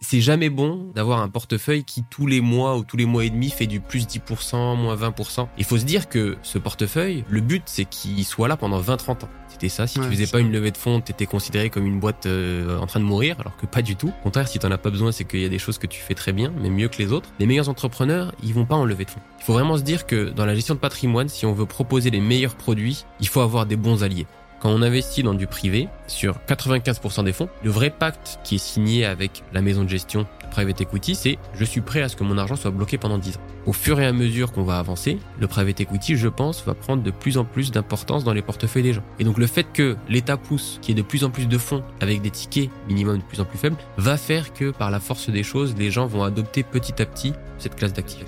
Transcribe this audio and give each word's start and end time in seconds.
C'est 0.00 0.20
jamais 0.20 0.50
bon 0.50 0.90
d'avoir 0.94 1.20
un 1.22 1.28
portefeuille 1.28 1.82
qui 1.82 2.04
tous 2.04 2.26
les 2.26 2.42
mois 2.42 2.76
ou 2.76 2.84
tous 2.84 2.98
les 2.98 3.06
mois 3.06 3.24
et 3.24 3.30
demi 3.30 3.48
fait 3.48 3.66
du 3.66 3.80
plus 3.80 4.06
10%, 4.06 4.76
moins 4.76 4.94
20%. 4.94 5.48
Il 5.56 5.64
faut 5.64 5.78
se 5.78 5.84
dire 5.84 6.08
que 6.08 6.36
ce 6.42 6.58
portefeuille, 6.58 7.24
le 7.28 7.40
but 7.40 7.62
c'est 7.64 7.86
qu'il 7.86 8.24
soit 8.24 8.46
là 8.46 8.58
pendant 8.58 8.80
20-30 8.80 9.24
ans. 9.24 9.28
C'était 9.48 9.70
ça, 9.70 9.86
si 9.86 9.98
tu 9.98 10.04
faisais 10.04 10.26
pas 10.26 10.40
une 10.40 10.52
levée 10.52 10.70
de 10.70 10.76
fonds, 10.76 11.00
t'étais 11.00 11.24
considéré 11.24 11.70
comme 11.70 11.86
une 11.86 11.98
boîte 11.98 12.26
euh, 12.26 12.78
en 12.78 12.86
train 12.86 13.00
de 13.00 13.06
mourir, 13.06 13.40
alors 13.40 13.56
que 13.56 13.64
pas 13.64 13.80
du 13.80 13.96
tout. 13.96 14.08
Au 14.08 14.22
contraire, 14.24 14.48
si 14.48 14.58
t'en 14.58 14.70
as 14.70 14.76
pas 14.76 14.90
besoin, 14.90 15.12
c'est 15.12 15.24
qu'il 15.24 15.40
y 15.40 15.46
a 15.46 15.48
des 15.48 15.58
choses 15.58 15.78
que 15.78 15.86
tu 15.86 15.98
fais 15.98 16.12
très 16.12 16.34
bien, 16.34 16.52
mais 16.60 16.68
mieux 16.68 16.88
que 16.88 16.98
les 16.98 17.10
autres. 17.10 17.30
Les 17.38 17.46
meilleurs 17.46 17.70
entrepreneurs, 17.70 18.34
ils 18.42 18.52
vont 18.52 18.66
pas 18.66 18.74
en 18.74 18.84
levée 18.84 19.06
de 19.06 19.10
fonds. 19.10 19.20
Il 19.38 19.44
faut 19.44 19.54
vraiment 19.54 19.78
se 19.78 19.82
dire 19.82 20.06
que 20.06 20.28
dans 20.28 20.44
la 20.44 20.54
gestion 20.54 20.74
de 20.74 20.80
patrimoine, 20.80 21.30
si 21.30 21.46
on 21.46 21.54
veut 21.54 21.64
proposer 21.64 22.10
les 22.10 22.20
meilleurs 22.20 22.56
produits, 22.56 23.06
il 23.18 23.28
faut 23.28 23.40
avoir 23.40 23.64
des 23.64 23.76
bons 23.76 24.04
alliés. 24.04 24.26
Quand 24.60 24.70
on 24.70 24.80
investit 24.80 25.22
dans 25.22 25.34
du 25.34 25.46
privé, 25.46 25.88
sur 26.06 26.38
95% 26.48 27.24
des 27.24 27.32
fonds, 27.32 27.48
le 27.62 27.70
vrai 27.70 27.90
pacte 27.90 28.38
qui 28.42 28.54
est 28.54 28.58
signé 28.58 29.04
avec 29.04 29.42
la 29.52 29.60
maison 29.60 29.84
de 29.84 29.88
gestion 29.88 30.26
private 30.50 30.80
equity, 30.80 31.14
c'est 31.14 31.38
je 31.54 31.64
suis 31.64 31.82
prêt 31.82 32.00
à 32.00 32.08
ce 32.08 32.16
que 32.16 32.24
mon 32.24 32.38
argent 32.38 32.56
soit 32.56 32.70
bloqué 32.70 32.96
pendant 32.96 33.18
10 33.18 33.36
ans. 33.36 33.40
Au 33.66 33.74
fur 33.74 34.00
et 34.00 34.06
à 34.06 34.12
mesure 34.12 34.52
qu'on 34.52 34.62
va 34.62 34.78
avancer, 34.78 35.18
le 35.38 35.46
private 35.46 35.80
equity, 35.80 36.16
je 36.16 36.28
pense, 36.28 36.64
va 36.64 36.72
prendre 36.72 37.02
de 37.02 37.10
plus 37.10 37.36
en 37.36 37.44
plus 37.44 37.70
d'importance 37.70 38.24
dans 38.24 38.32
les 38.32 38.40
portefeuilles 38.40 38.82
des 38.82 38.92
gens. 38.94 39.02
Et 39.18 39.24
donc 39.24 39.36
le 39.36 39.46
fait 39.46 39.66
que 39.72 39.96
l'État 40.08 40.38
pousse, 40.38 40.78
qu'il 40.80 40.96
y 40.96 40.98
ait 40.98 41.02
de 41.02 41.06
plus 41.06 41.24
en 41.24 41.30
plus 41.30 41.46
de 41.46 41.58
fonds 41.58 41.82
avec 42.00 42.22
des 42.22 42.30
tickets 42.30 42.70
minimum 42.88 43.18
de 43.18 43.22
plus 43.22 43.40
en 43.40 43.44
plus 43.44 43.58
faibles, 43.58 43.76
va 43.98 44.16
faire 44.16 44.54
que 44.54 44.70
par 44.70 44.90
la 44.90 45.00
force 45.00 45.28
des 45.28 45.42
choses, 45.42 45.74
les 45.76 45.90
gens 45.90 46.06
vont 46.06 46.24
adopter 46.24 46.62
petit 46.62 47.02
à 47.02 47.04
petit 47.04 47.34
cette 47.58 47.76
classe 47.76 47.92
d'actifs. 47.92 48.24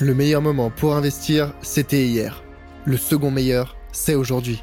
Le 0.00 0.14
meilleur 0.14 0.40
moment 0.40 0.70
pour 0.70 0.94
investir, 0.94 1.52
c'était 1.60 2.06
hier. 2.06 2.42
Le 2.86 2.96
second 2.96 3.30
meilleur, 3.30 3.76
c'est 3.92 4.14
aujourd'hui. 4.14 4.62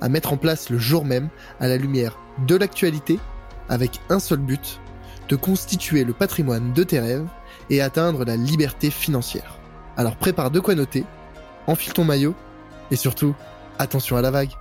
à 0.00 0.08
mettre 0.08 0.32
en 0.32 0.36
place 0.36 0.70
le 0.70 0.78
jour 0.78 1.04
même 1.04 1.28
à 1.60 1.68
la 1.68 1.76
lumière 1.76 2.18
de 2.46 2.56
l'actualité 2.56 3.18
avec 3.68 4.00
un 4.10 4.18
seul 4.18 4.38
but, 4.38 4.80
de 5.28 5.36
constituer 5.36 6.04
le 6.04 6.12
patrimoine 6.12 6.72
de 6.72 6.82
tes 6.82 7.00
rêves 7.00 7.26
et 7.70 7.80
atteindre 7.80 8.24
la 8.24 8.36
liberté 8.36 8.90
financière. 8.90 9.58
Alors 9.96 10.16
prépare 10.16 10.50
de 10.50 10.60
quoi 10.60 10.74
noter, 10.74 11.04
enfile 11.66 11.92
ton 11.92 12.04
maillot 12.04 12.34
et 12.90 12.96
surtout, 12.96 13.34
attention 13.78 14.16
à 14.16 14.22
la 14.22 14.30
vague. 14.30 14.52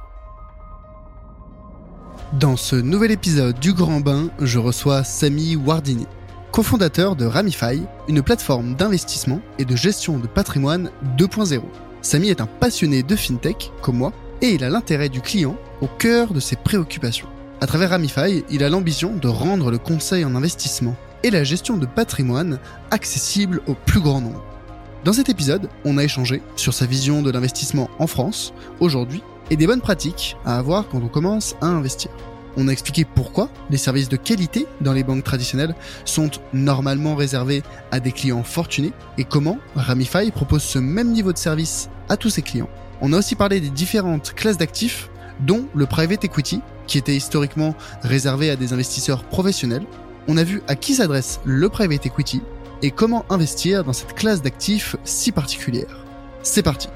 Dans 2.34 2.58
ce 2.58 2.76
nouvel 2.76 3.12
épisode 3.12 3.60
du 3.60 3.74
Grand 3.74 4.00
Bain, 4.00 4.30
je 4.42 4.58
reçois 4.58 5.04
Samy 5.04 5.56
Wardini, 5.56 6.08
cofondateur 6.52 7.16
de 7.16 7.26
Ramify, 7.26 7.84
une 8.08 8.24
plateforme 8.24 8.76
d'investissement 8.76 9.42
et 9.60 9.66
de 9.66 9.76
gestion 9.76 10.18
de 10.18 10.28
patrimoine 10.28 10.90
2.0. 11.18 11.62
Samy 12.02 12.30
est 12.30 12.42
un 12.42 12.48
passionné 12.48 13.04
de 13.04 13.16
fintech, 13.16 13.72
comme 13.82 13.98
moi, 13.98 14.12
et 14.42 14.54
il 14.54 14.64
a 14.64 14.70
l'intérêt 14.70 15.10
du 15.10 15.22
client 15.22 15.58
au 15.82 15.88
cœur 15.88 16.34
de 16.34 16.40
ses 16.40 16.56
préoccupations. 16.56 17.28
À 17.62 17.68
travers 17.68 17.92
Ramify, 17.92 18.44
il 18.50 18.64
a 18.64 18.70
l'ambition 18.70 19.16
de 19.16 19.28
rendre 19.28 19.72
le 19.72 19.78
conseil 19.78 20.26
en 20.26 20.36
investissement 20.36 20.96
et 21.24 21.32
la 21.32 21.44
gestion 21.44 21.78
de 21.78 21.86
patrimoine 21.86 22.60
accessible 22.92 23.62
au 23.68 23.74
plus 23.74 24.02
grand 24.02 24.22
nombre. 24.22 24.44
Dans 25.04 25.14
cet 25.14 25.30
épisode, 25.30 25.70
on 25.86 25.98
a 25.98 26.04
échangé 26.04 26.42
sur 26.56 26.74
sa 26.74 26.86
vision 26.86 27.22
de 27.22 27.32
l'investissement 27.32 27.90
en 28.00 28.08
France, 28.08 28.54
aujourd'hui, 28.80 29.22
et 29.50 29.56
des 29.56 29.68
bonnes 29.68 29.82
pratiques 29.82 30.36
à 30.46 30.58
avoir 30.58 30.88
quand 30.90 31.00
on 31.00 31.08
commence 31.08 31.56
à 31.62 31.68
investir. 31.68 32.12
On 32.58 32.68
a 32.68 32.72
expliqué 32.72 33.06
pourquoi 33.06 33.50
les 33.70 33.78
services 33.78 34.10
de 34.10 34.16
qualité 34.16 34.66
dans 34.82 34.94
les 34.94 35.04
banques 35.04 35.24
traditionnelles 35.24 35.76
sont 36.06 36.30
normalement 36.54 37.16
réservés 37.16 37.64
à 37.92 38.00
des 38.00 38.12
clients 38.12 38.44
fortunés 38.44 38.94
et 39.18 39.26
comment 39.26 39.58
Ramify 39.76 40.32
propose 40.32 40.64
ce 40.64 40.80
même 40.80 41.12
niveau 41.12 41.34
de 41.34 41.38
service 41.38 41.90
à 42.10 42.18
tous 42.18 42.30
ses 42.30 42.42
clients. 42.42 42.70
On 43.02 43.12
a 43.12 43.18
aussi 43.18 43.36
parlé 43.36 43.60
des 43.60 43.70
différentes 43.70 44.34
classes 44.34 44.58
d'actifs, 44.58 45.10
dont 45.42 45.66
le 45.76 45.86
private 45.86 46.24
equity, 46.24 46.62
qui 46.88 46.98
était 46.98 47.16
historiquement 47.16 47.76
réservé 48.02 48.50
à 48.50 48.56
des 48.56 48.74
investisseurs 48.74 49.24
professionnels. 49.24 49.86
On 50.28 50.38
a 50.38 50.44
vu 50.44 50.62
à 50.68 50.76
qui 50.76 50.96
s'adresse 50.96 51.40
le 51.44 51.68
private 51.70 52.06
equity 52.06 52.42
et 52.82 52.92
comment 52.92 53.26
investir 53.30 53.84
dans 53.84 53.94
cette 53.94 54.14
classe 54.14 54.42
d'actifs 54.42 54.96
si 55.04 55.32
particulière. 55.32 56.06
C'est 56.42 56.64
parti 56.64 56.88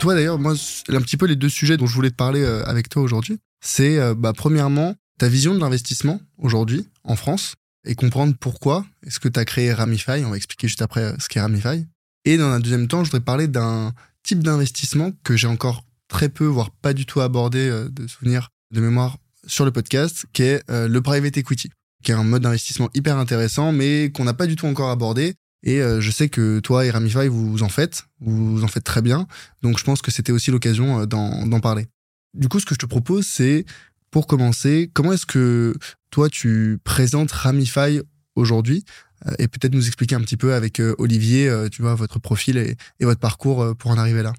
Toi 0.00 0.14
d'ailleurs, 0.14 0.38
moi, 0.38 0.52
un 0.52 1.00
petit 1.00 1.16
peu 1.16 1.26
les 1.26 1.34
deux 1.34 1.48
sujets 1.48 1.76
dont 1.76 1.86
je 1.86 1.94
voulais 1.94 2.10
te 2.10 2.14
parler 2.14 2.42
euh, 2.42 2.64
avec 2.66 2.88
toi 2.88 3.02
aujourd'hui, 3.02 3.38
c'est 3.60 3.98
euh, 3.98 4.14
bah, 4.14 4.32
premièrement 4.32 4.94
ta 5.18 5.28
vision 5.28 5.54
de 5.54 5.60
l'investissement 5.60 6.20
aujourd'hui 6.38 6.88
en 7.04 7.16
France 7.16 7.54
et 7.84 7.94
comprendre 7.94 8.34
pourquoi 8.38 8.86
est-ce 9.04 9.20
que 9.20 9.28
tu 9.28 9.38
as 9.38 9.44
créé 9.44 9.72
Ramify. 9.72 10.24
On 10.24 10.30
va 10.30 10.36
expliquer 10.36 10.68
juste 10.68 10.82
après 10.82 11.02
euh, 11.02 11.16
ce 11.18 11.28
qu'est 11.28 11.40
Ramify. 11.40 11.86
Et 12.24 12.36
dans 12.36 12.48
un 12.48 12.60
deuxième 12.60 12.88
temps, 12.88 13.04
je 13.04 13.10
voudrais 13.10 13.24
parler 13.24 13.48
d'un 13.48 13.92
type 14.22 14.42
d'investissement 14.42 15.12
que 15.24 15.36
j'ai 15.36 15.48
encore 15.48 15.84
très 16.08 16.28
peu, 16.28 16.44
voire 16.44 16.70
pas 16.70 16.92
du 16.92 17.06
tout 17.06 17.20
abordé 17.20 17.68
euh, 17.68 17.88
de 17.88 18.06
souvenirs 18.06 18.50
de 18.72 18.80
mémoire 18.80 19.18
sur 19.46 19.64
le 19.64 19.70
podcast, 19.70 20.26
qui 20.32 20.42
est 20.42 20.62
euh, 20.70 20.88
le 20.88 21.00
private 21.00 21.36
equity, 21.36 21.70
qui 22.04 22.12
est 22.12 22.14
un 22.14 22.24
mode 22.24 22.42
d'investissement 22.42 22.90
hyper 22.94 23.16
intéressant, 23.16 23.72
mais 23.72 24.12
qu'on 24.12 24.24
n'a 24.24 24.34
pas 24.34 24.46
du 24.46 24.56
tout 24.56 24.66
encore 24.66 24.90
abordé. 24.90 25.34
Et 25.64 25.80
je 25.80 26.10
sais 26.12 26.28
que 26.28 26.60
toi 26.60 26.86
et 26.86 26.90
Ramify, 26.90 27.26
vous 27.26 27.64
en 27.64 27.68
faites, 27.68 28.04
vous 28.20 28.62
en 28.62 28.68
faites 28.68 28.84
très 28.84 29.02
bien. 29.02 29.26
Donc 29.60 29.76
je 29.76 29.82
pense 29.82 30.00
que 30.00 30.12
c'était 30.12 30.30
aussi 30.30 30.52
l'occasion 30.52 31.04
d'en 31.04 31.60
parler. 31.60 31.88
Du 32.32 32.48
coup, 32.48 32.60
ce 32.60 32.64
que 32.64 32.76
je 32.76 32.78
te 32.78 32.86
propose, 32.86 33.26
c'est 33.26 33.64
pour 34.10 34.26
commencer, 34.26 34.90
comment 34.92 35.12
est-ce 35.12 35.26
que 35.26 35.74
toi 36.10 36.28
tu 36.28 36.78
présentes 36.84 37.32
Ramify 37.32 38.00
aujourd'hui? 38.34 38.84
Euh, 39.26 39.34
et 39.38 39.48
peut-être 39.48 39.74
nous 39.74 39.86
expliquer 39.86 40.14
un 40.14 40.20
petit 40.20 40.36
peu 40.36 40.54
avec 40.54 40.80
euh, 40.80 40.94
Olivier, 40.98 41.48
euh, 41.48 41.68
tu 41.68 41.82
vois, 41.82 41.94
votre 41.94 42.18
profil 42.18 42.56
et, 42.56 42.76
votre 43.00 43.20
parcours 43.20 43.76
pour 43.76 43.90
en 43.90 43.98
arriver 43.98 44.22
là. 44.22 44.32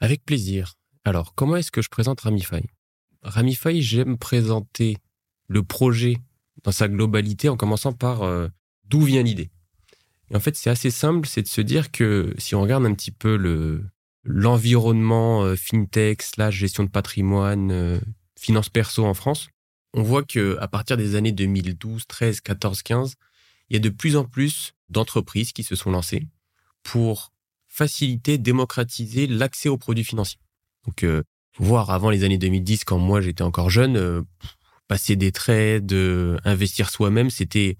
Avec 0.00 0.24
plaisir. 0.24 0.74
Alors, 1.04 1.34
comment 1.34 1.56
est-ce 1.56 1.70
que 1.70 1.82
je 1.82 1.88
présente 1.88 2.20
Ramify? 2.20 2.62
Ramify, 3.22 3.82
j'aime 3.82 4.16
présenter 4.16 4.96
le 5.48 5.62
projet 5.62 6.16
dans 6.62 6.72
sa 6.72 6.88
globalité 6.88 7.48
en 7.48 7.56
commençant 7.56 7.92
par 7.92 8.22
d'où 8.88 9.02
vient 9.02 9.22
l'idée. 9.22 9.50
Et 10.30 10.36
en 10.36 10.40
fait, 10.40 10.56
c'est 10.56 10.70
assez 10.70 10.90
simple, 10.90 11.26
c'est 11.26 11.42
de 11.42 11.48
se 11.48 11.60
dire 11.60 11.90
que 11.90 12.34
si 12.38 12.54
on 12.54 12.62
regarde 12.62 12.86
un 12.86 12.94
petit 12.94 13.10
peu 13.10 13.36
le 13.36 13.84
l'environnement 14.22 15.56
fintech 15.56 16.22
slash 16.22 16.54
gestion 16.54 16.84
de 16.84 16.90
patrimoine 16.90 18.00
finance 18.40 18.70
perso 18.70 19.04
en 19.04 19.14
France, 19.14 19.48
on 19.92 20.02
voit 20.02 20.24
que 20.24 20.56
à 20.60 20.68
partir 20.68 20.96
des 20.96 21.14
années 21.14 21.32
2012, 21.32 22.06
13, 22.06 22.40
14, 22.40 22.82
15, 22.82 23.14
il 23.68 23.74
y 23.74 23.76
a 23.76 23.80
de 23.80 23.88
plus 23.88 24.16
en 24.16 24.24
plus 24.24 24.72
d'entreprises 24.88 25.52
qui 25.52 25.62
se 25.62 25.76
sont 25.76 25.90
lancées 25.90 26.26
pour 26.82 27.32
faciliter, 27.68 28.38
démocratiser 28.38 29.26
l'accès 29.26 29.68
aux 29.68 29.76
produits 29.76 30.04
financiers. 30.04 30.40
Donc, 30.86 31.04
euh, 31.04 31.22
voir 31.58 31.90
avant 31.90 32.10
les 32.10 32.24
années 32.24 32.38
2010, 32.38 32.84
quand 32.84 32.98
moi 32.98 33.20
j'étais 33.20 33.42
encore 33.42 33.70
jeune, 33.70 33.96
euh, 33.96 34.22
passer 34.88 35.16
des 35.16 35.32
trades, 35.32 35.92
euh, 35.92 36.38
investir 36.44 36.90
soi-même, 36.90 37.30
c'était, 37.30 37.76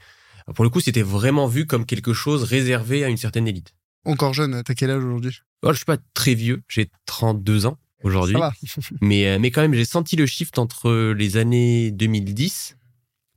pour 0.54 0.65
le 0.65 0.71
coup, 0.71 0.81
c'était 0.81 1.03
vraiment 1.03 1.47
vu 1.47 1.66
comme 1.66 1.87
quelque 1.87 2.12
chose 2.12 2.44
réservé 2.44 3.03
à 3.03 3.09
une 3.09 3.16
certaine 3.16 3.48
élite. 3.48 3.75
Encore 4.04 4.34
jeune, 4.34 4.62
t'as 4.62 4.75
quel 4.75 4.91
âge 4.91 5.03
aujourd'hui? 5.03 5.41
Oh, 5.62 5.72
Je 5.72 5.77
suis 5.77 5.84
pas 5.84 5.98
très 6.15 6.34
vieux, 6.34 6.62
j'ai 6.69 6.91
32 7.06 7.66
ans 7.66 7.78
aujourd'hui. 8.02 8.36
mais, 9.00 9.26
euh, 9.26 9.38
mais 9.38 9.50
quand 9.50 9.62
même, 9.62 9.74
j'ai 9.74 9.84
senti 9.84 10.16
le 10.16 10.26
shift 10.26 10.58
entre 10.58 11.12
les 11.12 11.36
années 11.36 11.91
2010, 11.91 12.76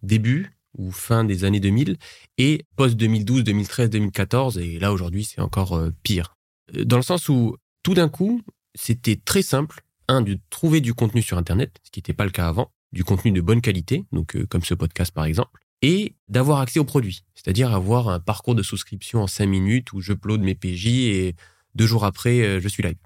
début 0.02 0.52
ou 0.78 0.92
fin 0.92 1.24
des 1.24 1.44
années 1.44 1.60
2000, 1.60 1.98
et 2.40 2.66
post 2.76 2.96
2012, 2.96 3.44
2013, 3.44 3.90
2014. 3.92 4.58
Et 4.58 4.80
là, 4.80 4.92
aujourd'hui, 4.92 5.24
c'est 5.24 5.42
encore 5.42 5.74
euh, 5.74 5.92
pire. 6.02 6.36
Euh, 6.76 6.84
dans 6.84 6.98
le 6.98 7.04
sens 7.04 7.30
où, 7.30 7.58
tout 7.84 7.94
d'un 7.94 8.10
coup, 8.10 8.42
c'était 8.76 9.16
très 9.16 9.42
simple. 9.42 9.82
Un, 10.10 10.22
de 10.22 10.38
trouver 10.50 10.82
du 10.82 10.94
contenu 10.94 11.22
sur 11.22 11.38
Internet, 11.38 11.80
ce 11.82 11.90
qui 11.90 12.00
n'était 12.00 12.14
pas 12.14 12.26
le 12.26 12.32
cas 12.32 12.50
avant, 12.50 12.72
du 12.92 13.06
contenu 13.06 13.32
de 13.32 13.40
bonne 13.40 13.62
qualité, 13.62 14.04
donc 14.12 14.38
comme 14.48 14.62
ce 14.62 14.74
podcast 14.74 15.14
par 15.14 15.24
exemple, 15.24 15.62
et 15.82 16.14
d'avoir 16.28 16.60
accès 16.60 16.78
aux 16.78 16.84
produits, 16.84 17.24
c'est-à-dire 17.36 17.74
avoir 17.74 18.10
un 18.10 18.20
parcours 18.20 18.54
de 18.54 18.64
souscription 18.64 19.24
en 19.24 19.28
cinq 19.28 19.46
minutes 19.46 19.94
où 19.94 20.02
je 20.02 20.12
upload 20.12 20.42
mes 20.42 20.56
PJ 20.56 20.88
et 20.88 21.36
deux 21.74 21.88
jours 21.88 22.04
après, 22.04 22.60
je 22.60 22.68
suis 22.68 22.84
live. 22.84 22.98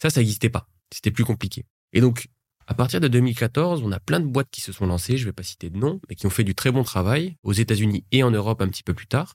Ça, 0.00 0.08
ça 0.08 0.20
n'existait 0.20 0.48
pas. 0.48 0.66
C'était 0.92 1.10
plus 1.10 1.24
compliqué. 1.24 1.64
Et 1.92 2.00
donc, 2.00 2.28
à 2.66 2.74
partir 2.74 3.00
de 3.00 3.08
2014, 3.08 3.82
on 3.84 3.92
a 3.92 4.00
plein 4.00 4.20
de 4.20 4.26
boîtes 4.26 4.50
qui 4.50 4.60
se 4.60 4.72
sont 4.72 4.86
lancées, 4.86 5.16
je 5.16 5.22
ne 5.22 5.28
vais 5.28 5.32
pas 5.32 5.42
citer 5.42 5.70
de 5.70 5.78
nom, 5.78 6.00
mais 6.08 6.16
qui 6.16 6.26
ont 6.26 6.30
fait 6.30 6.44
du 6.44 6.54
très 6.54 6.72
bon 6.72 6.82
travail 6.82 7.36
aux 7.42 7.52
États-Unis 7.52 8.04
et 8.10 8.22
en 8.22 8.30
Europe 8.30 8.60
un 8.60 8.68
petit 8.68 8.82
peu 8.82 8.94
plus 8.94 9.06
tard. 9.06 9.34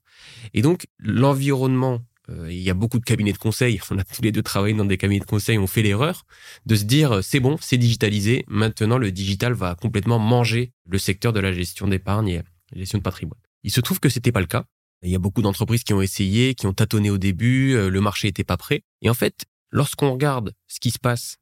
Et 0.54 0.62
donc, 0.62 0.88
l'environnement 1.00 2.02
euh, 2.30 2.52
il 2.52 2.60
y 2.60 2.70
a 2.70 2.74
beaucoup 2.74 3.00
de 3.00 3.04
cabinets 3.04 3.34
de 3.34 3.38
conseil, 3.38 3.80
on 3.92 3.98
a 3.98 4.04
tous 4.04 4.22
les 4.22 4.32
deux 4.32 4.44
travaillé 4.44 4.76
dans 4.76 4.86
des 4.86 4.98
cabinets 4.98 5.22
de 5.22 5.26
conseil, 5.26 5.58
on 5.58 5.68
fait 5.68 5.82
l'erreur 5.82 6.26
de 6.66 6.76
se 6.76 6.84
dire 6.84 7.14
euh, 7.14 7.22
c'est 7.22 7.40
bon, 7.40 7.58
c'est 7.60 7.78
digitalisé, 7.78 8.46
maintenant 8.48 8.98
le 8.98 9.12
digital 9.12 9.54
va 9.54 9.76
complètement 9.76 10.20
manger 10.20 10.72
le 10.88 10.98
secteur 10.98 11.34
de 11.34 11.40
la 11.40 11.52
gestion 11.52 11.88
d'épargne 11.88 12.28
et 12.28 12.42
la 12.72 12.80
gestion 12.80 13.00
de 13.00 13.04
patrimoine. 13.04 13.40
Il 13.64 13.72
se 13.72 13.82
trouve 13.82 14.00
que 14.00 14.10
c'était 14.10 14.32
pas 14.32 14.40
le 14.40 14.48
cas. 14.48 14.66
Il 15.04 15.10
y 15.10 15.16
a 15.16 15.20
beaucoup 15.20 15.42
d'entreprises 15.42 15.84
qui 15.84 15.94
ont 15.94 16.02
essayé, 16.02 16.54
qui 16.54 16.68
ont 16.68 16.74
tâtonné 16.74 17.10
au 17.10 17.18
début, 17.18 17.74
euh, 17.74 17.90
le 17.90 18.02
marché 18.02 18.28
était 18.28 18.44
pas 18.44 18.58
prêt. 18.58 18.84
Et 19.02 19.10
en 19.10 19.16
fait, 19.16 19.46
lorsqu'on 19.72 20.12
regarde 20.12 20.54
ce 20.68 20.80
qui 20.80 20.92
se 20.92 21.00
passe 21.00 21.38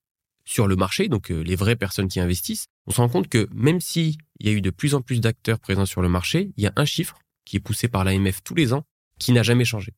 sur 0.50 0.68
le 0.68 0.76
marché, 0.76 1.08
donc 1.10 1.30
les 1.30 1.56
vraies 1.56 1.76
personnes 1.76 2.08
qui 2.08 2.20
investissent, 2.20 2.66
on 2.88 2.92
se 2.92 2.98
rend 2.98 3.10
compte 3.10 3.28
que 3.28 3.48
même 3.54 3.80
s'il 3.80 4.18
y 4.40 4.50
a 4.50 4.52
eu 4.52 4.62
de 4.62 4.70
plus 4.72 4.96
en 4.96 5.02
plus 5.02 5.22
d'acteurs 5.22 5.60
présents 5.60 5.86
sur 5.86 6.02
le 6.02 6.10
marché, 6.10 6.52
il 6.58 6.64
y 6.64 6.68
a 6.68 6.74
un 6.76 6.86
chiffre 6.86 7.20
qui 7.46 7.58
est 7.58 7.60
poussé 7.60 7.88
par 7.88 8.04
l'AMF 8.04 8.44
tous 8.44 8.56
les 8.56 8.74
ans 8.74 8.84
qui 9.20 9.32
n'a 9.32 9.44
jamais 9.44 9.66
changé 9.66 9.94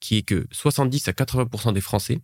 qui 0.00 0.16
est 0.16 0.22
que 0.22 0.46
70 0.50 1.08
à 1.08 1.12
80% 1.12 1.72
des 1.72 1.80
Français 1.80 2.20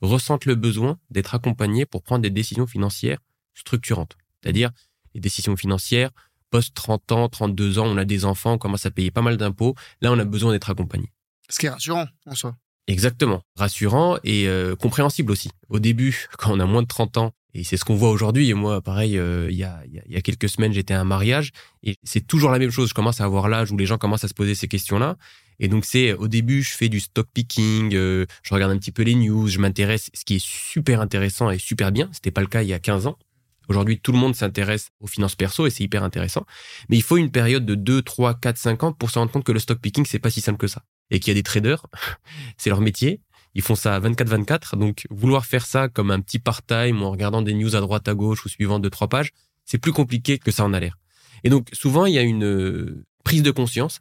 ressentent 0.00 0.46
le 0.46 0.54
besoin 0.54 0.98
d'être 1.10 1.34
accompagnés 1.34 1.86
pour 1.86 2.02
prendre 2.02 2.22
des 2.22 2.30
décisions 2.30 2.66
financières 2.66 3.18
structurantes. 3.54 4.16
C'est-à-dire 4.42 4.70
les 5.14 5.20
décisions 5.20 5.56
financières, 5.56 6.10
post 6.50 6.74
30 6.74 7.12
ans, 7.12 7.28
32 7.28 7.78
ans, 7.78 7.86
on 7.86 7.96
a 7.96 8.04
des 8.04 8.24
enfants, 8.24 8.54
on 8.54 8.58
commence 8.58 8.86
à 8.86 8.90
payer 8.90 9.10
pas 9.10 9.22
mal 9.22 9.36
d'impôts. 9.36 9.74
Là, 10.00 10.12
on 10.12 10.18
a 10.18 10.24
besoin 10.24 10.52
d'être 10.52 10.70
accompagné. 10.70 11.12
Ce 11.50 11.58
qui 11.58 11.66
est 11.66 11.70
rassurant 11.70 12.06
en 12.26 12.34
soi. 12.34 12.56
Exactement. 12.88 13.42
Rassurant 13.56 14.18
et 14.24 14.48
euh, 14.48 14.74
compréhensible 14.74 15.30
aussi. 15.30 15.50
Au 15.68 15.78
début, 15.78 16.26
quand 16.38 16.52
on 16.52 16.58
a 16.58 16.66
moins 16.66 16.82
de 16.82 16.88
30 16.88 17.18
ans, 17.18 17.32
et 17.54 17.62
c'est 17.62 17.76
ce 17.76 17.84
qu'on 17.84 17.94
voit 17.94 18.10
aujourd'hui, 18.10 18.48
et 18.48 18.54
moi, 18.54 18.80
pareil, 18.80 19.18
euh, 19.18 19.48
il, 19.50 19.56
y 19.56 19.64
a, 19.64 19.80
il 19.86 20.12
y 20.12 20.16
a 20.16 20.20
quelques 20.20 20.48
semaines, 20.48 20.72
j'étais 20.72 20.94
à 20.94 21.00
un 21.00 21.04
mariage, 21.04 21.52
et 21.82 21.96
c'est 22.02 22.26
toujours 22.26 22.50
la 22.50 22.58
même 22.58 22.70
chose. 22.70 22.88
Je 22.88 22.94
commence 22.94 23.20
à 23.20 23.24
avoir 23.24 23.48
l'âge 23.48 23.70
où 23.70 23.76
les 23.76 23.86
gens 23.86 23.98
commencent 23.98 24.24
à 24.24 24.28
se 24.28 24.34
poser 24.34 24.54
ces 24.54 24.68
questions-là. 24.68 25.16
Et 25.60 25.68
donc 25.68 25.84
c'est 25.84 26.12
au 26.12 26.28
début, 26.28 26.62
je 26.62 26.70
fais 26.70 26.88
du 26.88 27.00
stock 27.00 27.26
picking, 27.34 27.94
euh, 27.94 28.26
je 28.42 28.54
regarde 28.54 28.70
un 28.70 28.78
petit 28.78 28.92
peu 28.92 29.02
les 29.02 29.14
news, 29.14 29.48
je 29.48 29.58
m'intéresse, 29.58 30.08
ce 30.14 30.24
qui 30.24 30.36
est 30.36 30.44
super 30.44 31.00
intéressant 31.00 31.50
et 31.50 31.58
super 31.58 31.90
bien. 31.90 32.08
C'était 32.12 32.30
pas 32.30 32.42
le 32.42 32.46
cas 32.46 32.62
il 32.62 32.68
y 32.68 32.72
a 32.72 32.78
15 32.78 33.06
ans. 33.06 33.18
Aujourd'hui, 33.68 33.98
tout 33.98 34.12
le 34.12 34.18
monde 34.18 34.34
s'intéresse 34.34 34.90
aux 35.00 35.08
finances 35.08 35.34
perso 35.34 35.66
et 35.66 35.70
c'est 35.70 35.84
hyper 35.84 36.02
intéressant. 36.04 36.46
Mais 36.88 36.96
il 36.96 37.02
faut 37.02 37.18
une 37.18 37.30
période 37.30 37.66
de 37.66 37.74
2, 37.74 38.02
3, 38.02 38.34
4, 38.34 38.56
5 38.56 38.84
ans 38.84 38.92
pour 38.92 39.10
se 39.10 39.18
rendre 39.18 39.30
compte 39.30 39.44
que 39.44 39.52
le 39.52 39.58
stock 39.58 39.78
picking, 39.80 40.06
c'est 40.06 40.18
pas 40.18 40.30
si 40.30 40.40
simple 40.40 40.58
que 40.58 40.68
ça. 40.68 40.84
Et 41.10 41.20
qu'il 41.20 41.30
y 41.30 41.32
a 41.32 41.34
des 41.34 41.42
traders, 41.42 41.86
c'est 42.58 42.70
leur 42.70 42.80
métier. 42.80 43.20
Ils 43.54 43.62
font 43.62 43.74
ça 43.74 43.98
24-24. 43.98 44.76
Donc, 44.76 45.06
vouloir 45.10 45.46
faire 45.46 45.66
ça 45.66 45.88
comme 45.88 46.10
un 46.10 46.20
petit 46.20 46.38
part-time 46.38 47.02
en 47.02 47.10
regardant 47.10 47.42
des 47.42 47.54
news 47.54 47.74
à 47.74 47.80
droite, 47.80 48.08
à 48.08 48.14
gauche 48.14 48.44
ou 48.44 48.48
suivant 48.48 48.78
deux, 48.78 48.90
trois 48.90 49.08
pages, 49.08 49.30
c'est 49.64 49.78
plus 49.78 49.92
compliqué 49.92 50.38
que 50.38 50.50
ça 50.50 50.64
en 50.64 50.72
a 50.72 50.80
l'air. 50.80 50.96
Et 51.44 51.50
donc, 51.50 51.68
souvent, 51.72 52.06
il 52.06 52.14
y 52.14 52.18
a 52.18 52.22
une 52.22 52.44
euh, 52.44 53.04
prise 53.24 53.42
de 53.42 53.50
conscience. 53.50 54.00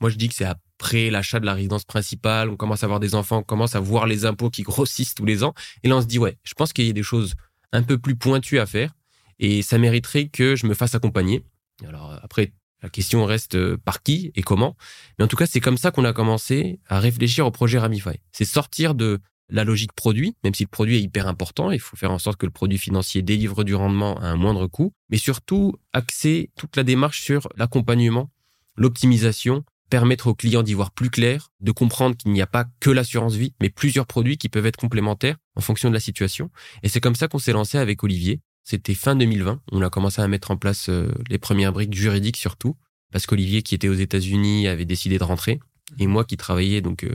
Moi, 0.00 0.10
je 0.10 0.16
dis 0.16 0.28
que 0.28 0.34
c'est 0.34 0.44
après 0.44 1.10
l'achat 1.10 1.40
de 1.40 1.46
la 1.46 1.54
résidence 1.54 1.84
principale, 1.84 2.50
on 2.50 2.56
commence 2.56 2.82
à 2.82 2.86
avoir 2.86 3.00
des 3.00 3.14
enfants, 3.14 3.38
on 3.38 3.42
commence 3.42 3.74
à 3.74 3.80
voir 3.80 4.06
les 4.06 4.26
impôts 4.26 4.50
qui 4.50 4.62
grossissent 4.62 5.14
tous 5.14 5.24
les 5.24 5.42
ans. 5.42 5.54
Et 5.82 5.88
là, 5.88 5.96
on 5.96 6.00
se 6.00 6.06
dit, 6.06 6.18
ouais, 6.18 6.38
je 6.44 6.54
pense 6.54 6.72
qu'il 6.72 6.86
y 6.86 6.90
a 6.90 6.92
des 6.92 7.02
choses 7.02 7.34
un 7.72 7.82
peu 7.82 7.98
plus 7.98 8.16
pointues 8.16 8.58
à 8.58 8.66
faire 8.66 8.94
et 9.38 9.62
ça 9.62 9.78
mériterait 9.78 10.28
que 10.28 10.56
je 10.56 10.66
me 10.66 10.74
fasse 10.74 10.94
accompagner. 10.94 11.44
Alors 11.86 12.18
après, 12.22 12.52
la 12.82 12.88
question 12.88 13.24
reste 13.24 13.56
euh, 13.56 13.76
par 13.76 14.02
qui 14.02 14.30
et 14.34 14.42
comment. 14.42 14.76
Mais 15.18 15.24
en 15.24 15.28
tout 15.28 15.36
cas, 15.36 15.46
c'est 15.46 15.60
comme 15.60 15.78
ça 15.78 15.90
qu'on 15.90 16.04
a 16.04 16.12
commencé 16.12 16.80
à 16.88 17.00
réfléchir 17.00 17.46
au 17.46 17.50
projet 17.50 17.78
Ramify. 17.78 18.20
C'est 18.32 18.44
sortir 18.44 18.94
de 18.94 19.20
la 19.50 19.64
logique 19.64 19.92
produit, 19.92 20.36
même 20.44 20.54
si 20.54 20.64
le 20.64 20.68
produit 20.68 20.96
est 20.96 21.00
hyper 21.00 21.26
important, 21.26 21.70
il 21.70 21.80
faut 21.80 21.96
faire 21.96 22.10
en 22.10 22.18
sorte 22.18 22.38
que 22.38 22.46
le 22.46 22.52
produit 22.52 22.78
financier 22.78 23.22
délivre 23.22 23.64
du 23.64 23.74
rendement 23.74 24.18
à 24.20 24.26
un 24.26 24.36
moindre 24.36 24.66
coût, 24.66 24.92
mais 25.08 25.16
surtout 25.16 25.74
axer 25.92 26.50
toute 26.56 26.76
la 26.76 26.82
démarche 26.84 27.22
sur 27.22 27.48
l'accompagnement, 27.56 28.30
l'optimisation 28.76 29.64
permettre 29.88 30.26
aux 30.26 30.34
clients 30.34 30.62
d'y 30.62 30.74
voir 30.74 30.90
plus 30.90 31.08
clair, 31.08 31.50
de 31.60 31.72
comprendre 31.72 32.14
qu'il 32.14 32.32
n'y 32.32 32.42
a 32.42 32.46
pas 32.46 32.66
que 32.80 32.90
l'assurance 32.90 33.34
vie, 33.34 33.54
mais 33.60 33.70
plusieurs 33.70 34.06
produits 34.06 34.36
qui 34.36 34.50
peuvent 34.50 34.66
être 34.66 34.76
complémentaires 34.76 35.36
en 35.56 35.62
fonction 35.62 35.88
de 35.88 35.94
la 35.94 36.00
situation. 36.00 36.50
Et 36.82 36.88
c'est 36.90 37.00
comme 37.00 37.14
ça 37.14 37.26
qu'on 37.26 37.38
s'est 37.38 37.52
lancé 37.52 37.78
avec 37.78 38.04
Olivier. 38.04 38.40
C'était 38.68 38.92
fin 38.92 39.16
2020. 39.16 39.62
On 39.72 39.80
a 39.80 39.88
commencé 39.88 40.20
à 40.20 40.28
mettre 40.28 40.50
en 40.50 40.58
place 40.58 40.90
euh, 40.90 41.10
les 41.30 41.38
premières 41.38 41.72
briques 41.72 41.94
juridiques 41.94 42.36
surtout, 42.36 42.76
parce 43.10 43.24
qu'Olivier 43.24 43.62
qui 43.62 43.74
était 43.74 43.88
aux 43.88 43.94
États-Unis 43.94 44.68
avait 44.68 44.84
décidé 44.84 45.16
de 45.16 45.24
rentrer, 45.24 45.58
et 45.98 46.06
moi 46.06 46.22
qui 46.26 46.36
travaillais 46.36 46.82
donc 46.82 47.04
euh, 47.04 47.14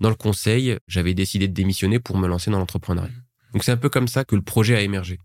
dans 0.00 0.08
le 0.08 0.14
conseil, 0.14 0.78
j'avais 0.88 1.12
décidé 1.12 1.48
de 1.48 1.52
démissionner 1.52 2.00
pour 2.00 2.16
me 2.16 2.26
lancer 2.26 2.50
dans 2.50 2.58
l'entrepreneuriat. 2.58 3.12
Donc 3.52 3.62
c'est 3.62 3.72
un 3.72 3.76
peu 3.76 3.90
comme 3.90 4.08
ça 4.08 4.24
que 4.24 4.36
le 4.36 4.40
projet 4.40 4.74
a 4.74 4.80
émergé. 4.80 5.18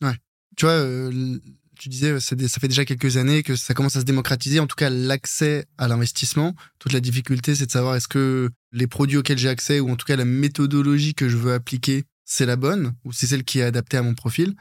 Ouais. 0.00 0.16
Tu 0.56 0.64
vois, 0.64 0.76
euh, 0.76 1.38
tu 1.78 1.90
disais, 1.90 2.18
ça 2.20 2.34
fait 2.34 2.68
déjà 2.68 2.86
quelques 2.86 3.18
années 3.18 3.42
que 3.42 3.54
ça 3.54 3.74
commence 3.74 3.96
à 3.96 4.00
se 4.00 4.06
démocratiser, 4.06 4.60
en 4.60 4.66
tout 4.66 4.76
cas 4.76 4.88
l'accès 4.88 5.66
à 5.76 5.88
l'investissement. 5.88 6.54
Toute 6.78 6.94
la 6.94 7.00
difficulté, 7.00 7.54
c'est 7.54 7.66
de 7.66 7.70
savoir 7.70 7.96
est-ce 7.96 8.08
que 8.08 8.48
les 8.72 8.86
produits 8.86 9.18
auxquels 9.18 9.36
j'ai 9.36 9.50
accès, 9.50 9.78
ou 9.78 9.90
en 9.90 9.96
tout 9.96 10.06
cas 10.06 10.16
la 10.16 10.24
méthodologie 10.24 11.12
que 11.12 11.28
je 11.28 11.36
veux 11.36 11.52
appliquer, 11.52 12.04
c'est 12.24 12.46
la 12.46 12.56
bonne, 12.56 12.94
ou 13.04 13.12
c'est 13.12 13.26
celle 13.26 13.44
qui 13.44 13.58
est 13.58 13.64
adaptée 13.64 13.98
à 13.98 14.02
mon 14.02 14.14
profil. 14.14 14.54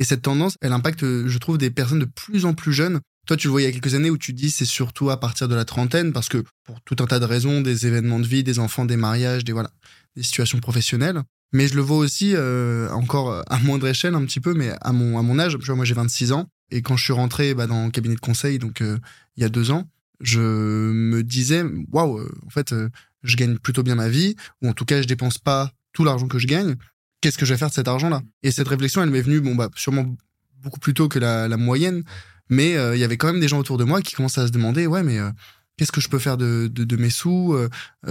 Et 0.00 0.04
cette 0.04 0.22
tendance, 0.22 0.56
elle 0.60 0.72
impacte, 0.72 1.02
je 1.02 1.38
trouve, 1.38 1.58
des 1.58 1.70
personnes 1.70 2.00
de 2.00 2.06
plus 2.06 2.46
en 2.46 2.54
plus 2.54 2.72
jeunes. 2.72 3.00
Toi, 3.26 3.36
tu 3.36 3.46
le 3.46 3.50
vois 3.52 3.62
il 3.62 3.66
y 3.66 3.68
a 3.68 3.72
quelques 3.72 3.94
années 3.94 4.10
où 4.10 4.18
tu 4.18 4.32
dis 4.32 4.50
c'est 4.50 4.64
surtout 4.64 5.10
à 5.10 5.20
partir 5.20 5.46
de 5.46 5.54
la 5.54 5.64
trentaine, 5.64 6.12
parce 6.12 6.28
que 6.28 6.42
pour 6.64 6.80
tout 6.80 6.96
un 7.00 7.06
tas 7.06 7.20
de 7.20 7.26
raisons, 7.26 7.60
des 7.60 7.86
événements 7.86 8.18
de 8.18 8.26
vie, 8.26 8.42
des 8.42 8.58
enfants, 8.58 8.86
des 8.86 8.96
mariages, 8.96 9.44
des 9.44 9.52
voilà, 9.52 9.70
des 10.16 10.22
situations 10.22 10.58
professionnelles. 10.58 11.22
Mais 11.52 11.68
je 11.68 11.74
le 11.74 11.82
vois 11.82 11.98
aussi 11.98 12.32
euh, 12.34 12.88
encore 12.90 13.44
à 13.46 13.58
moindre 13.58 13.86
échelle 13.88 14.14
un 14.14 14.24
petit 14.24 14.40
peu, 14.40 14.54
mais 14.54 14.72
à 14.80 14.92
mon, 14.92 15.18
à 15.18 15.22
mon 15.22 15.38
âge. 15.38 15.58
Tu 15.58 15.66
vois, 15.66 15.76
moi 15.76 15.84
j'ai 15.84 15.94
26 15.94 16.32
ans. 16.32 16.48
Et 16.70 16.82
quand 16.82 16.96
je 16.96 17.04
suis 17.04 17.12
rentré 17.12 17.54
bah, 17.54 17.66
dans 17.66 17.84
le 17.84 17.90
cabinet 17.90 18.14
de 18.14 18.20
conseil, 18.20 18.58
donc 18.58 18.80
euh, 18.80 18.98
il 19.36 19.42
y 19.42 19.46
a 19.46 19.48
deux 19.48 19.70
ans, 19.70 19.88
je 20.20 20.40
me 20.40 21.22
disais, 21.22 21.64
waouh, 21.92 22.26
en 22.46 22.50
fait, 22.50 22.72
euh, 22.72 22.88
je 23.22 23.36
gagne 23.36 23.58
plutôt 23.58 23.82
bien 23.82 23.96
ma 23.96 24.08
vie, 24.08 24.36
ou 24.62 24.68
en 24.68 24.72
tout 24.72 24.84
cas, 24.84 25.02
je 25.02 25.06
dépense 25.06 25.38
pas 25.38 25.72
tout 25.92 26.04
l'argent 26.04 26.28
que 26.28 26.38
je 26.38 26.46
gagne. 26.46 26.76
Qu'est-ce 27.20 27.38
que 27.38 27.44
je 27.44 27.52
vais 27.52 27.58
faire 27.58 27.68
de 27.68 27.74
cet 27.74 27.88
argent-là? 27.88 28.22
Et 28.42 28.50
cette 28.50 28.68
réflexion, 28.68 29.02
elle 29.02 29.10
m'est 29.10 29.22
venue, 29.22 29.40
bon, 29.40 29.54
bah, 29.54 29.68
sûrement 29.76 30.16
beaucoup 30.62 30.80
plus 30.80 30.94
tôt 30.94 31.08
que 31.08 31.18
la, 31.18 31.48
moyenne, 31.56 32.02
mais 32.48 32.72
il 32.72 32.98
y 32.98 33.04
avait 33.04 33.16
quand 33.16 33.28
même 33.28 33.40
des 33.40 33.48
gens 33.48 33.58
autour 33.58 33.78
de 33.78 33.84
moi 33.84 34.02
qui 34.02 34.14
commençaient 34.14 34.42
à 34.42 34.46
se 34.46 34.52
demander, 34.52 34.86
ouais, 34.86 35.02
mais 35.02 35.18
qu'est-ce 35.76 35.92
que 35.92 36.02
je 36.02 36.08
peux 36.08 36.18
faire 36.18 36.36
de, 36.36 36.96
mes 36.98 37.08
sous, 37.08 37.56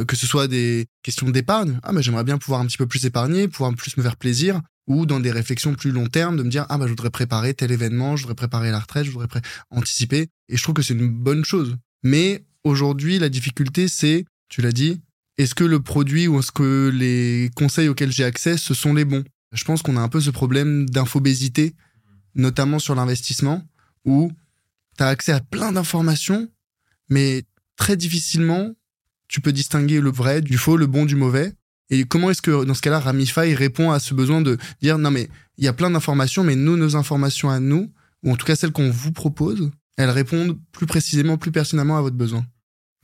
que 0.08 0.16
ce 0.16 0.26
soit 0.26 0.48
des 0.48 0.88
questions 1.04 1.30
d'épargne. 1.30 1.80
Ah, 1.84 1.92
mais 1.92 2.02
j'aimerais 2.02 2.24
bien 2.24 2.40
pouvoir 2.40 2.62
un 2.62 2.66
petit 2.66 2.78
peu 2.78 2.88
plus 2.88 3.06
épargner, 3.06 3.48
pouvoir 3.48 3.74
plus 3.76 3.96
me 3.98 4.02
faire 4.02 4.18
plaisir 4.18 4.62
ou 4.90 5.06
dans 5.06 5.20
des 5.20 5.32
réflexions 5.32 5.76
plus 5.76 5.92
long 5.92 6.08
terme 6.08 6.36
de 6.36 6.44
me 6.44 6.50
dire 6.50 6.66
ah 6.68 6.78
bah 6.78 6.86
je 6.86 6.90
voudrais 6.90 7.12
préparer 7.12 7.54
tel 7.54 7.72
événement, 7.72 8.18
je 8.18 8.24
voudrais 8.24 8.36
préparer 8.36 8.72
la 8.72 8.80
retraite, 8.80 9.06
je 9.06 9.12
voudrais 9.12 9.28
anticiper 9.70 10.28
et 10.50 10.58
je 10.58 10.64
trouve 10.64 10.74
que 10.74 10.82
c'est 10.82 10.96
une 10.96 11.10
bonne 11.10 11.46
chose. 11.46 11.78
Mais 12.04 12.44
aujourd'hui 12.64 13.20
la 13.20 13.30
difficulté 13.30 13.88
c'est 13.88 14.26
tu 14.50 14.62
l'as 14.62 14.72
dit, 14.72 15.00
est-ce 15.40 15.56
que 15.56 15.64
le 15.64 15.80
produit 15.80 16.28
ou 16.28 16.40
est-ce 16.40 16.52
que 16.52 16.92
les 16.94 17.50
conseils 17.56 17.88
auxquels 17.88 18.12
j'ai 18.12 18.26
accès 18.26 18.58
ce 18.58 18.74
sont 18.74 18.94
les 18.94 19.06
bons? 19.06 19.24
Je 19.54 19.64
pense 19.64 19.82
qu'on 19.82 19.96
a 19.98 20.02
un 20.02 20.10
peu 20.10 20.20
ce 20.20 20.30
problème 20.30 20.88
d'infobésité 20.90 21.76
notamment 22.36 22.78
sur 22.78 22.94
l'investissement 22.94 23.64
où 24.06 24.32
tu 24.98 25.04
as 25.04 25.08
accès 25.08 25.32
à 25.32 25.40
plein 25.40 25.72
d'informations 25.72 26.50
mais 27.10 27.44
très 27.78 27.96
difficilement 27.96 28.76
tu 29.30 29.40
peux 29.40 29.54
distinguer 29.54 30.02
le 30.02 30.12
vrai 30.12 30.42
du 30.42 30.58
faux, 30.58 30.76
le 30.76 30.88
bon 30.88 31.06
du 31.06 31.16
mauvais. 31.16 31.54
Et 31.92 32.04
comment 32.04 32.30
est-ce 32.32 32.42
que 32.42 32.66
dans 32.66 32.74
ce 32.74 32.82
cas-là, 32.82 33.00
Ramify 33.00 33.54
répond 33.54 33.92
à 33.92 34.00
ce 34.00 34.14
besoin 34.14 34.42
de 34.42 34.58
dire 34.82 34.98
non 34.98 35.12
mais 35.12 35.30
il 35.58 35.64
y 35.64 35.68
a 35.68 35.74
plein 35.74 35.92
d'informations, 35.92 36.44
mais 36.44 36.56
nous, 36.56 36.76
nos 36.76 36.96
informations 36.96 37.50
à 37.50 37.60
nous, 37.60 37.92
ou 38.24 38.32
en 38.32 38.36
tout 38.36 38.46
cas 38.46 38.56
celles 38.56 38.72
qu'on 38.72 38.90
vous 38.90 39.12
propose, 39.12 39.72
elles 39.98 40.10
répondent 40.10 40.58
plus 40.72 40.88
précisément, 40.88 41.38
plus 41.38 41.52
pertinemment 41.52 41.98
à 41.98 42.02
votre 42.02 42.16
besoin 42.16 42.46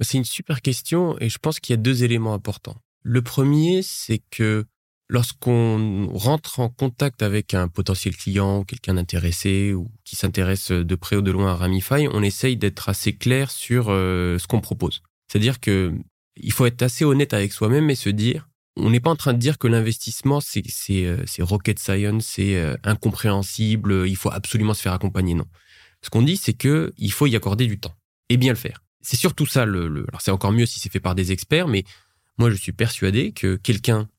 C'est 0.02 0.18
une 0.18 0.26
super 0.26 0.62
question 0.62 1.18
et 1.20 1.30
je 1.30 1.38
pense 1.38 1.60
qu'il 1.60 1.74
y 1.74 1.80
a 1.80 1.82
deux 1.82 2.04
éléments 2.04 2.34
importants. 2.34 2.76
Le 3.04 3.22
premier, 3.22 3.82
c'est 3.82 4.22
que 4.32 4.66
lorsqu'on 5.08 6.08
rentre 6.14 6.60
en 6.60 6.70
contact 6.70 7.22
avec 7.22 7.54
un 7.54 7.68
potentiel 7.68 8.16
client, 8.16 8.64
quelqu'un 8.64 8.98
intéressé 8.98 9.74
ou 9.74 9.92
qui 10.04 10.16
s'intéresse 10.16 10.72
de 10.72 10.96
près 10.96 11.16
ou 11.16 11.22
de 11.22 11.32
loin 11.32 11.52
à 11.52 11.56
Ramify, 11.56 12.08
on 12.12 12.24
essaye 12.24 12.58
d'être 12.58 12.90
assez 12.90 13.16
clair 13.16 13.52
sur 13.52 13.88
euh, 13.90 14.38
ce 14.40 14.48
qu'on 14.48 14.62
propose. 14.62 15.02
C'est-à-dire 15.28 15.60
que 15.60 15.94
il 16.38 16.52
faut 16.52 16.66
être 16.66 16.82
assez 16.82 17.06
honnête 17.06 17.34
avec 17.34 17.54
soi-même 17.54 17.90
et 17.90 17.96
se 17.96 18.10
dire 18.10 18.50
on 18.78 18.90
n'est 18.90 19.00
pas 19.00 19.10
en 19.10 19.16
train 19.16 19.34
de 19.34 19.40
dire 19.40 19.58
que 19.58 19.68
l'investissement, 19.68 20.42
c'est 20.42 20.64
euh, 20.90 21.24
rocket 21.40 21.80
science, 21.80 22.26
c'est 22.26 22.58
euh, 22.58 22.76
incompréhensible, 22.84 24.06
il 24.06 24.18
faut 24.18 24.32
absolument 24.32 24.74
se 24.74 24.82
faire 24.82 24.92
accompagner. 24.92 25.34
Non. 25.34 25.46
Ce 26.02 26.10
qu'on 26.10 26.22
dit, 26.22 26.36
c'est 26.36 26.54
que 26.54 26.94
il 26.98 27.12
faut 27.12 27.26
y 27.26 27.36
accorder 27.36 27.68
du 27.68 27.80
temps 27.80 27.96
et 28.28 28.38
bien 28.38 28.52
le 28.52 28.58
faire. 28.58 28.84
C'est 29.06 29.18
surtout 29.18 29.46
ça. 29.46 29.66
Le, 29.66 29.88
le 29.88 30.06
alors 30.10 30.22
c'est 30.22 30.32
encore 30.32 30.52
mieux 30.52 30.66
si 30.66 30.80
c'est 30.80 30.92
fait 30.92 31.00
par 31.00 31.14
des 31.14 31.32
experts, 31.32 31.68
mais 31.68 31.84
moi 32.40 32.50
je 32.50 32.56
suis 32.56 32.72
persuadé 32.72 33.34
que 33.34 33.56
quelqu'un 33.56 34.10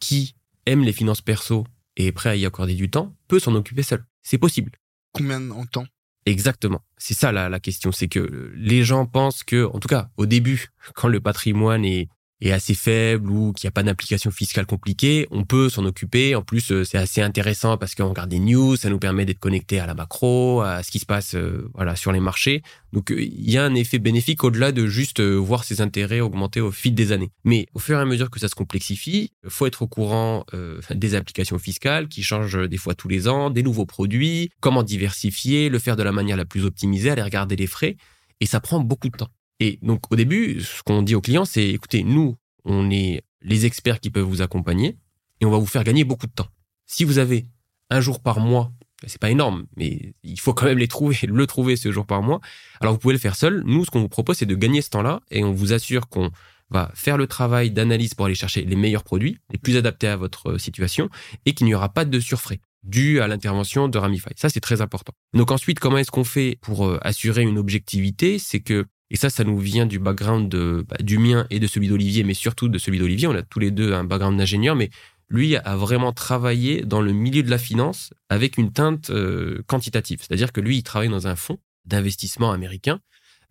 qui 0.00 0.34
aime 0.66 0.82
les 0.82 0.92
finances 0.92 1.20
perso 1.20 1.64
et 1.96 2.06
est 2.06 2.12
prêt 2.12 2.30
à 2.30 2.36
y 2.36 2.44
accorder 2.44 2.74
du 2.74 2.90
temps 2.90 3.14
peut 3.28 3.38
s'en 3.38 3.54
occuper 3.54 3.84
seul. 3.84 4.04
C'est 4.20 4.38
possible. 4.38 4.72
Combien 5.12 5.40
de 5.40 5.52
temps? 5.70 5.86
Exactement. 6.26 6.82
C'est 6.96 7.14
ça 7.14 7.30
la, 7.30 7.48
la 7.48 7.60
question. 7.60 7.92
C'est 7.92 8.08
que 8.08 8.52
les 8.56 8.82
gens 8.82 9.06
pensent 9.06 9.44
que, 9.44 9.64
en 9.66 9.78
tout 9.78 9.88
cas, 9.88 10.10
au 10.16 10.26
début, 10.26 10.68
quand 10.94 11.08
le 11.08 11.20
patrimoine 11.20 11.84
est, 11.84 12.08
est 12.42 12.52
assez 12.52 12.74
faible 12.74 13.30
ou 13.30 13.52
qu'il 13.52 13.66
n'y 13.66 13.68
a 13.68 13.72
pas 13.72 13.82
d'implication 13.82 14.30
fiscale 14.30 14.66
compliquée, 14.66 15.26
on 15.30 15.44
peut 15.44 15.68
s'en 15.68 15.84
occuper. 15.84 16.34
En 16.34 16.42
plus, 16.42 16.72
euh, 16.72 16.84
c'est 16.84 16.98
assez 16.98 17.22
intéressant 17.22 17.78
parce 17.78 17.94
qu'on 17.94 18.08
regarde 18.08 18.30
des 18.30 18.40
news, 18.40 18.76
ça 18.76 18.90
nous 18.90 18.98
permet 18.98 19.24
d'être 19.24 19.38
connecté 19.38 19.78
à 19.78 19.86
la 19.86 19.94
macro, 19.94 20.60
à 20.60 20.82
ce 20.82 20.90
qui 20.90 20.98
se 20.98 21.06
passe 21.06 21.34
euh, 21.34 21.70
voilà 21.74 21.94
sur 21.96 22.12
les 22.12 22.20
marchés. 22.20 22.62
Donc 22.92 23.10
euh, 23.10 23.22
il 23.22 23.50
y 23.50 23.58
a 23.58 23.64
un 23.64 23.74
effet 23.74 23.98
bénéfique 23.98 24.42
au-delà 24.44 24.72
de 24.72 24.86
juste 24.86 25.20
voir 25.20 25.64
ses 25.64 25.80
intérêts 25.80 26.20
augmenter 26.20 26.60
au 26.60 26.72
fil 26.72 26.94
des 26.94 27.12
années. 27.12 27.30
Mais 27.44 27.66
au 27.74 27.78
fur 27.78 27.96
et 27.96 28.00
à 28.00 28.04
mesure 28.04 28.30
que 28.30 28.40
ça 28.40 28.48
se 28.48 28.54
complexifie, 28.54 29.32
il 29.44 29.50
faut 29.50 29.66
être 29.66 29.82
au 29.82 29.86
courant 29.86 30.44
des 30.90 31.14
applications 31.14 31.58
fiscales 31.58 32.08
qui 32.08 32.22
changent 32.22 32.68
des 32.68 32.76
fois 32.76 32.94
tous 32.94 33.08
les 33.08 33.28
ans, 33.28 33.50
des 33.50 33.62
nouveaux 33.62 33.86
produits, 33.86 34.50
comment 34.60 34.82
diversifier, 34.82 35.68
le 35.68 35.78
faire 35.78 35.96
de 35.96 36.02
la 36.02 36.12
manière 36.12 36.36
la 36.36 36.44
plus 36.44 36.64
optimisée, 36.64 37.10
aller 37.10 37.22
regarder 37.22 37.56
les 37.56 37.66
frais. 37.66 37.96
Et 38.40 38.46
ça 38.46 38.60
prend 38.60 38.80
beaucoup 38.80 39.08
de 39.08 39.16
temps. 39.16 39.30
Et 39.62 39.78
donc, 39.80 40.10
au 40.10 40.16
début, 40.16 40.60
ce 40.60 40.82
qu'on 40.82 41.02
dit 41.02 41.14
aux 41.14 41.20
clients, 41.20 41.44
c'est 41.44 41.68
écoutez, 41.68 42.02
nous, 42.02 42.36
on 42.64 42.90
est 42.90 43.22
les 43.42 43.64
experts 43.64 44.00
qui 44.00 44.10
peuvent 44.10 44.24
vous 44.24 44.42
accompagner 44.42 44.96
et 45.40 45.46
on 45.46 45.52
va 45.52 45.58
vous 45.58 45.66
faire 45.66 45.84
gagner 45.84 46.02
beaucoup 46.02 46.26
de 46.26 46.32
temps. 46.32 46.48
Si 46.86 47.04
vous 47.04 47.18
avez 47.18 47.46
un 47.88 48.00
jour 48.00 48.20
par 48.20 48.40
mois, 48.40 48.72
c'est 49.06 49.20
pas 49.20 49.30
énorme, 49.30 49.66
mais 49.76 50.14
il 50.24 50.40
faut 50.40 50.52
quand 50.52 50.66
même 50.66 50.78
les 50.78 50.88
trouver, 50.88 51.16
le 51.28 51.46
trouver 51.46 51.76
ce 51.76 51.92
jour 51.92 52.06
par 52.06 52.22
mois. 52.22 52.40
Alors, 52.80 52.94
vous 52.94 52.98
pouvez 52.98 53.14
le 53.14 53.20
faire 53.20 53.36
seul. 53.36 53.62
Nous, 53.64 53.84
ce 53.84 53.92
qu'on 53.92 54.00
vous 54.00 54.08
propose, 54.08 54.38
c'est 54.38 54.46
de 54.46 54.56
gagner 54.56 54.82
ce 54.82 54.90
temps-là 54.90 55.20
et 55.30 55.44
on 55.44 55.52
vous 55.52 55.72
assure 55.72 56.08
qu'on 56.08 56.32
va 56.68 56.90
faire 56.96 57.16
le 57.16 57.28
travail 57.28 57.70
d'analyse 57.70 58.14
pour 58.14 58.26
aller 58.26 58.34
chercher 58.34 58.64
les 58.64 58.76
meilleurs 58.76 59.04
produits, 59.04 59.38
les 59.52 59.58
plus 59.58 59.76
adaptés 59.76 60.08
à 60.08 60.16
votre 60.16 60.58
situation 60.58 61.08
et 61.46 61.54
qu'il 61.54 61.68
n'y 61.68 61.74
aura 61.76 61.88
pas 61.88 62.04
de 62.04 62.18
surfrais 62.18 62.58
dû 62.82 63.20
à 63.20 63.28
l'intervention 63.28 63.86
de 63.86 63.96
Ramify. 63.96 64.30
Ça, 64.34 64.48
c'est 64.48 64.58
très 64.58 64.80
important. 64.80 65.12
Donc 65.34 65.52
ensuite, 65.52 65.78
comment 65.78 65.98
est-ce 65.98 66.10
qu'on 66.10 66.24
fait 66.24 66.58
pour 66.62 66.84
euh, 66.84 66.98
assurer 67.02 67.42
une 67.42 67.58
objectivité? 67.58 68.40
C'est 68.40 68.58
que 68.58 68.86
et 69.12 69.16
ça, 69.16 69.30
ça 69.30 69.44
nous 69.44 69.58
vient 69.58 69.84
du 69.84 69.98
background 69.98 70.48
bah, 70.88 70.96
du 71.00 71.18
mien 71.18 71.46
et 71.50 71.60
de 71.60 71.66
celui 71.66 71.88
d'Olivier, 71.88 72.24
mais 72.24 72.32
surtout 72.34 72.68
de 72.68 72.78
celui 72.78 72.98
d'Olivier. 72.98 73.28
On 73.28 73.34
a 73.34 73.42
tous 73.42 73.58
les 73.58 73.70
deux 73.70 73.92
un 73.92 74.04
background 74.04 74.38
d'ingénieur, 74.38 74.74
mais 74.74 74.90
lui 75.32 75.56
a 75.56 75.76
vraiment 75.76 76.12
travaillé 76.12 76.82
dans 76.82 77.00
le 77.00 77.12
milieu 77.12 77.42
de 77.42 77.50
la 77.50 77.58
finance 77.58 78.12
avec 78.28 78.58
une 78.58 78.72
teinte 78.72 79.10
euh, 79.10 79.62
quantitative. 79.66 80.20
C'est-à-dire 80.20 80.52
que 80.52 80.60
lui, 80.60 80.78
il 80.78 80.82
travaille 80.82 81.08
dans 81.08 81.26
un 81.26 81.36
fonds 81.36 81.58
d'investissement 81.86 82.52
américain 82.52 83.00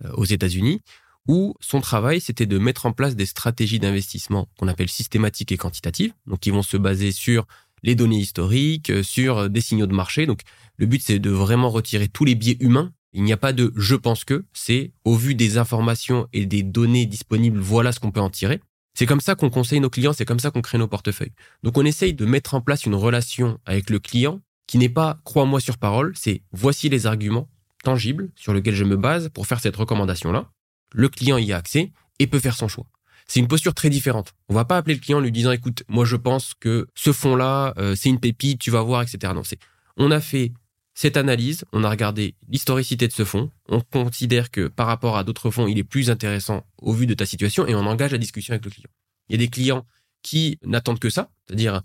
euh, 0.06 0.12
aux 0.14 0.26
États-Unis 0.26 0.82
où 1.28 1.56
son 1.60 1.82
travail, 1.82 2.20
c'était 2.22 2.48
de 2.48 2.58
mettre 2.58 2.88
en 2.88 2.94
place 2.94 3.16
des 3.16 3.28
stratégies 3.28 3.80
d'investissement 3.80 4.48
qu'on 4.58 4.68
appelle 4.68 4.90
systématiques 4.90 5.52
et 5.52 5.58
quantitatives, 5.58 6.14
donc 6.26 6.40
qui 6.40 6.50
vont 6.50 6.64
se 6.64 6.78
baser 6.78 7.12
sur 7.12 7.46
les 7.84 7.94
données 7.94 8.20
historiques, 8.20 8.90
euh, 8.90 9.04
sur 9.04 9.50
des 9.50 9.62
signaux 9.62 9.88
de 9.88 9.94
marché. 9.94 10.26
Donc, 10.26 10.42
le 10.78 10.86
but, 10.86 11.02
c'est 11.02 11.20
de 11.20 11.30
vraiment 11.30 11.70
retirer 11.70 12.08
tous 12.08 12.26
les 12.26 12.36
biais 12.36 12.58
humains 12.60 12.92
il 13.14 13.24
n'y 13.24 13.34
a 13.34 13.38
pas 13.38 13.54
de 13.54 13.74
je 13.76 13.96
pense 13.96 14.24
que, 14.24 14.46
c'est 14.54 14.92
au 15.04 15.16
vu 15.16 15.36
des 15.36 15.58
informations 15.58 16.28
et 16.34 16.46
des 16.46 16.64
données 16.64 17.06
disponibles, 17.06 17.60
voilà 17.60 17.92
ce 17.92 18.00
qu'on 18.00 18.12
peut 18.12 18.22
en 18.22 18.30
tirer. 18.30 18.62
C'est 18.94 19.06
comme 19.06 19.22
ça 19.22 19.36
qu'on 19.36 19.50
conseille 19.50 19.80
nos 19.80 19.90
clients, 19.90 20.14
c'est 20.14 20.26
comme 20.26 20.40
ça 20.40 20.52
qu'on 20.52 20.62
crée 20.62 20.78
nos 20.78 20.88
portefeuilles. 20.88 21.34
Donc 21.64 21.78
on 21.78 21.86
essaye 21.86 22.14
de 22.14 22.26
mettre 22.26 22.54
en 22.54 22.62
place 22.62 22.86
une 22.86 22.96
relation 22.96 23.60
avec 23.66 23.90
le 23.90 24.00
client 24.00 24.42
qui 24.68 24.78
n'est 24.78 24.90
pas 24.90 25.20
crois-moi 25.24 25.60
sur 25.60 25.78
parole, 25.78 26.14
c'est 26.16 26.44
voici 26.52 26.90
les 26.90 27.06
arguments 27.06 27.50
tangibles 27.84 28.32
sur 28.36 28.54
lesquels 28.54 28.76
je 28.76 28.84
me 28.84 28.98
base 28.98 29.30
pour 29.30 29.48
faire 29.48 29.60
cette 29.60 29.76
recommandation-là. 29.76 30.50
Le 30.94 31.10
client 31.10 31.38
y 31.38 31.54
a 31.54 31.58
accès 31.58 31.92
et 32.20 32.28
peut 32.28 32.40
faire 32.40 32.56
son 32.56 32.68
choix. 32.68 32.86
C'est 33.28 33.40
une 33.40 33.48
posture 33.48 33.74
très 33.74 33.90
différente. 33.90 34.34
On 34.50 34.54
va 34.54 34.66
pas 34.66 34.78
appeler 34.78 34.96
le 34.96 35.00
client 35.00 35.20
en 35.20 35.22
lui 35.22 35.32
disant 35.32 35.52
écoute, 35.52 35.84
moi 35.88 36.06
je 36.06 36.18
pense 36.18 36.54
que 36.54 36.88
ce 36.96 37.14
fonds-là, 37.14 37.74
euh, 37.78 37.96
c'est 37.96 38.10
une 38.10 38.20
pépite, 38.20 38.60
tu 38.60 38.72
vas 38.72 38.82
voir, 38.82 39.02
etc. 39.02 39.32
Non, 39.34 39.44
c'est 39.44 39.60
on 39.98 40.12
a 40.12 40.20
fait 40.20 40.54
cette 41.02 41.18
analyse, 41.18 41.66
on 41.74 41.84
a 41.84 41.90
regardé 41.90 42.36
l'historicité 42.48 43.08
de 43.08 43.12
ce 43.12 43.26
fonds, 43.26 43.50
on 43.68 43.82
considère 43.82 44.52
que 44.52 44.68
par 44.68 44.86
rapport 44.86 45.18
à 45.18 45.24
d'autres 45.24 45.50
fonds, 45.50 45.66
il 45.66 45.80
est 45.80 45.84
plus 45.84 46.12
intéressant 46.12 46.64
au 46.78 46.94
vu 46.94 47.08
de 47.08 47.16
ta 47.16 47.26
situation 47.26 47.66
et 47.66 47.74
on 47.74 47.88
engage 47.88 48.12
la 48.12 48.20
discussion 48.20 48.52
avec 48.52 48.66
le 48.66 48.70
client. 48.70 48.90
Il 49.28 49.32
y 49.34 49.36
a 49.36 49.40
des 49.40 49.48
clients 49.48 49.88
qui 50.22 50.60
n'attendent 50.64 51.00
que 51.00 51.10
ça, 51.10 51.32
c'est-à-dire 51.48 51.82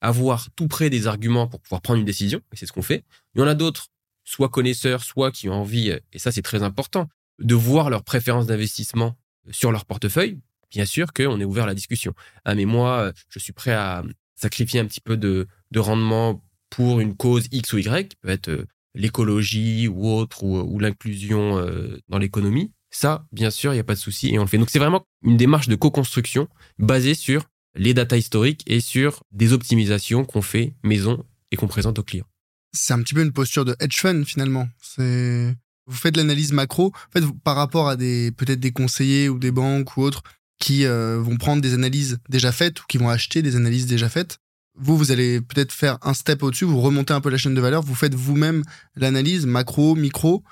avoir 0.00 0.50
tout 0.54 0.68
près 0.68 0.88
des 0.88 1.08
arguments 1.08 1.48
pour 1.48 1.60
pouvoir 1.60 1.80
prendre 1.80 1.98
une 1.98 2.06
décision, 2.06 2.42
et 2.52 2.56
c'est 2.56 2.64
ce 2.64 2.70
qu'on 2.70 2.80
fait. 2.82 3.04
Il 3.34 3.40
y 3.40 3.42
en 3.42 3.48
a 3.48 3.56
d'autres, 3.56 3.88
soit 4.22 4.48
connaisseurs, 4.48 5.02
soit 5.02 5.32
qui 5.32 5.48
ont 5.48 5.54
envie, 5.54 5.88
et 6.12 6.18
ça 6.20 6.30
c'est 6.30 6.40
très 6.40 6.62
important, 6.62 7.08
de 7.40 7.56
voir 7.56 7.90
leurs 7.90 8.04
préférences 8.04 8.46
d'investissement 8.46 9.16
sur 9.50 9.72
leur 9.72 9.84
portefeuille. 9.84 10.38
Bien 10.70 10.84
sûr 10.84 11.12
qu'on 11.12 11.40
est 11.40 11.44
ouvert 11.44 11.64
à 11.64 11.66
la 11.66 11.74
discussion. 11.74 12.14
Ah 12.44 12.54
mais 12.54 12.66
moi, 12.66 13.12
je 13.30 13.40
suis 13.40 13.52
prêt 13.52 13.72
à 13.72 14.04
sacrifier 14.36 14.78
un 14.78 14.86
petit 14.86 15.00
peu 15.00 15.16
de, 15.16 15.48
de 15.72 15.80
rendement 15.80 16.40
pour 16.70 17.00
une 17.00 17.16
cause 17.16 17.46
X 17.52 17.72
ou 17.72 17.78
Y, 17.78 18.16
peut 18.20 18.28
être 18.28 18.48
euh, 18.48 18.66
l'écologie 18.94 19.88
ou 19.88 20.08
autre, 20.08 20.44
ou, 20.44 20.78
l'inclusion 20.78 21.58
euh, 21.58 21.98
dans 22.08 22.18
l'économie, 22.18 22.72
ça, 22.90 23.24
bien 23.32 23.50
sûr, 23.50 23.72
il 23.72 23.76
n'y 23.76 23.80
a 23.80 23.84
pas 23.84 23.94
de 23.94 24.00
souci 24.00 24.34
et 24.34 24.38
on 24.38 24.42
le 24.42 24.48
fait. 24.48 24.58
Donc 24.58 24.70
c'est 24.70 24.78
vraiment 24.78 25.04
une 25.22 25.36
démarche 25.36 25.68
de 25.68 25.76
co-construction 25.76 26.48
basée 26.78 27.14
sur 27.14 27.44
les 27.76 27.94
data 27.94 28.16
historiques 28.16 28.64
et 28.66 28.80
sur 28.80 29.22
des 29.30 29.52
optimisations 29.52 30.24
qu'on 30.24 30.42
fait 30.42 30.74
maison 30.82 31.24
et 31.52 31.56
qu'on 31.56 31.68
présente 31.68 31.98
aux 31.98 32.02
clients. 32.02 32.26
C'est 32.72 32.92
un 32.92 33.02
petit 33.02 33.14
peu 33.14 33.22
une 33.22 33.32
posture 33.32 33.64
de 33.64 33.76
hedge 33.80 34.00
fund 34.00 34.24
finalement. 34.24 34.68
Vous 34.96 35.96
faites 35.96 36.16
l'analyse 36.16 36.52
macro, 36.52 36.92
en 36.94 37.12
fait, 37.12 37.24
par 37.42 37.56
rapport 37.56 37.88
à 37.88 37.96
des 37.96 38.32
peut-être 38.32 38.60
des 38.60 38.72
conseillers 38.72 39.28
ou 39.28 39.38
des 39.38 39.50
banques 39.50 39.96
ou 39.96 40.02
autres 40.02 40.22
qui 40.60 40.84
euh, 40.84 41.18
vont 41.20 41.36
prendre 41.36 41.62
des 41.62 41.74
analyses 41.74 42.18
déjà 42.28 42.52
faites 42.52 42.80
ou 42.80 42.84
qui 42.88 42.98
vont 42.98 43.08
acheter 43.08 43.42
des 43.42 43.56
analyses 43.56 43.86
déjà 43.86 44.08
faites. 44.08 44.38
Vous, 44.82 44.96
vous 44.96 45.12
allez 45.12 45.40
peut-être 45.40 45.72
faire 45.72 45.98
un 46.02 46.14
step 46.14 46.42
au-dessus, 46.42 46.64
vous 46.64 46.80
remontez 46.80 47.12
un 47.12 47.20
peu 47.20 47.28
la 47.28 47.36
chaîne 47.36 47.54
de 47.54 47.60
valeur, 47.60 47.82
vous 47.82 47.94
faites 47.94 48.14
vous-même 48.14 48.64
l'analyse 48.96 49.44
macro, 49.46 49.94
micro 49.94 50.42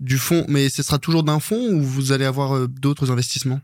du 0.00 0.18
fonds, 0.18 0.44
mais 0.48 0.68
ce 0.68 0.82
sera 0.82 0.98
toujours 0.98 1.22
d'un 1.22 1.40
fonds 1.40 1.74
ou 1.74 1.82
vous 1.82 2.12
allez 2.12 2.24
avoir 2.24 2.54
euh, 2.54 2.68
d'autres 2.68 3.10
investissements? 3.10 3.60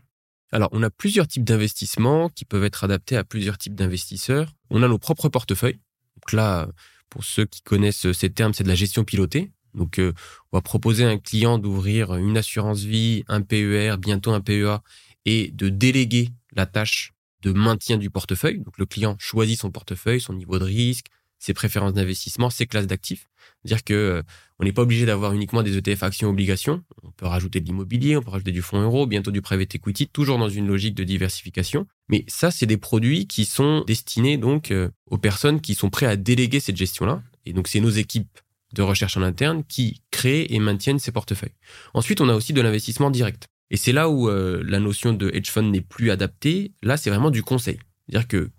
Alors, 0.51 0.69
on 0.71 0.83
a 0.83 0.89
plusieurs 0.89 1.27
types 1.27 1.43
d'investissements 1.43 2.29
qui 2.29 2.45
peuvent 2.45 2.63
être 2.63 2.83
adaptés 2.83 3.17
à 3.17 3.23
plusieurs 3.23 3.57
types 3.57 3.75
d'investisseurs. 3.75 4.53
On 4.69 4.83
a 4.83 4.87
nos 4.87 4.97
propres 4.97 5.29
portefeuilles. 5.29 5.79
Donc 6.15 6.33
là, 6.33 6.67
pour 7.09 7.23
ceux 7.23 7.45
qui 7.45 7.61
connaissent 7.61 8.11
ces 8.11 8.29
termes, 8.29 8.53
c'est 8.53 8.63
de 8.63 8.69
la 8.69 8.75
gestion 8.75 9.03
pilotée. 9.03 9.51
Donc, 9.73 9.99
euh, 9.99 10.13
on 10.51 10.57
va 10.57 10.61
proposer 10.61 11.05
à 11.05 11.09
un 11.09 11.17
client 11.17 11.57
d'ouvrir 11.57 12.15
une 12.15 12.37
assurance 12.37 12.81
vie, 12.81 13.23
un 13.27 13.41
PER, 13.41 13.97
bientôt 13.99 14.31
un 14.31 14.41
PEA, 14.41 14.81
et 15.25 15.51
de 15.51 15.69
déléguer 15.69 16.29
la 16.53 16.65
tâche 16.65 17.14
de 17.45 17.51
maintien 17.51 17.97
du 17.97 18.09
portefeuille. 18.09 18.59
Donc 18.59 18.77
le 18.77 18.85
client 18.85 19.15
choisit 19.19 19.59
son 19.59 19.71
portefeuille, 19.71 20.19
son 20.19 20.33
niveau 20.33 20.57
de 20.57 20.63
risque, 20.63 21.07
ses 21.37 21.53
préférences 21.53 21.93
d'investissement, 21.93 22.49
ses 22.49 22.65
classes 22.65 22.87
d'actifs. 22.87 23.27
C'est-à-dire 23.63 23.83
que 23.83 23.93
euh, 23.93 24.21
on 24.57 24.63
n'est 24.63 24.71
pas 24.71 24.81
obligé 24.81 25.05
d'avoir 25.05 25.31
uniquement 25.33 25.61
des 25.61 25.77
ETF 25.77 26.01
actions 26.01 26.29
obligations. 26.29 26.83
On 27.03 27.11
peut 27.11 27.27
rajouter 27.27 27.59
de 27.61 27.65
l'immobilier, 27.65 28.17
on 28.17 28.21
peut 28.21 28.31
rajouter 28.31 28.51
du 28.51 28.63
fonds 28.63 28.81
euro, 28.81 29.05
bientôt 29.05 29.29
du 29.29 29.43
private 29.43 29.75
equity, 29.75 30.07
toujours 30.07 30.39
dans 30.39 30.49
une 30.49 30.65
logique 30.65 30.95
de 30.95 31.03
diversification. 31.03 31.85
Mais 32.09 32.25
ça, 32.27 32.49
c'est 32.49 32.65
des 32.65 32.77
produits 32.77 33.27
qui 33.27 33.45
sont 33.45 33.83
destinés 33.85 34.37
donc 34.37 34.71
euh, 34.71 34.89
aux 35.05 35.19
personnes 35.19 35.61
qui 35.61 35.75
sont 35.75 35.91
prêtes 35.91 36.09
à 36.09 36.15
déléguer 36.15 36.59
cette 36.59 36.77
gestion-là. 36.77 37.21
Et 37.45 37.53
donc 37.53 37.67
c'est 37.67 37.79
nos 37.79 37.91
équipes 37.91 38.39
de 38.73 38.81
recherche 38.81 39.15
en 39.17 39.21
interne 39.21 39.63
qui 39.63 40.01
créent 40.09 40.47
et 40.49 40.59
maintiennent 40.59 40.99
ces 40.99 41.11
portefeuilles. 41.11 41.53
Ensuite, 41.93 42.21
on 42.21 42.29
a 42.29 42.33
aussi 42.33 42.53
de 42.53 42.61
l'investissement 42.61 43.11
direct. 43.11 43.47
Et 43.71 43.77
c'est 43.77 43.91
là 43.91 44.09
où 44.09 44.29
euh, 44.29 44.63
la 44.65 44.79
notion 44.79 45.13
de 45.13 45.29
hedge 45.33 45.49
fund 45.49 45.71
n'est 45.71 45.81
plus 45.81 46.11
adaptée. 46.11 46.73
Là, 46.83 46.97
c'est 46.97 47.09
vraiment 47.09 47.31
du 47.31 47.43
conseil. 47.43 47.79
C'est-à-dire 48.07 48.27
que 48.27 48.51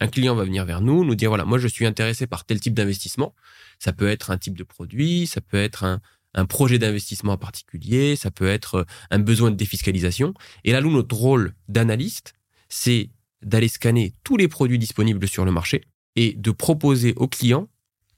un 0.00 0.08
client 0.08 0.34
va 0.34 0.44
venir 0.44 0.64
vers 0.66 0.82
nous, 0.82 1.04
nous 1.04 1.14
dire 1.14 1.30
voilà, 1.30 1.46
moi 1.46 1.58
je 1.58 1.68
suis 1.68 1.86
intéressé 1.86 2.26
par 2.26 2.44
tel 2.44 2.60
type 2.60 2.74
d'investissement. 2.74 3.34
Ça 3.78 3.92
peut 3.92 4.08
être 4.08 4.30
un 4.30 4.36
type 4.36 4.56
de 4.56 4.64
produit, 4.64 5.26
ça 5.26 5.40
peut 5.40 5.56
être 5.56 5.84
un, 5.84 6.00
un 6.36 6.44
projet 6.44 6.78
d'investissement 6.78 7.32
en 7.32 7.38
particulier, 7.38 8.14
ça 8.14 8.30
peut 8.30 8.46
être 8.46 8.74
euh, 8.76 8.84
un 9.10 9.18
besoin 9.18 9.50
de 9.50 9.56
défiscalisation. 9.56 10.34
Et 10.64 10.72
là, 10.72 10.80
nous, 10.80 10.92
notre 10.92 11.16
rôle 11.16 11.54
d'analyste, 11.68 12.34
c'est 12.68 13.10
d'aller 13.42 13.68
scanner 13.68 14.14
tous 14.22 14.36
les 14.36 14.48
produits 14.48 14.78
disponibles 14.78 15.26
sur 15.28 15.44
le 15.44 15.50
marché 15.50 15.82
et 16.14 16.34
de 16.34 16.50
proposer 16.50 17.14
au 17.16 17.26
client 17.26 17.68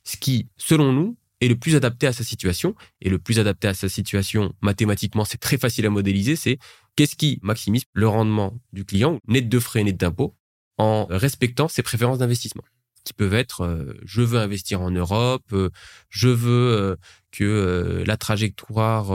ce 0.04 0.16
qui, 0.16 0.49
selon 0.57 0.92
nous, 0.92 1.16
est 1.40 1.49
le 1.49 1.57
plus 1.57 1.76
adapté 1.76 2.07
à 2.07 2.12
sa 2.12 2.25
situation. 2.25 2.75
Et 3.00 3.11
le 3.11 3.18
plus 3.18 3.38
adapté 3.38 3.68
à 3.68 3.75
sa 3.75 3.88
situation, 3.88 4.54
mathématiquement, 4.61 5.25
c'est 5.25 5.38
très 5.38 5.59
facile 5.59 5.87
à 5.87 5.90
modéliser, 5.90 6.37
c'est 6.37 6.59
qu'est-ce 6.97 7.16
qui 7.16 7.38
maximise 7.42 7.85
le 7.92 8.09
rendement 8.09 8.59
du 8.73 8.85
client, 8.85 9.21
net 9.28 9.49
de 9.49 9.59
frais, 9.59 9.85
net 9.85 9.97
d'impôts, 9.97 10.35
en 10.78 11.07
respectant 11.11 11.68
ses 11.68 11.83
préférences 11.83 12.18
d'investissement 12.18 12.64
qui 13.09 13.14
peuvent 13.14 13.35
être 13.35 13.62
euh, 13.62 13.95
je 14.04 14.21
veux 14.21 14.38
investir 14.38 14.83
en 14.83 14.90
Europe, 14.90 15.45
euh, 15.52 15.71
je 16.11 16.28
veux 16.28 16.73
euh, 16.73 16.97
que 17.33 18.04
la 18.07 18.16
trajectoire 18.18 19.12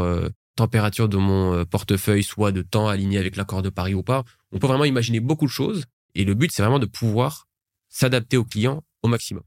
température 0.55 1.09
de 1.09 1.17
mon 1.17 1.65
portefeuille 1.65 2.23
soit 2.23 2.51
de 2.51 2.61
temps 2.61 2.87
aligné 2.87 3.17
avec 3.17 3.35
l'accord 3.35 3.61
de 3.61 3.69
Paris 3.69 3.93
ou 3.93 4.03
pas. 4.03 4.23
On 4.51 4.59
peut 4.59 4.67
vraiment 4.67 4.85
imaginer 4.85 5.19
beaucoup 5.19 5.45
de 5.45 5.51
choses 5.51 5.85
et 6.15 6.23
le 6.25 6.33
but 6.33 6.51
c'est 6.51 6.61
vraiment 6.61 6.79
de 6.79 6.85
pouvoir 6.85 7.47
s'adapter 7.89 8.37
au 8.37 8.45
client 8.45 8.83
au 9.01 9.07
maximum. 9.07 9.43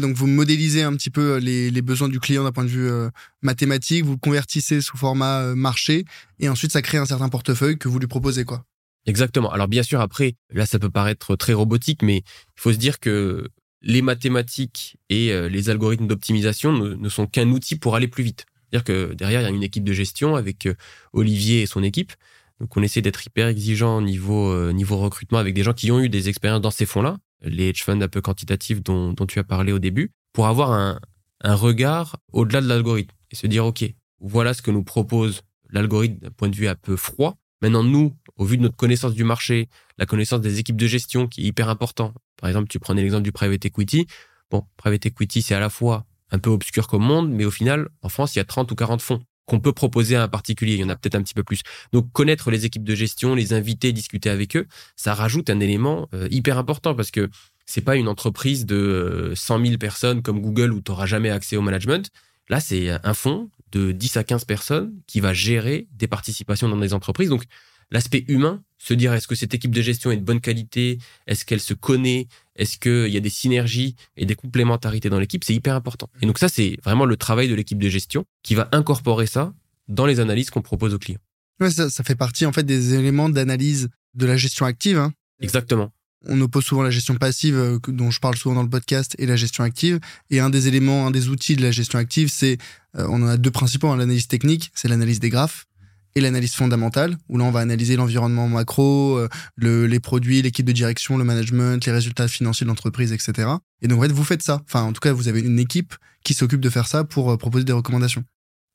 Donc 0.00 0.16
vous 0.16 0.26
modélisez 0.26 0.82
un 0.82 0.94
petit 0.94 1.10
peu 1.10 1.34
euh, 1.34 1.40
les, 1.40 1.70
les 1.70 1.82
besoins 1.82 2.08
du 2.08 2.20
client 2.20 2.44
d'un 2.44 2.52
point 2.52 2.64
de 2.64 2.68
vue 2.68 2.88
euh, 2.88 3.10
mathématique, 3.42 4.04
vous 4.04 4.18
convertissez 4.18 4.80
sous 4.80 4.96
format 4.96 5.40
euh, 5.40 5.54
marché, 5.54 6.04
et 6.40 6.48
ensuite 6.48 6.72
ça 6.72 6.82
crée 6.82 6.98
un 6.98 7.06
certain 7.06 7.28
portefeuille 7.28 7.78
que 7.78 7.88
vous 7.88 7.98
lui 7.98 8.06
proposez, 8.06 8.44
quoi. 8.44 8.64
Exactement. 9.06 9.50
Alors 9.52 9.68
bien 9.68 9.82
sûr, 9.82 10.00
après, 10.00 10.34
là 10.50 10.66
ça 10.66 10.78
peut 10.78 10.90
paraître 10.90 11.36
très 11.36 11.52
robotique, 11.52 12.02
mais 12.02 12.18
il 12.18 12.60
faut 12.60 12.72
se 12.72 12.78
dire 12.78 13.00
que 13.00 13.48
les 13.82 14.00
mathématiques 14.00 14.96
et 15.10 15.30
les 15.50 15.68
algorithmes 15.68 16.06
d'optimisation 16.06 16.72
ne, 16.72 16.94
ne, 16.94 17.08
sont 17.10 17.26
qu'un 17.26 17.50
outil 17.50 17.76
pour 17.76 17.96
aller 17.96 18.08
plus 18.08 18.24
vite. 18.24 18.46
C'est-à-dire 18.70 18.84
que 18.84 19.12
derrière, 19.12 19.42
il 19.42 19.44
y 19.44 19.46
a 19.46 19.50
une 19.50 19.62
équipe 19.62 19.84
de 19.84 19.92
gestion 19.92 20.36
avec 20.36 20.66
Olivier 21.12 21.60
et 21.60 21.66
son 21.66 21.82
équipe 21.82 22.14
Donc 22.60 22.74
on 22.78 22.82
essaie 22.82 23.02
d'être 23.02 23.26
hyper 23.26 23.48
exigeant 23.48 23.98
au 23.98 24.00
niveau, 24.00 24.72
niveau 24.72 24.96
recrutement 24.96 25.36
avec 25.36 25.52
des 25.52 25.62
gens 25.62 25.74
qui 25.74 25.90
ont 25.92 26.00
eu 26.00 26.08
des 26.08 26.30
expériences 26.30 26.62
dans 26.62 26.70
ces 26.70 26.86
fonds-là, 26.86 27.18
les 27.44 27.68
hedge 27.68 27.82
funds 27.82 28.00
un 28.00 28.08
peu 28.08 28.20
quantitatifs 28.20 28.82
dont, 28.82 29.14
tu 29.26 29.38
as 29.38 29.44
parlé 29.44 29.72
au 29.72 29.78
début, 29.78 30.12
pour 30.32 30.46
avoir 30.46 30.72
un, 30.72 31.00
un 31.42 31.54
regard 31.54 32.16
au-delà 32.32 32.60
de 32.60 32.68
l'algorithme 32.68 33.14
et 33.30 33.36
se 33.36 33.46
dire, 33.46 33.64
OK, 33.66 33.84
voilà 34.20 34.54
ce 34.54 34.62
que 34.62 34.70
nous 34.70 34.82
propose 34.82 35.42
l'algorithme 35.70 36.18
d'un 36.18 36.30
point 36.30 36.48
de 36.48 36.56
vue 36.56 36.68
un 36.68 36.74
peu 36.74 36.96
froid. 36.96 37.36
Maintenant, 37.62 37.82
nous, 37.82 38.14
au 38.36 38.44
vu 38.44 38.56
de 38.56 38.62
notre 38.62 38.76
connaissance 38.76 39.14
du 39.14 39.24
marché, 39.24 39.68
la 39.98 40.06
connaissance 40.06 40.40
des 40.40 40.58
équipes 40.58 40.76
de 40.76 40.86
gestion 40.86 41.28
qui 41.28 41.42
est 41.42 41.44
hyper 41.44 41.68
important. 41.68 42.12
Par 42.36 42.48
exemple, 42.48 42.68
tu 42.68 42.78
prenais 42.78 43.02
l'exemple 43.02 43.22
du 43.22 43.32
private 43.32 43.64
equity. 43.64 44.06
Bon, 44.50 44.64
private 44.76 45.06
equity, 45.06 45.42
c'est 45.42 45.54
à 45.54 45.60
la 45.60 45.70
fois 45.70 46.04
un 46.30 46.38
peu 46.38 46.50
obscur 46.50 46.88
comme 46.88 47.02
monde, 47.02 47.30
mais 47.30 47.44
au 47.44 47.50
final, 47.50 47.88
en 48.02 48.08
France, 48.08 48.34
il 48.34 48.38
y 48.38 48.40
a 48.40 48.44
30 48.44 48.70
ou 48.72 48.74
40 48.74 49.00
fonds 49.00 49.22
qu'on 49.46 49.60
peut 49.60 49.72
proposer 49.72 50.16
à 50.16 50.22
un 50.22 50.28
particulier. 50.28 50.74
Il 50.74 50.80
y 50.80 50.84
en 50.84 50.88
a 50.88 50.96
peut-être 50.96 51.14
un 51.14 51.22
petit 51.22 51.34
peu 51.34 51.44
plus. 51.44 51.60
Donc, 51.92 52.10
connaître 52.12 52.50
les 52.50 52.64
équipes 52.64 52.84
de 52.84 52.94
gestion, 52.94 53.34
les 53.34 53.52
inviter, 53.52 53.92
discuter 53.92 54.30
avec 54.30 54.56
eux, 54.56 54.66
ça 54.96 55.14
rajoute 55.14 55.50
un 55.50 55.60
élément 55.60 56.08
euh, 56.14 56.28
hyper 56.30 56.58
important 56.58 56.94
parce 56.94 57.10
que 57.10 57.28
c'est 57.66 57.80
pas 57.80 57.96
une 57.96 58.08
entreprise 58.08 58.66
de 58.66 59.32
100 59.34 59.60
euh, 59.60 59.66
000 59.66 59.78
personnes 59.78 60.22
comme 60.22 60.40
Google 60.40 60.72
où 60.72 60.80
tu 60.80 60.90
n'auras 60.90 61.06
jamais 61.06 61.30
accès 61.30 61.56
au 61.56 61.62
management. 61.62 62.10
Là, 62.48 62.60
c'est 62.60 62.90
un 62.90 63.14
fonds 63.14 63.50
de 63.72 63.92
10 63.92 64.18
à 64.18 64.24
15 64.24 64.44
personnes 64.44 64.92
qui 65.06 65.20
va 65.20 65.32
gérer 65.32 65.88
des 65.92 66.06
participations 66.06 66.68
dans 66.68 66.76
des 66.76 66.92
entreprises. 66.92 67.30
Donc, 67.30 67.44
l'aspect 67.90 68.24
humain, 68.28 68.62
se 68.78 68.92
dire 68.92 69.14
est-ce 69.14 69.26
que 69.26 69.34
cette 69.34 69.54
équipe 69.54 69.74
de 69.74 69.80
gestion 69.80 70.10
est 70.10 70.16
de 70.16 70.24
bonne 70.24 70.40
qualité, 70.40 70.98
est-ce 71.26 71.44
qu'elle 71.44 71.60
se 71.60 71.74
connaît, 71.74 72.28
est-ce 72.56 72.78
qu'il 72.78 73.12
y 73.12 73.16
a 73.16 73.20
des 73.20 73.30
synergies 73.30 73.96
et 74.16 74.26
des 74.26 74.34
complémentarités 74.34 75.10
dans 75.10 75.18
l'équipe, 75.18 75.44
c'est 75.44 75.54
hyper 75.54 75.74
important. 75.74 76.08
Et 76.20 76.26
donc 76.26 76.38
ça, 76.38 76.48
c'est 76.48 76.78
vraiment 76.84 77.04
le 77.04 77.16
travail 77.16 77.48
de 77.48 77.54
l'équipe 77.54 77.78
de 77.78 77.88
gestion 77.88 78.24
qui 78.42 78.54
va 78.54 78.68
incorporer 78.72 79.26
ça 79.26 79.52
dans 79.88 80.06
les 80.06 80.20
analyses 80.20 80.50
qu'on 80.50 80.62
propose 80.62 80.94
aux 80.94 80.98
clients. 80.98 81.20
Ouais, 81.60 81.70
ça, 81.70 81.88
fait 82.02 82.16
partie 82.16 82.46
en 82.46 82.52
fait 82.52 82.64
des 82.64 82.94
éléments 82.94 83.28
d'analyse 83.28 83.88
de 84.14 84.26
la 84.26 84.36
gestion 84.36 84.66
active. 84.66 84.98
Hein. 84.98 85.12
Exactement. 85.40 85.92
On 86.26 86.40
oppose 86.40 86.64
souvent 86.64 86.82
la 86.82 86.90
gestion 86.90 87.14
passive, 87.16 87.56
euh, 87.56 87.78
dont 87.88 88.10
je 88.10 88.18
parle 88.18 88.36
souvent 88.36 88.54
dans 88.54 88.62
le 88.62 88.70
podcast, 88.70 89.14
et 89.18 89.26
la 89.26 89.36
gestion 89.36 89.62
active. 89.62 90.00
Et 90.30 90.40
un 90.40 90.48
des 90.48 90.68
éléments, 90.68 91.06
un 91.06 91.10
des 91.10 91.28
outils 91.28 91.54
de 91.54 91.62
la 91.62 91.70
gestion 91.70 91.98
active, 91.98 92.28
c'est, 92.28 92.56
euh, 92.96 93.06
on 93.10 93.22
en 93.22 93.26
a 93.26 93.36
deux 93.36 93.50
principaux, 93.50 93.88
hein, 93.88 93.96
l'analyse 93.96 94.26
technique, 94.26 94.70
c'est 94.74 94.88
l'analyse 94.88 95.20
des 95.20 95.28
graphes 95.28 95.66
et 96.14 96.20
l'analyse 96.20 96.54
fondamentale, 96.54 97.16
où 97.28 97.38
là 97.38 97.44
on 97.44 97.50
va 97.50 97.60
analyser 97.60 97.96
l'environnement 97.96 98.48
macro, 98.48 99.16
euh, 99.18 99.28
le, 99.56 99.86
les 99.86 100.00
produits, 100.00 100.42
l'équipe 100.42 100.66
de 100.66 100.72
direction, 100.72 101.16
le 101.16 101.24
management, 101.24 101.84
les 101.84 101.92
résultats 101.92 102.28
financiers 102.28 102.64
de 102.64 102.68
l'entreprise, 102.68 103.12
etc. 103.12 103.48
Et 103.82 103.88
donc 103.88 103.98
en 103.98 104.02
fait, 104.02 104.12
vous 104.12 104.24
faites 104.24 104.42
ça. 104.42 104.62
Enfin, 104.66 104.82
en 104.82 104.92
tout 104.92 105.00
cas, 105.00 105.12
vous 105.12 105.28
avez 105.28 105.40
une 105.40 105.58
équipe 105.58 105.94
qui 106.24 106.34
s'occupe 106.34 106.60
de 106.60 106.70
faire 106.70 106.86
ça 106.86 107.04
pour 107.04 107.30
euh, 107.30 107.36
proposer 107.36 107.64
des 107.64 107.72
recommandations. 107.72 108.24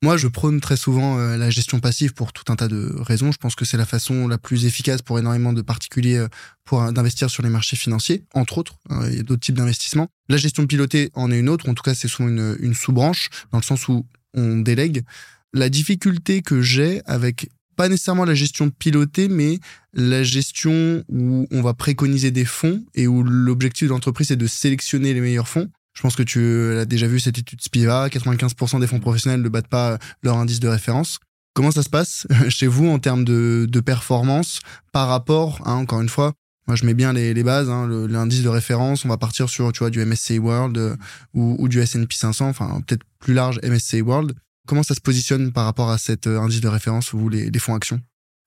Moi, 0.02 0.16
je 0.16 0.28
prône 0.30 0.62
très 0.62 0.78
souvent 0.78 1.18
euh, 1.18 1.36
la 1.36 1.50
gestion 1.50 1.82
passive 1.82 2.14
pour 2.14 2.32
tout 2.32 2.50
un 2.52 2.56
tas 2.56 2.70
de 2.70 2.96
raisons. 3.00 3.34
Je 3.34 3.38
pense 3.38 3.56
que 3.56 3.66
c'est 3.66 3.76
la 3.76 3.86
façon 3.86 4.30
la 4.30 4.38
plus 4.38 4.66
efficace 4.66 5.02
pour 5.02 5.20
énormément 5.20 5.52
de 5.52 5.62
particuliers 5.62 6.26
pour 6.64 6.92
d'investir 6.94 7.30
sur 7.30 7.44
les 7.44 7.50
marchés 7.50 7.76
financiers, 7.76 8.24
entre 8.34 8.60
autres. 8.60 8.76
Hein, 8.90 9.02
il 9.10 9.18
y 9.18 9.20
a 9.20 9.24
d'autres 9.24 9.42
types 9.42 9.56
d'investissements. 9.56 10.08
La 10.30 10.38
gestion 10.38 10.66
pilotée 10.68 11.10
en 11.16 11.32
est 11.32 11.40
une 11.40 11.50
autre. 11.50 11.68
En 11.68 11.74
tout 11.74 11.84
cas, 11.84 11.96
c'est 11.96 12.08
souvent 12.08 12.30
une, 12.30 12.56
une 12.62 12.74
sous-branche 12.74 13.30
dans 13.52 13.58
le 13.58 13.64
sens 13.64 13.90
où 13.90 14.06
on 14.34 14.60
délègue 14.60 15.04
la 15.54 15.70
difficulté 15.70 16.42
que 16.42 16.62
j'ai 16.62 17.02
avec 17.06 17.50
pas 17.76 17.88
nécessairement 17.88 18.26
la 18.26 18.36
gestion 18.36 18.70
pilotée, 18.70 19.30
mais 19.30 19.58
la 19.94 20.22
gestion 20.22 21.06
où 21.08 21.48
on 21.50 21.62
va 21.62 21.74
préconiser 21.74 22.30
des 22.30 22.44
fonds 22.44 22.84
et 22.94 23.08
où 23.08 23.24
l'objectif 23.24 23.88
de 23.88 23.94
l'entreprise 23.94 24.32
est 24.32 24.36
de 24.36 24.48
sélectionner 24.48 25.14
les 25.14 25.22
meilleurs 25.22 25.48
fonds. 25.48 25.70
Je 25.94 26.02
pense 26.02 26.18
que 26.18 26.24
tu 26.24 26.78
as 26.78 26.84
déjà 26.84 27.08
vu 27.08 27.22
cette 27.22 27.38
étude 27.38 27.62
Spiva, 27.62 28.10
95% 28.10 28.82
des 28.82 28.88
fonds 28.88 29.00
professionnels 29.00 29.42
ne 29.42 29.48
battent 29.48 29.70
pas 29.70 29.98
leur 30.24 30.38
indice 30.38 30.60
de 30.60 30.68
référence. 30.68 31.20
Comment 31.54 31.72
ça 31.72 31.82
se 31.82 31.90
passe 31.90 32.28
chez 32.50 32.68
vous 32.68 32.88
en 32.90 33.00
termes 33.00 33.24
de, 33.24 33.80
performance 33.80 34.60
par 34.92 35.08
rapport, 35.08 35.62
hein, 35.66 35.76
encore 35.76 36.02
une 36.02 36.10
fois, 36.10 36.34
moi 36.68 36.76
je 36.76 36.86
mets 36.86 36.94
bien 36.94 37.14
les, 37.14 37.44
bases, 37.44 37.70
hein, 37.70 37.88
l'indice 38.10 38.44
de 38.44 38.50
référence, 38.50 39.06
on 39.06 39.08
va 39.08 39.18
partir 39.18 39.50
sur 39.50 39.72
tu 39.72 39.80
vois, 39.80 39.90
du 39.90 40.04
MSCI 40.04 40.38
World 40.38 40.78
euh, 40.78 40.96
ou, 41.34 41.56
ou, 41.60 41.70
du 41.70 41.80
S&P 41.80 42.14
500, 42.14 42.50
enfin 42.50 42.82
peut-être 42.86 43.04
plus 43.20 43.34
large 43.34 43.60
MSCI 43.64 44.02
World. 44.02 44.34
Comment 44.70 44.84
ça 44.84 44.94
se 44.94 45.02
positionne 45.02 45.52
par 45.52 45.66
rapport 45.66 45.90
à 45.90 45.98
cet 45.98 46.28
euh, 46.28 46.40
indice 46.40 46.62
de 46.62 46.68
référence, 46.68 47.16
vous, 47.16 47.28
les, 47.28 47.58
fonds 47.58 47.74
actions? 47.74 48.00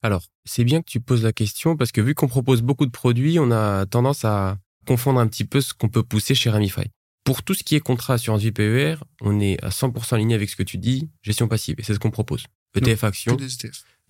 Alors, 0.02 0.24
c'est 0.44 0.62
bien 0.62 0.80
que 0.80 0.88
tu 0.88 1.00
poses 1.00 1.24
la 1.24 1.32
question 1.32 1.76
parce 1.76 1.90
que 1.90 2.00
vu 2.00 2.14
qu'on 2.14 2.28
propose 2.28 2.62
beaucoup 2.62 2.86
de 2.86 2.92
produits, 2.92 3.40
on 3.40 3.50
a 3.50 3.86
tendance 3.86 4.24
à 4.24 4.56
confondre 4.86 5.18
un 5.18 5.26
petit 5.26 5.44
peu 5.44 5.60
ce 5.60 5.74
qu'on 5.74 5.88
peut 5.88 6.04
pousser 6.04 6.36
chez 6.36 6.48
Ramify. 6.48 6.84
Pour 7.24 7.42
tout 7.42 7.54
ce 7.54 7.64
qui 7.64 7.74
est 7.74 7.80
contrat 7.80 8.14
assurance 8.14 8.40
vie 8.40 8.52
PER, 8.52 8.98
on 9.20 9.40
est 9.40 9.60
à 9.64 9.70
100% 9.70 10.14
aligné 10.14 10.36
avec 10.36 10.48
ce 10.48 10.54
que 10.54 10.62
tu 10.62 10.78
dis, 10.78 11.10
gestion 11.22 11.48
passive, 11.48 11.74
et 11.78 11.82
c'est 11.82 11.92
ce 11.92 11.98
qu'on 11.98 12.12
propose. 12.12 12.44
ETF 12.76 13.02
actions, 13.02 13.36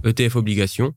ETF 0.04 0.36
obligations. 0.36 0.92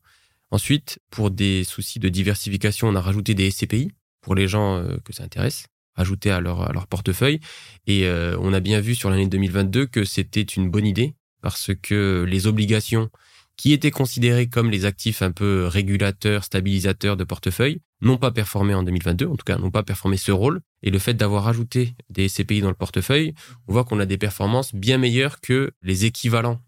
Ensuite, 0.51 0.99
pour 1.11 1.31
des 1.31 1.63
soucis 1.63 1.99
de 1.99 2.09
diversification, 2.09 2.89
on 2.89 2.95
a 2.95 3.01
rajouté 3.01 3.35
des 3.35 3.49
SCPI 3.51 3.93
pour 4.19 4.35
les 4.35 4.49
gens 4.49 4.79
euh, 4.79 4.97
que 5.05 5.13
ça 5.13 5.23
intéresse 5.23 5.67
leur, 6.03 6.69
à 6.69 6.73
leur 6.73 6.87
portefeuille. 6.87 7.39
Et 7.87 8.05
euh, 8.05 8.37
on 8.39 8.53
a 8.53 8.59
bien 8.59 8.81
vu 8.81 8.95
sur 8.95 9.09
l'année 9.09 9.27
2022 9.27 9.85
que 9.85 10.03
c'était 10.03 10.41
une 10.41 10.69
bonne 10.69 10.85
idée 10.85 11.15
parce 11.41 11.71
que 11.81 12.25
les 12.27 12.47
obligations 12.47 13.09
qui 13.57 13.71
étaient 13.71 13.91
considérées 13.91 14.47
comme 14.47 14.69
les 14.69 14.85
actifs 14.85 15.21
un 15.21 15.31
peu 15.31 15.65
régulateurs, 15.67 16.43
stabilisateurs 16.43 17.15
de 17.15 17.23
portefeuille, 17.23 17.81
n'ont 18.01 18.17
pas 18.17 18.31
performé 18.31 18.73
en 18.73 18.83
2022, 18.83 19.27
en 19.27 19.35
tout 19.35 19.45
cas 19.45 19.57
n'ont 19.57 19.71
pas 19.71 19.83
performé 19.83 20.17
ce 20.17 20.31
rôle. 20.31 20.59
Et 20.83 20.91
le 20.91 20.99
fait 20.99 21.13
d'avoir 21.13 21.47
ajouté 21.47 21.95
des 22.09 22.27
CPI 22.27 22.61
dans 22.61 22.69
le 22.69 22.75
portefeuille, 22.75 23.33
on 23.67 23.73
voit 23.73 23.85
qu'on 23.85 23.99
a 23.99 24.05
des 24.05 24.17
performances 24.17 24.75
bien 24.75 24.97
meilleures 24.97 25.39
que 25.39 25.71
les 25.81 26.05
équivalents 26.05 26.61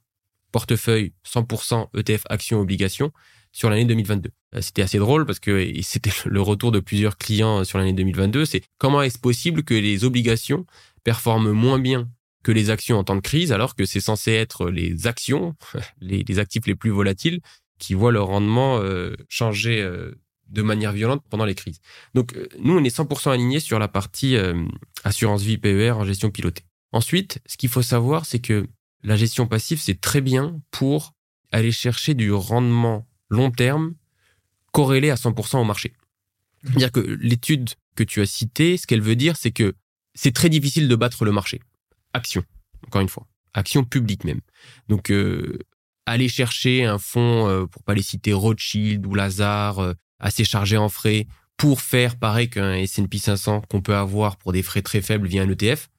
portefeuille 0.52 1.14
100% 1.26 1.90
ETF 1.98 2.24
actions 2.30 2.60
obligations 2.60 3.12
sur 3.52 3.70
l'année 3.70 3.86
2022. 3.86 4.30
Euh, 4.56 4.62
c'était 4.62 4.82
assez 4.82 4.98
drôle 4.98 5.26
parce 5.26 5.40
que 5.40 5.72
c'était 5.82 6.12
le 6.26 6.42
retour 6.42 6.72
de 6.72 6.80
plusieurs 6.80 7.18
clients 7.18 7.64
sur 7.64 7.78
l'année 7.78 7.94
2022. 7.94 8.46
C'est 8.46 8.62
comment 8.78 9.02
est-ce 9.02 9.20
possible 9.20 9.64
que 9.64 9.74
les 9.74 10.04
obligations 10.04 10.66
performent 11.04 11.52
moins 11.52 11.80
bien 11.80 12.10
que 12.44 12.52
les 12.52 12.70
actions 12.70 12.98
en 12.98 13.04
temps 13.04 13.16
de 13.16 13.22
crise 13.22 13.52
alors 13.52 13.76
que 13.76 13.86
c'est 13.86 14.00
censé 14.00 14.32
être 14.32 14.70
les 14.70 15.08
actions, 15.08 15.56
les, 16.02 16.40
actifs 16.40 16.66
les 16.66 16.76
plus 16.76 16.92
volatiles 16.92 17.42
qui 17.80 17.94
voient 17.94 18.12
leur 18.12 18.28
rendement 18.28 18.80
euh, 18.80 19.16
changer 19.30 19.82
euh, 19.82 20.12
de 20.48 20.62
manière 20.62 20.94
violente 20.94 21.24
pendant 21.30 21.46
les 21.46 21.56
crises. 21.56 21.80
Donc 22.14 22.38
nous, 22.60 22.78
on 22.78 22.84
est 22.84 22.96
100% 22.96 23.32
alignés 23.32 23.60
sur 23.60 23.80
la 23.80 23.90
partie 23.90 24.38
assurance 25.04 25.42
vie 25.42 25.58
PER 25.58 25.92
en 25.92 26.06
gestion 26.06 26.32
pilotée. 26.32 26.64
Ensuite, 26.94 27.40
ce 27.46 27.58
qu'il 27.58 27.68
faut 27.68 27.82
savoir, 27.82 28.26
c'est 28.26 28.40
que 28.40 28.66
la 29.04 29.16
gestion 29.16 29.46
passive, 29.46 29.80
c'est 29.80 30.00
très 30.00 30.22
bien 30.22 30.62
pour 30.72 31.14
aller 31.52 31.72
chercher 31.72 32.14
du 32.14 32.32
rendement 32.32 33.08
long 33.30 33.52
terme 33.52 33.94
corrélé 34.72 35.10
à 35.10 35.16
100% 35.16 35.58
au 35.60 35.64
marché. 35.64 35.94
C'est-à-dire 36.64 36.92
que 36.92 37.00
l'étude 37.00 37.70
que 37.96 38.04
tu 38.04 38.22
as 38.22 38.26
citée, 38.26 38.78
ce 38.78 38.88
qu'elle 38.88 39.02
veut 39.02 39.16
dire, 39.16 39.36
c'est 39.38 39.52
que 39.52 39.76
c'est 40.14 40.34
très 40.34 40.50
difficile 40.50 40.88
de 40.88 40.96
battre 40.96 41.26
le 41.26 41.32
marché. 41.32 41.62
Action, 42.14 42.44
encore 42.86 43.02
une 43.02 43.10
fois. 43.10 43.28
Action 43.54 43.84
publique 43.84 44.24
même. 44.24 44.42
Donc, 44.88 45.12
euh, 45.12 45.60
aller 46.06 46.30
chercher 46.30 46.86
un 46.86 46.98
fonds, 46.98 47.48
euh, 47.48 47.66
pour 47.66 47.84
pas 47.84 47.94
les 47.94 48.02
citer, 48.02 48.34
Rothschild 48.34 49.06
ou 49.06 49.14
Lazare, 49.14 49.80
euh, 49.80 49.94
assez 50.20 50.44
chargé 50.44 50.78
en 50.78 50.90
frais, 50.90 51.28
pour 51.58 51.82
faire 51.82 52.18
pareil 52.18 52.50
qu'un 52.50 52.76
S&P 52.76 53.18
500 53.18 53.62
qu'on 53.62 53.82
peut 53.82 53.96
avoir 53.96 54.38
pour 54.38 54.54
des 54.54 54.64
frais 54.64 54.82
très 54.82 55.02
faibles 55.02 55.28
via 55.28 55.42
un 55.42 55.50
ETF, 55.50 55.90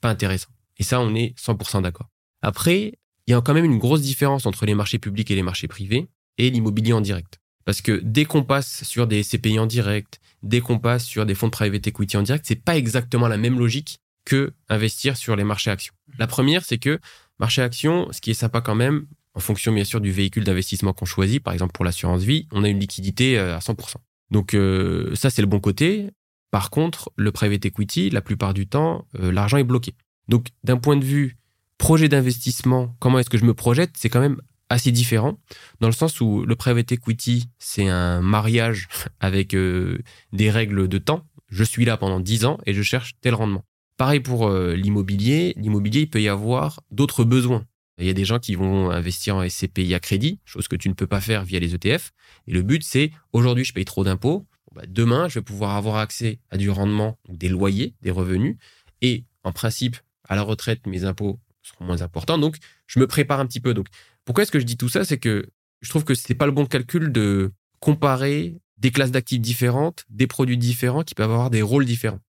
pas 0.00 0.10
intéressant. 0.10 0.50
Et 0.78 0.84
ça, 0.84 1.00
on 1.00 1.14
est 1.14 1.36
100% 1.38 1.82
d'accord. 1.82 2.08
Après, 2.40 2.92
il 3.26 3.32
y 3.32 3.34
a 3.34 3.40
quand 3.40 3.54
même 3.54 3.64
une 3.64 3.78
grosse 3.78 4.00
différence 4.00 4.46
entre 4.46 4.64
les 4.64 4.74
marchés 4.74 4.98
publics 4.98 5.30
et 5.30 5.34
les 5.34 5.42
marchés 5.42 5.68
privés 5.68 6.08
et 6.38 6.50
l'immobilier 6.50 6.92
en 6.92 7.00
direct. 7.00 7.38
Parce 7.64 7.82
que 7.82 8.00
dès 8.02 8.24
qu'on 8.24 8.44
passe 8.44 8.84
sur 8.84 9.06
des 9.06 9.22
CPI 9.22 9.58
en 9.58 9.66
direct, 9.66 10.20
dès 10.42 10.60
qu'on 10.60 10.78
passe 10.78 11.04
sur 11.04 11.26
des 11.26 11.34
fonds 11.34 11.48
de 11.48 11.52
private 11.52 11.86
equity 11.86 12.16
en 12.16 12.22
direct, 12.22 12.44
c'est 12.46 12.62
pas 12.64 12.76
exactement 12.76 13.28
la 13.28 13.36
même 13.36 13.58
logique 13.58 14.00
que 14.24 14.52
investir 14.68 15.16
sur 15.16 15.36
les 15.36 15.44
marchés 15.44 15.70
actions. 15.70 15.94
La 16.18 16.26
première, 16.26 16.64
c'est 16.64 16.78
que 16.78 16.98
marché 17.38 17.62
actions, 17.62 18.08
ce 18.12 18.20
qui 18.20 18.30
est 18.30 18.34
sympa 18.34 18.60
quand 18.60 18.74
même, 18.74 19.06
en 19.34 19.40
fonction 19.40 19.72
bien 19.72 19.84
sûr 19.84 20.00
du 20.00 20.10
véhicule 20.10 20.44
d'investissement 20.44 20.92
qu'on 20.92 21.04
choisit, 21.04 21.42
par 21.42 21.52
exemple 21.52 21.72
pour 21.72 21.84
l'assurance 21.84 22.22
vie, 22.22 22.46
on 22.52 22.64
a 22.64 22.68
une 22.68 22.80
liquidité 22.80 23.38
euh, 23.38 23.56
à 23.56 23.60
100%. 23.60 23.96
Donc 24.30 24.54
euh, 24.54 25.14
ça, 25.14 25.30
c'est 25.30 25.42
le 25.42 25.48
bon 25.48 25.60
côté. 25.60 26.10
Par 26.50 26.70
contre, 26.70 27.10
le 27.16 27.32
private 27.32 27.66
equity, 27.66 28.10
la 28.10 28.20
plupart 28.20 28.54
du 28.54 28.66
temps, 28.66 29.06
euh, 29.20 29.30
l'argent 29.30 29.58
est 29.58 29.64
bloqué. 29.64 29.94
Donc 30.28 30.48
d'un 30.64 30.76
point 30.76 30.96
de 30.96 31.04
vue 31.04 31.36
projet 31.78 32.08
d'investissement, 32.08 32.96
comment 32.98 33.18
est-ce 33.18 33.30
que 33.30 33.38
je 33.38 33.44
me 33.44 33.54
projette, 33.54 33.92
c'est 33.94 34.08
quand 34.08 34.20
même 34.20 34.40
assez 34.70 34.92
différent, 34.92 35.38
dans 35.80 35.88
le 35.88 35.92
sens 35.92 36.20
où 36.20 36.44
le 36.44 36.56
private 36.56 36.92
equity, 36.92 37.48
c'est 37.58 37.88
un 37.88 38.20
mariage 38.20 38.88
avec 39.20 39.54
euh, 39.54 39.98
des 40.32 40.50
règles 40.50 40.88
de 40.88 40.98
temps. 40.98 41.26
Je 41.48 41.64
suis 41.64 41.84
là 41.84 41.96
pendant 41.96 42.20
10 42.20 42.44
ans 42.44 42.58
et 42.66 42.74
je 42.74 42.82
cherche 42.82 43.14
tel 43.20 43.34
rendement. 43.34 43.64
Pareil 43.96 44.20
pour 44.20 44.46
euh, 44.46 44.74
l'immobilier. 44.74 45.54
L'immobilier, 45.56 46.02
il 46.02 46.10
peut 46.10 46.20
y 46.20 46.28
avoir 46.28 46.80
d'autres 46.90 47.24
besoins. 47.24 47.64
Il 47.98 48.06
y 48.06 48.10
a 48.10 48.14
des 48.14 48.24
gens 48.24 48.38
qui 48.38 48.54
vont 48.54 48.90
investir 48.90 49.36
en 49.36 49.48
SCPI 49.48 49.92
à 49.94 50.00
crédit, 50.00 50.38
chose 50.44 50.68
que 50.68 50.76
tu 50.76 50.88
ne 50.88 50.94
peux 50.94 51.08
pas 51.08 51.20
faire 51.20 51.44
via 51.44 51.58
les 51.58 51.74
ETF. 51.74 52.12
Et 52.46 52.52
le 52.52 52.62
but, 52.62 52.84
c'est 52.84 53.10
aujourd'hui, 53.32 53.64
je 53.64 53.72
paye 53.72 53.84
trop 53.84 54.04
d'impôts. 54.04 54.46
Bah, 54.74 54.82
demain, 54.86 55.28
je 55.28 55.40
vais 55.40 55.44
pouvoir 55.44 55.74
avoir 55.74 55.96
accès 55.96 56.38
à 56.50 56.58
du 56.58 56.70
rendement, 56.70 57.18
des 57.28 57.48
loyers, 57.48 57.94
des 58.02 58.12
revenus. 58.12 58.56
Et 59.02 59.24
en 59.42 59.50
principe, 59.50 59.96
à 60.28 60.36
la 60.36 60.42
retraite, 60.42 60.86
mes 60.86 61.04
impôts 61.04 61.40
seront 61.62 61.86
moins 61.86 62.02
importants. 62.02 62.38
Donc, 62.38 62.56
je 62.86 63.00
me 63.00 63.08
prépare 63.08 63.40
un 63.40 63.46
petit 63.46 63.60
peu. 63.60 63.74
Donc, 63.74 63.88
pourquoi 64.28 64.42
est-ce 64.42 64.52
que 64.52 64.60
je 64.60 64.66
dis 64.66 64.76
tout 64.76 64.90
ça? 64.90 65.06
C'est 65.06 65.16
que 65.16 65.48
je 65.80 65.88
trouve 65.88 66.04
que 66.04 66.14
c'est 66.14 66.34
pas 66.34 66.44
le 66.44 66.52
bon 66.52 66.66
calcul 66.66 67.12
de 67.12 67.50
comparer 67.80 68.60
des 68.76 68.90
classes 68.90 69.10
d'actifs 69.10 69.40
différentes, 69.40 70.04
des 70.10 70.26
produits 70.26 70.58
différents 70.58 71.02
qui 71.02 71.14
peuvent 71.14 71.30
avoir 71.30 71.48
des 71.48 71.62
rôles 71.62 71.86
différents. 71.86 72.20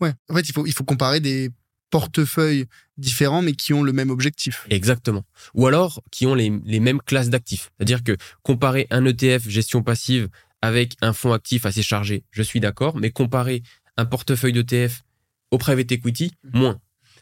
Ouais, 0.00 0.12
en 0.28 0.36
fait, 0.36 0.48
il 0.48 0.52
faut, 0.52 0.64
il 0.64 0.72
faut 0.72 0.84
comparer 0.84 1.18
des 1.18 1.50
portefeuilles 1.90 2.66
différents 2.98 3.42
mais 3.42 3.54
qui 3.54 3.72
ont 3.72 3.82
le 3.82 3.92
même 3.92 4.10
objectif. 4.10 4.64
Exactement. 4.70 5.24
Ou 5.54 5.66
alors 5.66 6.00
qui 6.12 6.24
ont 6.24 6.36
les, 6.36 6.52
les 6.64 6.78
mêmes 6.78 7.02
classes 7.02 7.30
d'actifs. 7.30 7.72
C'est-à-dire 7.76 8.04
que 8.04 8.16
comparer 8.44 8.86
un 8.90 9.04
ETF 9.04 9.48
gestion 9.48 9.82
passive 9.82 10.28
avec 10.62 10.94
un 11.00 11.12
fonds 11.12 11.32
actif 11.32 11.66
assez 11.66 11.82
chargé, 11.82 12.22
je 12.30 12.44
suis 12.44 12.60
d'accord, 12.60 12.96
mais 12.96 13.10
comparer 13.10 13.64
un 13.96 14.04
portefeuille 14.06 14.52
d'ETF 14.52 15.02
au 15.50 15.58
private 15.58 15.90
equity, 15.90 16.30
mmh. 16.44 16.58
moins. 16.60 16.80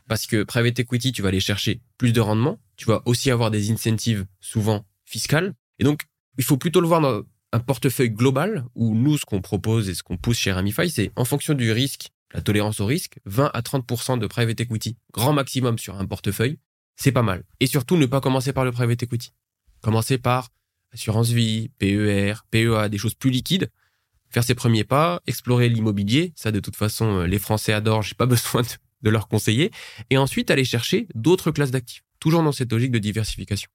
Parce 0.09 0.27
que 0.27 0.43
private 0.43 0.79
equity, 0.79 1.13
tu 1.13 1.23
vas 1.23 1.29
aller 1.29 1.41
chercher 1.41 1.81
plus 1.99 2.13
de 2.13 2.21
rendement, 2.21 2.59
tu 2.77 2.87
vas 2.87 3.03
aussi 3.05 3.31
avoir 3.31 3.51
des 3.51 3.71
incentives 3.71 4.27
souvent 4.41 4.87
fiscales. 5.05 5.55
Et 5.79 5.85
donc, 5.85 6.03
il 6.39 6.45
faut 6.45 6.57
plutôt 6.57 6.81
le 6.81 6.89
voir 6.89 7.01
dans 7.01 7.23
un 7.53 7.61
portefeuille 7.61 8.11
global 8.11 8.65
où 8.75 8.95
nous, 8.95 9.19
ce 9.19 9.25
qu'on 9.25 9.41
propose 9.41 9.89
et 9.89 9.95
ce 9.95 10.03
qu'on 10.03 10.17
pousse 10.17 10.39
chez 10.39 10.53
Ramify, 10.53 10.91
c'est 10.91 11.13
en 11.17 11.25
fonction 11.25 11.55
du 11.55 11.73
risque, 11.73 12.09
la 12.33 12.41
tolérance 12.41 12.81
au 12.81 12.87
risque, 12.87 13.19
20 13.27 13.51
à 13.53 13.61
30% 13.61 14.19
de 14.19 14.27
private 14.27 14.61
equity, 14.61 14.97
grand 15.13 15.33
maximum 15.33 15.79
sur 15.79 15.99
un 15.99 16.07
portefeuille, 16.07 16.59
c'est 16.97 17.13
pas 17.13 17.23
mal. 17.23 17.45
Et 17.61 17.67
surtout, 17.67 17.97
ne 17.97 18.07
pas 18.07 18.21
commencer 18.21 18.53
par 18.53 18.65
le 18.65 18.73
private 18.73 19.03
equity. 19.03 19.33
Commencer 19.83 20.19
par 20.19 20.49
assurance 20.93 21.31
vie, 21.31 21.71
PER, 21.79 22.35
PEA, 22.51 22.89
des 22.91 22.99
choses 22.99 23.15
plus 23.15 23.31
liquides, 23.31 23.71
faire 24.31 24.45
ses 24.45 24.55
premiers 24.55 24.85
pas, 24.85 25.23
explorer 25.27 25.69
l'immobilier, 25.69 26.33
ça 26.37 26.51
de 26.51 26.61
toute 26.61 26.77
façon 26.77 27.21
euh, 27.21 27.27
les 27.27 27.39
Français 27.39 27.73
adorent, 27.73 28.03
j'ai 28.03 28.15
pas 28.15 28.27
besoin 28.35 28.63
de, 28.63 28.69
leur 29.03 29.29
conseiller, 29.29 29.71
et 30.11 30.19
ensuite 30.19 30.51
aller 30.51 30.65
chercher 30.65 31.07
d'autres 31.15 31.51
classes 31.51 31.71
d'actifs, 31.71 32.03
toujours 32.21 32.43
dans 32.43 32.53
cette 32.53 32.73
logique 32.73 32.93
de 32.93 32.99
diversification. 32.99 33.69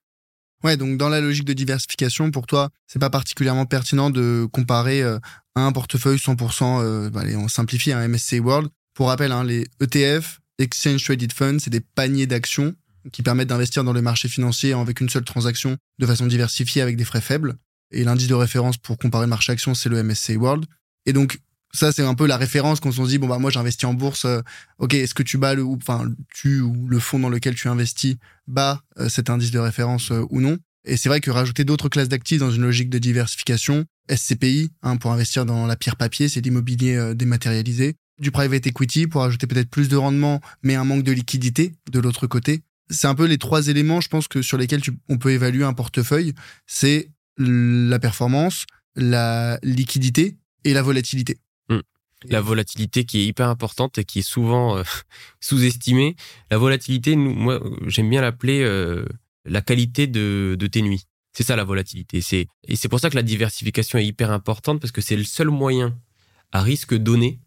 Ouais, 0.64 0.78
donc 0.78 0.98
dans 0.98 1.10
la 1.10 1.20
logique 1.20 1.46
de 1.46 1.54
diversification, 1.54 2.32
pour 2.32 2.48
toi, 2.48 2.70
c'est 2.88 3.00
pas 3.00 3.10
particulièrement 3.10 3.66
pertinent 3.66 4.10
de 4.10 4.48
comparer 4.52 5.02
euh, 5.02 5.20
un 5.56 5.72
portefeuille 5.74 6.18
100%, 6.18 6.82
euh, 6.82 7.10
bah, 7.10 7.22
allez, 7.22 7.36
on 7.36 7.50
simplifie, 7.50 7.92
un 7.92 8.08
MSCI 8.08 8.40
World. 8.40 8.70
Pour 8.94 9.08
rappel, 9.08 9.32
hein, 9.34 9.44
les 9.44 9.68
ETF, 9.82 10.40
Exchange 10.60 11.04
Traded 11.04 11.34
Funds, 11.34 11.60
c'est 11.60 11.70
des 11.70 11.82
paniers 11.82 12.28
d'actions 12.28 12.74
qui 13.12 13.24
permettent 13.24 13.50
d'investir 13.50 13.84
dans 13.84 13.92
le 13.92 14.02
marché 14.02 14.30
financier 14.30 14.72
avec 14.72 15.02
une 15.02 15.10
seule 15.10 15.26
transaction 15.26 15.78
de 16.00 16.06
façon 16.06 16.28
diversifiée 16.28 16.82
avec 16.82 16.96
des 16.96 17.04
frais 17.04 17.22
faibles. 17.22 17.56
Et 17.92 18.06
l'indice 18.06 18.28
de 18.28 18.34
référence 18.34 18.78
pour 18.78 18.98
comparer 18.98 19.26
le 19.26 19.30
marché 19.30 19.52
action, 19.52 19.76
c'est 19.76 19.90
le 19.90 20.02
MSCI 20.02 20.38
World. 20.38 20.66
Et 21.06 21.12
donc, 21.12 21.40
ça, 21.74 21.92
c'est 21.92 22.04
un 22.04 22.14
peu 22.14 22.28
la 22.28 22.38
référence 22.38 22.80
quand 22.80 22.90
on 22.90 23.06
se 23.06 23.10
dit, 23.10 23.18
bon, 23.18 23.28
bah, 23.28 23.40
moi, 23.40 23.50
j'investis 23.50 23.86
en 23.86 23.94
bourse. 23.94 24.26
Euh, 24.26 24.42
ok, 24.80 24.94
est-ce 24.94 25.14
que 25.14 25.24
tu 25.24 25.38
bats 25.38 25.56
le, 25.56 25.66
enfin, 25.66 26.10
tu 26.34 26.62
ou 26.62 26.88
le 26.88 27.00
fonds 27.00 27.20
dans 27.20 27.30
lequel 27.30 27.56
tu 27.56 27.68
investis 27.68 28.16
bat 28.48 28.82
euh, 29.00 29.10
cet 29.10 29.30
indice 29.30 29.52
de 29.52 29.60
référence 29.60 30.12
euh, 30.12 30.26
ou 30.30 30.40
non? 30.40 30.58
Et 30.86 30.98
c'est 30.98 31.10
vrai 31.10 31.22
que 31.22 31.32
rajouter 31.32 31.64
d'autres 31.64 31.90
classes 31.90 32.10
d'actifs 32.10 32.40
dans 32.40 32.52
une 32.52 32.62
logique 32.62 32.90
de 32.90 33.00
diversification, 33.00 33.86
SCPI, 34.14 34.70
hein, 34.82 34.98
pour 34.98 35.12
investir 35.12 35.46
dans 35.46 35.66
la 35.66 35.76
pierre 35.76 35.96
papier, 35.96 36.28
c'est 36.28 36.42
l'immobilier 36.42 37.14
dématérialisé. 37.16 37.96
Du 38.20 38.32
private 38.32 38.68
equity 38.68 39.08
pour 39.08 39.24
ajouter 39.24 39.48
peut-être 39.48 39.70
plus 39.70 39.88
de 39.88 39.96
rendement, 39.96 40.42
mais 40.62 40.76
un 40.76 40.84
manque 40.84 41.04
de 41.04 41.14
liquidité 41.14 41.74
de 41.90 42.00
l'autre 42.00 42.28
côté 42.28 42.64
c'est 42.90 43.08
un 43.08 43.16
peu 43.16 43.26
les 43.26 43.38
trois 43.38 43.68
éléments, 43.68 44.02
je 44.02 44.10
pense, 44.10 44.28
que 44.28 44.42
sur 44.42 44.58
lesquels 44.58 44.82
on 45.10 45.18
peut 45.18 45.32
évaluer 45.32 45.64
un 45.64 45.74
portefeuille. 45.74 46.34
C'est 46.68 47.10
la 47.38 48.00
performance, 48.00 48.66
la 48.96 49.60
liquidité 49.64 50.38
et 50.64 50.74
la 50.74 50.82
volatilité. 50.82 51.38
La 52.30 52.42
volatilité 52.42 53.06
qui 53.06 53.22
est 53.22 53.26
hyper 53.26 53.50
importante 53.50 53.98
et 53.98 54.06
qui 54.06 54.20
est 54.20 54.24
souvent 54.24 54.78
euh, 54.78 54.84
sous-estimée. 55.40 56.16
La 56.52 56.58
volatilité, 56.58 57.16
moi, 57.16 57.60
j'aime 57.88 58.10
bien 58.10 58.22
l'appeler 58.22 58.62
euh, 58.62 59.06
la 59.46 59.62
qualité 59.62 60.08
de, 60.08 60.58
tes 60.72 60.82
nuits. 60.82 61.04
C'est 61.34 61.44
ça 61.44 61.56
la 61.56 61.64
volatilité. 61.64 62.22
C'est 62.22 62.48
et 62.68 62.76
c'est 62.76 62.90
pour 62.90 63.00
ça 63.00 63.10
que 63.10 63.16
la 63.16 63.24
diversification 63.24 64.00
est 64.00 64.06
hyper 64.06 64.32
importante 64.32 64.80
parce 64.80 64.92
que 64.92 65.02
c'est 65.02 65.16
le 65.16 65.24
seul 65.24 65.50
moyen 65.50 65.98
à 66.52 66.62
risque 66.62 66.94
donné 66.94 67.40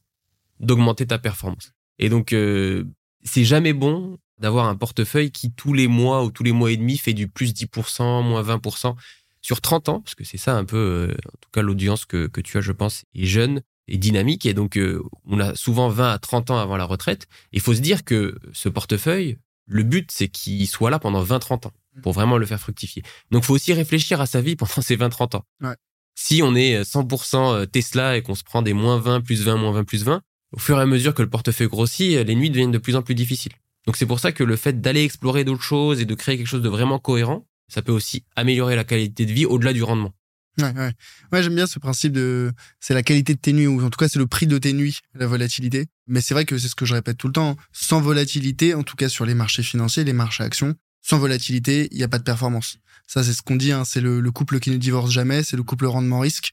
d'augmenter 0.59 1.07
ta 1.07 1.19
performance. 1.19 1.73
Et 1.99 2.09
donc 2.09 2.33
euh, 2.33 2.85
c'est 3.23 3.45
jamais 3.45 3.73
bon 3.73 4.19
d'avoir 4.39 4.67
un 4.67 4.75
portefeuille 4.75 5.31
qui 5.31 5.53
tous 5.53 5.73
les 5.73 5.87
mois 5.87 6.25
ou 6.25 6.31
tous 6.31 6.43
les 6.43 6.53
mois 6.53 6.71
et 6.71 6.77
demi 6.77 6.99
fait 6.99 7.15
du 7.15 7.29
plus 7.29 7.55
10%, 7.55 8.23
moins 8.25 8.43
20% 8.43 8.97
sur 9.41 9.61
30 9.61 9.89
ans, 9.89 10.01
parce 10.01 10.17
que 10.17 10.25
c'est 10.25 10.39
ça 10.39 10.57
un 10.57 10.65
peu, 10.65 10.77
euh, 10.77 11.15
en 11.29 11.39
tout 11.41 11.51
cas 11.53 11.63
l'audience 11.63 12.05
que, 12.05 12.27
que 12.27 12.41
tu 12.41 12.59
as, 12.59 12.61
je 12.61 12.73
pense, 12.73 13.05
est 13.15 13.27
jeune 13.27 13.63
et 13.89 13.99
dynamique, 13.99 14.47
et 14.47 14.55
donc 14.55 14.77
euh, 14.77 15.03
on 15.27 15.39
a 15.41 15.55
souvent 15.55 15.89
20 15.89 16.13
à 16.13 16.19
30 16.19 16.51
ans 16.51 16.59
avant 16.59 16.77
la 16.77 16.85
retraite. 16.85 17.27
Il 17.53 17.61
faut 17.61 17.75
se 17.75 17.81
dire 17.81 18.05
que 18.05 18.39
ce 18.53 18.69
portefeuille, 18.69 19.39
le 19.67 19.83
but, 19.83 20.11
c'est 20.13 20.29
qu'il 20.29 20.67
soit 20.67 20.91
là 20.91 20.99
pendant 20.99 21.23
20-30 21.23 21.69
ans, 21.69 21.73
pour 22.03 22.13
vraiment 22.13 22.39
le 22.39 22.47
faire 22.47 22.61
fructifier. 22.61 23.03
Donc 23.31 23.45
il 23.45 23.47
faut 23.47 23.55
aussi 23.55 23.73
réfléchir 23.73 24.21
à 24.21 24.27
sa 24.27 24.41
vie 24.41 24.57
pendant 24.57 24.83
ces 24.83 24.97
20-30 24.97 25.37
ans. 25.37 25.45
Si 26.15 26.43
on 26.43 26.55
est 26.55 26.83
100% 26.83 27.37
euh, 27.37 27.67
Tesla 27.67 28.17
et 28.17 28.23
qu'on 28.23 28.35
se 28.35 28.45
prend 28.45 28.63
des 28.63 28.73
moins 28.73 28.99
20, 28.99 29.21
plus 29.21 29.43
20, 29.43 29.57
moins 29.57 29.73
20, 29.73 29.85
plus 29.85 30.05
20, 30.05 30.23
au 30.53 30.59
fur 30.59 30.79
et 30.79 30.83
à 30.83 30.87
mesure 30.87 31.15
que 31.15 31.23
le 31.23 31.29
portefeuille 31.29 31.69
grossit, 31.69 32.27
les 32.27 32.35
nuits 32.35 32.51
deviennent 32.51 32.71
de 32.71 32.79
plus 32.79 32.97
en 32.97 33.03
plus 33.03 33.15
difficiles. 33.15 33.53
Donc 33.87 33.97
c'est 33.97 34.07
pour 34.07 34.19
ça 34.19 34.33
que 34.33 34.43
le 34.43 34.57
fait 34.57 34.81
d'aller 34.81 35.05
explorer 35.05 35.45
d'autres 35.45 35.63
choses 35.63 36.01
et 36.01 36.05
de 36.05 36.15
créer 36.15 36.37
quelque 36.37 36.47
chose 36.47 36.63
de 36.63 36.69
vraiment 36.69 36.99
cohérent, 36.99 37.47
ça 37.69 37.83
peut 37.83 37.93
aussi 37.93 38.25
améliorer 38.35 38.77
la 38.77 38.85
qualité 38.85 39.27
de 39.27 39.33
vie 39.33 39.47
au-delà 39.47 39.73
du 39.73 39.83
rendement. 39.83 40.13
Ouais, 40.59 40.73
ouais. 40.73 40.93
ouais 41.33 41.43
j'aime 41.43 41.55
bien 41.55 41.67
ce 41.67 41.79
principe 41.79 42.13
de 42.13 42.53
c'est 42.81 42.95
la 42.95 43.03
qualité 43.03 43.35
de 43.35 43.39
tes 43.39 43.53
nuits 43.53 43.67
ou 43.67 43.83
en 43.85 43.91
tout 43.91 43.99
cas 43.99 44.09
c'est 44.09 44.19
le 44.19 44.27
prix 44.27 44.47
de 44.47 44.57
tes 44.59 44.73
nuits, 44.73 45.01
la 45.15 45.27
volatilité. 45.27 45.87
Mais 46.07 46.21
c'est 46.21 46.35
vrai 46.35 46.45
que 46.45 46.57
c'est 46.57 46.69
ce 46.69 46.75
que 46.75 46.87
je 46.87 46.95
répète 46.95 47.19
tout 47.19 47.27
le 47.27 47.33
temps. 47.33 47.57
Sans 47.73 48.01
volatilité, 48.01 48.75
en 48.75 48.83
tout 48.83 48.97
cas 48.97 49.09
sur 49.09 49.27
les 49.27 49.35
marchés 49.35 49.63
financiers, 49.63 50.05
les 50.05 50.13
marchés 50.13 50.45
actions, 50.45 50.75
sans 51.03 51.19
volatilité, 51.19 51.89
il 51.93 51.99
n'y 51.99 52.05
a 52.05 52.09
pas 52.09 52.19
de 52.19 52.25
performance. 52.25 52.79
Ça, 53.07 53.23
c'est 53.23 53.33
ce 53.33 53.43
qu'on 53.43 53.57
dit. 53.57 53.73
Hein, 53.73 53.85
c'est 53.85 54.01
le, 54.01 54.21
le, 54.21 54.31
couple 54.33 54.59
qui 54.59 54.71
ne 54.71 54.77
divorce 54.77 55.13
jamais. 55.13 55.43
C'est 55.43 55.57
le 55.57 55.63
couple 55.63 55.87
rendement-risque. 55.87 56.53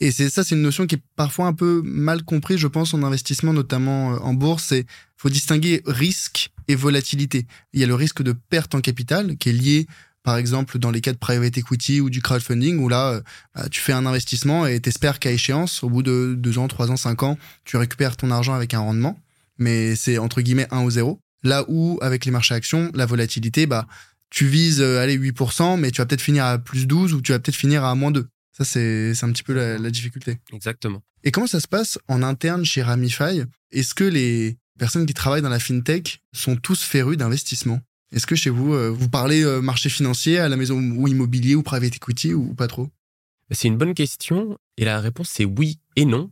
Et 0.00 0.10
c'est 0.10 0.28
ça, 0.28 0.42
c'est 0.42 0.56
une 0.56 0.62
notion 0.62 0.88
qui 0.88 0.96
est 0.96 1.02
parfois 1.14 1.46
un 1.46 1.52
peu 1.52 1.80
mal 1.84 2.24
comprise, 2.24 2.58
je 2.58 2.66
pense, 2.66 2.92
en 2.92 3.04
investissement, 3.04 3.52
notamment 3.52 4.14
euh, 4.14 4.18
en 4.18 4.34
bourse. 4.34 4.64
C'est 4.64 4.86
faut 5.16 5.30
distinguer 5.30 5.82
risque 5.86 6.50
et 6.66 6.74
volatilité. 6.74 7.46
Il 7.72 7.80
y 7.80 7.84
a 7.84 7.86
le 7.86 7.94
risque 7.94 8.22
de 8.22 8.32
perte 8.32 8.74
en 8.74 8.80
capital 8.80 9.36
qui 9.36 9.50
est 9.50 9.52
lié, 9.52 9.86
par 10.22 10.36
exemple, 10.36 10.78
dans 10.78 10.90
les 10.90 11.00
cas 11.00 11.12
de 11.12 11.18
private 11.18 11.58
equity 11.58 12.00
ou 12.00 12.10
du 12.10 12.22
crowdfunding, 12.22 12.78
où 12.78 12.88
là, 12.88 13.12
euh, 13.12 13.20
bah, 13.54 13.68
tu 13.68 13.80
fais 13.80 13.92
un 13.92 14.06
investissement 14.06 14.66
et 14.66 14.80
t'espères 14.80 15.18
qu'à 15.18 15.32
échéance, 15.32 15.82
au 15.82 15.88
bout 15.88 16.02
de 16.02 16.34
deux 16.36 16.58
ans, 16.58 16.68
trois 16.68 16.90
ans, 16.90 16.96
cinq 16.96 17.22
ans, 17.22 17.38
tu 17.64 17.76
récupères 17.76 18.16
ton 18.16 18.30
argent 18.30 18.54
avec 18.54 18.74
un 18.74 18.80
rendement, 18.80 19.18
mais 19.58 19.96
c'est 19.96 20.18
entre 20.18 20.40
guillemets 20.40 20.68
1 20.70 20.82
ou 20.82 20.90
0. 20.90 21.20
Là 21.42 21.64
où, 21.66 21.98
avec 22.02 22.24
les 22.24 22.30
marchés 22.30 22.54
actions, 22.54 22.90
la 22.94 23.04
volatilité, 23.04 23.66
bah, 23.66 23.86
tu 24.30 24.46
vises, 24.46 24.80
euh, 24.80 25.02
allez, 25.02 25.18
8%, 25.18 25.78
mais 25.78 25.90
tu 25.90 26.00
vas 26.00 26.06
peut-être 26.06 26.22
finir 26.22 26.44
à 26.44 26.58
plus 26.58 26.86
12 26.86 27.14
ou 27.14 27.20
tu 27.20 27.32
vas 27.32 27.40
peut-être 27.40 27.56
finir 27.56 27.84
à 27.84 27.94
moins 27.94 28.12
2. 28.12 28.26
Ça, 28.56 28.64
c'est 28.64 29.12
un 29.22 29.32
petit 29.32 29.42
peu 29.42 29.54
la, 29.54 29.78
la, 29.78 29.90
difficulté. 29.90 30.38
Exactement. 30.52 31.02
Et 31.24 31.30
comment 31.30 31.46
ça 31.46 31.58
se 31.58 31.68
passe 31.68 31.98
en 32.06 32.22
interne 32.22 32.64
chez 32.64 32.82
Ramify? 32.82 33.42
Est-ce 33.72 33.94
que 33.94 34.04
les 34.04 34.58
personnes 34.78 35.06
qui 35.06 35.14
travaillent 35.14 35.42
dans 35.42 35.48
la 35.48 35.58
fintech 35.58 36.20
sont 36.32 36.56
tous 36.56 36.82
férus 36.82 37.16
d'investissement? 37.16 37.80
Est-ce 38.12 38.26
que 38.26 38.36
chez 38.36 38.50
vous, 38.50 38.74
euh, 38.74 38.90
vous 38.90 39.08
parlez 39.08 39.42
euh, 39.42 39.62
marché 39.62 39.88
financier 39.88 40.38
à 40.38 40.48
la 40.48 40.56
maison 40.56 40.78
ou 40.78 41.08
immobilier 41.08 41.54
ou 41.54 41.62
private 41.62 41.96
equity 41.96 42.34
ou 42.34 42.54
pas 42.54 42.68
trop? 42.68 42.90
C'est 43.50 43.68
une 43.68 43.78
bonne 43.78 43.94
question 43.94 44.58
et 44.76 44.84
la 44.84 45.00
réponse 45.00 45.30
c'est 45.30 45.46
oui 45.46 45.78
et 45.96 46.04
non. 46.04 46.30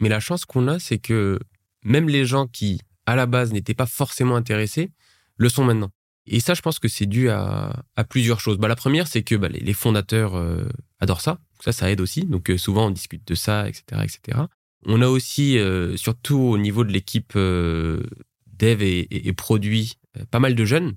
Mais 0.00 0.08
la 0.08 0.20
chance 0.20 0.44
qu'on 0.44 0.68
a, 0.68 0.78
c'est 0.78 0.98
que 0.98 1.38
même 1.84 2.08
les 2.08 2.26
gens 2.26 2.46
qui, 2.46 2.80
à 3.06 3.16
la 3.16 3.26
base, 3.26 3.52
n'étaient 3.52 3.74
pas 3.74 3.86
forcément 3.86 4.36
intéressés, 4.36 4.90
le 5.36 5.48
sont 5.48 5.64
maintenant. 5.64 5.90
Et 6.26 6.40
ça, 6.40 6.54
je 6.54 6.60
pense 6.60 6.78
que 6.78 6.88
c'est 6.88 7.06
dû 7.06 7.30
à, 7.30 7.84
plusieurs 8.08 8.40
choses. 8.40 8.58
Bah, 8.58 8.68
la 8.68 8.76
première, 8.76 9.06
c'est 9.06 9.22
que 9.22 9.34
bah, 9.34 9.48
les, 9.48 9.72
fondateurs 9.72 10.36
euh, 10.36 10.64
adorent 11.00 11.20
ça. 11.20 11.38
Ça, 11.60 11.72
ça 11.72 11.90
aide 11.90 12.00
aussi. 12.00 12.24
Donc 12.24 12.50
souvent, 12.56 12.88
on 12.88 12.90
discute 12.90 13.26
de 13.26 13.34
ça, 13.34 13.68
etc., 13.68 13.84
etc. 14.04 14.38
On 14.86 15.02
a 15.02 15.08
aussi, 15.08 15.58
surtout 15.96 16.38
au 16.38 16.58
niveau 16.58 16.84
de 16.84 16.92
l'équipe 16.92 17.34
dev 17.34 18.82
et, 18.82 19.28
et, 19.28 19.32
produit, 19.32 19.98
pas 20.30 20.40
mal 20.40 20.54
de 20.54 20.64
jeunes 20.64 20.94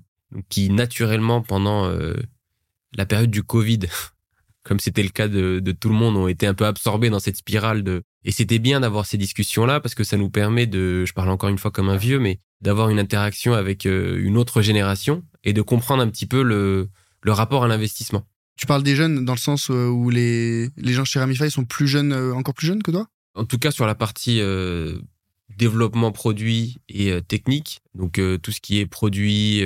qui, 0.48 0.70
naturellement, 0.70 1.42
pendant 1.42 1.90
la 2.96 3.06
période 3.06 3.30
du 3.30 3.42
Covid, 3.42 3.80
comme 4.62 4.80
c'était 4.80 5.02
le 5.02 5.10
cas 5.10 5.28
de, 5.28 5.60
de, 5.60 5.72
tout 5.72 5.88
le 5.88 5.94
monde, 5.94 6.16
ont 6.16 6.28
été 6.28 6.46
un 6.46 6.54
peu 6.54 6.66
absorbés 6.66 7.10
dans 7.10 7.20
cette 7.20 7.36
spirale 7.36 7.82
de. 7.82 8.02
Et 8.24 8.32
c'était 8.32 8.58
bien 8.58 8.80
d'avoir 8.80 9.06
ces 9.06 9.18
discussions-là 9.18 9.80
parce 9.80 9.94
que 9.94 10.02
ça 10.02 10.16
nous 10.16 10.30
permet 10.30 10.66
de, 10.66 11.04
je 11.04 11.12
parle 11.12 11.30
encore 11.30 11.48
une 11.48 11.58
fois 11.58 11.70
comme 11.70 11.88
un 11.88 11.96
vieux, 11.96 12.18
mais 12.18 12.40
d'avoir 12.60 12.88
une 12.88 12.98
interaction 12.98 13.52
avec 13.52 13.86
euh, 13.86 14.18
une 14.20 14.36
autre 14.36 14.62
génération 14.62 15.22
et 15.44 15.52
de 15.52 15.62
comprendre 15.62 16.02
un 16.02 16.08
petit 16.08 16.26
peu 16.26 16.42
le, 16.42 16.88
le 17.22 17.32
rapport 17.32 17.64
à 17.64 17.68
l'investissement. 17.68 18.26
Tu 18.56 18.66
parles 18.66 18.82
des 18.82 18.96
jeunes 18.96 19.24
dans 19.24 19.34
le 19.34 19.38
sens 19.38 19.70
euh, 19.70 19.86
où 19.86 20.10
les, 20.10 20.70
les 20.76 20.92
gens 20.92 21.04
chez 21.04 21.20
Ramify 21.20 21.50
sont 21.50 21.64
plus 21.64 21.86
jeunes, 21.86 22.12
euh, 22.12 22.34
encore 22.34 22.54
plus 22.54 22.66
jeunes 22.66 22.82
que 22.82 22.90
toi? 22.90 23.06
En 23.34 23.44
tout 23.44 23.58
cas, 23.58 23.70
sur 23.70 23.86
la 23.86 23.94
partie 23.94 24.40
développement 25.58 26.10
produit 26.10 26.78
et 26.88 27.20
technique, 27.20 27.82
donc 27.94 28.18
tout 28.42 28.50
ce 28.50 28.62
qui 28.62 28.78
est 28.78 28.86
produit, 28.86 29.62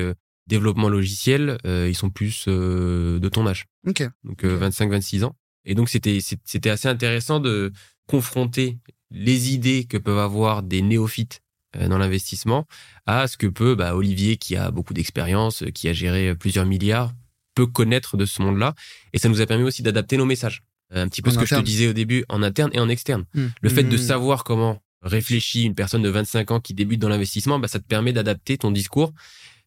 développement 0.46 0.88
logiciel, 0.88 1.59
ils 1.64 1.94
sont 1.94 2.11
plus 2.11 2.46
de 2.48 3.29
ton 3.29 3.46
âge. 3.46 3.66
Ok. 3.87 4.03
Donc 4.24 4.44
25-26 4.44 5.24
ans. 5.24 5.37
Et 5.64 5.74
donc 5.74 5.88
c'était 5.88 6.18
c'était 6.20 6.70
assez 6.70 6.88
intéressant 6.88 7.38
de 7.40 7.72
confronter 8.07 8.79
les 9.11 9.53
idées 9.53 9.85
que 9.85 9.96
peuvent 9.96 10.18
avoir 10.18 10.62
des 10.62 10.83
néophytes 10.83 11.42
euh, 11.76 11.88
dans 11.88 11.98
l'investissement 11.98 12.66
à 13.07 13.29
ce 13.29 13.37
que 13.37 13.46
peut 13.46 13.74
bah, 13.74 13.94
Olivier 13.94 14.37
qui 14.37 14.57
a 14.57 14.70
beaucoup 14.70 14.94
d'expérience, 14.94 15.64
qui 15.74 15.88
a 15.88 15.92
géré 15.92 16.35
plusieurs 16.35 16.66
milliards, 16.66 17.12
peut 17.55 17.66
connaître 17.66 18.16
de 18.16 18.24
ce 18.24 18.42
monde-là. 18.42 18.74
Et 19.12 19.18
ça 19.18 19.29
nous 19.29 19.40
a 19.40 19.46
permis 19.46 19.64
aussi 19.64 19.83
d'adapter 19.83 20.16
nos 20.16 20.24
messages. 20.24 20.62
Un 20.92 21.07
petit 21.09 21.22
peu 21.22 21.31
ce 21.31 21.38
que 21.38 21.46
je 21.46 21.55
te 21.55 21.61
disais 21.61 21.87
au 21.87 21.92
début, 21.92 22.24
en 22.29 22.42
interne 22.42 22.70
et 22.72 22.81
en 22.81 22.88
externe. 22.88 23.24
Mmh. 23.35 23.46
Le 23.61 23.68
fait 23.68 23.85
de 23.85 23.94
Mmh. 23.94 23.98
savoir 23.98 24.42
comment 24.42 24.83
réfléchit 25.03 25.62
une 25.62 25.76
personne 25.76 26.03
de 26.03 26.09
25 26.09 26.50
ans 26.50 26.61
qui 26.61 26.74
débute 26.74 27.00
dans 27.00 27.09
l'investissement, 27.09 27.61
bah, 27.61 27.68
ça 27.68 27.79
te 27.79 27.85
permet 27.87 28.12
d'adapter 28.12 28.59
ton 28.59 28.72
discours. 28.72 29.12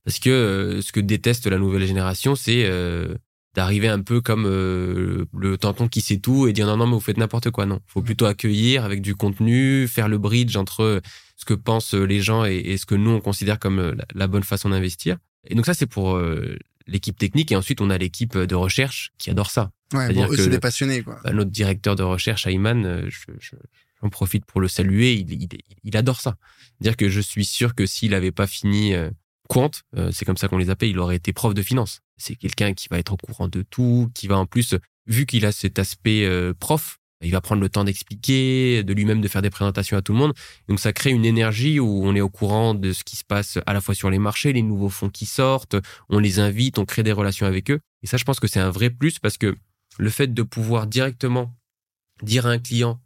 Parce 0.05 0.19
que 0.19 0.29
euh, 0.29 0.81
ce 0.81 0.91
que 0.91 0.99
déteste 0.99 1.47
la 1.47 1.57
nouvelle 1.57 1.85
génération, 1.85 2.35
c'est 2.35 2.63
euh, 2.65 3.15
d'arriver 3.55 3.87
un 3.87 4.01
peu 4.01 4.19
comme 4.19 4.45
euh, 4.45 5.25
le 5.37 5.57
tonton 5.57 5.87
qui 5.87 6.01
sait 6.01 6.17
tout 6.17 6.47
et 6.47 6.53
dire 6.53 6.65
non, 6.67 6.75
non, 6.77 6.87
mais 6.87 6.93
vous 6.93 6.99
faites 6.99 7.17
n'importe 7.17 7.51
quoi. 7.51 7.65
Non, 7.65 7.79
faut 7.87 8.01
plutôt 8.01 8.25
accueillir 8.25 8.83
avec 8.83 9.01
du 9.01 9.15
contenu, 9.15 9.87
faire 9.87 10.09
le 10.09 10.17
bridge 10.17 10.55
entre 10.57 11.01
ce 11.37 11.45
que 11.45 11.53
pensent 11.53 11.93
les 11.93 12.21
gens 12.21 12.45
et, 12.45 12.55
et 12.57 12.77
ce 12.77 12.85
que 12.85 12.95
nous, 12.95 13.11
on 13.11 13.21
considère 13.21 13.59
comme 13.59 13.79
euh, 13.79 13.93
la, 13.95 14.05
la 14.15 14.27
bonne 14.27 14.43
façon 14.43 14.69
d'investir. 14.69 15.17
Et 15.47 15.55
donc 15.55 15.65
ça, 15.65 15.73
c'est 15.73 15.85
pour 15.87 16.15
euh, 16.15 16.57
l'équipe 16.87 17.17
technique. 17.17 17.51
Et 17.51 17.55
ensuite, 17.55 17.79
on 17.81 17.89
a 17.89 17.97
l'équipe 17.97 18.37
de 18.37 18.55
recherche 18.55 19.11
qui 19.17 19.29
adore 19.29 19.51
ça. 19.51 19.71
Ouais, 19.93 20.05
C'est-à-dire 20.05 20.27
bon, 20.27 20.33
eux, 20.33 20.35
que 20.37 20.43
c'est 20.43 20.49
des 20.49 20.59
passionnés, 20.59 21.01
quoi. 21.03 21.19
Bah, 21.23 21.31
notre 21.33 21.51
directeur 21.51 21.95
de 21.95 22.03
recherche, 22.03 22.47
Ayman, 22.47 22.85
euh, 22.85 23.05
je- 23.09 23.31
je- 23.39 23.55
j'en 24.01 24.09
profite 24.09 24.45
pour 24.45 24.59
le 24.59 24.67
saluer, 24.67 25.13
il, 25.13 25.31
il, 25.31 25.49
il 25.83 25.95
adore 25.97 26.19
ça. 26.19 26.35
Dire 26.81 26.97
que 26.97 27.09
je 27.09 27.21
suis 27.21 27.45
sûr 27.45 27.75
que 27.75 27.85
s'il 27.85 28.11
n'avait 28.11 28.31
pas 28.31 28.47
fini 28.47 28.93
Quant, 29.49 29.71
euh, 29.95 30.12
c'est 30.12 30.25
comme 30.25 30.38
ça 30.38 30.47
qu'on 30.47 30.58
les 30.58 30.69
appelle, 30.69 30.89
il 30.89 30.99
aurait 30.99 31.17
été 31.17 31.34
prof 31.34 31.53
de 31.53 31.62
finance. 31.62 31.99
C'est 32.17 32.36
quelqu'un 32.36 32.73
qui 32.73 32.88
va 32.89 32.99
être 32.99 33.13
au 33.13 33.17
courant 33.17 33.47
de 33.47 33.62
tout, 33.62 34.10
qui 34.13 34.27
va 34.27 34.38
en 34.38 34.45
plus, 34.45 34.75
vu 35.06 35.25
qu'il 35.25 35.45
a 35.45 35.51
cet 35.51 35.79
aspect 35.79 36.25
euh, 36.25 36.53
prof, 36.58 36.99
il 37.21 37.32
va 37.32 37.41
prendre 37.41 37.62
le 37.62 37.69
temps 37.69 37.84
d'expliquer, 37.84 38.84
de 38.84 38.93
lui-même 38.93 39.21
de 39.21 39.27
faire 39.27 39.41
des 39.41 39.49
présentations 39.49 39.97
à 39.97 40.01
tout 40.01 40.12
le 40.12 40.19
monde. 40.19 40.34
Donc 40.67 40.79
ça 40.79 40.93
crée 40.93 41.12
une 41.12 41.25
énergie 41.25 41.79
où 41.79 42.06
on 42.06 42.15
est 42.15 42.21
au 42.21 42.29
courant 42.29 42.73
de 42.73 42.91
ce 42.91 43.03
qui 43.03 43.15
se 43.15 43.23
passe 43.23 43.60
à 43.65 43.73
la 43.73 43.82
fois 43.82 43.95
sur 43.95 44.10
les 44.10 44.19
marchés, 44.19 44.53
les 44.53 44.62
nouveaux 44.62 44.89
fonds 44.89 45.10
qui 45.10 45.25
sortent, 45.25 45.75
on 46.10 46.19
les 46.19 46.39
invite, 46.39 46.79
on 46.79 46.86
crée 46.86 47.03
des 47.03 47.12
relations 47.12 47.45
avec 47.45 47.71
eux. 47.71 47.79
Et 48.01 48.08
ça, 48.08 48.17
je 48.17 48.25
pense 48.25 48.39
que 48.39 48.47
c'est 48.47 48.60
un 48.60 48.71
vrai 48.71 48.89
plus 48.89 49.19
parce 49.19 49.38
que 49.38 49.56
le 49.97 50.10
fait 50.10 50.34
de 50.34 50.43
pouvoir 50.43 50.88
directement 50.88 51.56
dire 52.21 52.45
à 52.45 52.49
un 52.49 52.60
client 52.60 52.99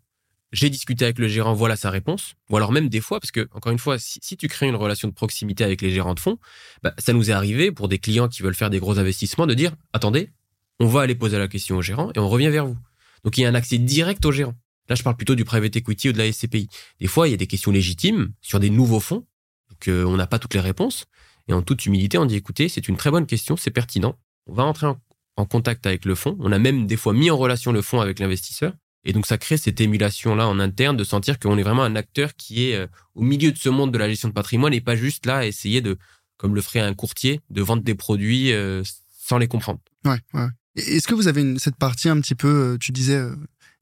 j'ai 0.52 0.70
discuté 0.70 1.06
avec 1.06 1.20
le 1.20 1.28
gérant, 1.28 1.54
voilà 1.54 1.76
sa 1.76 1.90
réponse. 1.90 2.36
Ou 2.50 2.58
alors 2.58 2.72
même 2.72 2.90
des 2.90 3.02
fois, 3.02 3.20
parce 3.20 3.32
que 3.32 3.48
encore 3.52 3.72
une 3.72 3.80
fois, 3.80 3.98
si, 4.00 4.38
tu 4.38 4.48
crées 4.48 4.68
une 4.68 4.76
relation 4.76 5.08
de 5.08 5.14
proximité 5.14 5.64
avec 5.64 5.82
les 5.82 5.92
gérants 5.92 6.14
de 6.14 6.20
fonds, 6.20 6.38
bah, 6.84 6.94
ça 6.98 7.14
nous 7.14 7.30
est 7.30 7.34
arrivé 7.34 7.72
pour 7.72 7.88
des 7.88 8.00
clients 8.00 8.28
qui 8.28 8.42
veulent 8.42 8.56
faire 8.56 8.70
des 8.70 8.80
gros 8.80 9.00
investissements 9.00 9.48
de 9.48 9.54
dire 9.54 9.74
attendez, 9.94 10.32
on 10.80 10.88
va 10.88 11.02
aller 11.02 11.16
poser 11.16 11.38
la 11.38 11.48
question 11.48 11.78
au 11.78 11.82
gérant 11.82 12.12
et 12.16 12.20
on 12.20 12.30
revient 12.30 12.50
vers 12.50 12.66
vous. 12.66 12.78
Donc 13.24 13.38
il 13.38 13.42
y 13.42 13.46
a 13.46 13.50
un 13.50 13.56
accès 13.56 13.78
direct 13.78 14.26
au 14.26 14.32
gérant. 14.32 14.54
Là, 14.90 14.96
je 14.96 15.04
parle 15.04 15.18
plutôt 15.18 15.36
du 15.36 15.44
private 15.44 15.76
equity 15.76 16.10
ou 16.10 16.14
de 16.14 16.18
la 16.18 16.32
SCPI. 16.32 16.70
Des 17.02 17.08
fois, 17.08 17.28
il 17.28 17.32
y 17.32 17.34
a 17.34 17.38
des 17.38 17.48
questions 17.48 17.72
légitimes 17.72 18.32
sur 18.42 18.60
des 18.62 18.70
nouveaux 18.70 19.02
fonds, 19.02 19.26
donc 19.70 19.88
euh, 19.90 20.06
on 20.06 20.16
n'a 20.16 20.28
pas 20.28 20.40
toutes 20.40 20.54
les 20.54 20.62
réponses. 20.62 21.06
Et 21.50 21.54
en 21.54 21.62
toute 21.62 21.86
humilité, 21.86 22.18
on 22.18 22.26
dit 22.26 22.36
écoutez, 22.36 22.70
c'est 22.70 22.88
une 22.88 22.98
très 22.98 23.12
bonne 23.12 23.26
question, 23.26 23.58
c'est 23.58 23.72
pertinent. 23.72 24.18
On 24.48 24.54
va 24.54 24.64
entrer 24.64 24.88
en, 24.88 25.00
en 25.36 25.46
contact 25.46 25.86
avec 25.86 26.06
le 26.06 26.16
fonds. 26.16 26.38
On 26.40 26.52
a 26.52 26.60
même 26.60 26.88
des 26.88 26.98
fois 26.98 27.14
mis 27.14 27.30
en 27.30 27.38
relation 27.38 27.72
le 27.72 27.82
fonds 27.82 28.02
avec 28.02 28.20
l'investisseur. 28.20 28.74
Et 29.06 29.14
donc, 29.14 29.26
ça 29.26 29.38
crée 29.38 29.58
cette 29.58 29.80
émulation-là 29.80 30.48
en 30.48 30.60
interne 30.60 30.98
de 30.98 31.04
sentir 31.04 31.40
qu'on 31.40 31.58
est 31.58 31.64
vraiment 31.64 31.84
un 31.84 31.96
acteur 31.96 32.36
qui 32.36 32.70
est 32.70 32.76
euh, 32.76 32.88
au 33.16 33.22
milieu 33.22 33.52
de 33.52 33.58
ce 33.58 33.70
monde 33.70 33.92
de 33.94 33.98
la 33.98 34.10
gestion 34.10 34.28
de 34.30 34.34
patrimoine 34.34 34.74
et 34.74 34.82
pas 34.82 34.96
juste 34.96 35.26
là 35.26 35.38
à 35.38 35.46
essayer 35.46 35.82
de, 35.82 35.98
comme 36.38 36.56
le 36.56 36.62
ferait 36.62 36.80
un 36.82 36.94
courtier, 36.94 37.40
de 37.50 37.62
vendre 37.62 37.84
des 37.84 37.96
produits 37.96 38.52
euh, 38.52 38.84
sans 39.18 39.38
les 39.38 39.48
comprendre. 39.48 39.80
Ouais, 40.06 40.20
ouais. 40.34 40.48
Est-ce 40.76 41.08
que 41.08 41.14
vous 41.16 41.28
avez 41.28 41.42
une- 41.42 41.58
cette 41.60 41.78
partie 41.78 42.10
un 42.10 42.20
petit 42.22 42.36
peu, 42.36 42.74
euh, 42.74 42.78
tu 42.80 42.92
disais, 42.92 43.16
euh, 43.16 43.36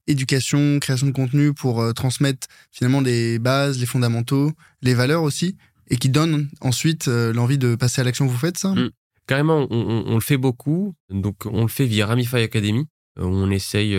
éducation, 0.06 0.78
création 0.78 1.06
de 1.08 1.12
contenu 1.12 1.52
pour 1.52 1.80
euh, 1.80 1.92
transmettre 1.92 2.46
finalement 2.70 3.00
les 3.00 3.38
bases, 3.38 3.78
les 3.78 3.86
fondamentaux, 3.86 4.52
les 4.82 4.94
valeurs 4.94 5.22
aussi, 5.22 5.56
et 5.88 5.96
qui 5.96 6.08
donne 6.08 6.48
ensuite 6.60 7.08
euh, 7.08 7.32
l'envie 7.32 7.58
de 7.58 7.74
passer 7.74 8.00
à 8.00 8.04
l'action 8.04 8.26
Vous 8.26 8.36
faites 8.38 8.58
ça? 8.58 8.70
Mm. 8.74 8.90
Carrément, 9.26 9.66
on, 9.70 9.76
on- 9.76 10.04
on 10.06 10.14
le 10.14 10.20
fait 10.20 10.36
beaucoup. 10.36 10.94
Donc, 11.10 11.46
on 11.46 11.62
le 11.62 11.68
fait 11.68 11.86
via 11.86 12.06
Ramify 12.06 12.36
Academy. 12.36 12.86
On 13.18 13.50
essaye 13.50 13.96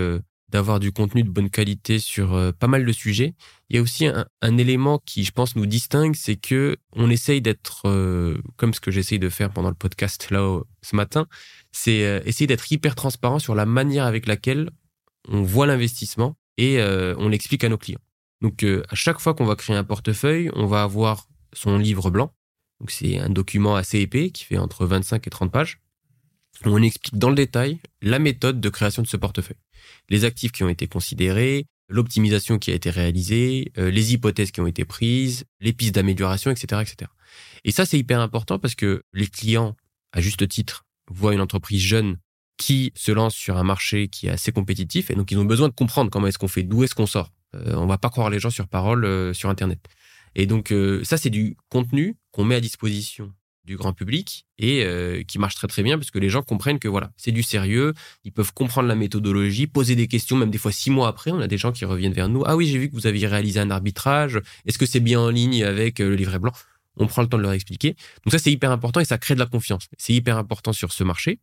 d'avoir 0.49 0.79
du 0.79 0.91
contenu 0.91 1.23
de 1.23 1.29
bonne 1.29 1.49
qualité 1.49 1.99
sur 1.99 2.33
euh, 2.33 2.51
pas 2.51 2.67
mal 2.67 2.85
de 2.85 2.91
sujets. 2.91 3.35
Il 3.69 3.75
y 3.75 3.79
a 3.79 3.81
aussi 3.81 4.05
un, 4.05 4.57
élément 4.57 4.99
qui, 5.05 5.23
je 5.23 5.31
pense, 5.31 5.55
nous 5.55 5.65
distingue, 5.65 6.15
c'est 6.15 6.37
que 6.37 6.77
on 6.93 7.09
essaye 7.09 7.41
d'être, 7.41 7.81
euh, 7.85 8.37
comme 8.55 8.73
ce 8.73 8.79
que 8.79 8.91
j'essaye 8.91 9.19
de 9.19 9.29
faire 9.29 9.51
pendant 9.51 9.69
le 9.69 9.75
podcast 9.75 10.29
là 10.31 10.61
ce 10.81 10.95
matin, 10.95 11.27
c'est 11.71 12.05
euh, 12.05 12.21
essayer 12.25 12.47
d'être 12.47 12.71
hyper 12.71 12.95
transparent 12.95 13.39
sur 13.39 13.55
la 13.55 13.65
manière 13.65 14.05
avec 14.05 14.25
laquelle 14.25 14.69
on 15.27 15.41
voit 15.43 15.67
l'investissement 15.67 16.37
et 16.57 16.81
on 16.81 17.29
l'explique 17.29 17.63
à 17.63 17.69
nos 17.69 17.77
clients. 17.77 17.99
Donc, 18.41 18.63
à 18.63 18.95
chaque 18.95 19.19
fois 19.19 19.35
qu'on 19.35 19.45
va 19.45 19.55
créer 19.55 19.75
un 19.75 19.83
portefeuille, 19.83 20.49
on 20.55 20.65
va 20.65 20.81
avoir 20.81 21.27
son 21.53 21.77
livre 21.77 22.09
blanc. 22.09 22.33
Donc, 22.79 22.89
c'est 22.89 23.19
un 23.19 23.29
document 23.29 23.75
assez 23.75 23.99
épais 23.99 24.31
qui 24.31 24.43
fait 24.43 24.57
entre 24.57 24.87
25 24.87 25.27
et 25.27 25.29
30 25.29 25.51
pages. 25.51 25.79
On 26.65 26.81
explique 26.81 27.17
dans 27.17 27.29
le 27.29 27.35
détail 27.35 27.79
la 28.01 28.19
méthode 28.19 28.59
de 28.59 28.69
création 28.69 29.01
de 29.01 29.07
ce 29.07 29.17
portefeuille. 29.17 29.57
Les 30.09 30.25
actifs 30.25 30.51
qui 30.51 30.63
ont 30.63 30.69
été 30.69 30.87
considérés, 30.87 31.65
l'optimisation 31.89 32.59
qui 32.59 32.71
a 32.71 32.73
été 32.73 32.89
réalisée, 32.89 33.71
euh, 33.77 33.91
les 33.91 34.13
hypothèses 34.13 34.51
qui 34.51 34.61
ont 34.61 34.67
été 34.67 34.83
prises, 34.85 35.45
les 35.61 35.73
pistes 35.73 35.95
d'amélioration, 35.95 36.51
etc., 36.51 36.81
etc. 36.81 37.11
Et 37.63 37.71
ça, 37.71 37.85
c'est 37.85 37.97
hyper 37.97 38.19
important 38.19 38.59
parce 38.59 38.75
que 38.75 39.03
les 39.13 39.27
clients, 39.27 39.75
à 40.11 40.21
juste 40.21 40.47
titre, 40.47 40.85
voient 41.09 41.33
une 41.33 41.41
entreprise 41.41 41.81
jeune 41.81 42.17
qui 42.57 42.91
se 42.95 43.11
lance 43.11 43.35
sur 43.35 43.57
un 43.57 43.63
marché 43.63 44.07
qui 44.07 44.27
est 44.27 44.31
assez 44.31 44.51
compétitif 44.51 45.11
et 45.11 45.15
donc 45.15 45.31
ils 45.31 45.37
ont 45.37 45.45
besoin 45.45 45.69
de 45.69 45.73
comprendre 45.73 46.09
comment 46.09 46.27
est-ce 46.27 46.39
qu'on 46.39 46.47
fait, 46.47 46.63
d'où 46.63 46.83
est-ce 46.83 46.95
qu'on 46.95 47.05
sort. 47.05 47.31
Euh, 47.55 47.75
on 47.75 47.85
va 47.85 47.97
pas 47.97 48.09
croire 48.09 48.29
les 48.29 48.39
gens 48.39 48.49
sur 48.49 48.67
parole 48.67 49.05
euh, 49.05 49.33
sur 49.33 49.49
Internet. 49.49 49.79
Et 50.35 50.45
donc 50.47 50.71
euh, 50.71 51.03
ça, 51.03 51.17
c'est 51.17 51.29
du 51.29 51.55
contenu 51.69 52.17
qu'on 52.31 52.43
met 52.43 52.55
à 52.55 52.61
disposition 52.61 53.31
du 53.67 53.75
grand 53.75 53.93
public 53.93 54.47
et 54.57 54.83
euh, 54.83 55.21
qui 55.23 55.37
marche 55.37 55.55
très 55.55 55.67
très 55.67 55.83
bien 55.83 55.99
parce 55.99 56.09
que 56.09 56.17
les 56.17 56.29
gens 56.29 56.41
comprennent 56.41 56.79
que 56.79 56.87
voilà, 56.87 57.11
c'est 57.17 57.33
du 57.33 57.43
sérieux, 57.43 57.93
ils 58.23 58.31
peuvent 58.31 58.53
comprendre 58.53 58.87
la 58.87 58.95
méthodologie, 58.95 59.67
poser 59.67 59.95
des 59.95 60.07
questions, 60.07 60.37
même 60.37 60.49
des 60.49 60.57
fois 60.57 60.71
six 60.71 60.89
mois 60.89 61.09
après, 61.09 61.31
on 61.31 61.39
a 61.39 61.47
des 61.47 61.57
gens 61.57 61.73
qui 61.73 61.85
reviennent 61.85 62.13
vers 62.13 62.29
nous. 62.29 62.43
Ah 62.45 62.55
oui, 62.55 62.65
j'ai 62.65 62.79
vu 62.79 62.89
que 62.89 62.95
vous 62.95 63.05
aviez 63.05 63.27
réalisé 63.27 63.59
un 63.59 63.69
arbitrage. 63.69 64.39
Est-ce 64.65 64.77
que 64.77 64.85
c'est 64.85 65.01
bien 65.01 65.19
en 65.19 65.29
ligne 65.29 65.63
avec 65.63 65.99
euh, 65.99 66.09
le 66.09 66.15
livret 66.15 66.39
blanc? 66.39 66.53
On 66.95 67.05
prend 67.05 67.21
le 67.21 67.27
temps 67.27 67.37
de 67.37 67.43
leur 67.43 67.51
expliquer. 67.51 67.95
Donc 68.23 68.31
ça, 68.31 68.39
c'est 68.39 68.51
hyper 68.51 68.71
important 68.71 69.01
et 69.01 69.05
ça 69.05 69.17
crée 69.17 69.35
de 69.35 69.39
la 69.39 69.45
confiance. 69.45 69.87
C'est 69.97 70.13
hyper 70.13 70.37
important 70.37 70.73
sur 70.73 70.93
ce 70.93 71.03
marché. 71.03 71.39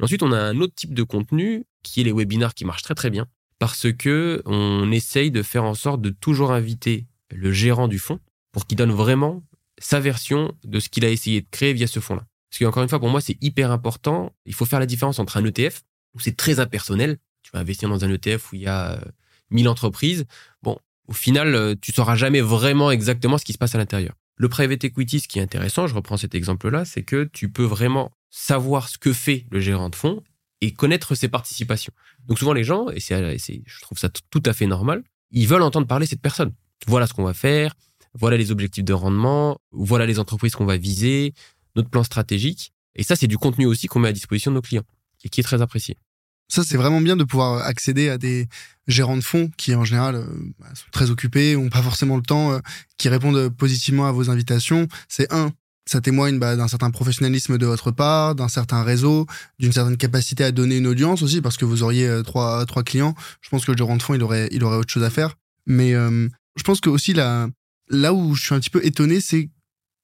Ensuite, 0.00 0.22
on 0.22 0.32
a 0.32 0.38
un 0.38 0.60
autre 0.60 0.74
type 0.74 0.94
de 0.94 1.02
contenu 1.02 1.66
qui 1.82 2.00
est 2.00 2.04
les 2.04 2.12
webinars 2.12 2.54
qui 2.54 2.64
marchent 2.64 2.82
très 2.82 2.94
très 2.94 3.10
bien 3.10 3.26
parce 3.58 3.92
que 3.92 4.42
on 4.46 4.90
essaye 4.92 5.30
de 5.30 5.42
faire 5.42 5.64
en 5.64 5.74
sorte 5.74 6.00
de 6.00 6.10
toujours 6.10 6.52
inviter 6.52 7.06
le 7.30 7.52
gérant 7.52 7.88
du 7.88 7.98
fonds 7.98 8.20
pour 8.52 8.66
qu'il 8.66 8.78
donne 8.78 8.92
vraiment 8.92 9.42
sa 9.78 10.00
version 10.00 10.54
de 10.64 10.80
ce 10.80 10.88
qu'il 10.88 11.04
a 11.04 11.08
essayé 11.10 11.40
de 11.42 11.46
créer 11.50 11.72
via 11.72 11.86
ce 11.86 12.00
fonds-là. 12.00 12.24
Parce 12.50 12.58
qu'encore 12.60 12.82
une 12.82 12.88
fois, 12.88 13.00
pour 13.00 13.08
moi, 13.10 13.20
c'est 13.20 13.36
hyper 13.42 13.70
important. 13.72 14.32
Il 14.46 14.54
faut 14.54 14.64
faire 14.64 14.78
la 14.80 14.86
différence 14.86 15.18
entre 15.18 15.36
un 15.36 15.44
ETF, 15.44 15.82
où 16.14 16.20
c'est 16.20 16.36
très 16.36 16.60
impersonnel. 16.60 17.18
Tu 17.42 17.50
vas 17.52 17.58
investir 17.60 17.88
dans 17.88 18.04
un 18.04 18.10
ETF 18.12 18.52
où 18.52 18.56
il 18.56 18.62
y 18.62 18.66
a 18.66 18.92
euh, 18.92 19.00
1000 19.50 19.68
entreprises. 19.68 20.24
Bon, 20.62 20.78
au 21.08 21.12
final, 21.12 21.54
euh, 21.54 21.74
tu 21.80 21.92
sauras 21.92 22.14
jamais 22.14 22.40
vraiment 22.40 22.90
exactement 22.90 23.38
ce 23.38 23.44
qui 23.44 23.52
se 23.52 23.58
passe 23.58 23.74
à 23.74 23.78
l'intérieur. 23.78 24.14
Le 24.36 24.48
private 24.48 24.84
equity, 24.84 25.20
ce 25.20 25.28
qui 25.28 25.38
est 25.38 25.42
intéressant, 25.42 25.86
je 25.86 25.94
reprends 25.94 26.16
cet 26.16 26.34
exemple-là, 26.34 26.84
c'est 26.84 27.02
que 27.02 27.24
tu 27.32 27.50
peux 27.50 27.64
vraiment 27.64 28.12
savoir 28.30 28.88
ce 28.88 28.98
que 28.98 29.12
fait 29.12 29.46
le 29.50 29.60
gérant 29.60 29.90
de 29.90 29.94
fonds 29.96 30.22
et 30.60 30.72
connaître 30.72 31.14
ses 31.14 31.28
participations. 31.28 31.92
Donc 32.26 32.38
souvent 32.38 32.52
les 32.52 32.64
gens, 32.64 32.88
et 32.90 32.98
c'est, 33.00 33.38
c'est- 33.38 33.62
je 33.66 33.80
trouve 33.80 33.98
ça 33.98 34.08
tout 34.30 34.42
à 34.46 34.52
fait 34.52 34.66
normal, 34.66 35.02
ils 35.30 35.46
veulent 35.46 35.62
entendre 35.62 35.86
parler 35.86 36.06
cette 36.06 36.22
personne. 36.22 36.52
Voilà 36.86 37.06
ce 37.06 37.12
qu'on 37.14 37.24
va 37.24 37.34
faire, 37.34 37.74
voilà 38.18 38.36
les 38.36 38.50
objectifs 38.50 38.84
de 38.84 38.92
rendement, 38.92 39.58
voilà 39.72 40.06
les 40.06 40.18
entreprises 40.18 40.54
qu'on 40.54 40.64
va 40.64 40.76
viser, 40.76 41.34
notre 41.76 41.90
plan 41.90 42.04
stratégique. 42.04 42.72
Et 42.94 43.02
ça, 43.02 43.16
c'est 43.16 43.26
du 43.26 43.38
contenu 43.38 43.66
aussi 43.66 43.86
qu'on 43.86 43.98
met 43.98 44.08
à 44.08 44.12
disposition 44.12 44.50
de 44.50 44.56
nos 44.56 44.62
clients 44.62 44.84
et 45.24 45.28
qui 45.28 45.40
est 45.40 45.44
très 45.44 45.62
apprécié. 45.62 45.96
Ça, 46.48 46.62
c'est 46.62 46.76
vraiment 46.76 47.00
bien 47.00 47.16
de 47.16 47.24
pouvoir 47.24 47.64
accéder 47.64 48.10
à 48.10 48.18
des 48.18 48.48
gérants 48.86 49.16
de 49.16 49.22
fonds 49.22 49.50
qui, 49.56 49.74
en 49.74 49.84
général, 49.84 50.14
euh, 50.16 50.26
bah, 50.58 50.66
sont 50.74 50.90
très 50.92 51.10
occupés, 51.10 51.56
ont 51.56 51.70
pas 51.70 51.82
forcément 51.82 52.16
le 52.16 52.22
temps, 52.22 52.52
euh, 52.52 52.58
qui 52.98 53.08
répondent 53.08 53.48
positivement 53.48 54.06
à 54.06 54.12
vos 54.12 54.28
invitations. 54.28 54.86
C'est 55.08 55.32
un, 55.32 55.50
ça 55.86 56.00
témoigne 56.00 56.38
bah, 56.38 56.56
d'un 56.56 56.68
certain 56.68 56.90
professionnalisme 56.90 57.58
de 57.58 57.66
votre 57.66 57.90
part, 57.90 58.34
d'un 58.34 58.48
certain 58.48 58.82
réseau, 58.82 59.26
d'une 59.58 59.72
certaine 59.72 59.96
capacité 59.96 60.44
à 60.44 60.52
donner 60.52 60.78
une 60.78 60.86
audience 60.86 61.22
aussi, 61.22 61.40
parce 61.40 61.56
que 61.56 61.64
vous 61.64 61.82
auriez 61.82 62.06
euh, 62.06 62.22
trois, 62.22 62.64
trois 62.66 62.82
clients. 62.82 63.14
Je 63.40 63.48
pense 63.50 63.64
que 63.64 63.72
le 63.72 63.76
gérant 63.76 63.96
de 63.96 64.02
fonds, 64.02 64.14
il 64.14 64.22
aurait, 64.22 64.48
il 64.52 64.64
aurait 64.64 64.76
autre 64.76 64.92
chose 64.92 65.04
à 65.04 65.10
faire. 65.10 65.36
Mais 65.66 65.94
euh, 65.94 66.28
je 66.56 66.62
pense 66.62 66.80
que 66.80 66.88
aussi 66.90 67.12
là, 67.12 67.48
là 67.88 68.14
où 68.14 68.34
je 68.34 68.44
suis 68.44 68.54
un 68.54 68.60
petit 68.60 68.70
peu 68.70 68.84
étonné, 68.84 69.20
c'est 69.20 69.50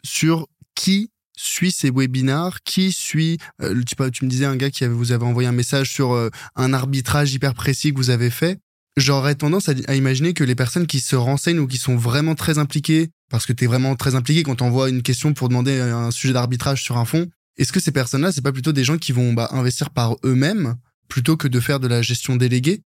sur 0.05 0.49
qui 0.75 1.11
suit 1.37 1.73
ces 1.73 1.91
webinars, 1.91 2.63
qui 2.63 2.93
suit, 2.93 3.39
euh, 3.63 3.83
tu, 4.13 4.25
me 4.25 4.31
disais 4.31 4.45
un 4.45 4.57
gars 4.57 4.71
qui 4.71 4.87
vous 4.87 5.13
avait 5.13 5.25
envoyé 5.25 5.49
un 5.49 5.53
message 5.53 5.91
sur 5.91 6.13
euh, 6.13 6.29
un 6.55 6.73
arbitrage 6.75 7.33
hyper 7.33 7.55
précis 7.55 7.93
que 7.93 7.97
vous 7.97 8.11
avez 8.11 8.31
fait. 8.31 8.61
J'aurais 8.97 9.35
tendance 9.35 9.69
à, 9.69 9.95
imaginer 9.95 10.35
que 10.35 10.45
les 10.45 10.55
personnes 10.55 10.87
qui 10.87 11.01
se 11.01 11.17
renseignent 11.17 11.61
ou 11.61 11.67
qui 11.67 11.79
sont 11.79 11.97
vraiment 11.97 12.35
très 12.35 12.59
impliquées, 12.59 13.11
parce 13.31 13.47
que 13.47 13.53
tu 13.53 13.65
es 13.65 13.67
vraiment 13.67 13.97
très 13.97 14.15
impliqué 14.15 14.43
quand 14.43 14.61
on 14.61 14.71
voit 14.71 14.91
une 14.91 15.03
question 15.03 15.33
pour 15.33 15.49
demander 15.49 15.81
un 15.81 16.11
sujet 16.11 16.35
d'arbitrage 16.35 16.83
sur 16.83 16.99
un 16.99 17.05
fonds, 17.05 17.31
est-ce 17.57 17.73
que 17.73 17.81
ces 17.81 17.93
personnes-là, 17.93 18.33
c'est 18.33 18.43
pas 18.43 18.53
plutôt 18.53 18.73
des 18.73 18.85
gens 18.85 18.99
qui 18.99 19.13
vont 19.13 19.33
bah, 19.33 19.49
investir 19.53 19.91
par 19.91 20.17
eux-mêmes 20.25 20.77
plutôt 21.09 21.37
que 21.37 21.49
de 21.49 21.61
faire 21.61 21.81
de 21.81 21.89
la 21.89 22.03
gestion 22.03 22.37
déléguée? 22.37 22.83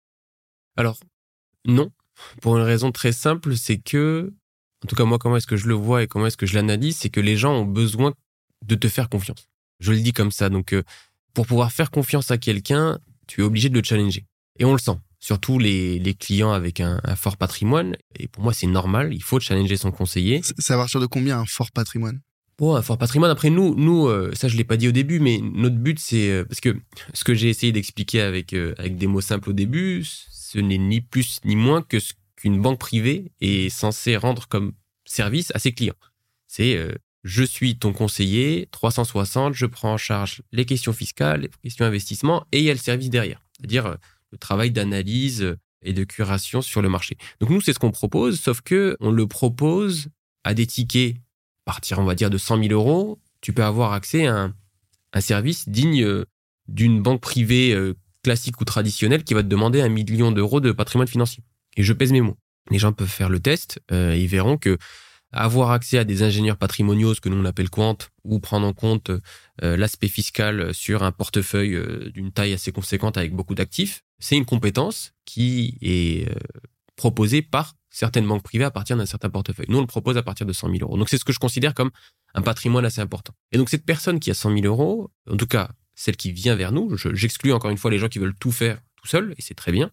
Alors, 0.78 1.00
non. 1.66 1.92
Pour 2.42 2.58
une 2.58 2.64
raison 2.64 2.92
très 2.92 3.12
simple, 3.12 3.56
c'est 3.58 3.78
que, 3.78 4.34
en 4.84 4.88
tout 4.88 4.96
cas 4.96 5.06
moi, 5.06 5.18
comment 5.18 5.38
est-ce 5.38 5.48
que 5.48 5.58
je 5.58 5.68
le 5.68 5.74
vois 5.74 6.04
et 6.04 6.08
comment 6.08 6.28
est-ce 6.28 6.38
que 6.38 6.46
je 6.46 6.56
l'analyse, 6.56 6.98
c'est 6.98 7.10
que 7.10 7.20
les 7.20 7.36
gens 7.36 7.54
ont 7.54 7.66
besoin 7.66 8.14
de 8.66 8.76
te 8.76 8.88
faire 8.88 9.10
confiance. 9.10 9.50
Je 9.80 9.92
le 9.92 10.00
dis 10.00 10.14
comme 10.14 10.32
ça. 10.32 10.50
Donc, 10.50 10.74
euh, 10.74 10.84
pour 11.34 11.48
pouvoir 11.48 11.72
faire 11.72 11.92
confiance 11.92 12.32
à 12.32 12.38
quelqu'un, 12.38 13.00
tu 13.28 13.42
es 13.42 13.44
obligé 13.44 13.70
de 13.70 13.76
le 13.76 13.84
challenger. 13.84 14.26
Et 14.58 14.66
on 14.66 14.74
le 14.74 14.80
sent. 14.80 14.98
Surtout 15.20 15.60
les, 15.60 16.00
les 16.00 16.14
clients 16.14 16.52
avec 16.52 16.80
un, 16.80 17.02
fort 17.16 17.38
patrimoine. 17.38 17.96
Et 18.18 18.28
pour 18.28 18.44
moi, 18.44 18.54
c'est 18.54 18.68
normal. 18.68 19.14
Il 19.14 19.24
faut 19.24 19.40
challenger 19.40 19.78
son 19.78 19.92
conseiller. 19.92 20.42
À 20.70 20.76
partir 20.76 21.00
de 21.00 21.06
combien 21.06 21.40
un 21.40 21.46
fort 21.46 21.72
patrimoine? 21.72 22.22
Bon, 22.58 22.76
un 22.76 22.82
fort 22.82 22.98
patrimoine. 22.98 23.32
Après, 23.32 23.50
nous, 23.50 23.76
nous 23.76 24.08
euh, 24.08 24.32
ça, 24.34 24.48
je 24.48 24.58
l'ai 24.58 24.64
pas 24.64 24.78
dit 24.78 24.88
au 24.88 24.92
début, 24.92 25.20
mais 25.20 25.40
notre 25.42 25.78
but, 25.78 26.00
c'est. 26.00 26.30
Euh, 26.30 26.46
parce 26.46 26.60
que 26.62 26.78
ce 27.14 27.24
que 27.24 27.34
j'ai 27.34 27.50
essayé 27.50 27.72
d'expliquer 27.72 28.22
avec, 28.22 28.54
avec 28.54 28.98
des 28.98 29.08
mots 29.08 29.22
simples 29.22 29.50
au 29.50 29.54
début, 29.54 30.06
ce 30.06 30.60
n'est 30.60 30.78
ni 30.78 31.00
plus 31.00 31.40
ni 31.46 31.56
moins 31.56 31.82
que 31.82 32.00
ce 32.00 32.14
qu'une 32.40 32.62
banque 32.62 32.80
privée 32.80 33.32
est 33.42 33.70
censée 33.70 34.16
rendre 34.18 34.48
comme 34.48 34.74
service 35.06 35.52
à 35.54 35.60
ses 35.60 35.74
clients. 35.74 35.96
C'est 36.48 36.78
je 37.24 37.44
suis 37.44 37.78
ton 37.78 37.94
conseiller, 37.94 38.68
360, 38.72 39.54
je 39.54 39.66
prends 39.66 39.94
en 39.94 39.98
charge 39.98 40.42
les 40.52 40.66
questions 40.66 40.94
fiscales, 40.94 41.42
les 41.42 41.50
questions 41.64 41.86
investissement, 41.86 42.46
et 42.52 42.60
il 42.60 42.66
y 42.66 42.70
a 42.70 42.74
le 42.74 42.80
service 42.80 43.10
derrière, 43.10 43.42
c'est-à-dire 43.58 43.86
euh, 43.88 43.96
le 44.32 44.38
travail 44.38 44.72
d'analyse 44.72 45.44
euh, 45.44 45.58
et 45.82 45.94
de 45.94 46.04
curation 46.04 46.62
sur 46.62 46.82
le 46.82 46.90
marché. 46.90 47.18
Donc 47.40 47.50
nous, 47.50 47.62
c'est 47.62 47.74
ce 47.74 47.80
qu'on 47.80 47.92
propose, 47.92 48.40
sauf 48.40 48.62
que 48.62 48.96
on 49.00 49.12
le 49.12 49.28
propose 49.28 50.08
à 50.44 50.54
des 50.54 50.66
tickets, 50.66 51.16
à 51.16 51.66
partir, 51.66 52.00
on 52.00 52.06
va 52.06 52.16
dire, 52.16 52.30
de 52.30 52.38
100 52.38 52.64
000 52.64 52.74
euros, 52.74 53.20
tu 53.42 53.54
peux 53.54 53.64
avoir 53.64 53.94
accès 53.94 54.28
à 54.28 54.52
un, 55.14 55.22
service 55.22 55.68
digne 55.68 56.04
euh, 56.04 56.26
d'une 56.68 57.02
banque 57.02 57.22
privée 57.22 57.76
classique 58.24 58.62
ou 58.62 58.66
traditionnelle 58.66 59.24
qui 59.24 59.34
va 59.34 59.42
te 59.42 59.48
demander 59.48 59.82
un 59.82 59.90
million 59.90 60.32
d'euros 60.32 60.62
de 60.62 60.72
patrimoine 60.72 61.08
financier. 61.08 61.44
Et 61.78 61.84
je 61.84 61.94
pèse 61.94 62.12
mes 62.12 62.22
mots. 62.22 62.38
Les 62.72 62.80
gens 62.80 62.94
peuvent 62.94 63.08
faire 63.08 63.30
le 63.30 63.40
test, 63.40 63.80
ils 63.92 64.28
verront 64.28 64.58
que 64.58 64.78
avoir 65.32 65.72
accès 65.72 65.98
à 65.98 66.04
des 66.04 66.24
ingénieurs 66.24 66.58
patrimoniaux, 66.58 67.14
ce 67.14 67.22
que 67.22 67.30
nous 67.30 67.38
on 67.38 67.46
appelle 67.46 67.70
quant, 67.70 67.98
ou 68.24 68.40
prendre 68.40 68.66
en 68.66 68.74
compte 68.74 69.12
euh, 69.64 69.78
l'aspect 69.78 70.08
fiscal 70.08 70.74
sur 70.74 71.04
un 71.04 71.12
portefeuille 71.12 71.76
euh, 71.76 72.10
d'une 72.12 72.32
taille 72.32 72.54
assez 72.54 72.72
conséquente 72.72 73.18
avec 73.18 73.34
beaucoup 73.34 73.56
d'actifs, 73.56 74.02
c'est 74.18 74.36
une 74.36 74.46
compétence 74.46 75.14
qui 75.26 75.78
est 75.82 76.30
euh, 76.30 76.34
proposée 76.96 77.42
par 77.42 77.76
certaines 77.92 78.28
banques 78.28 78.44
privées 78.44 78.64
à 78.64 78.72
partir 78.72 78.98
d'un 78.98 79.06
certain 79.06 79.30
portefeuille. 79.30 79.68
Nous, 79.70 79.78
on 79.78 79.82
le 79.82 79.88
propose 79.88 80.18
à 80.18 80.24
partir 80.24 80.46
de 80.46 80.54
100 80.54 80.72
000 80.72 80.80
euros. 80.82 80.98
Donc, 80.98 81.10
c'est 81.10 81.18
ce 81.18 81.26
que 81.26 81.34
je 81.34 81.40
considère 81.40 81.74
comme 81.74 81.92
un 82.34 82.42
patrimoine 82.42 82.86
assez 82.86 83.02
important. 83.02 83.34
Et 83.52 83.58
donc, 83.58 83.70
cette 83.70 83.86
personne 83.86 84.20
qui 84.20 84.30
a 84.32 84.34
100 84.34 84.54
000 84.54 84.66
euros, 84.66 85.12
en 85.30 85.38
tout 85.38 85.48
cas, 85.48 85.72
celle 85.96 86.16
qui 86.16 86.32
vient 86.32 86.56
vers 86.56 86.72
nous, 86.72 86.98
j'exclus 87.14 87.52
encore 87.52 87.72
une 87.72 87.78
fois 87.78 87.90
les 87.90 87.98
gens 87.98 88.08
qui 88.08 88.20
veulent 88.20 88.38
tout 88.40 88.52
faire 88.52 88.80
tout 88.96 89.08
seul, 89.08 89.34
et 89.38 89.42
c'est 89.42 89.56
très 89.56 89.72
bien. 89.72 89.92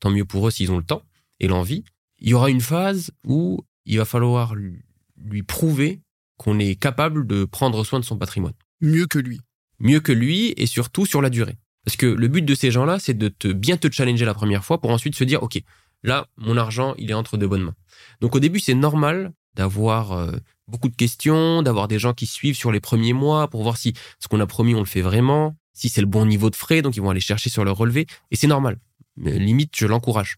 Tant 0.00 0.10
mieux 0.10 0.24
pour 0.24 0.46
eux 0.48 0.50
s'ils 0.50 0.70
ont 0.70 0.78
le 0.78 0.84
temps 0.84 1.02
et 1.40 1.48
l'envie. 1.48 1.84
Il 2.18 2.28
y 2.28 2.34
aura 2.34 2.50
une 2.50 2.60
phase 2.60 3.10
où 3.24 3.60
il 3.84 3.98
va 3.98 4.04
falloir 4.04 4.54
lui 4.54 5.42
prouver 5.42 6.00
qu'on 6.36 6.58
est 6.58 6.76
capable 6.76 7.26
de 7.26 7.44
prendre 7.44 7.84
soin 7.84 8.00
de 8.00 8.04
son 8.04 8.18
patrimoine. 8.18 8.54
Mieux 8.80 9.06
que 9.06 9.18
lui. 9.18 9.40
Mieux 9.78 10.00
que 10.00 10.12
lui 10.12 10.54
et 10.56 10.66
surtout 10.66 11.06
sur 11.06 11.22
la 11.22 11.30
durée. 11.30 11.56
Parce 11.84 11.96
que 11.96 12.06
le 12.06 12.28
but 12.28 12.42
de 12.42 12.54
ces 12.54 12.70
gens-là, 12.70 12.98
c'est 12.98 13.14
de 13.14 13.28
te 13.28 13.48
bien 13.48 13.76
te 13.76 13.90
challenger 13.90 14.24
la 14.24 14.34
première 14.34 14.64
fois 14.64 14.80
pour 14.80 14.90
ensuite 14.90 15.14
se 15.14 15.24
dire, 15.24 15.42
OK, 15.42 15.62
là, 16.02 16.26
mon 16.36 16.56
argent, 16.56 16.94
il 16.98 17.10
est 17.10 17.14
entre 17.14 17.36
de 17.36 17.46
bonnes 17.46 17.62
mains. 17.62 17.74
Donc 18.20 18.34
au 18.34 18.40
début, 18.40 18.58
c'est 18.58 18.74
normal 18.74 19.32
d'avoir 19.54 20.12
euh, 20.12 20.32
beaucoup 20.68 20.88
de 20.88 20.96
questions, 20.96 21.62
d'avoir 21.62 21.88
des 21.88 21.98
gens 21.98 22.12
qui 22.12 22.26
suivent 22.26 22.56
sur 22.56 22.72
les 22.72 22.80
premiers 22.80 23.12
mois 23.12 23.48
pour 23.48 23.62
voir 23.62 23.76
si 23.76 23.94
ce 24.18 24.28
qu'on 24.28 24.40
a 24.40 24.46
promis, 24.46 24.74
on 24.74 24.80
le 24.80 24.86
fait 24.86 25.00
vraiment, 25.00 25.56
si 25.72 25.88
c'est 25.88 26.00
le 26.00 26.06
bon 26.06 26.26
niveau 26.26 26.50
de 26.50 26.56
frais, 26.56 26.82
donc 26.82 26.96
ils 26.96 27.02
vont 27.02 27.10
aller 27.10 27.20
chercher 27.20 27.50
sur 27.50 27.64
leur 27.64 27.76
relevé. 27.76 28.06
Et 28.30 28.36
c'est 28.36 28.46
normal. 28.46 28.78
Mais 29.16 29.38
limite, 29.38 29.74
je 29.76 29.86
l'encourage. 29.86 30.36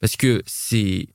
Parce 0.00 0.16
que 0.16 0.42
c'est 0.46 1.08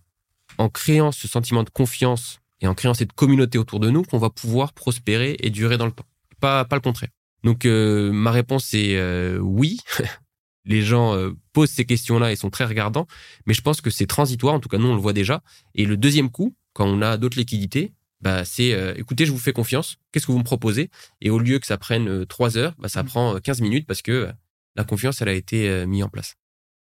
en 0.58 0.70
créant 0.70 1.12
ce 1.12 1.28
sentiment 1.28 1.64
de 1.64 1.70
confiance 1.70 2.40
et 2.62 2.68
en 2.68 2.76
créant 2.76 2.94
cette 2.94 3.14
communauté 3.14 3.58
autour 3.58 3.80
de 3.80 3.90
nous 3.90 4.04
qu'on 4.04 4.18
va 4.18 4.30
pouvoir 4.30 4.74
prospérer 4.74 5.36
et 5.40 5.50
durer 5.50 5.78
dans 5.78 5.86
le 5.86 5.92
temps. 5.92 6.06
Pas, 6.40 6.66
pas 6.66 6.76
le 6.76 6.82
contraire. 6.82 7.10
Donc 7.44 7.66
euh, 7.66 8.12
ma 8.12 8.32
réponse 8.32 8.74
est 8.74 8.96
euh, 8.96 9.38
oui. 9.40 9.80
Les 10.66 10.84
gens 10.84 11.16
euh, 11.16 11.32
posent 11.54 11.72
ces 11.72 11.86
questions-là 11.86 12.32
et 12.32 12.36
sont 12.36 12.52
très 12.52 12.66
regardants, 12.66 13.08
mais 13.48 13.56
je 13.56 13.62
pense 13.62 13.82
que 13.82 13.90
c'est 13.90 14.06
transitoire. 14.06 14.54
En 14.54 14.60
tout 14.60 14.70
cas, 14.70 14.78
nous 14.78 14.88
on 14.88 14.96
le 14.96 15.02
voit 15.02 15.14
déjà. 15.14 15.42
Et 15.74 15.86
le 15.86 15.98
deuxième 15.98 16.30
coup, 16.30 16.56
quand 16.74 16.86
on 16.86 17.02
a 17.02 17.18
d'autres 17.18 17.38
liquidités, 17.38 17.94
bah 18.22 18.46
c'est 18.46 18.70
écoutez, 18.98 19.26
je 19.26 19.32
vous 19.32 19.40
fais 19.40 19.54
confiance. 19.54 19.98
Qu'est-ce 20.12 20.28
que 20.28 20.32
vous 20.32 20.38
me 20.38 20.44
proposez? 20.44 20.92
Et 21.22 21.32
au 21.32 21.40
lieu 21.40 21.58
que 21.58 21.66
ça 21.66 21.80
prenne 21.80 22.28
trois 22.28 22.58
heures, 22.58 22.76
bah, 22.78 22.88
ça 22.88 23.02
mmh. 23.02 23.08
prend 23.08 23.40
15 23.40 23.62
minutes 23.62 23.88
parce 23.88 24.04
que 24.04 24.32
la 24.76 24.84
confiance 24.84 25.24
elle 25.24 25.30
a 25.30 25.34
été 25.34 25.88
mise 25.88 26.04
en 26.04 26.10
place. 26.10 26.36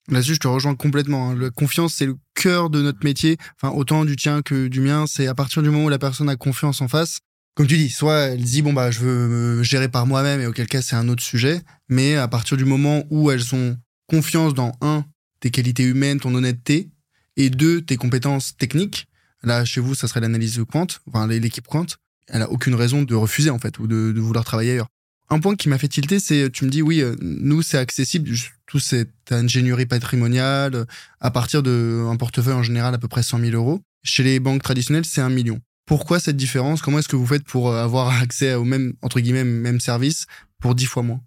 Là-dessus, 0.09 0.35
je 0.35 0.41
te 0.41 0.49
rejoins 0.49 0.75
complètement. 0.75 1.31
Hein. 1.31 1.37
La 1.37 1.51
confiance, 1.51 1.95
c'est 1.95 2.07
le 2.07 2.17
cœur 2.35 2.71
de 2.71 2.83
notre 2.83 3.05
métier. 3.05 3.37
Enfin, 3.61 3.75
autant 3.75 4.05
du 4.05 4.17
tien 4.17 4.43
que 4.43 4.69
du 4.69 4.81
mien. 4.81 5.07
C'est 5.07 5.27
à 5.27 5.35
partir 5.35 5.63
du 5.63 5.71
moment 5.71 5.85
où 5.85 5.89
la 5.89 5.99
personne 5.99 6.29
a 6.29 6.37
confiance 6.37 6.81
en 6.81 6.89
face. 6.89 7.21
Comme 7.55 7.67
tu 7.67 7.77
dis, 7.77 7.91
soit 7.91 8.19
elle 8.19 8.43
dit, 8.43 8.63
bon, 8.63 8.73
bah, 8.73 8.91
je 8.91 9.01
veux 9.01 9.29
me 9.29 9.63
gérer 9.63 9.89
par 9.89 10.07
moi-même 10.07 10.41
et 10.41 10.47
auquel 10.47 10.67
cas 10.67 10.83
c'est 10.83 10.97
un 10.97 11.09
autre 11.09 11.23
sujet. 11.23 11.61
Mais 11.89 12.17
à 12.17 12.27
partir 12.27 12.57
du 12.57 12.65
moment 12.65 13.05
où 13.11 13.31
elles 13.31 13.55
ont 13.55 13.77
confiance 14.09 14.55
dans 14.55 14.73
un, 14.81 15.05
tes 15.41 15.51
qualités 15.51 15.85
humaines, 15.85 16.19
ton 16.19 16.35
honnêteté, 16.35 16.91
et 17.37 17.51
deux, 17.51 17.81
tes 17.81 17.97
compétences 17.97 18.57
techniques. 18.57 19.07
Là, 19.43 19.65
chez 19.65 19.81
vous, 19.81 19.95
ça 19.95 20.09
serait 20.09 20.21
l'analyse 20.21 20.63
quant, 20.71 20.87
enfin, 21.07 21.27
l'équipe 21.27 21.67
quant. 21.67 21.87
Elle 22.29 22.43
a 22.43 22.51
aucune 22.51 22.75
raison 22.75 23.03
de 23.03 23.15
refuser, 23.15 23.51
en 23.51 23.59
fait, 23.59 23.79
ou 23.79 23.87
de 23.87 24.13
vouloir 24.21 24.45
travailler 24.45 24.73
ailleurs. 24.73 24.89
Un 25.33 25.41
point 25.41 25.57
qui 25.57 25.71
m'a 25.71 25.79
fait 25.79 25.89
tilter, 25.89 26.21
c'est, 26.21 26.51
tu 26.51 26.67
me 26.67 26.71
dis, 26.71 26.83
oui, 26.83 27.01
euh, 27.01 27.17
nous, 27.23 27.63
c'est 27.63 27.79
accessible, 27.79 28.29
tout 28.67 28.79
cette 28.79 29.33
ingénierie 29.33 29.87
patrimoniale, 29.87 30.75
euh, 30.75 30.85
à 31.21 31.31
partir 31.31 31.63
d'un 31.63 32.15
portefeuille 32.19 32.53
en 32.53 32.63
général 32.63 32.95
à 32.95 32.99
peu 32.99 33.09
près 33.09 33.23
100 33.23 33.39
000 33.39 33.53
euros. 33.53 33.81
Chez 34.05 34.23
les 34.25 34.41
banques 34.41 34.63
traditionnelles, 34.63 35.07
c'est 35.07 35.23
un 35.23 35.31
million. 35.31 35.59
Pourquoi 35.87 36.21
cette 36.21 36.37
différence? 36.37 36.83
Comment 36.83 36.99
est-ce 36.99 37.09
que 37.09 37.17
vous 37.17 37.27
faites 37.27 37.45
pour 37.45 37.71
euh, 37.71 37.83
avoir 37.83 38.09
accès 38.23 38.53
au 38.53 38.65
même, 38.65 38.93
entre 39.01 39.21
guillemets, 39.21 39.43
même 39.43 39.81
service 39.81 40.27
pour 40.61 40.75
10 40.75 40.85
fois 40.85 41.03
moins? 41.03 41.23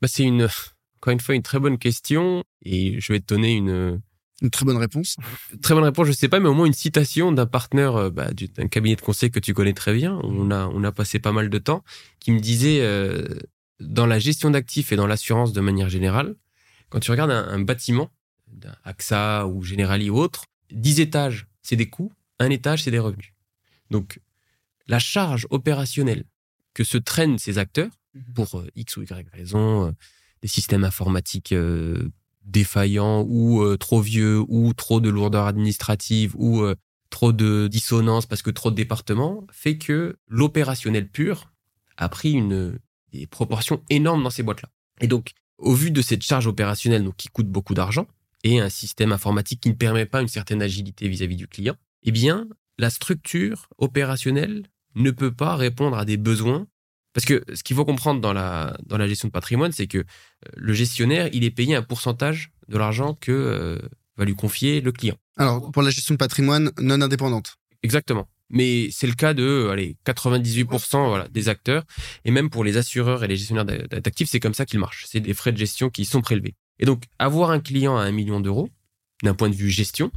Bah, 0.00 0.08
C'est 0.08 0.24
une, 0.24 0.48
encore 0.96 1.12
une 1.12 1.20
fois, 1.20 1.34
une 1.34 1.42
très 1.42 1.58
bonne 1.58 1.76
question 1.76 2.44
et 2.62 2.98
je 2.98 3.12
vais 3.12 3.20
te 3.20 3.26
donner 3.26 3.56
une, 3.56 4.00
une 4.44 4.50
très 4.50 4.64
bonne 4.64 4.76
réponse. 4.76 5.16
Très 5.62 5.74
bonne 5.74 5.84
réponse, 5.84 6.06
je 6.06 6.12
sais 6.12 6.28
pas, 6.28 6.38
mais 6.38 6.48
au 6.48 6.54
moins 6.54 6.66
une 6.66 6.74
citation 6.74 7.32
d'un 7.32 7.46
partenaire 7.46 7.96
euh, 7.96 8.10
bah, 8.10 8.30
d'un 8.32 8.68
cabinet 8.68 8.94
de 8.94 9.00
conseil 9.00 9.30
que 9.30 9.40
tu 9.40 9.54
connais 9.54 9.72
très 9.72 9.94
bien. 9.94 10.20
On 10.22 10.50
a, 10.50 10.66
on 10.68 10.84
a 10.84 10.92
passé 10.92 11.18
pas 11.18 11.32
mal 11.32 11.48
de 11.48 11.58
temps, 11.58 11.82
qui 12.20 12.30
me 12.30 12.40
disait 12.40 12.80
euh, 12.82 13.26
dans 13.80 14.06
la 14.06 14.18
gestion 14.18 14.50
d'actifs 14.50 14.92
et 14.92 14.96
dans 14.96 15.06
l'assurance 15.06 15.52
de 15.52 15.60
manière 15.60 15.88
générale, 15.88 16.36
quand 16.90 17.00
tu 17.00 17.10
regardes 17.10 17.30
un, 17.30 17.60
bâtiment, 17.60 18.10
d'un 18.52 18.76
AXA 18.84 19.46
ou 19.46 19.62
Generali 19.62 20.10
ou 20.10 20.18
autre, 20.18 20.44
10 20.70 21.00
étages, 21.00 21.46
c'est 21.62 21.76
des 21.76 21.88
coûts, 21.88 22.12
un 22.38 22.50
étage, 22.50 22.84
c'est 22.84 22.90
des 22.90 22.98
revenus. 22.98 23.32
Donc, 23.90 24.20
la 24.86 24.98
charge 24.98 25.46
opérationnelle 25.50 26.24
que 26.74 26.84
se 26.84 26.98
traînent 26.98 27.38
ces 27.38 27.58
acteurs 27.58 27.90
mhm. 28.14 28.34
pour 28.34 28.60
euh, 28.60 28.68
X 28.76 28.98
ou 28.98 29.02
Y 29.02 29.26
raison, 29.32 29.94
des 30.42 30.48
systèmes 30.48 30.84
informatiques 30.84 31.54
défaillant 32.44 33.24
ou 33.28 33.62
euh, 33.62 33.76
trop 33.76 34.00
vieux 34.00 34.42
ou 34.48 34.72
trop 34.74 35.00
de 35.00 35.08
lourdeur 35.08 35.46
administrative 35.46 36.34
ou 36.36 36.62
euh, 36.62 36.74
trop 37.10 37.32
de 37.32 37.68
dissonance 37.68 38.26
parce 38.26 38.42
que 38.42 38.50
trop 38.50 38.70
de 38.70 38.76
départements 38.76 39.46
fait 39.50 39.78
que 39.78 40.16
l'opérationnel 40.28 41.08
pur 41.08 41.52
a 41.96 42.08
pris 42.08 42.32
une 42.32 42.78
des 43.12 43.26
proportions 43.26 43.82
énormes 43.90 44.22
dans 44.22 44.30
ces 44.30 44.42
boîtes-là. 44.42 44.68
Et 45.00 45.06
donc, 45.06 45.32
au 45.58 45.74
vu 45.74 45.90
de 45.90 46.02
cette 46.02 46.22
charge 46.22 46.46
opérationnelle 46.46 47.04
donc, 47.04 47.16
qui 47.16 47.28
coûte 47.28 47.48
beaucoup 47.48 47.74
d'argent 47.74 48.06
et 48.42 48.60
un 48.60 48.68
système 48.68 49.12
informatique 49.12 49.60
qui 49.60 49.70
ne 49.70 49.74
permet 49.74 50.06
pas 50.06 50.20
une 50.20 50.28
certaine 50.28 50.60
agilité 50.60 51.08
vis-à-vis 51.08 51.36
du 51.36 51.48
client, 51.48 51.76
eh 52.02 52.10
bien, 52.10 52.48
la 52.78 52.90
structure 52.90 53.68
opérationnelle 53.78 54.64
ne 54.96 55.10
peut 55.10 55.32
pas 55.32 55.56
répondre 55.56 55.96
à 55.96 56.04
des 56.04 56.16
besoins 56.16 56.66
parce 57.14 57.24
que 57.24 57.42
ce 57.54 57.62
qu'il 57.62 57.76
faut 57.76 57.84
comprendre 57.84 58.20
dans 58.20 58.32
la, 58.32 58.76
dans 58.84 58.98
la 58.98 59.06
gestion 59.06 59.28
de 59.28 59.32
patrimoine, 59.32 59.72
c'est 59.72 59.86
que 59.86 59.98
euh, 59.98 60.02
le 60.56 60.74
gestionnaire, 60.74 61.30
il 61.32 61.44
est 61.44 61.50
payé 61.50 61.74
un 61.74 61.82
pourcentage 61.82 62.50
de 62.68 62.76
l'argent 62.76 63.14
que 63.14 63.32
euh, 63.32 63.78
va 64.16 64.24
lui 64.24 64.34
confier 64.34 64.80
le 64.80 64.92
client. 64.92 65.16
Alors, 65.36 65.70
pour 65.70 65.82
la 65.82 65.90
gestion 65.90 66.14
de 66.14 66.18
patrimoine 66.18 66.72
non 66.80 67.00
indépendante. 67.00 67.56
Exactement. 67.82 68.28
Mais 68.50 68.90
c'est 68.90 69.06
le 69.06 69.14
cas 69.14 69.32
de 69.32 69.68
allez, 69.72 69.96
98% 70.04 71.08
voilà, 71.08 71.28
des 71.28 71.48
acteurs. 71.48 71.84
Et 72.24 72.30
même 72.30 72.50
pour 72.50 72.64
les 72.64 72.76
assureurs 72.76 73.24
et 73.24 73.28
les 73.28 73.36
gestionnaires 73.36 73.64
d'actifs, 73.64 74.28
c'est 74.28 74.40
comme 74.40 74.54
ça 74.54 74.66
qu'ils 74.66 74.80
marchent. 74.80 75.06
C'est 75.08 75.20
des 75.20 75.34
frais 75.34 75.52
de 75.52 75.56
gestion 75.56 75.90
qui 75.90 76.04
sont 76.04 76.20
prélevés. 76.20 76.54
Et 76.78 76.84
donc, 76.84 77.04
avoir 77.18 77.50
un 77.50 77.60
client 77.60 77.96
à 77.96 78.02
un 78.02 78.12
million 78.12 78.40
d'euros, 78.40 78.68
d'un 79.22 79.34
point 79.34 79.48
de 79.48 79.54
vue 79.54 79.70
gestion, 79.70 80.10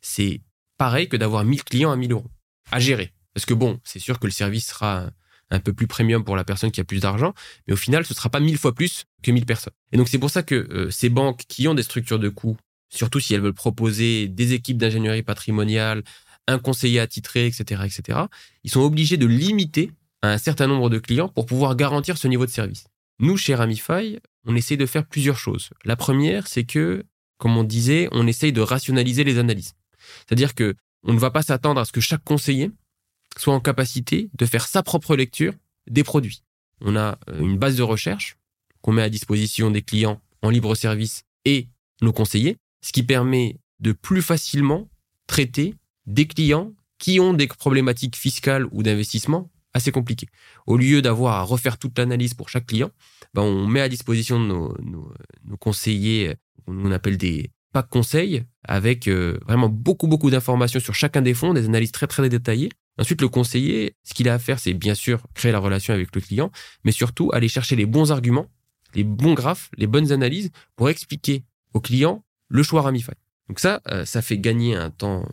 c'est 0.00 0.40
pareil 0.76 1.08
que 1.08 1.16
d'avoir 1.16 1.44
1000 1.44 1.62
clients 1.64 1.92
à 1.92 1.96
1000 1.96 2.12
euros 2.12 2.30
à 2.70 2.80
gérer. 2.80 3.12
Parce 3.34 3.46
que 3.46 3.54
bon, 3.54 3.80
c'est 3.84 3.98
sûr 3.98 4.18
que 4.18 4.26
le 4.26 4.32
service 4.32 4.68
sera 4.68 5.10
un 5.50 5.60
peu 5.60 5.72
plus 5.72 5.86
premium 5.86 6.24
pour 6.24 6.36
la 6.36 6.44
personne 6.44 6.70
qui 6.70 6.80
a 6.80 6.84
plus 6.84 7.00
d'argent, 7.00 7.34
mais 7.66 7.72
au 7.72 7.76
final, 7.76 8.04
ce 8.04 8.14
sera 8.14 8.28
pas 8.28 8.40
mille 8.40 8.58
fois 8.58 8.74
plus 8.74 9.04
que 9.22 9.30
1000 9.30 9.46
personnes. 9.46 9.72
Et 9.92 9.96
donc, 9.96 10.08
c'est 10.08 10.18
pour 10.18 10.30
ça 10.30 10.42
que 10.42 10.54
euh, 10.54 10.90
ces 10.90 11.08
banques 11.08 11.42
qui 11.48 11.66
ont 11.68 11.74
des 11.74 11.82
structures 11.82 12.18
de 12.18 12.28
coûts, 12.28 12.56
surtout 12.88 13.20
si 13.20 13.34
elles 13.34 13.40
veulent 13.40 13.52
proposer 13.52 14.28
des 14.28 14.52
équipes 14.52 14.78
d'ingénierie 14.78 15.22
patrimoniale, 15.22 16.02
un 16.46 16.58
conseiller 16.58 17.00
attitré, 17.00 17.46
etc., 17.46 17.82
etc., 17.84 18.20
ils 18.64 18.70
sont 18.70 18.80
obligés 18.80 19.16
de 19.16 19.26
limiter 19.26 19.90
un 20.22 20.38
certain 20.38 20.66
nombre 20.66 20.90
de 20.90 20.98
clients 20.98 21.28
pour 21.28 21.46
pouvoir 21.46 21.76
garantir 21.76 22.18
ce 22.18 22.28
niveau 22.28 22.46
de 22.46 22.50
service. 22.50 22.84
Nous, 23.18 23.36
chez 23.36 23.54
Ramify, 23.54 24.18
on 24.46 24.56
essaye 24.56 24.76
de 24.76 24.86
faire 24.86 25.06
plusieurs 25.06 25.38
choses. 25.38 25.70
La 25.84 25.96
première, 25.96 26.46
c'est 26.46 26.64
que, 26.64 27.04
comme 27.38 27.56
on 27.56 27.64
disait, 27.64 28.08
on 28.12 28.26
essaye 28.26 28.52
de 28.52 28.60
rationaliser 28.60 29.24
les 29.24 29.38
analyses. 29.38 29.74
C'est-à-dire 30.26 30.54
que 30.54 30.74
on 31.02 31.12
ne 31.14 31.18
va 31.18 31.30
pas 31.30 31.42
s'attendre 31.42 31.80
à 31.80 31.84
ce 31.84 31.92
que 31.92 32.00
chaque 32.00 32.24
conseiller 32.24 32.70
soit 33.38 33.54
en 33.54 33.60
capacité 33.60 34.30
de 34.36 34.46
faire 34.46 34.66
sa 34.66 34.82
propre 34.82 35.16
lecture 35.16 35.54
des 35.88 36.04
produits. 36.04 36.42
On 36.80 36.96
a 36.96 37.18
euh, 37.28 37.40
une 37.40 37.58
base 37.58 37.76
de 37.76 37.82
recherche 37.82 38.36
qu'on 38.80 38.92
met 38.92 39.02
à 39.02 39.10
disposition 39.10 39.70
des 39.70 39.82
clients 39.82 40.20
en 40.42 40.50
libre 40.50 40.74
service 40.74 41.24
et 41.44 41.68
nos 42.02 42.12
conseillers, 42.12 42.56
ce 42.82 42.92
qui 42.92 43.02
permet 43.02 43.58
de 43.80 43.92
plus 43.92 44.22
facilement 44.22 44.88
traiter 45.26 45.74
des 46.06 46.26
clients 46.26 46.72
qui 46.98 47.20
ont 47.20 47.34
des 47.34 47.46
problématiques 47.46 48.16
fiscales 48.16 48.66
ou 48.72 48.82
d'investissement 48.82 49.50
assez 49.72 49.92
compliquées. 49.92 50.28
Au 50.66 50.76
lieu 50.76 51.02
d'avoir 51.02 51.36
à 51.36 51.42
refaire 51.42 51.78
toute 51.78 51.98
l'analyse 51.98 52.34
pour 52.34 52.48
chaque 52.48 52.66
client, 52.66 52.90
ben 53.34 53.42
on 53.42 53.66
met 53.66 53.80
à 53.80 53.88
disposition 53.88 54.40
de 54.40 54.46
nos, 54.46 54.76
nos, 54.82 55.56
conseillers, 55.58 56.34
on 56.66 56.90
appelle 56.90 57.16
des 57.16 57.50
packs 57.72 57.88
conseils, 57.88 58.44
avec 58.64 59.06
euh, 59.06 59.38
vraiment 59.46 59.68
beaucoup, 59.68 60.08
beaucoup 60.08 60.30
d'informations 60.30 60.80
sur 60.80 60.94
chacun 60.94 61.22
des 61.22 61.34
fonds, 61.34 61.54
des 61.54 61.66
analyses 61.66 61.92
très, 61.92 62.06
très 62.06 62.28
détaillées. 62.28 62.70
Ensuite, 63.00 63.22
le 63.22 63.30
conseiller, 63.30 63.96
ce 64.04 64.12
qu'il 64.12 64.28
a 64.28 64.34
à 64.34 64.38
faire, 64.38 64.58
c'est 64.58 64.74
bien 64.74 64.94
sûr 64.94 65.26
créer 65.32 65.52
la 65.52 65.58
relation 65.58 65.94
avec 65.94 66.14
le 66.14 66.20
client, 66.20 66.52
mais 66.84 66.92
surtout 66.92 67.30
aller 67.32 67.48
chercher 67.48 67.74
les 67.74 67.86
bons 67.86 68.12
arguments, 68.12 68.46
les 68.94 69.04
bons 69.04 69.32
graphes, 69.32 69.70
les 69.78 69.86
bonnes 69.86 70.12
analyses 70.12 70.50
pour 70.76 70.90
expliquer 70.90 71.42
au 71.72 71.80
client 71.80 72.22
le 72.48 72.62
choix 72.62 72.82
Ramify. 72.82 73.12
Donc 73.48 73.58
ça, 73.58 73.80
euh, 73.88 74.04
ça 74.04 74.20
fait 74.20 74.36
gagner 74.36 74.76
un 74.76 74.90
temps 74.90 75.26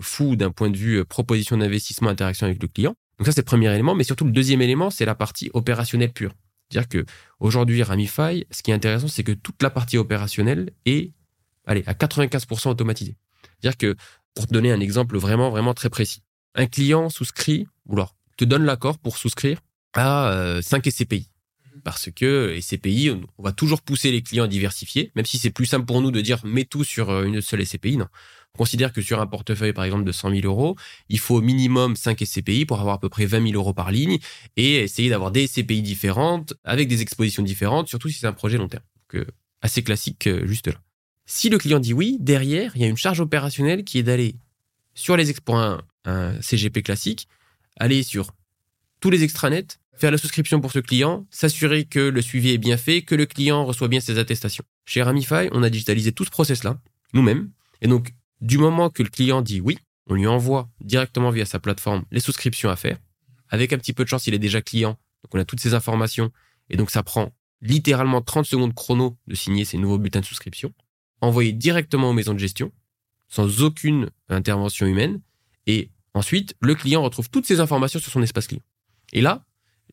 fou 0.00 0.36
d'un 0.36 0.50
point 0.50 0.68
de 0.68 0.76
vue 0.76 0.98
euh, 0.98 1.04
proposition 1.04 1.56
d'investissement, 1.56 2.10
interaction 2.10 2.46
avec 2.46 2.60
le 2.60 2.68
client. 2.68 2.94
Donc 3.18 3.26
ça, 3.26 3.32
c'est 3.32 3.40
le 3.40 3.46
premier 3.46 3.72
élément, 3.72 3.94
mais 3.94 4.04
surtout 4.04 4.26
le 4.26 4.32
deuxième 4.32 4.60
élément, 4.60 4.90
c'est 4.90 5.06
la 5.06 5.14
partie 5.14 5.50
opérationnelle 5.54 6.12
pure. 6.12 6.34
C'est-à-dire 6.68 6.88
que 6.90 7.06
aujourd'hui, 7.40 7.82
Ramify, 7.82 8.46
ce 8.50 8.62
qui 8.62 8.70
est 8.70 8.74
intéressant, 8.74 9.08
c'est 9.08 9.24
que 9.24 9.32
toute 9.32 9.62
la 9.62 9.70
partie 9.70 9.96
opérationnelle 9.96 10.72
est, 10.84 11.12
allez, 11.64 11.84
à 11.86 11.94
95% 11.94 12.68
automatisée. 12.68 13.16
C'est-à-dire 13.60 13.78
que, 13.78 13.96
pour 14.34 14.46
te 14.46 14.52
donner 14.52 14.72
un 14.72 14.80
exemple 14.80 15.16
vraiment, 15.16 15.48
vraiment 15.48 15.72
très 15.72 15.88
précis, 15.88 16.22
un 16.54 16.66
client 16.66 17.08
souscrit, 17.08 17.66
ou 17.86 17.94
alors 17.94 18.14
te 18.36 18.44
donne 18.44 18.64
l'accord 18.64 18.98
pour 18.98 19.16
souscrire 19.16 19.60
à 19.94 20.60
5 20.62 20.86
euh, 20.86 20.90
SCPI. 20.90 21.28
Parce 21.82 22.08
que 22.10 22.58
SCPI, 22.60 23.10
on 23.38 23.42
va 23.42 23.52
toujours 23.52 23.82
pousser 23.82 24.10
les 24.10 24.22
clients 24.22 24.44
à 24.44 24.48
diversifier, 24.48 25.12
même 25.16 25.24
si 25.24 25.38
c'est 25.38 25.50
plus 25.50 25.66
simple 25.66 25.86
pour 25.86 26.00
nous 26.00 26.10
de 26.10 26.20
dire 26.20 26.44
mets 26.44 26.64
tout 26.64 26.84
sur 26.84 27.10
euh, 27.10 27.24
une 27.24 27.40
seule 27.40 27.64
SCPI. 27.64 27.96
Non. 27.96 28.06
On 28.54 28.58
considère 28.58 28.92
que 28.92 29.02
sur 29.02 29.20
un 29.20 29.26
portefeuille, 29.26 29.72
par 29.72 29.84
exemple, 29.84 30.04
de 30.04 30.12
100 30.12 30.30
000 30.30 30.42
euros, 30.44 30.76
il 31.08 31.18
faut 31.18 31.36
au 31.36 31.40
minimum 31.40 31.96
5 31.96 32.24
SCPI 32.24 32.66
pour 32.66 32.78
avoir 32.80 32.96
à 32.96 33.00
peu 33.00 33.08
près 33.08 33.26
20 33.26 33.48
000 33.48 33.54
euros 33.54 33.74
par 33.74 33.90
ligne 33.90 34.18
et 34.56 34.76
essayer 34.76 35.10
d'avoir 35.10 35.32
des 35.32 35.48
SCPI 35.48 35.82
différentes, 35.82 36.54
avec 36.62 36.86
des 36.86 37.02
expositions 37.02 37.42
différentes, 37.42 37.88
surtout 37.88 38.08
si 38.08 38.20
c'est 38.20 38.28
un 38.28 38.32
projet 38.32 38.56
long 38.56 38.68
terme. 38.68 38.84
Donc, 39.12 39.22
euh, 39.22 39.26
assez 39.60 39.82
classique 39.82 40.28
juste 40.44 40.68
là. 40.68 40.80
Si 41.26 41.48
le 41.48 41.58
client 41.58 41.80
dit 41.80 41.92
oui, 41.92 42.18
derrière, 42.20 42.72
il 42.76 42.82
y 42.82 42.84
a 42.84 42.88
une 42.88 42.96
charge 42.96 43.20
opérationnelle 43.20 43.82
qui 43.82 43.98
est 43.98 44.02
d'aller 44.02 44.36
sur 44.94 45.16
les 45.16 45.32
un 45.48 45.80
CGP 46.40 46.82
classique, 46.82 47.28
aller 47.76 48.02
sur 48.02 48.32
tous 49.00 49.10
les 49.10 49.22
extranets, 49.22 49.66
faire 49.96 50.10
la 50.10 50.18
souscription 50.18 50.60
pour 50.60 50.72
ce 50.72 50.78
client, 50.78 51.26
s'assurer 51.30 51.84
que 51.84 52.00
le 52.00 52.22
suivi 52.22 52.50
est 52.50 52.58
bien 52.58 52.76
fait, 52.76 53.02
que 53.02 53.14
le 53.14 53.26
client 53.26 53.64
reçoit 53.64 53.88
bien 53.88 54.00
ses 54.00 54.18
attestations. 54.18 54.64
Chez 54.84 55.02
Ramify, 55.02 55.48
on 55.52 55.62
a 55.62 55.70
digitalisé 55.70 56.12
tout 56.12 56.24
ce 56.24 56.30
process-là, 56.30 56.80
nous-mêmes. 57.12 57.50
Et 57.80 57.86
donc, 57.86 58.12
du 58.40 58.58
moment 58.58 58.90
que 58.90 59.02
le 59.02 59.08
client 59.08 59.42
dit 59.42 59.60
oui, 59.60 59.78
on 60.06 60.14
lui 60.14 60.26
envoie 60.26 60.68
directement 60.80 61.30
via 61.30 61.44
sa 61.44 61.58
plateforme 61.58 62.04
les 62.10 62.20
souscriptions 62.20 62.70
à 62.70 62.76
faire. 62.76 62.98
Avec 63.48 63.72
un 63.72 63.78
petit 63.78 63.92
peu 63.92 64.04
de 64.04 64.08
chance, 64.08 64.26
il 64.26 64.34
est 64.34 64.38
déjà 64.38 64.60
client. 64.62 64.98
Donc, 65.22 65.34
on 65.34 65.38
a 65.38 65.44
toutes 65.44 65.60
ces 65.60 65.74
informations. 65.74 66.30
Et 66.70 66.76
donc, 66.76 66.90
ça 66.90 67.02
prend 67.02 67.32
littéralement 67.62 68.20
30 68.20 68.44
secondes 68.44 68.74
chrono 68.74 69.16
de 69.26 69.34
signer 69.34 69.64
ces 69.64 69.78
nouveaux 69.78 69.98
bulletins 69.98 70.20
de 70.20 70.26
souscription, 70.26 70.74
envoyés 71.20 71.52
directement 71.52 72.10
aux 72.10 72.12
maisons 72.12 72.34
de 72.34 72.38
gestion, 72.38 72.72
sans 73.28 73.62
aucune 73.62 74.10
intervention 74.28 74.86
humaine. 74.86 75.20
Et 75.66 75.90
Ensuite, 76.14 76.54
le 76.60 76.74
client 76.74 77.02
retrouve 77.02 77.28
toutes 77.28 77.46
ces 77.46 77.60
informations 77.60 77.98
sur 77.98 78.10
son 78.10 78.22
espace 78.22 78.46
client. 78.46 78.62
Et 79.12 79.20
là, 79.20 79.44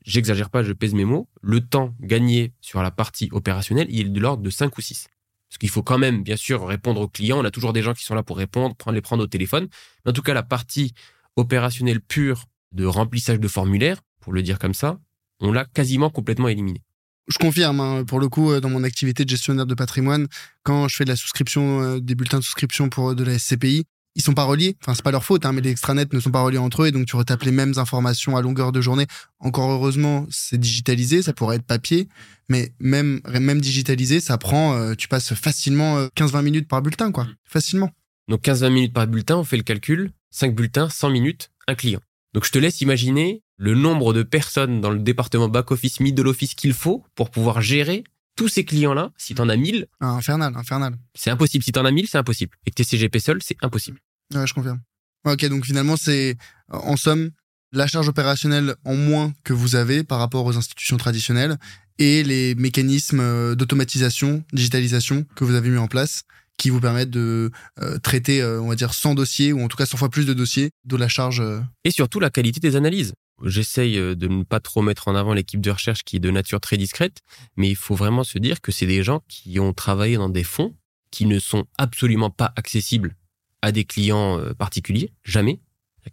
j'exagère 0.05 0.49
pas, 0.49 0.63
je 0.63 0.71
pèse 0.73 0.93
mes 0.93 1.05
mots, 1.05 1.27
le 1.41 1.61
temps 1.61 1.95
gagné 1.99 2.53
sur 2.61 2.81
la 2.81 2.91
partie 2.91 3.29
opérationnelle, 3.31 3.87
il 3.89 4.07
est 4.07 4.09
de 4.09 4.19
l'ordre 4.19 4.43
de 4.43 4.49
5 4.49 4.77
ou 4.77 4.81
6. 4.81 5.07
Parce 5.49 5.57
qu'il 5.57 5.69
faut 5.69 5.83
quand 5.83 5.97
même, 5.97 6.23
bien 6.23 6.37
sûr, 6.37 6.65
répondre 6.65 7.01
aux 7.01 7.09
clients. 7.09 7.39
On 7.39 7.43
a 7.43 7.51
toujours 7.51 7.73
des 7.73 7.81
gens 7.81 7.93
qui 7.93 8.05
sont 8.05 8.15
là 8.15 8.23
pour 8.23 8.37
répondre, 8.37 8.73
prendre 8.73 8.95
les 8.95 9.01
prendre 9.01 9.21
au 9.21 9.27
téléphone. 9.27 9.67
Mais 10.05 10.11
en 10.11 10.13
tout 10.13 10.21
cas, 10.21 10.33
la 10.33 10.43
partie 10.43 10.93
opérationnelle 11.35 11.99
pure 11.99 12.45
de 12.71 12.85
remplissage 12.85 13.37
de 13.37 13.47
formulaire, 13.49 14.01
pour 14.21 14.31
le 14.31 14.43
dire 14.43 14.59
comme 14.59 14.73
ça, 14.73 14.97
on 15.41 15.51
l'a 15.51 15.65
quasiment 15.65 16.09
complètement 16.09 16.47
éliminé. 16.47 16.81
Je 17.27 17.37
confirme, 17.37 17.81
hein, 17.81 18.05
pour 18.05 18.21
le 18.21 18.29
coup, 18.29 18.51
euh, 18.51 18.61
dans 18.61 18.69
mon 18.69 18.83
activité 18.83 19.25
de 19.25 19.29
gestionnaire 19.29 19.65
de 19.65 19.75
patrimoine, 19.75 20.27
quand 20.63 20.87
je 20.87 20.95
fais 20.95 21.03
de 21.03 21.09
la 21.09 21.15
souscription, 21.17 21.81
euh, 21.81 21.99
des 21.99 22.15
bulletins 22.15 22.39
de 22.39 22.43
souscription 22.43 22.89
pour 22.89 23.13
de 23.13 23.23
la 23.23 23.37
SCPI, 23.37 23.85
ils 24.15 24.21
sont 24.21 24.33
pas 24.33 24.43
reliés. 24.43 24.77
Enfin, 24.81 24.93
c'est 24.93 25.03
pas 25.03 25.11
leur 25.11 25.23
faute, 25.23 25.45
hein, 25.45 25.53
mais 25.53 25.61
les 25.61 25.71
extranets 25.71 26.05
ne 26.11 26.19
sont 26.19 26.31
pas 26.31 26.41
reliés 26.41 26.57
entre 26.57 26.83
eux 26.83 26.87
et 26.87 26.91
donc 26.91 27.05
tu 27.05 27.15
retapes 27.15 27.43
les 27.43 27.51
mêmes 27.51 27.73
informations 27.77 28.35
à 28.35 28.41
longueur 28.41 28.71
de 28.71 28.81
journée. 28.81 29.07
Encore 29.39 29.71
heureusement, 29.71 30.25
c'est 30.29 30.59
digitalisé, 30.59 31.21
ça 31.21 31.33
pourrait 31.33 31.57
être 31.57 31.65
papier, 31.65 32.07
mais 32.49 32.73
même, 32.79 33.21
même 33.27 33.61
digitalisé, 33.61 34.19
ça 34.19 34.37
prend, 34.37 34.75
euh, 34.75 34.95
tu 34.95 35.07
passes 35.07 35.33
facilement 35.33 36.05
15-20 36.07 36.35
euh, 36.35 36.41
minutes 36.41 36.67
par 36.67 36.81
bulletin, 36.81 37.11
quoi. 37.11 37.27
Facilement. 37.45 37.91
Donc 38.27 38.43
15-20 38.43 38.69
minutes 38.71 38.93
par 38.93 39.07
bulletin, 39.07 39.37
on 39.37 39.43
fait 39.43 39.57
le 39.57 39.63
calcul. 39.63 40.11
5 40.31 40.55
bulletins, 40.55 40.89
100 40.89 41.09
minutes, 41.09 41.51
un 41.67 41.75
client. 41.75 41.99
Donc 42.33 42.45
je 42.45 42.51
te 42.51 42.59
laisse 42.59 42.79
imaginer 42.81 43.43
le 43.57 43.75
nombre 43.75 44.13
de 44.13 44.23
personnes 44.23 44.81
dans 44.81 44.89
le 44.89 44.99
département 44.99 45.49
back-office, 45.49 45.99
middle 45.99 46.27
office 46.27 46.55
qu'il 46.55 46.73
faut 46.73 47.03
pour 47.15 47.29
pouvoir 47.29 47.61
gérer 47.61 48.03
tous 48.35 48.47
ces 48.47 48.65
clients-là, 48.65 49.11
si 49.17 49.35
tu 49.35 49.41
en 49.41 49.49
as 49.49 49.57
1000. 49.57 49.87
Ah, 49.99 50.11
infernal, 50.11 50.55
infernal. 50.55 50.95
C'est 51.13 51.29
impossible. 51.29 51.63
Si 51.63 51.71
tu 51.71 51.79
en 51.79 51.85
as 51.85 51.91
1000, 51.91 52.07
c'est 52.07 52.17
impossible. 52.17 52.55
Et 52.65 52.71
que 52.71 52.75
t'es 52.75 52.83
CGP 52.83 53.19
seul, 53.19 53.39
c'est 53.43 53.57
impossible. 53.61 53.99
Ouais, 54.33 54.47
je 54.47 54.53
confirme. 54.53 54.81
Ok, 55.25 55.45
donc 55.45 55.65
finalement, 55.65 55.97
c'est 55.97 56.37
en 56.69 56.97
somme 56.97 57.31
la 57.73 57.87
charge 57.87 58.09
opérationnelle 58.09 58.75
en 58.85 58.95
moins 58.95 59.33
que 59.43 59.53
vous 59.53 59.75
avez 59.75 60.03
par 60.03 60.19
rapport 60.19 60.45
aux 60.45 60.57
institutions 60.57 60.97
traditionnelles 60.97 61.57
et 61.99 62.23
les 62.23 62.55
mécanismes 62.55 63.19
euh, 63.19 63.55
d'automatisation, 63.55 64.43
digitalisation 64.53 65.25
que 65.35 65.43
vous 65.43 65.55
avez 65.55 65.69
mis 65.69 65.77
en 65.77 65.87
place 65.87 66.23
qui 66.57 66.69
vous 66.69 66.81
permettent 66.81 67.09
de 67.09 67.49
euh, 67.79 67.97
traiter, 67.99 68.41
euh, 68.41 68.61
on 68.61 68.67
va 68.67 68.75
dire, 68.75 68.93
100 68.93 69.15
dossiers 69.15 69.53
ou 69.53 69.63
en 69.63 69.67
tout 69.67 69.77
cas 69.77 69.85
100 69.85 69.97
fois 69.97 70.09
plus 70.09 70.25
de 70.25 70.33
dossiers 70.33 70.71
de 70.85 70.95
la 70.95 71.07
charge. 71.07 71.41
Et 71.83 71.91
surtout 71.91 72.19
la 72.19 72.29
qualité 72.29 72.59
des 72.59 72.75
analyses 72.75 73.13
j'essaye 73.43 73.97
euh, 73.97 74.15
de 74.15 74.27
ne 74.27 74.43
pas 74.43 74.59
trop 74.59 74.81
mettre 74.81 75.07
en 75.07 75.15
avant 75.15 75.33
l'équipe 75.33 75.61
de 75.61 75.71
recherche 75.71 76.03
qui 76.03 76.17
est 76.17 76.19
de 76.19 76.31
nature 76.31 76.59
très 76.59 76.77
discrète, 76.77 77.19
mais 77.55 77.69
il 77.69 77.75
faut 77.75 77.95
vraiment 77.95 78.23
se 78.23 78.39
dire 78.39 78.61
que 78.61 78.71
c'est 78.71 78.85
des 78.85 79.03
gens 79.03 79.21
qui 79.27 79.59
ont 79.59 79.73
travaillé 79.73 80.17
dans 80.17 80.29
des 80.29 80.43
fonds 80.43 80.75
qui 81.11 81.25
ne 81.25 81.39
sont 81.39 81.65
absolument 81.77 82.29
pas 82.29 82.53
accessibles 82.55 83.15
à 83.61 83.71
des 83.71 83.83
clients 83.83 84.39
euh, 84.39 84.53
particuliers, 84.53 85.11
jamais, 85.23 85.59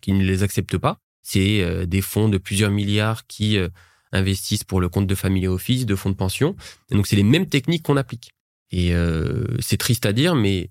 qui 0.01 0.12
ne 0.12 0.24
les 0.24 0.43
acceptent 0.43 0.79
pas. 0.79 1.01
C'est 1.22 1.62
euh, 1.62 1.87
des 1.87 2.03
fonds 2.03 2.29
de 2.29 2.39
plusieurs 2.39 2.70
milliards 2.70 3.26
qui 3.26 3.59
investissent 4.12 4.64
pour 4.64 4.81
le 4.81 4.89
compte 4.89 5.07
de 5.07 5.14
family 5.14 5.47
office, 5.47 5.87
de 5.87 5.95
fonds 5.95 6.11
de 6.11 6.16
pension. 6.16 6.57
Et 6.91 6.95
donc 6.95 7.07
c'est 7.07 7.16
les 7.16 7.22
mêmes 7.22 7.47
techniques 7.47 7.83
qu'on 7.85 7.97
applique. 7.97 8.33
Et 8.70 8.93
c'est 9.61 9.79
triste 9.79 10.05
à 10.05 10.12
dire, 10.12 10.35
mais 10.35 10.70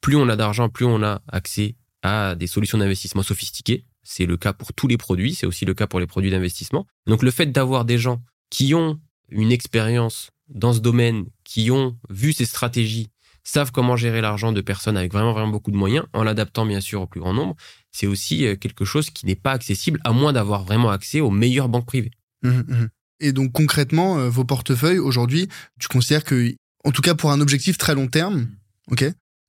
plus 0.00 0.16
on 0.16 0.28
a 0.28 0.36
d'argent, 0.36 0.68
plus 0.68 0.84
on 0.84 1.02
a 1.02 1.22
accès 1.28 1.76
à 2.02 2.34
des 2.34 2.46
solutions 2.46 2.78
d'investissement 2.78 3.22
sophistiquées. 3.22 3.84
C'est 4.10 4.24
le 4.24 4.38
cas 4.38 4.54
pour 4.54 4.72
tous 4.72 4.88
les 4.88 4.96
produits, 4.96 5.34
c'est 5.34 5.44
aussi 5.44 5.66
le 5.66 5.74
cas 5.74 5.86
pour 5.86 6.00
les 6.00 6.06
produits 6.06 6.30
d'investissement. 6.30 6.86
Donc 7.06 7.22
le 7.22 7.30
fait 7.30 7.44
d'avoir 7.44 7.84
des 7.84 7.98
gens 7.98 8.22
qui 8.48 8.74
ont 8.74 8.98
une 9.28 9.52
expérience 9.52 10.30
dans 10.48 10.72
ce 10.72 10.78
domaine, 10.78 11.26
qui 11.44 11.70
ont 11.70 11.94
vu 12.08 12.32
ces 12.32 12.46
stratégies, 12.46 13.10
savent 13.44 13.70
comment 13.70 13.96
gérer 13.96 14.22
l'argent 14.22 14.50
de 14.50 14.62
personnes 14.62 14.96
avec 14.96 15.12
vraiment, 15.12 15.34
vraiment 15.34 15.52
beaucoup 15.52 15.70
de 15.70 15.76
moyens, 15.76 16.06
en 16.14 16.22
l'adaptant 16.22 16.64
bien 16.64 16.80
sûr 16.80 17.02
au 17.02 17.06
plus 17.06 17.20
grand 17.20 17.34
nombre, 17.34 17.54
c'est 17.92 18.06
aussi 18.06 18.46
euh, 18.46 18.56
quelque 18.56 18.86
chose 18.86 19.10
qui 19.10 19.26
n'est 19.26 19.34
pas 19.34 19.52
accessible, 19.52 20.00
à 20.04 20.12
moins 20.12 20.32
d'avoir 20.32 20.64
vraiment 20.64 20.88
accès 20.88 21.20
aux 21.20 21.30
meilleures 21.30 21.68
banques 21.68 21.86
privées. 21.86 22.12
Mmh, 22.42 22.48
mmh. 22.48 22.88
Et 23.20 23.32
donc 23.32 23.52
concrètement, 23.52 24.18
euh, 24.18 24.30
vos 24.30 24.44
portefeuilles, 24.44 25.00
aujourd'hui, 25.00 25.48
tu 25.78 25.88
considères 25.88 26.24
que, 26.24 26.54
en 26.82 26.92
tout 26.92 27.02
cas 27.02 27.14
pour 27.14 27.30
un 27.30 27.42
objectif 27.42 27.76
très 27.76 27.94
long 27.94 28.06
terme, 28.06 28.48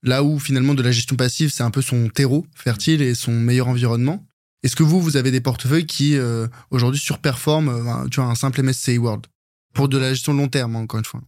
là 0.04 0.22
où 0.22 0.38
finalement 0.38 0.74
de 0.74 0.84
la 0.84 0.92
gestion 0.92 1.16
passive, 1.16 1.50
c'est 1.50 1.64
un 1.64 1.72
peu 1.72 1.82
son 1.82 2.10
terreau 2.10 2.46
fertile 2.56 3.02
et 3.02 3.16
son 3.16 3.32
meilleur 3.32 3.70
environnement, 3.70 4.26
est-ce 4.64 4.76
que 4.76 4.84
vous, 4.84 5.02
vous 5.02 5.18
avez 5.18 5.32
des 5.32 5.42
portefeuilles 5.42 5.86
qui 5.86 6.18
euh, 6.18 6.48
aujourd'hui 6.70 7.00
surperforment 7.00 7.70
euh, 7.70 8.08
tu 8.10 8.20
vois, 8.20 8.30
un 8.30 8.36
simple 8.36 8.62
MSCI 8.62 8.98
World 8.98 9.26
pour 9.74 9.88
de 9.88 9.98
la 9.98 10.14
gestion 10.14 10.34
long 10.34 10.48
terme, 10.48 10.76
encore 10.76 11.00
une 11.00 11.06
fois? 11.06 11.22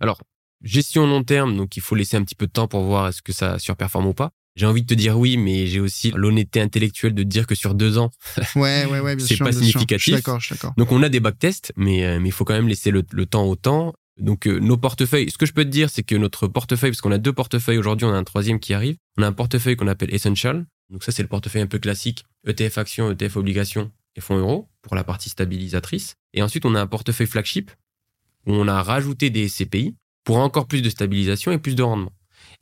Alors, 0.00 0.20
gestion 0.62 1.06
long 1.06 1.24
terme, 1.24 1.56
donc 1.56 1.76
il 1.76 1.80
faut 1.82 1.94
laisser 1.94 2.16
un 2.16 2.22
petit 2.22 2.34
peu 2.34 2.46
de 2.46 2.52
temps 2.52 2.68
pour 2.68 2.84
voir 2.84 3.08
est-ce 3.08 3.22
que 3.22 3.32
ça 3.32 3.58
surperforme 3.58 4.06
ou 4.06 4.14
pas. 4.14 4.30
J'ai 4.56 4.66
envie 4.66 4.82
de 4.82 4.86
te 4.86 4.94
dire 4.94 5.18
oui, 5.18 5.36
mais 5.36 5.66
j'ai 5.66 5.80
aussi 5.80 6.10
l'honnêteté 6.14 6.60
intellectuelle 6.60 7.14
de 7.14 7.22
te 7.22 7.28
dire 7.28 7.46
que 7.46 7.54
sur 7.54 7.74
deux 7.74 7.98
ans, 7.98 8.10
ouais, 8.56 8.84
ouais, 8.86 9.00
ouais, 9.00 9.18
c'est 9.18 9.38
pas 9.38 9.52
significatif. 9.52 10.16
D'accord, 10.16 10.40
d'accord. 10.50 10.74
Donc 10.76 10.92
on 10.92 11.02
a 11.02 11.08
des 11.08 11.20
backtests, 11.20 11.72
mais 11.76 12.04
euh, 12.04 12.18
mais 12.20 12.28
il 12.28 12.32
faut 12.32 12.44
quand 12.44 12.54
même 12.54 12.68
laisser 12.68 12.90
le, 12.90 13.02
temps 13.02 13.44
au 13.44 13.54
temps. 13.54 13.94
Donc 14.18 14.46
nos 14.46 14.76
portefeuilles, 14.76 15.30
ce 15.30 15.38
que 15.38 15.46
je 15.46 15.52
peux 15.54 15.64
te 15.64 15.70
dire, 15.70 15.88
c'est 15.88 16.02
que 16.02 16.16
notre 16.16 16.46
portefeuille, 16.46 16.90
parce 16.90 17.00
qu'on 17.00 17.12
a 17.12 17.18
deux 17.18 17.32
portefeuilles 17.32 17.78
aujourd'hui, 17.78 18.06
on 18.06 18.12
a 18.12 18.16
un 18.16 18.24
troisième 18.24 18.58
qui 18.58 18.74
arrive. 18.74 18.96
On 19.16 19.22
a 19.22 19.28
un 19.28 19.32
portefeuille 19.32 19.76
qu'on 19.76 19.88
appelle 19.88 20.12
Essential, 20.12 20.66
donc 20.90 21.04
ça, 21.04 21.12
c'est 21.12 21.22
le 21.22 21.28
portefeuille 21.28 21.62
un 21.62 21.66
peu 21.66 21.78
classique, 21.78 22.24
ETF 22.46 22.78
actions, 22.78 23.10
ETF 23.10 23.36
obligations 23.36 23.92
et 24.16 24.20
fonds 24.20 24.38
euros 24.38 24.68
pour 24.82 24.96
la 24.96 25.04
partie 25.04 25.30
stabilisatrice. 25.30 26.16
Et 26.34 26.42
ensuite, 26.42 26.66
on 26.66 26.74
a 26.74 26.80
un 26.80 26.86
portefeuille 26.86 27.28
flagship 27.28 27.70
où 28.46 28.52
on 28.52 28.66
a 28.66 28.82
rajouté 28.82 29.30
des 29.30 29.48
CPI 29.48 29.96
pour 30.24 30.38
encore 30.38 30.66
plus 30.66 30.82
de 30.82 30.90
stabilisation 30.90 31.52
et 31.52 31.58
plus 31.58 31.76
de 31.76 31.82
rendement. 31.82 32.12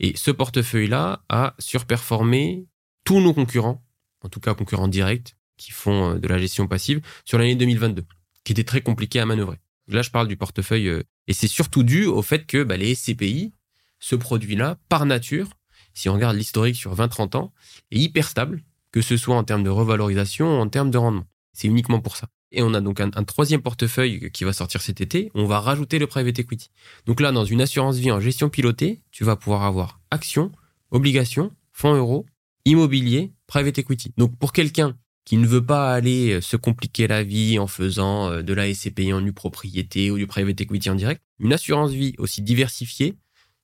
Et 0.01 0.17
ce 0.17 0.31
portefeuille-là 0.31 1.23
a 1.29 1.55
surperformé 1.59 2.67
tous 3.05 3.21
nos 3.21 3.33
concurrents, 3.33 3.83
en 4.23 4.29
tout 4.29 4.41
cas 4.41 4.55
concurrents 4.55 4.89
directs, 4.89 5.35
qui 5.57 5.73
font 5.73 6.13
euh, 6.15 6.19
de 6.19 6.29
la 6.29 6.39
gestion 6.39 6.67
passive 6.67 7.01
sur 7.25 7.39
l'année 7.39 7.57
2022, 7.57 8.05
qui 8.45 8.53
était 8.53 8.65
très 8.65 8.81
compliqué 8.81 9.21
à 9.21 9.27
manœuvrer. 9.27 9.59
Là, 9.89 10.03
je 10.03 10.11
parle 10.11 10.29
du 10.29 10.37
portefeuille 10.37 10.89
euh, 10.89 11.03
Et 11.27 11.33
c'est 11.33 11.49
surtout 11.49 11.83
dû 11.83 12.05
au 12.05 12.23
fait 12.23 12.47
que 12.47 12.63
bah, 12.63 12.77
les 12.77 12.95
SCPI, 12.95 13.55
ce 13.99 14.15
produit-là, 14.15 14.79
par 14.89 15.07
nature, 15.07 15.58
si 15.99 16.09
on 16.09 16.15
regarde 16.15 16.37
l'historique 16.37 16.77
sur 16.77 16.95
20-30 16.95 17.37
ans, 17.37 17.53
est 17.91 17.99
hyper 17.99 18.29
stable, 18.29 18.63
que 18.93 19.03
ce 19.03 19.17
soit 19.17 19.35
en 19.35 19.43
termes 19.43 19.65
de 19.65 19.71
revalorisation 19.71 20.59
ou 20.59 20.61
en 20.61 20.69
termes 20.69 20.93
de 20.93 20.99
rendement. 20.99 21.27
C'est 21.53 21.67
uniquement 21.67 22.01
pour 22.01 22.17
ça. 22.17 22.29
Et 22.53 22.63
on 22.63 22.73
a 22.73 22.81
donc 22.81 23.01
un, 23.01 23.11
troisième 23.25 23.61
portefeuille 23.61 24.31
qui 24.31 24.45
va 24.45 24.53
sortir 24.53 24.81
cet 24.81 25.01
été. 25.01 25.31
On 25.35 25.45
va 25.45 25.61
rajouter 25.61 25.99
le 25.99 26.07
private 26.07 26.39
equity. 26.39 26.71
Donc 27.05 27.21
là, 27.21 27.33
dans 27.33 27.45
une 27.45 27.61
assurance 27.61 27.97
vie 27.97 28.13
en 28.13 28.21
gestion 28.21 28.49
pilotée, 28.49 29.03
tu 29.11 29.25
vas 29.25 29.35
pouvoir 29.35 29.65
avoir 29.65 30.01
actions, 30.11 30.53
obligations, 30.93 31.51
fonds 31.73 31.95
euros, 31.95 32.27
immobilier, 32.65 33.33
private 33.49 33.79
equity. 33.79 34.15
Donc 34.17 34.39
pour 34.39 34.53
quelqu'un 34.53 34.97
qui 35.25 35.37
ne 35.37 35.47
veut 35.47 35.67
pas 35.67 35.93
aller 35.93 36.35
euh, 36.35 36.41
se 36.41 36.57
compliquer 36.57 37.07
la 37.07 37.23
vie 37.23 37.59
en 37.59 37.67
faisant 37.67 38.31
euh, 38.31 38.43
de 38.43 38.55
la 38.55 38.73
SCPI 38.73 39.13
en 39.13 39.21
nue 39.21 39.35
propriété 39.35 40.11
ou 40.11 40.17
du 40.17 40.27
private 40.27 40.61
equity 40.61 40.89
en 40.89 40.95
direct, 40.95 41.21
une 41.39 41.53
assurance 41.53 41.91
vie 41.91 42.15
aussi 42.17 42.41
diversifiée, 42.41 43.19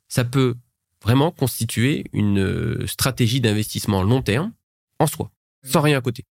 ça 0.09 0.25
peut 0.25 0.57
vraiment 1.05 1.31
constituer 1.31 2.07
une 2.13 2.41
euh, 2.41 2.87
stratégie 2.87 3.41
d'investissement 3.41 4.03
long 4.03 4.23
terme 4.23 4.53
en 4.99 5.07
soi, 5.07 5.31
sans 5.63 5.83
rien 5.83 5.99
à 5.99 6.01
côté. 6.01 6.25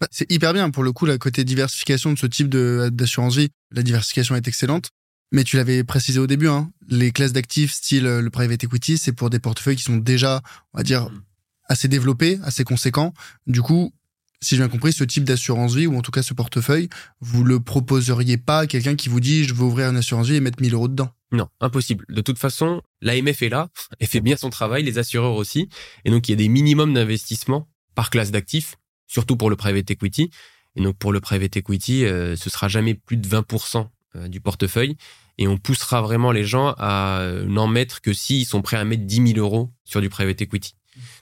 Bah, 0.00 0.06
c'est 0.10 0.30
hyper 0.30 0.54
bien 0.54 0.70
pour 0.70 0.82
le 0.82 0.92
coup 0.92 1.04
la 1.04 1.18
côté 1.18 1.44
diversification 1.44 2.12
de 2.12 2.18
ce 2.18 2.26
type 2.26 2.48
d'assurance 2.48 3.36
vie. 3.36 3.48
La 3.70 3.82
diversification 3.82 4.36
est 4.36 4.48
excellente. 4.48 4.90
Mais 5.32 5.44
tu 5.44 5.56
l'avais 5.56 5.84
précisé 5.84 6.18
au 6.18 6.26
début, 6.26 6.48
hein, 6.48 6.72
les 6.88 7.12
classes 7.12 7.32
d'actifs 7.32 7.72
style 7.72 8.02
le 8.02 8.30
private 8.30 8.64
equity, 8.64 8.98
c'est 8.98 9.12
pour 9.12 9.30
des 9.30 9.38
portefeuilles 9.38 9.76
qui 9.76 9.84
sont 9.84 9.96
déjà, 9.96 10.42
on 10.72 10.78
va 10.78 10.82
dire, 10.82 11.08
mm. 11.08 11.22
assez 11.68 11.86
développés, 11.86 12.40
assez 12.42 12.64
conséquents. 12.64 13.14
Du 13.46 13.62
coup, 13.62 13.92
si 14.40 14.56
j'ai 14.56 14.62
bien 14.62 14.68
compris, 14.68 14.92
ce 14.92 15.04
type 15.04 15.22
d'assurance 15.22 15.76
vie, 15.76 15.86
ou 15.86 15.96
en 15.96 16.02
tout 16.02 16.10
cas 16.10 16.22
ce 16.22 16.34
portefeuille, 16.34 16.88
vous 17.20 17.44
le 17.44 17.60
proposeriez 17.60 18.38
pas 18.38 18.60
à 18.60 18.66
quelqu'un 18.66 18.96
qui 18.96 19.08
vous 19.08 19.20
dit 19.20 19.44
je 19.44 19.54
veux 19.54 19.64
ouvrir 19.64 19.88
une 19.90 19.96
assurance 19.96 20.28
vie 20.28 20.36
et 20.36 20.40
mettre 20.40 20.60
1000 20.60 20.74
euros 20.74 20.88
dedans 20.88 21.12
Non, 21.32 21.48
impossible. 21.60 22.04
De 22.08 22.20
toute 22.22 22.38
façon, 22.38 22.82
l'AMF 23.00 23.42
est 23.42 23.48
là, 23.48 23.68
elle 23.98 24.08
fait 24.08 24.20
bien 24.20 24.36
son 24.36 24.50
travail, 24.50 24.82
les 24.82 24.98
assureurs 24.98 25.34
aussi, 25.34 25.68
et 26.04 26.10
donc 26.10 26.28
il 26.28 26.32
y 26.32 26.34
a 26.34 26.36
des 26.36 26.48
minimums 26.48 26.92
d'investissement 26.92 27.68
par 27.94 28.10
classe 28.10 28.30
d'actifs, 28.30 28.76
surtout 29.06 29.36
pour 29.36 29.50
le 29.50 29.56
private 29.56 29.90
equity. 29.90 30.30
Et 30.76 30.82
donc 30.82 30.96
pour 30.96 31.12
le 31.12 31.20
private 31.20 31.56
equity, 31.56 32.04
euh, 32.04 32.36
ce 32.36 32.50
sera 32.50 32.68
jamais 32.68 32.94
plus 32.94 33.16
de 33.16 33.28
20% 33.28 33.88
euh, 34.16 34.28
du 34.28 34.40
portefeuille, 34.40 34.96
et 35.38 35.46
on 35.46 35.56
poussera 35.56 36.02
vraiment 36.02 36.32
les 36.32 36.44
gens 36.44 36.74
à 36.78 37.20
euh, 37.20 37.44
n'en 37.44 37.68
mettre 37.68 38.00
que 38.00 38.12
s'ils 38.12 38.46
sont 38.46 38.62
prêts 38.62 38.76
à 38.76 38.84
mettre 38.84 39.04
10 39.04 39.34
000 39.34 39.38
euros 39.38 39.70
sur 39.84 40.00
du 40.00 40.08
private 40.08 40.42
equity. 40.42 40.74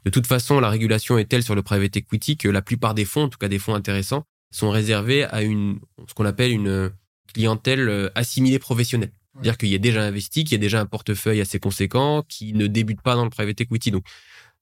De 0.05 0.11
toute 0.11 0.27
façon, 0.27 0.61
la 0.61 0.71
régulation 0.71 1.19
est 1.19 1.27
telle 1.27 1.43
sur 1.43 1.55
le 1.55 1.63
private 1.63 1.97
equity 1.97 2.37
que 2.37 2.49
la 2.49 2.63
plupart 2.63 2.95
des 2.95 3.05
fonds, 3.05 3.25
en 3.25 3.29
tout 3.29 3.39
cas 3.39 3.49
des 3.49 3.59
fonds 3.59 3.75
intéressants, 3.75 4.25
sont 4.51 4.71
réservés 4.71 5.25
à 5.25 5.43
une, 5.43 5.79
ce 6.07 6.15
qu'on 6.15 6.25
appelle 6.25 6.51
une 6.51 6.91
clientèle 7.33 7.89
euh, 7.89 8.11
assimilée 8.15 8.59
professionnelle. 8.59 9.13
C'est-à-dire 9.39 9.59
qu'il 9.59 9.69
y 9.69 9.75
a 9.75 9.79
déjà 9.79 10.03
investi, 10.05 10.45
qu'il 10.45 10.53
y 10.53 10.55
a 10.57 10.59
déjà 10.61 10.81
un 10.81 10.87
portefeuille 10.87 11.41
assez 11.41 11.61
conséquent, 11.61 12.25
qui 12.29 12.53
ne 12.55 12.67
débute 12.67 13.01
pas 13.03 13.15
dans 13.15 13.25
le 13.25 13.31
private 13.31 13.61
equity. 13.61 13.91
Donc, 13.91 14.05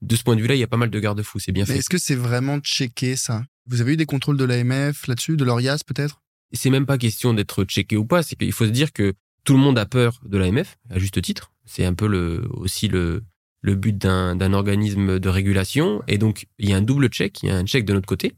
de 0.02 0.14
ce 0.16 0.22
point 0.22 0.36
de 0.36 0.42
vue-là, 0.42 0.54
il 0.54 0.58
y 0.58 0.62
a 0.64 0.66
pas 0.66 0.76
mal 0.76 0.90
de 0.90 1.00
garde-fous. 1.00 1.38
C'est 1.38 1.52
bien 1.52 1.64
fait. 1.64 1.78
Est-ce 1.78 1.88
que 1.88 1.98
c'est 1.98 2.14
vraiment 2.14 2.58
checké, 2.60 3.16
ça? 3.16 3.44
Vous 3.66 3.80
avez 3.80 3.94
eu 3.94 3.96
des 3.96 4.06
contrôles 4.06 4.36
de 4.36 4.44
l'AMF 4.44 5.06
là-dessus, 5.06 5.36
de 5.36 5.44
l'ORIAS 5.44 5.78
peut-être? 5.86 6.22
C'est 6.52 6.70
même 6.70 6.86
pas 6.86 6.98
question 6.98 7.32
d'être 7.32 7.64
checké 7.64 7.96
ou 7.96 8.04
pas. 8.04 8.22
C'est 8.22 8.36
qu'il 8.36 8.52
faut 8.52 8.66
se 8.66 8.70
dire 8.70 8.92
que 8.92 9.14
tout 9.44 9.54
le 9.54 9.58
monde 9.58 9.78
a 9.78 9.86
peur 9.86 10.20
de 10.24 10.36
l'AMF, 10.36 10.76
à 10.90 10.98
juste 10.98 11.20
titre. 11.22 11.52
C'est 11.64 11.84
un 11.84 11.94
peu 11.94 12.06
le, 12.06 12.46
aussi 12.50 12.88
le, 12.88 13.24
le 13.62 13.74
but 13.74 13.96
d'un 13.96 14.52
organisme 14.52 15.18
de 15.18 15.28
régulation. 15.28 16.02
Et 16.06 16.18
donc, 16.18 16.46
il 16.58 16.68
y 16.68 16.74
a 16.74 16.76
un 16.76 16.82
double 16.82 17.08
check, 17.08 17.42
il 17.42 17.48
y 17.48 17.52
a 17.52 17.56
un 17.56 17.64
check 17.64 17.84
de 17.84 17.94
notre 17.94 18.06
côté. 18.06 18.34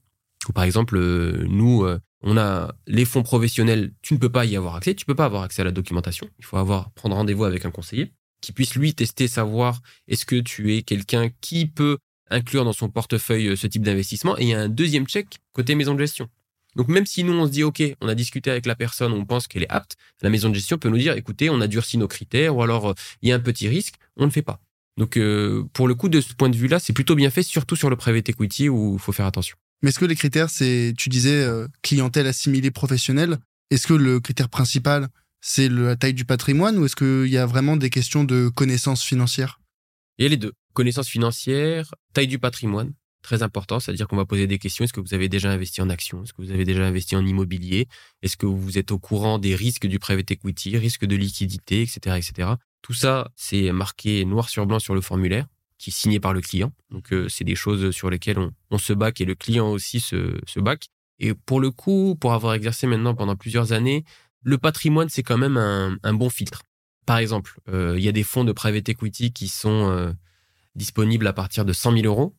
Par 0.55 0.65
exemple, 0.65 0.97
euh, 0.97 1.45
nous, 1.49 1.85
euh, 1.85 1.99
on 2.23 2.37
a 2.37 2.75
les 2.87 3.05
fonds 3.05 3.23
professionnels, 3.23 3.93
tu 4.03 4.15
ne 4.15 4.19
peux 4.19 4.31
pas 4.31 4.45
y 4.45 4.57
avoir 4.57 4.77
accès, 4.77 4.95
tu 4.95 5.05
peux 5.05 5.15
pas 5.15 5.27
avoir 5.27 5.43
accès 5.43 5.63
à 5.63 5.65
la 5.65 5.71
documentation. 5.71 6.29
Il 6.39 6.45
faut 6.45 6.57
avoir 6.57 6.91
prendre 6.93 7.15
rendez-vous 7.15 7.45
avec 7.45 7.65
un 7.65 7.71
conseiller 7.71 8.13
qui 8.41 8.53
puisse 8.53 8.75
lui 8.75 8.95
tester, 8.95 9.29
savoir 9.29 9.81
est-ce 10.07 10.25
que 10.25 10.37
tu 10.37 10.75
es 10.75 10.83
quelqu'un 10.83 11.31
qui 11.41 11.67
peut 11.67 11.99
inclure 12.31 12.65
dans 12.65 12.73
son 12.73 12.89
portefeuille 12.89 13.49
euh, 13.49 13.57
ce 13.57 13.67
type 13.67 13.83
d'investissement. 13.83 14.39
Et 14.39 14.43
il 14.43 14.49
y 14.49 14.55
a 14.55 14.61
un 14.61 14.69
deuxième 14.69 15.07
check 15.07 15.39
côté 15.53 15.75
maison 15.75 15.95
de 15.95 16.01
gestion. 16.01 16.29
Donc 16.77 16.89
même 16.89 17.07
si 17.07 17.25
nous 17.25 17.33
on 17.33 17.47
se 17.47 17.51
dit 17.51 17.65
ok, 17.65 17.83
on 18.01 18.09
a 18.09 18.15
discuté 18.15 18.51
avec 18.51 18.67
la 18.67 18.77
personne, 18.77 19.13
on 19.13 19.25
pense 19.25 19.49
qu'elle 19.49 19.63
est 19.63 19.71
apte, 19.71 19.97
la 20.23 20.31
maison 20.31 20.49
de 20.49 20.55
gestion 20.55 20.79
peut 20.79 20.91
nous 20.91 20.99
dire 20.99 21.15
écoutez, 21.17 21.51
on 21.51 21.61
a 21.61 21.67
durci 21.67 21.99
nos 21.99 22.07
critères 22.07 22.55
ou 22.55 22.63
alors 22.63 22.95
il 23.23 23.29
y 23.29 23.33
a 23.33 23.35
un 23.35 23.41
petit 23.41 23.69
risque, 23.69 23.95
on 24.17 24.27
ne 24.27 24.31
fait 24.31 24.43
pas. 24.43 24.61
Donc 24.97 25.17
euh, 25.17 25.65
pour 25.73 25.89
le 25.89 25.95
coup, 25.95 26.09
de 26.09 26.21
ce 26.21 26.35
point 26.35 26.51
de 26.51 26.57
vue-là, 26.57 26.79
c'est 26.79 26.93
plutôt 26.93 27.15
bien 27.15 27.31
fait, 27.31 27.43
surtout 27.43 27.77
sur 27.77 27.89
le 27.89 27.97
private 27.97 28.29
equity 28.29 28.69
où 28.69 28.95
il 28.95 28.99
faut 28.99 29.13
faire 29.13 29.27
attention. 29.27 29.57
Mais 29.83 29.91
est-ce 29.91 29.99
que 29.99 30.05
les 30.05 30.17
critères, 30.17 30.51
c'est, 30.51 30.93
tu 30.97 31.09
disais, 31.09 31.43
euh, 31.43 31.69
clientèle 31.83 32.27
assimilée 32.27 32.71
professionnelle, 32.71 33.39
est-ce 33.71 33.87
que 33.87 33.95
le 33.95 34.21
critère 34.21 34.49
principal, 34.49 35.09
c'est 35.41 35.69
la 35.69 35.97
taille 35.97 36.15
du 36.15 36.25
patrimoine 36.25 36.79
ou 36.79 36.85
est-ce 36.85 36.97
qu'il 36.97 37.31
y 37.31 37.39
a 37.39 37.47
vraiment 37.47 37.77
des 37.77 37.91
questions 37.91 38.25
de 38.25 38.49
connaissances 38.49 39.05
financières? 39.05 39.61
Il 40.19 40.25
y 40.25 40.27
a 40.27 40.29
les 40.29 40.37
deux. 40.37 40.53
Connaissances 40.73 41.09
financières, 41.09 41.95
taille 42.13 42.27
du 42.27 42.39
patrimoine, 42.39 42.93
très 43.23 43.43
important, 43.43 43.79
c'est-à-dire 43.79 44.09
qu'on 44.09 44.17
va 44.17 44.25
poser 44.25 44.47
des 44.47 44.59
questions. 44.59 44.85
Est-ce 44.85 44.93
que 44.93 45.01
vous 45.01 45.15
avez 45.15 45.29
déjà 45.29 45.51
investi 45.51 45.81
en 45.81 45.91
actions? 45.91 46.25
Est-ce 46.25 46.33
que 46.33 46.43
vous 46.43 46.51
avez 46.51 46.65
déjà 46.65 46.85
investi 46.85 47.15
en 47.15 47.25
immobilier? 47.25 47.87
Est-ce 48.23 48.37
que 48.37 48.47
vous 48.47 48.79
êtes 48.79 48.91
au 48.91 48.99
courant 48.99 49.39
des 49.39 49.55
risques 49.55 49.87
du 49.87 49.99
private 49.99 50.31
equity, 50.31 50.77
risques 50.77 51.05
de 51.05 51.17
liquidité, 51.17 51.83
etc., 51.83 52.17
etc. 52.17 52.51
Tout 52.83 52.95
ça, 52.95 53.31
c'est 53.37 53.71
marqué 53.73 54.25
noir 54.25 54.49
sur 54.49 54.67
blanc 54.67 54.79
sur 54.79 54.95
le 54.95 55.01
formulaire 55.01 55.47
qui 55.79 55.91
est 55.91 55.93
signé 55.93 56.21
par 56.21 56.33
le 56.33 56.41
client. 56.41 56.73
Donc, 56.91 57.13
euh, 57.13 57.29
c'est 57.29 57.45
des 57.45 57.55
choses 57.55 57.91
sur 57.93 58.11
lesquelles 58.11 58.39
on, 58.71 58.79
se 58.79 58.93
bac 58.93 59.21
et 59.21 59.25
le 59.25 59.35
client 59.35 59.71
aussi 59.71 60.01
se, 60.01 60.39
se 60.47 60.61
bac. 60.61 60.89
Et 61.19 61.35
pour 61.35 61.61
le 61.61 61.71
coup, 61.71 62.17
pour 62.21 62.33
avoir 62.33 62.55
exercé 62.55 62.87
maintenant 62.87 63.15
pendant 63.15 63.37
plusieurs 63.37 63.73
années, 63.73 64.05
le 64.43 64.59
patrimoine, 64.59 65.09
c'est 65.09 65.23
quand 65.23 65.39
même 65.39 65.57
un, 65.57 66.15
bon 66.15 66.31
filtre. 66.31 66.63
Par 67.07 67.19
exemple, 67.19 67.59
euh, 67.69 67.95
il 67.97 68.05
y 68.05 68.09
a 68.09 68.13
des 68.13 68.23
fonds 68.23 68.45
de 68.45 68.53
private 68.53 68.89
equity 68.89 69.33
qui 69.33 69.49
sont 69.49 69.91
euh, 69.91 70.13
disponibles 70.75 71.27
à 71.27 71.33
partir 71.33 71.65
de 71.65 71.73
100 71.73 71.93
000 71.93 72.07
euros. 72.07 72.35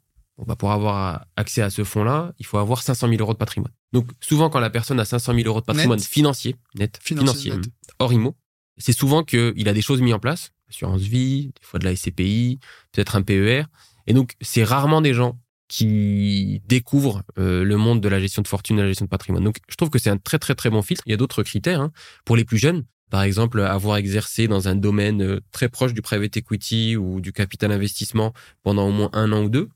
Bah, 0.47 0.55
pour 0.55 0.71
avoir 0.71 1.25
accès 1.35 1.61
à 1.61 1.69
ce 1.69 1.83
fonds-là, 1.83 2.33
il 2.39 2.45
faut 2.45 2.59
avoir 2.59 2.81
500 2.81 3.09
000 3.09 3.19
euros 3.19 3.33
de 3.33 3.37
patrimoine. 3.37 3.73
Donc, 3.91 4.09
souvent, 4.21 4.49
quand 4.49 4.61
la 4.61 4.69
personne 4.69 4.97
a 5.01 5.05
500 5.05 5.33
000 5.33 5.47
euros 5.47 5.59
de 5.59 5.65
patrimoine 5.65 5.99
financier, 5.99 6.55
net, 6.75 6.97
financier, 7.03 7.51
hors 7.99 8.13
IMO, 8.13 8.37
c'est 8.77 8.93
souvent 8.93 9.23
qu'il 9.23 9.67
a 9.67 9.73
des 9.73 9.81
choses 9.81 9.99
mises 10.01 10.13
en 10.13 10.19
place, 10.19 10.53
assurance 10.69 11.01
vie, 11.01 11.47
des 11.47 11.65
fois 11.65 11.79
de 11.79 11.85
la 11.85 11.95
SCPI, 11.95 12.59
peut-être 12.91 13.15
un 13.15 13.21
PER. 13.21 13.63
Et 14.07 14.13
donc, 14.13 14.33
c'est 14.41 14.63
rarement 14.63 15.01
des 15.01 15.13
gens 15.13 15.39
qui 15.67 16.61
découvrent 16.65 17.23
euh, 17.37 17.63
le 17.63 17.77
monde 17.77 18.01
de 18.01 18.09
la 18.09 18.19
gestion 18.19 18.41
de 18.41 18.47
fortune 18.47 18.77
de 18.77 18.81
la 18.81 18.87
gestion 18.87 19.05
de 19.05 19.09
patrimoine. 19.09 19.43
Donc, 19.43 19.57
je 19.69 19.75
trouve 19.75 19.89
que 19.89 19.99
c'est 19.99 20.09
un 20.09 20.17
très, 20.17 20.39
très, 20.39 20.55
très 20.55 20.69
bon 20.69 20.81
filtre. 20.81 21.03
Il 21.05 21.11
y 21.11 21.13
a 21.13 21.17
d'autres 21.17 21.43
critères. 21.43 21.79
Hein. 21.79 21.91
Pour 22.25 22.35
les 22.35 22.43
plus 22.43 22.57
jeunes, 22.57 22.85
par 23.09 23.21
exemple, 23.21 23.61
avoir 23.61 23.97
exercé 23.97 24.47
dans 24.47 24.67
un 24.67 24.75
domaine 24.75 25.21
euh, 25.21 25.39
très 25.51 25.69
proche 25.69 25.93
du 25.93 26.01
private 26.01 26.37
equity 26.37 26.97
ou 26.97 27.21
du 27.21 27.31
capital 27.31 27.71
investissement 27.71 28.33
pendant 28.63 28.87
au 28.87 28.91
moins 28.91 29.09
un 29.13 29.31
an 29.31 29.43
ou 29.43 29.49
deux, 29.49 29.69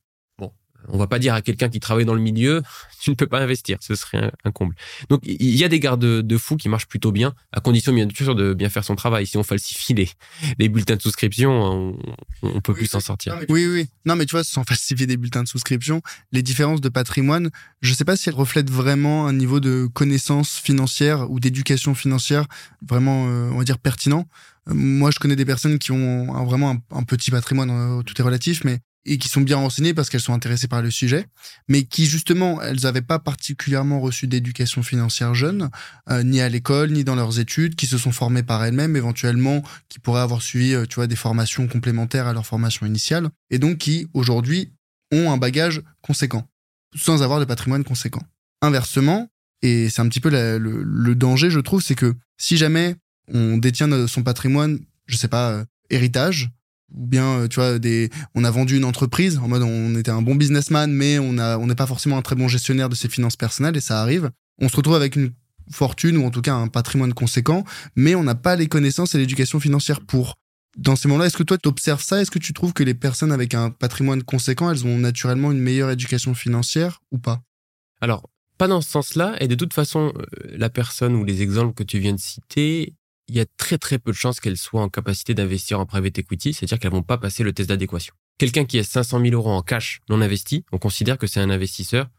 on 0.89 0.97
va 0.97 1.07
pas 1.07 1.19
dire 1.19 1.34
à 1.34 1.41
quelqu'un 1.41 1.69
qui 1.69 1.79
travaille 1.79 2.05
dans 2.05 2.13
le 2.13 2.21
milieu, 2.21 2.61
tu 3.01 3.09
ne 3.09 3.15
peux 3.15 3.27
pas 3.27 3.39
investir, 3.39 3.77
ce 3.81 3.95
serait 3.95 4.31
un, 4.43 4.51
comble. 4.51 4.75
Donc 5.09 5.21
il 5.23 5.55
y 5.55 5.63
a 5.63 5.69
des 5.69 5.79
gardes 5.79 6.01
de, 6.01 6.38
fous 6.38 6.57
qui 6.57 6.69
marchent 6.69 6.88
plutôt 6.88 7.11
bien, 7.11 7.34
à 7.51 7.59
condition 7.59 7.93
bien 7.93 8.07
sûr 8.13 8.36
de 8.36 8.53
bien 8.53 8.69
faire 8.69 8.84
son 8.84 8.95
travail. 8.95 9.27
Si 9.27 9.38
on 9.38 9.43
falsifie 9.43 9.93
les, 9.93 10.09
les 10.59 10.69
bulletins 10.69 10.95
de 10.95 11.01
souscription, 11.01 11.51
on, 11.51 11.97
on 12.43 12.61
peut 12.61 12.73
plus 12.73 12.88
s'en 12.88 12.99
sortir. 12.99 13.38
Oui, 13.49 13.67
oui. 13.67 13.88
Non, 14.05 14.15
mais 14.15 14.25
tu 14.25 14.31
vois, 14.31 14.43
sans 14.43 14.63
falsifier 14.63 15.07
des 15.07 15.17
bulletins 15.17 15.43
de 15.43 15.47
souscription, 15.47 16.01
les 16.31 16.41
différences 16.41 16.81
de 16.81 16.89
patrimoine, 16.89 17.49
je 17.81 17.93
sais 17.93 18.05
pas 18.05 18.15
si 18.15 18.29
elles 18.29 18.36
reflètent 18.36 18.69
vraiment 18.69 19.27
un 19.27 19.34
niveau 19.34 19.59
de 19.59 19.88
connaissance 19.93 20.57
financière 20.57 21.29
ou 21.29 21.39
d'éducation 21.39 21.95
financière 21.95 22.45
vraiment, 22.88 23.27
euh, 23.27 23.49
on 23.51 23.57
va 23.57 23.63
dire, 23.63 23.79
pertinent. 23.79 24.27
Euh, 24.69 24.73
moi, 24.73 25.11
je 25.11 25.19
connais 25.19 25.36
des 25.36 25.45
personnes 25.45 25.79
qui 25.79 25.91
ont 25.91 26.45
vraiment 26.45 26.71
un, 26.71 26.97
un 26.97 27.03
petit 27.03 27.31
patrimoine, 27.31 27.69
euh, 27.69 28.01
tout 28.03 28.19
est 28.19 28.23
relatif, 28.23 28.63
mais 28.63 28.79
et 29.06 29.18
qui 29.18 29.28
sont 29.28 29.41
bien 29.41 29.58
renseignées 29.58 29.93
parce 29.93 30.10
qu'elles 30.10 30.22
sont 30.22 30.34
intéressées 30.34 30.68
par 30.68 30.82
le 30.82 30.89
sujet, 30.89 31.26
mais 31.68 31.84
qui 31.84 32.06
justement, 32.06 32.62
elles 32.62 32.82
n'avaient 32.84 33.01
pas 33.01 33.20
particulièrement 33.20 33.99
reçu 33.99 34.28
d'éducation 34.28 34.84
financière 34.84 35.34
jeune, 35.34 35.70
euh, 36.10 36.24
ni 36.24 36.41
à 36.41 36.49
l'école, 36.49 36.91
ni 36.91 37.04
dans 37.04 37.16
leurs 37.16 37.39
études, 37.39 37.76
qui 37.76 37.86
se 37.86 37.97
sont 37.97 38.12
formées 38.12 38.43
par 38.43 38.64
elles-mêmes, 38.64 38.95
éventuellement, 38.95 39.62
qui 39.89 39.99
pourraient 39.99 40.22
avoir 40.22 40.41
suivi, 40.41 40.74
euh, 40.74 40.86
tu 40.86 40.95
vois, 40.95 41.08
des 41.08 41.16
formations 41.16 41.68
complémentaires 41.68 42.28
à 42.28 42.34
leur 42.34 42.45
formation 42.45 42.86
initiale, 42.86 43.30
et 43.49 43.60
donc 43.60 43.78
qui, 43.78 44.08
aujourd'hui, 44.14 44.72
ont 45.12 45.32
un 45.32 45.38
bagage 45.38 45.82
conséquent, 46.01 46.47
sans 46.95 47.24
avoir 47.24 47.39
de 47.39 47.45
patrimoine 47.45 47.84
conséquent. 47.84 48.24
Inversement, 48.62 49.30
et 49.62 49.89
c'est 49.89 50.01
un 50.01 50.08
petit 50.10 50.20
peu 50.20 50.30
le, 50.30 51.16
danger, 51.16 51.49
je 51.49 51.60
trouve, 51.60 51.82
c'est 51.82 51.95
que 51.95 52.14
si 52.38 52.58
jamais 52.58 52.95
on 53.34 53.58
détient 53.58 54.08
son 54.08 54.24
patrimoine, 54.24 54.80
je 55.08 55.16
sais 55.16 55.28
pas, 55.28 55.51
euh, 55.51 55.66
héritage, 55.89 56.49
ou 56.96 57.06
bien 57.06 57.39
euh, 57.39 57.48
tu 57.48 57.56
vois 57.56 57.80
des 57.80 58.10
on 58.36 58.44
a 58.44 58.52
vendu 58.52 58.78
une 58.78 58.86
entreprise 58.86 59.38
en 59.38 59.48
mode 59.48 59.64
on 59.64 59.96
était 59.96 60.12
un 60.12 60.22
bon 60.22 60.36
businessman 60.36 60.91
mais 60.91 61.20
on 61.20 61.38
a 61.38 61.58
on 61.58 61.68
n'est 61.68 61.76
pas 61.76 61.88
forcément 61.88 62.18
un 62.18 62.22
très 62.22 62.36
bon 62.36 62.48
gestionnaire 62.48 62.89
de 62.89 62.96
ses 62.96 63.10
finances 63.10 63.36
personnelles 63.36 63.78
et 63.78 63.82
ça 63.82 64.02
arrive. 64.02 64.32
On 64.60 64.70
se 64.70 64.76
retrouve 64.76 64.96
avec 64.96 65.16
une 65.16 65.32
fortune 65.72 66.18
ou 66.18 66.26
en 66.26 66.30
tout 66.30 66.41
cas 66.41 66.54
un 66.54 66.68
patrimoine 66.68 67.14
conséquent 67.14 67.64
mais 67.96 68.16
on 68.16 68.24
n'a 68.24 68.36
pas 68.36 68.56
les 68.56 68.68
connaissances 68.68 69.16
et 69.16 69.18
l'éducation 69.18 69.60
financière 69.60 70.02
pour. 70.02 70.36
Dans 70.76 70.96
ces 70.96 71.08
moments-là, 71.08 71.28
est-ce 71.28 71.38
que 71.38 71.44
toi, 71.44 71.60
tu 71.60 71.70
observes 71.70 72.02
ça? 72.02 72.20
Est-ce 72.20 72.32
que 72.32 72.39
tu 72.39 72.52
trouves 72.52 72.74
que 72.74 72.82
les 72.82 72.96
personnes 72.96 73.32
avec 73.32 73.54
un 73.54 73.70
patrimoine 73.70 74.24
conséquent, 74.24 74.72
elles 74.72 74.88
ont 74.88 74.98
naturellement 74.98 75.52
une 75.52 75.60
meilleure 75.60 75.91
éducation 75.91 76.34
financière 76.34 77.00
ou 77.12 77.20
pas? 77.20 77.44
Alors, 78.02 78.28
pas 78.58 78.68
dans 78.68 78.82
ce 78.82 78.89
sens-là. 78.89 79.36
Et 79.39 79.48
de 79.48 79.56
toute 79.56 79.74
façon, 79.74 80.14
euh, 80.16 80.24
la 80.58 80.70
personne 80.70 81.16
ou 81.16 81.24
les 81.24 81.41
exemples 81.41 81.74
que 81.74 81.84
tu 81.84 82.00
viens 82.00 82.14
de 82.14 82.20
citer, 82.20 82.94
il 83.28 83.36
y 83.36 83.39
a 83.39 83.45
très 83.57 83.78
très 83.78 83.99
peu 83.99 84.11
de 84.11 84.17
chances 84.17 84.39
qu'elles 84.39 84.57
soient 84.57 84.82
en 84.82 84.89
capacité 84.89 85.34
d'investir 85.34 85.80
en 85.80 85.86
private 85.86 86.17
equity, 86.19 86.53
c'est-à-dire 86.53 86.80
qu'elles 86.80 86.91
vont 86.91 87.03
pas 87.03 87.17
passer 87.17 87.43
le 87.43 87.53
test 87.53 87.69
d'adéquation. 87.69 88.13
Quelqu'un 88.38 88.65
qui 88.65 88.80
a 88.80 88.84
500 88.84 89.21
000 89.21 89.34
euros 89.34 89.51
en 89.51 89.61
cash 89.61 90.01
non 90.09 90.21
investi, 90.21 90.65
on 90.71 90.78
considère 90.78 91.17
que 91.17 91.28
c'est 91.28 91.39
un 91.39 91.49
investisseur 91.49 92.09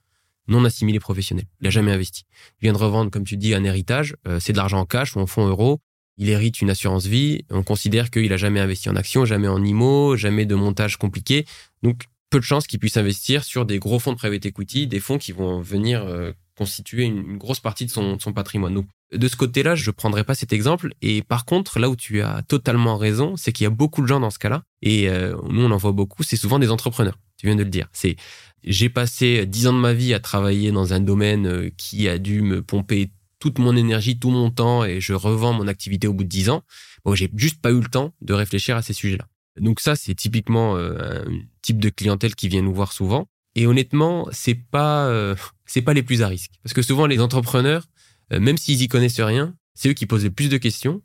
non 0.46 0.64
assimilé 0.64 1.00
professionnel. 1.00 1.46
Il 1.60 1.66
a 1.66 1.70
jamais 1.70 1.92
investi. 1.92 2.24
Il 2.60 2.66
vient 2.66 2.72
de 2.72 2.78
revendre, 2.78 3.10
comme 3.10 3.24
tu 3.24 3.36
dis, 3.36 3.54
un 3.54 3.64
héritage. 3.64 4.16
Euh, 4.28 4.38
c'est 4.40 4.52
de 4.52 4.58
l'argent 4.58 4.78
en 4.78 4.86
cash 4.86 5.16
ou 5.16 5.20
en 5.20 5.26
fonds 5.26 5.46
euros. 5.46 5.80
Il 6.16 6.28
hérite 6.28 6.60
une 6.60 6.70
assurance 6.70 7.06
vie. 7.06 7.44
On 7.50 7.62
considère 7.62 8.10
qu'il 8.10 8.32
a 8.32 8.36
jamais 8.36 8.60
investi 8.60 8.88
en 8.88 8.96
actions, 8.96 9.24
jamais 9.24 9.48
en 9.48 9.62
IMO, 9.64 10.16
jamais 10.16 10.46
de 10.46 10.54
montage 10.54 10.96
compliqué. 10.96 11.46
Donc, 11.82 12.04
peu 12.30 12.38
de 12.38 12.44
chances 12.44 12.66
qu'il 12.66 12.78
puisse 12.78 12.96
investir 12.96 13.42
sur 13.44 13.64
des 13.64 13.78
gros 13.78 13.98
fonds 13.98 14.12
de 14.12 14.18
private 14.18 14.46
equity, 14.46 14.86
des 14.86 15.00
fonds 15.00 15.18
qui 15.18 15.32
vont 15.32 15.60
venir 15.60 16.04
euh, 16.04 16.32
constituer 16.56 17.04
une, 17.04 17.36
grosse 17.36 17.60
partie 17.60 17.86
de 17.86 17.90
son, 17.90 18.18
son 18.18 18.32
patrimoine. 18.32 18.74
Donc, 18.74 18.86
de 19.12 19.28
ce 19.28 19.36
côté-là, 19.36 19.74
je 19.74 19.88
ne 19.88 19.92
prendrai 19.92 20.24
pas 20.24 20.34
cet 20.34 20.52
exemple. 20.52 20.94
Et 21.02 21.22
par 21.22 21.44
contre, 21.44 21.78
là 21.78 21.88
où 21.88 21.96
tu 21.96 22.20
as 22.20 22.42
totalement 22.42 22.96
raison, 22.96 23.36
c'est 23.36 23.52
qu'il 23.52 23.64
y 23.64 23.66
a 23.66 23.70
beaucoup 23.70 24.02
de 24.02 24.06
gens 24.06 24.20
dans 24.20 24.30
ce 24.30 24.38
cas-là. 24.38 24.62
Et 24.82 25.08
euh, 25.08 25.36
nous, 25.48 25.62
on 25.62 25.70
en 25.70 25.76
voit 25.76 25.92
beaucoup. 25.92 26.22
C'est 26.22 26.36
souvent 26.36 26.58
des 26.58 26.70
entrepreneurs. 26.70 27.18
Tu 27.36 27.46
viens 27.46 27.56
de 27.56 27.62
le 27.62 27.70
dire. 27.70 27.88
C'est 27.92 28.16
j'ai 28.64 28.88
passé 28.88 29.44
dix 29.46 29.66
ans 29.66 29.72
de 29.72 29.78
ma 29.78 29.92
vie 29.92 30.14
à 30.14 30.20
travailler 30.20 30.72
dans 30.72 30.94
un 30.94 31.00
domaine 31.00 31.46
euh, 31.46 31.70
qui 31.76 32.08
a 32.08 32.18
dû 32.18 32.40
me 32.40 32.62
pomper 32.62 33.10
toute 33.38 33.58
mon 33.58 33.76
énergie, 33.76 34.18
tout 34.18 34.30
mon 34.30 34.50
temps, 34.50 34.84
et 34.84 35.00
je 35.00 35.12
revends 35.12 35.52
mon 35.52 35.68
activité 35.68 36.08
au 36.08 36.14
bout 36.14 36.24
de 36.24 36.28
dix 36.28 36.48
ans. 36.48 36.62
Bon, 37.04 37.14
j'ai 37.14 37.30
juste 37.36 37.60
pas 37.60 37.70
eu 37.70 37.80
le 37.80 37.88
temps 37.88 38.14
de 38.22 38.32
réfléchir 38.32 38.76
à 38.76 38.82
ces 38.82 38.94
sujets-là. 38.94 39.26
Donc 39.60 39.80
ça, 39.80 39.96
c'est 39.96 40.14
typiquement 40.14 40.76
euh, 40.76 41.24
un 41.26 41.40
type 41.62 41.78
de 41.78 41.90
clientèle 41.90 42.34
qui 42.34 42.48
vient 42.48 42.62
nous 42.62 42.74
voir 42.74 42.92
souvent. 42.92 43.28
Et 43.54 43.66
honnêtement, 43.66 44.28
c'est 44.32 44.54
pas 44.54 45.06
euh, 45.06 45.36
c'est 45.66 45.82
pas 45.82 45.94
les 45.94 46.02
plus 46.02 46.22
à 46.22 46.28
risque, 46.28 46.52
parce 46.62 46.74
que 46.74 46.82
souvent 46.82 47.06
les 47.06 47.20
entrepreneurs, 47.20 47.88
même 48.30 48.56
s'ils 48.56 48.82
y 48.82 48.88
connaissent 48.88 49.20
rien, 49.20 49.54
c'est 49.74 49.90
eux 49.90 49.92
qui 49.92 50.06
posent 50.06 50.24
le 50.24 50.30
plus 50.30 50.48
de 50.48 50.56
questions, 50.56 51.02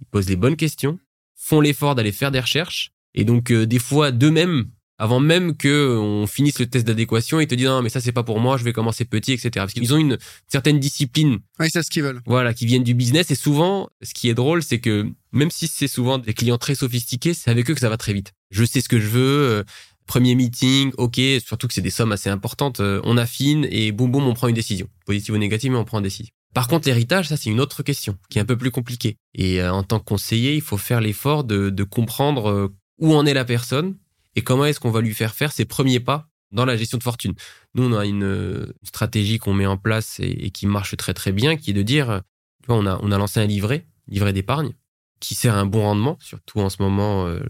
ils 0.00 0.06
posent 0.06 0.28
les 0.28 0.36
bonnes 0.36 0.56
questions, 0.56 0.98
font 1.36 1.60
l'effort 1.60 1.94
d'aller 1.94 2.12
faire 2.12 2.30
des 2.30 2.40
recherches, 2.40 2.92
et 3.14 3.24
donc 3.24 3.52
des 3.52 3.78
fois 3.78 4.10
d'eux-mêmes 4.10 4.70
avant 5.02 5.18
même 5.18 5.56
que 5.56 5.98
on 5.98 6.28
finisse 6.28 6.60
le 6.60 6.66
test 6.66 6.86
d'adéquation, 6.86 7.40
ils 7.40 7.48
te 7.48 7.56
disent 7.56 7.66
non 7.66 7.82
mais 7.82 7.88
ça 7.88 8.00
c'est 8.00 8.12
pas 8.12 8.22
pour 8.22 8.38
moi, 8.38 8.56
je 8.56 8.62
vais 8.62 8.72
commencer 8.72 9.04
petit, 9.04 9.32
etc. 9.32 9.50
Parce 9.54 9.72
qu'ils 9.72 9.92
ont 9.92 9.96
une 9.96 10.16
certaine 10.46 10.78
discipline. 10.78 11.38
Oui, 11.58 11.66
c'est 11.72 11.82
ce 11.82 11.90
qu'ils 11.90 12.04
veulent. 12.04 12.20
Voilà, 12.24 12.54
qui 12.54 12.66
viennent 12.66 12.84
du 12.84 12.94
business 12.94 13.32
et 13.32 13.34
souvent, 13.34 13.90
ce 14.02 14.14
qui 14.14 14.28
est 14.28 14.34
drôle, 14.34 14.62
c'est 14.62 14.78
que 14.78 15.10
même 15.32 15.50
si 15.50 15.66
c'est 15.66 15.88
souvent 15.88 16.18
des 16.18 16.34
clients 16.34 16.56
très 16.56 16.76
sophistiqués, 16.76 17.34
c'est 17.34 17.50
avec 17.50 17.68
eux 17.68 17.74
que 17.74 17.80
ça 17.80 17.88
va 17.88 17.96
très 17.96 18.12
vite. 18.12 18.32
Je 18.52 18.64
sais 18.64 18.80
ce 18.80 18.88
que 18.88 19.00
je 19.00 19.08
veux. 19.08 19.64
Euh, 20.02 20.06
premier 20.06 20.34
meeting, 20.34 20.92
ok, 20.98 21.20
surtout 21.44 21.68
que 21.68 21.74
c'est 21.74 21.80
des 21.80 21.90
sommes 21.90 22.12
assez 22.12 22.30
importantes, 22.30 22.80
euh, 22.80 23.00
on 23.04 23.16
affine 23.16 23.66
et 23.70 23.92
boum 23.92 24.10
boum, 24.10 24.26
on 24.26 24.34
prend 24.34 24.48
une 24.48 24.54
décision. 24.54 24.88
Positive 25.06 25.34
ou 25.34 25.38
négative, 25.38 25.72
mais 25.72 25.78
on 25.78 25.84
prend 25.84 25.98
une 25.98 26.04
décision. 26.04 26.32
Par 26.54 26.68
contre, 26.68 26.86
l'héritage, 26.86 27.28
ça 27.28 27.36
c'est 27.36 27.50
une 27.50 27.60
autre 27.60 27.82
question 27.82 28.18
qui 28.28 28.38
est 28.38 28.42
un 28.42 28.46
peu 28.46 28.58
plus 28.58 28.70
compliquée. 28.70 29.16
Et 29.34 29.62
euh, 29.62 29.72
en 29.72 29.82
tant 29.82 29.98
que 29.98 30.04
conseiller, 30.04 30.54
il 30.54 30.60
faut 30.60 30.76
faire 30.76 31.00
l'effort 31.00 31.44
de, 31.44 31.70
de 31.70 31.84
comprendre 31.84 32.70
où 32.98 33.14
en 33.14 33.24
est 33.26 33.34
la 33.34 33.44
personne, 33.44 33.96
et 34.36 34.42
comment 34.42 34.66
est-ce 34.66 34.80
qu'on 34.80 34.90
va 34.90 35.00
lui 35.00 35.14
faire 35.14 35.34
faire 35.34 35.52
ses 35.52 35.64
premiers 35.64 36.00
pas 36.00 36.28
dans 36.52 36.66
la 36.66 36.76
gestion 36.76 36.98
de 36.98 37.02
fortune. 37.02 37.32
Nous, 37.74 37.82
on 37.82 37.96
a 37.96 38.04
une 38.04 38.70
stratégie 38.82 39.38
qu'on 39.38 39.54
met 39.54 39.64
en 39.64 39.78
place 39.78 40.20
et, 40.20 40.50
qui 40.50 40.66
marche 40.66 40.94
très 40.98 41.14
très 41.14 41.32
bien, 41.32 41.56
qui 41.56 41.70
est 41.70 41.74
de 41.74 41.82
dire, 41.82 42.20
tu 42.62 42.66
vois, 42.66 42.76
on 42.76 42.84
a, 42.84 42.98
on 43.02 43.10
a 43.10 43.16
lancé 43.16 43.40
un 43.40 43.46
livret, 43.46 43.86
livret 44.06 44.34
d'épargne, 44.34 44.74
qui 45.22 45.34
sert 45.34 45.54
à 45.54 45.60
un 45.60 45.66
bon 45.66 45.82
rendement, 45.82 46.18
surtout 46.20 46.60
en 46.60 46.68
ce 46.68 46.82
moment, 46.82 47.26
euh, 47.26 47.40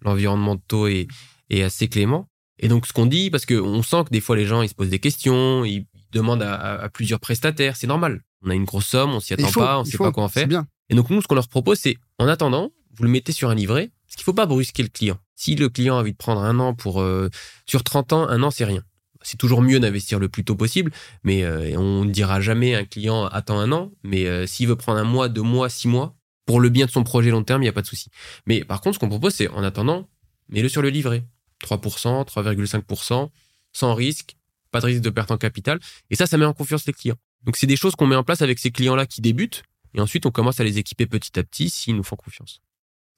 l'environnement 0.00 0.54
de 0.54 0.60
taux 0.66 0.86
est, 0.86 1.08
est 1.50 1.62
assez 1.62 1.88
clément. 1.88 2.28
Et 2.58 2.68
donc, 2.68 2.86
ce 2.86 2.92
qu'on 2.92 3.06
dit, 3.06 3.30
parce 3.30 3.44
qu'on 3.44 3.82
sent 3.82 4.04
que 4.04 4.10
des 4.10 4.20
fois, 4.20 4.36
les 4.36 4.46
gens, 4.46 4.62
ils 4.62 4.68
se 4.68 4.74
posent 4.74 4.88
des 4.88 4.98
questions, 4.98 5.64
ils 5.64 5.86
demandent 6.12 6.42
à, 6.42 6.88
plusieurs 6.92 7.20
prestataires, 7.20 7.76
c'est 7.76 7.86
normal. 7.86 8.22
On 8.42 8.50
a 8.50 8.54
une 8.54 8.64
grosse 8.64 8.86
somme, 8.86 9.12
on 9.14 9.20
s'y 9.20 9.34
attend 9.34 9.50
pas, 9.52 9.78
on 9.78 9.84
ne 9.84 9.86
sait 9.86 9.98
pas 9.98 10.12
quoi 10.12 10.24
en 10.24 10.28
faire. 10.28 10.46
Bien. 10.46 10.66
Et 10.88 10.94
donc, 10.94 11.10
nous, 11.10 11.20
ce 11.20 11.26
qu'on 11.26 11.34
leur 11.34 11.48
propose, 11.48 11.78
c'est, 11.78 11.96
en 12.18 12.28
attendant, 12.28 12.70
vous 12.94 13.04
le 13.04 13.10
mettez 13.10 13.32
sur 13.32 13.50
un 13.50 13.54
livret, 13.54 13.90
parce 14.06 14.16
qu'il 14.16 14.24
faut 14.24 14.32
pas 14.32 14.46
brusquer 14.46 14.82
le 14.82 14.88
client. 14.88 15.18
Si 15.34 15.54
le 15.54 15.68
client 15.68 15.96
a 15.96 16.00
envie 16.00 16.12
de 16.12 16.16
prendre 16.16 16.40
un 16.40 16.58
an 16.58 16.74
pour 16.74 17.00
euh, 17.02 17.28
sur 17.66 17.84
30 17.84 18.12
ans, 18.14 18.28
un 18.28 18.42
an 18.42 18.50
c'est 18.50 18.64
rien. 18.64 18.82
C'est 19.22 19.36
toujours 19.36 19.60
mieux 19.60 19.80
d'investir 19.80 20.18
le 20.18 20.28
plus 20.28 20.44
tôt 20.44 20.54
possible, 20.54 20.92
mais 21.24 21.42
euh, 21.42 21.76
on 21.76 22.04
ne 22.04 22.10
dira 22.10 22.40
jamais 22.40 22.74
à 22.74 22.78
un 22.78 22.84
client 22.84 23.26
attends 23.26 23.58
un 23.58 23.72
an, 23.72 23.92
mais 24.02 24.26
euh, 24.26 24.46
s'il 24.46 24.68
veut 24.68 24.76
prendre 24.76 24.98
un 24.98 25.04
mois, 25.04 25.28
deux 25.28 25.42
mois, 25.42 25.68
six 25.68 25.88
mois, 25.88 26.14
pour 26.46 26.60
le 26.60 26.68
bien 26.68 26.86
de 26.86 26.90
son 26.90 27.02
projet 27.02 27.30
long 27.30 27.42
terme, 27.42 27.62
il 27.62 27.66
n'y 27.66 27.70
a 27.70 27.72
pas 27.72 27.82
de 27.82 27.86
souci. 27.86 28.08
Mais 28.46 28.64
par 28.64 28.80
contre, 28.80 28.94
ce 28.94 29.00
qu'on 29.00 29.08
propose, 29.08 29.34
c'est 29.34 29.48
en 29.48 29.62
attendant, 29.62 30.08
mets-le 30.48 30.68
sur 30.68 30.80
le 30.80 30.88
livret. 30.88 31.24
3%, 31.64 32.26
3,5%, 32.26 33.30
sans 33.72 33.94
risque, 33.94 34.36
pas 34.70 34.80
de 34.80 34.86
risque 34.86 35.02
de 35.02 35.10
perte 35.10 35.30
en 35.30 35.38
capital. 35.38 35.80
Et 36.10 36.16
ça, 36.16 36.26
ça 36.26 36.36
met 36.36 36.44
en 36.44 36.52
confiance 36.52 36.86
les 36.86 36.92
clients. 36.92 37.16
Donc 37.44 37.56
c'est 37.56 37.66
des 37.66 37.76
choses 37.76 37.94
qu'on 37.94 38.06
met 38.06 38.16
en 38.16 38.24
place 38.24 38.42
avec 38.42 38.58
ces 38.58 38.70
clients-là 38.70 39.06
qui 39.06 39.20
débutent, 39.20 39.62
et 39.94 40.00
ensuite 40.00 40.26
on 40.26 40.30
commence 40.30 40.60
à 40.60 40.64
les 40.64 40.78
équiper 40.78 41.06
petit 41.06 41.38
à 41.38 41.44
petit 41.44 41.70
s'ils 41.70 41.96
nous 41.96 42.02
font 42.02 42.16
confiance. 42.16 42.60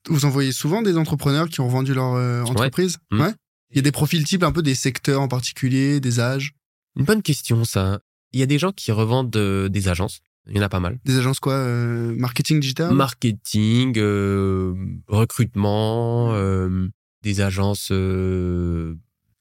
Vous 0.08 0.24
envoyez 0.24 0.52
souvent 0.52 0.82
des 0.82 0.96
entrepreneurs 0.96 1.48
qui 1.48 1.60
ont 1.60 1.68
vendu 1.68 1.94
leur 1.94 2.14
euh, 2.14 2.42
entreprise? 2.42 2.98
Mmh. 3.10 3.20
ouais. 3.20 3.34
Il 3.70 3.76
y 3.76 3.78
a 3.80 3.82
des 3.82 3.92
profils 3.92 4.24
types, 4.24 4.42
un 4.42 4.52
peu 4.52 4.62
des 4.62 4.74
secteurs 4.74 5.20
en 5.20 5.28
particulier, 5.28 6.00
des 6.00 6.20
âges? 6.20 6.54
Une 6.96 7.04
bonne 7.04 7.22
question, 7.22 7.64
ça. 7.64 8.00
Il 8.32 8.40
y 8.40 8.42
a 8.42 8.46
des 8.46 8.58
gens 8.58 8.72
qui 8.72 8.92
revendent 8.92 9.34
euh, 9.36 9.68
des 9.68 9.88
agences. 9.88 10.20
Il 10.46 10.56
y 10.56 10.60
en 10.60 10.62
a 10.62 10.68
pas 10.70 10.80
mal. 10.80 10.98
Des 11.04 11.18
agences 11.18 11.40
quoi 11.40 11.54
euh, 11.54 12.14
Marketing 12.16 12.60
digital? 12.60 12.94
Marketing, 12.94 13.98
recrutement, 15.06 16.32
des 17.22 17.40
agences 17.40 17.92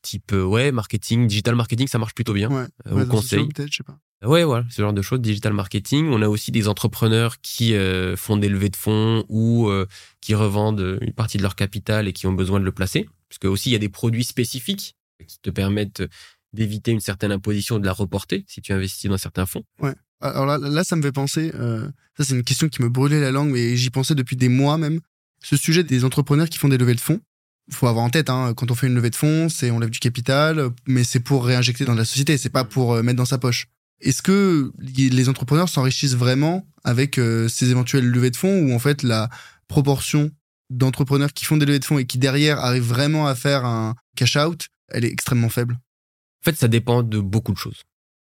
type 0.01 0.31
ouais 0.31 0.71
marketing, 0.71 1.27
digital 1.27 1.55
marketing, 1.55 1.87
ça 1.87 1.99
marche 1.99 2.13
plutôt 2.13 2.33
bien. 2.33 2.49
Ouais, 2.49 2.67
au 2.91 3.05
conseil. 3.05 3.47
Peut-être, 3.47 3.71
je 3.71 3.77
sais 3.77 3.83
pas. 3.83 3.99
Ouais, 4.25 4.43
voilà, 4.43 4.65
ce 4.69 4.81
genre 4.81 4.93
de 4.93 5.01
choses, 5.03 5.21
digital 5.21 5.53
marketing. 5.53 6.07
On 6.07 6.21
a 6.23 6.27
aussi 6.27 6.51
des 6.51 6.67
entrepreneurs 6.67 7.39
qui 7.41 7.75
euh, 7.75 8.15
font 8.15 8.37
des 8.37 8.49
levées 8.49 8.69
de 8.69 8.75
fonds 8.75 9.23
ou 9.29 9.69
euh, 9.69 9.85
qui 10.21 10.33
revendent 10.33 10.97
une 11.01 11.13
partie 11.13 11.37
de 11.37 11.43
leur 11.43 11.55
capital 11.55 12.07
et 12.07 12.13
qui 12.13 12.25
ont 12.25 12.33
besoin 12.33 12.59
de 12.59 12.65
le 12.65 12.71
placer. 12.71 13.07
Parce 13.29 13.37
que 13.37 13.47
aussi, 13.47 13.69
il 13.69 13.73
y 13.73 13.75
a 13.75 13.79
des 13.79 13.89
produits 13.89 14.23
spécifiques 14.23 14.95
qui 15.27 15.39
te 15.39 15.51
permettent 15.51 16.01
d'éviter 16.53 16.91
une 16.91 16.99
certaine 16.99 17.31
imposition 17.31 17.77
de 17.77 17.85
la 17.85 17.93
reporter 17.93 18.43
si 18.47 18.61
tu 18.61 18.73
investis 18.73 19.09
dans 19.09 19.17
certains 19.17 19.45
fonds. 19.45 19.63
Ouais. 19.79 19.93
Alors 20.19 20.47
là, 20.47 20.57
là 20.57 20.83
ça 20.83 20.95
me 20.95 21.01
fait 21.03 21.11
penser, 21.11 21.51
euh, 21.53 21.87
ça 22.17 22.23
c'est 22.23 22.33
une 22.33 22.43
question 22.43 22.69
qui 22.69 22.81
me 22.81 22.89
brûlait 22.89 23.19
la 23.19 23.29
langue, 23.29 23.51
mais 23.51 23.75
j'y 23.75 23.91
pensais 23.91 24.15
depuis 24.15 24.35
des 24.35 24.49
mois 24.49 24.77
même. 24.77 24.99
Ce 25.43 25.55
sujet 25.55 25.83
des 25.83 26.03
entrepreneurs 26.03 26.49
qui 26.49 26.57
font 26.57 26.69
des 26.69 26.79
levées 26.79 26.95
de 26.95 26.99
fonds, 26.99 27.21
faut 27.69 27.87
avoir 27.87 28.05
en 28.05 28.09
tête, 28.09 28.29
hein, 28.29 28.53
quand 28.55 28.71
on 28.71 28.75
fait 28.75 28.87
une 28.87 28.95
levée 28.95 29.09
de 29.09 29.15
fonds, 29.15 29.49
c'est 29.49 29.71
on 29.71 29.79
lève 29.79 29.89
du 29.89 29.99
capital, 29.99 30.69
mais 30.87 31.03
c'est 31.03 31.19
pour 31.19 31.45
réinjecter 31.45 31.85
dans 31.85 31.95
la 31.95 32.05
société, 32.05 32.37
c'est 32.37 32.49
pas 32.49 32.63
pour 32.63 33.01
mettre 33.03 33.17
dans 33.17 33.25
sa 33.25 33.37
poche. 33.37 33.67
Est-ce 33.99 34.21
que 34.21 34.71
les 34.79 35.29
entrepreneurs 35.29 35.69
s'enrichissent 35.69 36.15
vraiment 36.15 36.65
avec 36.83 37.17
euh, 37.17 37.47
ces 37.47 37.71
éventuelles 37.71 38.07
levées 38.07 38.29
de 38.29 38.37
fonds 38.37 38.61
ou 38.61 38.73
en 38.73 38.79
fait 38.79 39.03
la 39.03 39.29
proportion 39.67 40.31
d'entrepreneurs 40.69 41.33
qui 41.33 41.45
font 41.45 41.57
des 41.57 41.65
levées 41.65 41.79
de 41.79 41.85
fonds 41.85 41.97
et 41.97 42.05
qui 42.05 42.17
derrière 42.17 42.59
arrivent 42.59 42.87
vraiment 42.87 43.27
à 43.27 43.35
faire 43.35 43.65
un 43.65 43.95
cash 44.15 44.37
out, 44.37 44.67
elle 44.89 45.03
est 45.03 45.11
extrêmement 45.11 45.49
faible? 45.49 45.79
En 46.41 46.45
fait, 46.45 46.55
ça 46.55 46.67
dépend 46.67 47.03
de 47.03 47.19
beaucoup 47.19 47.53
de 47.53 47.57
choses. 47.57 47.83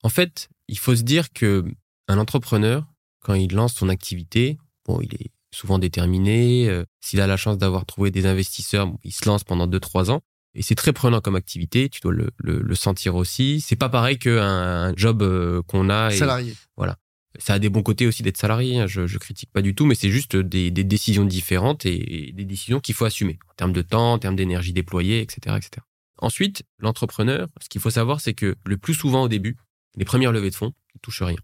En 0.02 0.08
fait, 0.08 0.48
il 0.68 0.78
faut 0.78 0.94
se 0.94 1.02
dire 1.02 1.32
que 1.32 1.64
un 2.08 2.18
entrepreneur, 2.18 2.86
quand 3.20 3.34
il 3.34 3.54
lance 3.54 3.74
son 3.74 3.88
activité, 3.88 4.58
bon, 4.84 5.00
il 5.00 5.14
est 5.14 5.30
souvent 5.54 5.78
déterminé. 5.78 6.68
Euh, 6.68 6.84
s'il 7.00 7.20
a 7.20 7.26
la 7.26 7.36
chance 7.36 7.58
d'avoir 7.58 7.86
trouvé 7.86 8.10
des 8.10 8.26
investisseurs, 8.26 8.92
il 9.02 9.12
se 9.12 9.26
lance 9.26 9.44
pendant 9.44 9.66
2-3 9.66 10.10
ans. 10.10 10.22
Et 10.54 10.62
c'est 10.62 10.76
très 10.76 10.92
prenant 10.92 11.20
comme 11.20 11.34
activité, 11.34 11.88
tu 11.88 12.00
dois 12.00 12.12
le, 12.12 12.30
le, 12.38 12.74
sentir 12.74 13.16
aussi. 13.16 13.60
C'est 13.60 13.76
pas 13.76 13.88
pareil 13.88 14.18
qu'un 14.18 14.40
un 14.40 14.96
job 14.96 15.22
euh, 15.22 15.62
qu'on 15.62 15.90
a. 15.90 16.12
Et, 16.12 16.16
salarié. 16.16 16.54
Voilà. 16.76 16.96
Ça 17.40 17.54
a 17.54 17.58
des 17.58 17.68
bons 17.68 17.82
côtés 17.82 18.06
aussi 18.06 18.22
d'être 18.22 18.36
salarié, 18.36 18.78
hein, 18.78 18.86
je, 18.86 19.08
je 19.08 19.18
critique 19.18 19.50
pas 19.52 19.62
du 19.62 19.74
tout, 19.74 19.86
mais 19.86 19.96
c'est 19.96 20.10
juste 20.10 20.36
des, 20.36 20.70
des, 20.70 20.84
décisions 20.84 21.24
différentes 21.24 21.84
et, 21.84 22.30
des 22.32 22.44
décisions 22.44 22.78
qu'il 22.78 22.94
faut 22.94 23.04
assumer 23.04 23.40
en 23.50 23.54
termes 23.54 23.72
de 23.72 23.82
temps, 23.82 24.12
en 24.12 24.18
termes 24.20 24.36
d'énergie 24.36 24.72
déployée, 24.72 25.20
etc., 25.20 25.56
etc. 25.56 25.84
Ensuite, 26.18 26.62
l'entrepreneur, 26.78 27.48
ce 27.60 27.68
qu'il 27.68 27.80
faut 27.80 27.90
savoir, 27.90 28.20
c'est 28.20 28.34
que 28.34 28.54
le 28.64 28.76
plus 28.76 28.94
souvent 28.94 29.24
au 29.24 29.28
début, 29.28 29.56
les 29.96 30.04
premières 30.04 30.30
levées 30.30 30.50
de 30.50 30.54
fonds, 30.54 30.74
il 30.94 31.00
touche 31.00 31.22
rien. 31.22 31.38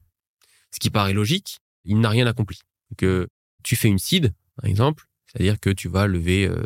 Ce 0.71 0.79
qui 0.79 0.91
paraît 0.91 1.13
logique, 1.13 1.59
il 1.85 1.99
n'a 1.99 2.09
rien 2.09 2.29
accompli. 2.29 2.61
Que 2.97 3.29
tu 3.63 3.77
fais 3.77 3.89
une 3.89 3.99
seed, 3.99 4.33
par 4.57 4.69
exemple, 4.69 5.07
c'est-à-dire 5.27 5.61
que 5.61 5.71
tu 5.71 5.89
vas 5.89 6.07
lever 6.07 6.47
euh, 6.47 6.63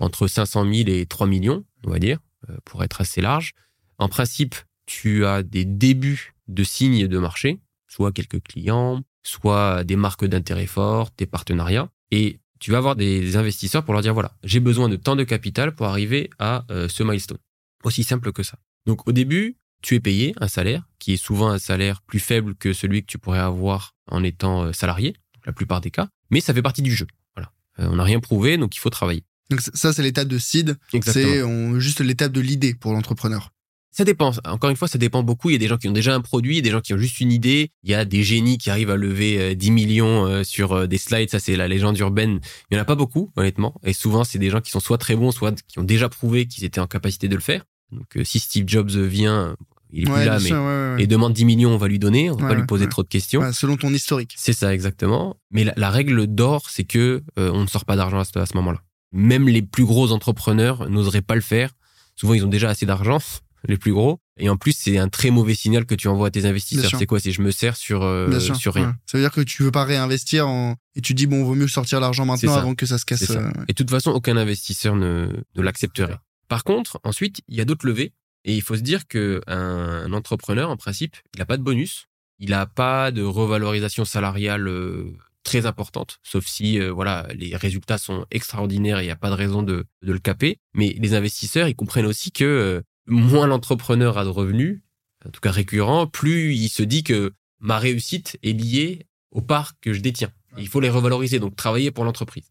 entre 0.00 0.26
500 0.26 0.72
000 0.72 0.88
et 0.88 1.06
3 1.06 1.26
millions, 1.26 1.64
on 1.84 1.90
va 1.90 1.98
dire, 1.98 2.18
euh, 2.50 2.56
pour 2.64 2.84
être 2.84 3.00
assez 3.00 3.20
large. 3.20 3.52
En 3.98 4.08
principe, 4.08 4.54
tu 4.86 5.24
as 5.24 5.42
des 5.42 5.64
débuts 5.64 6.34
de 6.48 6.64
signes 6.64 7.06
de 7.06 7.18
marché, 7.18 7.60
soit 7.88 8.12
quelques 8.12 8.42
clients, 8.42 9.02
soit 9.22 9.84
des 9.84 9.96
marques 9.96 10.24
d'intérêt 10.24 10.66
fortes, 10.66 11.14
des 11.18 11.26
partenariats, 11.26 11.90
et 12.10 12.40
tu 12.58 12.70
vas 12.70 12.78
avoir 12.78 12.96
des 12.96 13.36
investisseurs 13.36 13.84
pour 13.84 13.94
leur 13.94 14.02
dire 14.02 14.14
voilà, 14.14 14.36
j'ai 14.44 14.60
besoin 14.60 14.88
de 14.88 14.96
tant 14.96 15.16
de 15.16 15.24
capital 15.24 15.74
pour 15.74 15.86
arriver 15.86 16.30
à 16.38 16.64
euh, 16.70 16.88
ce 16.88 17.02
milestone. 17.02 17.38
Aussi 17.84 18.04
simple 18.04 18.32
que 18.32 18.42
ça. 18.42 18.58
Donc 18.86 19.08
au 19.08 19.12
début, 19.12 19.56
tu 19.82 19.96
es 19.96 20.00
payé 20.00 20.34
un 20.40 20.48
salaire 20.48 20.88
qui 20.98 21.14
est 21.14 21.16
souvent 21.16 21.48
un 21.48 21.58
salaire 21.58 22.02
plus 22.02 22.20
faible 22.20 22.54
que 22.54 22.72
celui 22.72 23.02
que 23.02 23.06
tu 23.06 23.18
pourrais 23.18 23.40
avoir 23.40 23.94
en 24.08 24.22
étant 24.22 24.72
salarié, 24.72 25.16
la 25.44 25.52
plupart 25.52 25.80
des 25.80 25.90
cas, 25.90 26.08
mais 26.32 26.40
ça 26.40 26.52
fait 26.52 26.62
partie 26.62 26.82
du 26.82 26.92
jeu. 26.92 27.06
Voilà. 27.36 27.52
on 27.78 27.96
n'a 27.96 28.02
rien 28.02 28.18
prouvé, 28.18 28.56
donc 28.56 28.74
il 28.74 28.80
faut 28.80 28.90
travailler. 28.90 29.22
Donc 29.50 29.60
ça, 29.60 29.92
c'est 29.92 30.02
l'étape 30.02 30.28
de 30.28 30.38
seed. 30.38 30.76
C'est 31.04 31.42
juste 31.78 32.00
l'étape 32.00 32.32
de 32.32 32.40
l'idée 32.40 32.74
pour 32.74 32.92
l'entrepreneur. 32.92 33.52
Ça 33.94 34.04
dépend. 34.04 34.32
Encore 34.46 34.70
une 34.70 34.76
fois, 34.76 34.88
ça 34.88 34.96
dépend 34.96 35.22
beaucoup. 35.22 35.50
Il 35.50 35.52
y 35.52 35.56
a 35.56 35.58
des 35.58 35.68
gens 35.68 35.76
qui 35.76 35.86
ont 35.86 35.92
déjà 35.92 36.14
un 36.14 36.22
produit, 36.22 36.54
il 36.54 36.56
y 36.56 36.60
a 36.60 36.62
des 36.62 36.70
gens 36.70 36.80
qui 36.80 36.94
ont 36.94 36.98
juste 36.98 37.20
une 37.20 37.30
idée. 37.30 37.70
Il 37.82 37.90
y 37.90 37.94
a 37.94 38.06
des 38.06 38.22
génies 38.22 38.56
qui 38.56 38.70
arrivent 38.70 38.88
à 38.88 38.96
lever 38.96 39.54
10 39.54 39.70
millions 39.70 40.42
sur 40.44 40.88
des 40.88 40.96
slides. 40.96 41.28
Ça, 41.28 41.38
c'est 41.38 41.56
la 41.56 41.68
légende 41.68 41.98
urbaine. 41.98 42.40
Il 42.70 42.74
y 42.74 42.78
en 42.78 42.80
a 42.80 42.86
pas 42.86 42.94
beaucoup, 42.94 43.30
honnêtement. 43.36 43.74
Et 43.84 43.92
souvent, 43.92 44.24
c'est 44.24 44.38
des 44.38 44.48
gens 44.48 44.62
qui 44.62 44.70
sont 44.70 44.80
soit 44.80 44.96
très 44.96 45.14
bons, 45.14 45.30
soit 45.30 45.62
qui 45.68 45.78
ont 45.78 45.84
déjà 45.84 46.08
prouvé 46.08 46.46
qu'ils 46.46 46.64
étaient 46.64 46.80
en 46.80 46.86
capacité 46.86 47.28
de 47.28 47.34
le 47.34 47.42
faire. 47.42 47.66
Donc, 47.90 48.18
si 48.24 48.38
Steve 48.38 48.64
Jobs 48.66 48.92
vient, 48.92 49.54
il 49.92 50.08
est 50.08 50.12
plus 50.12 50.24
là, 50.24 50.38
mais 50.40 51.02
et 51.02 51.06
demande 51.06 51.34
10 51.34 51.44
millions, 51.44 51.70
on 51.70 51.76
va 51.76 51.88
lui 51.88 51.98
donner, 51.98 52.30
on 52.30 52.36
va 52.36 52.48
pas 52.48 52.54
lui 52.54 52.66
poser 52.66 52.88
trop 52.88 53.02
de 53.02 53.08
questions. 53.08 53.52
selon 53.52 53.76
ton 53.76 53.92
historique. 53.92 54.34
C'est 54.36 54.52
ça 54.52 54.72
exactement. 54.72 55.36
Mais 55.50 55.64
la, 55.76 55.90
règle 55.90 56.26
d'or, 56.26 56.70
c'est 56.70 56.84
que 56.84 57.22
euh, 57.38 57.50
on 57.52 57.62
ne 57.62 57.66
sort 57.66 57.84
pas 57.84 57.96
d'argent 57.96 58.18
à 58.18 58.24
ce, 58.24 58.38
à 58.38 58.46
ce 58.46 58.56
moment-là. 58.56 58.80
Même 59.12 59.48
les 59.48 59.60
plus 59.60 59.84
gros 59.84 60.10
entrepreneurs 60.12 60.88
n'oseraient 60.88 61.22
pas 61.22 61.34
le 61.34 61.42
faire. 61.42 61.70
Souvent, 62.16 62.32
ils 62.34 62.44
ont 62.44 62.48
déjà 62.48 62.70
assez 62.70 62.86
d'argent, 62.86 63.18
les 63.68 63.76
plus 63.76 63.92
gros. 63.92 64.18
Et 64.38 64.48
en 64.48 64.56
plus, 64.56 64.72
c'est 64.72 64.96
un 64.96 65.08
très 65.08 65.30
mauvais 65.30 65.54
signal 65.54 65.84
que 65.84 65.94
tu 65.94 66.08
envoies 66.08 66.28
à 66.28 66.30
tes 66.30 66.46
investisseurs. 66.46 66.90
C'est 66.98 67.06
quoi? 67.06 67.20
C'est 67.20 67.32
je 67.32 67.42
me 67.42 67.50
sers 67.50 67.76
sur 67.76 68.02
euh, 68.02 68.40
sur 68.40 68.72
rien. 68.72 68.96
Ça 69.04 69.18
veut 69.18 69.24
dire 69.24 69.30
que 69.30 69.42
tu 69.42 69.62
veux 69.62 69.70
pas 69.70 69.84
réinvestir 69.84 70.48
en... 70.48 70.76
et 70.94 71.02
tu 71.02 71.12
dis 71.12 71.26
bon, 71.26 71.44
vaut 71.44 71.54
mieux 71.54 71.68
sortir 71.68 72.00
l'argent 72.00 72.24
maintenant 72.24 72.54
avant 72.54 72.74
que 72.74 72.86
ça 72.86 72.96
se 72.96 73.04
casse. 73.04 73.30
Euh, 73.30 73.50
et 73.68 73.72
de 73.72 73.74
toute 73.74 73.90
façon, 73.90 74.10
aucun 74.10 74.38
investisseur 74.38 74.96
ne, 74.96 75.28
ne 75.54 75.62
l'accepterait. 75.62 76.16
Par 76.48 76.64
contre, 76.64 76.98
ensuite, 77.04 77.42
il 77.48 77.56
y 77.56 77.60
a 77.60 77.64
d'autres 77.66 77.86
levées 77.86 78.14
et 78.44 78.54
il 78.54 78.62
faut 78.62 78.76
se 78.76 78.82
dire 78.82 79.06
que 79.06 79.40
un, 79.46 80.12
entrepreneur, 80.12 80.70
en 80.70 80.76
principe, 80.76 81.16
il 81.34 81.38
n'a 81.38 81.46
pas 81.46 81.56
de 81.56 81.62
bonus, 81.62 82.06
il 82.38 82.50
n'a 82.50 82.66
pas 82.66 83.10
de 83.10 83.22
revalorisation 83.22 84.04
salariale 84.04 84.66
euh, 84.66 85.16
très 85.44 85.66
importante, 85.66 86.18
sauf 86.22 86.46
si 86.46 86.80
euh, 86.80 86.90
voilà 86.90 87.26
les 87.34 87.54
résultats 87.56 87.98
sont 87.98 88.26
extraordinaires 88.30 88.98
et 88.98 89.02
il 89.02 89.06
n'y 89.06 89.12
a 89.12 89.16
pas 89.16 89.30
de 89.30 89.34
raison 89.34 89.62
de, 89.62 89.86
de, 90.02 90.12
le 90.12 90.18
caper. 90.18 90.58
Mais 90.74 90.96
les 90.98 91.14
investisseurs, 91.14 91.68
ils 91.68 91.76
comprennent 91.76 92.06
aussi 92.06 92.32
que 92.32 92.44
euh, 92.44 92.82
moins 93.06 93.46
l'entrepreneur 93.46 94.18
a 94.18 94.24
de 94.24 94.28
revenus, 94.28 94.80
en 95.24 95.30
tout 95.30 95.40
cas 95.40 95.52
récurrents, 95.52 96.06
plus 96.06 96.54
il 96.54 96.68
se 96.68 96.82
dit 96.82 97.04
que 97.04 97.32
ma 97.60 97.78
réussite 97.78 98.38
est 98.42 98.52
liée 98.52 99.06
aux 99.30 99.40
parts 99.40 99.78
que 99.80 99.92
je 99.92 100.00
détiens. 100.00 100.32
il 100.58 100.68
faut 100.68 100.80
les 100.80 100.90
revaloriser, 100.90 101.38
donc 101.38 101.56
travailler 101.56 101.90
pour 101.90 102.04
l'entreprise. 102.04 102.50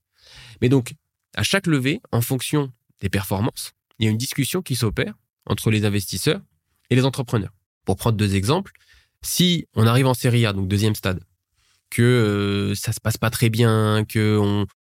Mais 0.62 0.70
donc, 0.70 0.96
à 1.36 1.44
chaque 1.44 1.68
levée, 1.68 2.02
en 2.12 2.22
fonction 2.22 2.72
des 3.02 3.10
performances, 3.10 3.74
il 4.00 4.06
y 4.06 4.08
a 4.08 4.12
une 4.12 4.18
discussion 4.18 4.62
qui 4.62 4.76
s'opère 4.76 5.14
entre 5.52 5.70
les 5.70 5.86
investisseurs 5.86 6.42
et 6.90 6.96
les 6.96 7.06
entrepreneurs. 7.06 7.54
Pour 7.86 7.98
prendre 7.98 8.18
deux 8.18 8.36
exemples, 8.36 8.72
si 9.22 9.68
on 9.76 9.86
arrive 9.86 10.08
en 10.08 10.14
série 10.14 10.46
A, 10.46 10.54
donc 10.54 10.68
deuxième 10.68 10.96
stade, 10.96 11.20
que 11.90 12.02
euh, 12.02 12.76
ça 12.76 12.94
se 12.94 13.00
passe 13.00 13.18
pas 13.18 13.30
très 13.30 13.50
bien, 13.50 14.06
que 14.08 14.40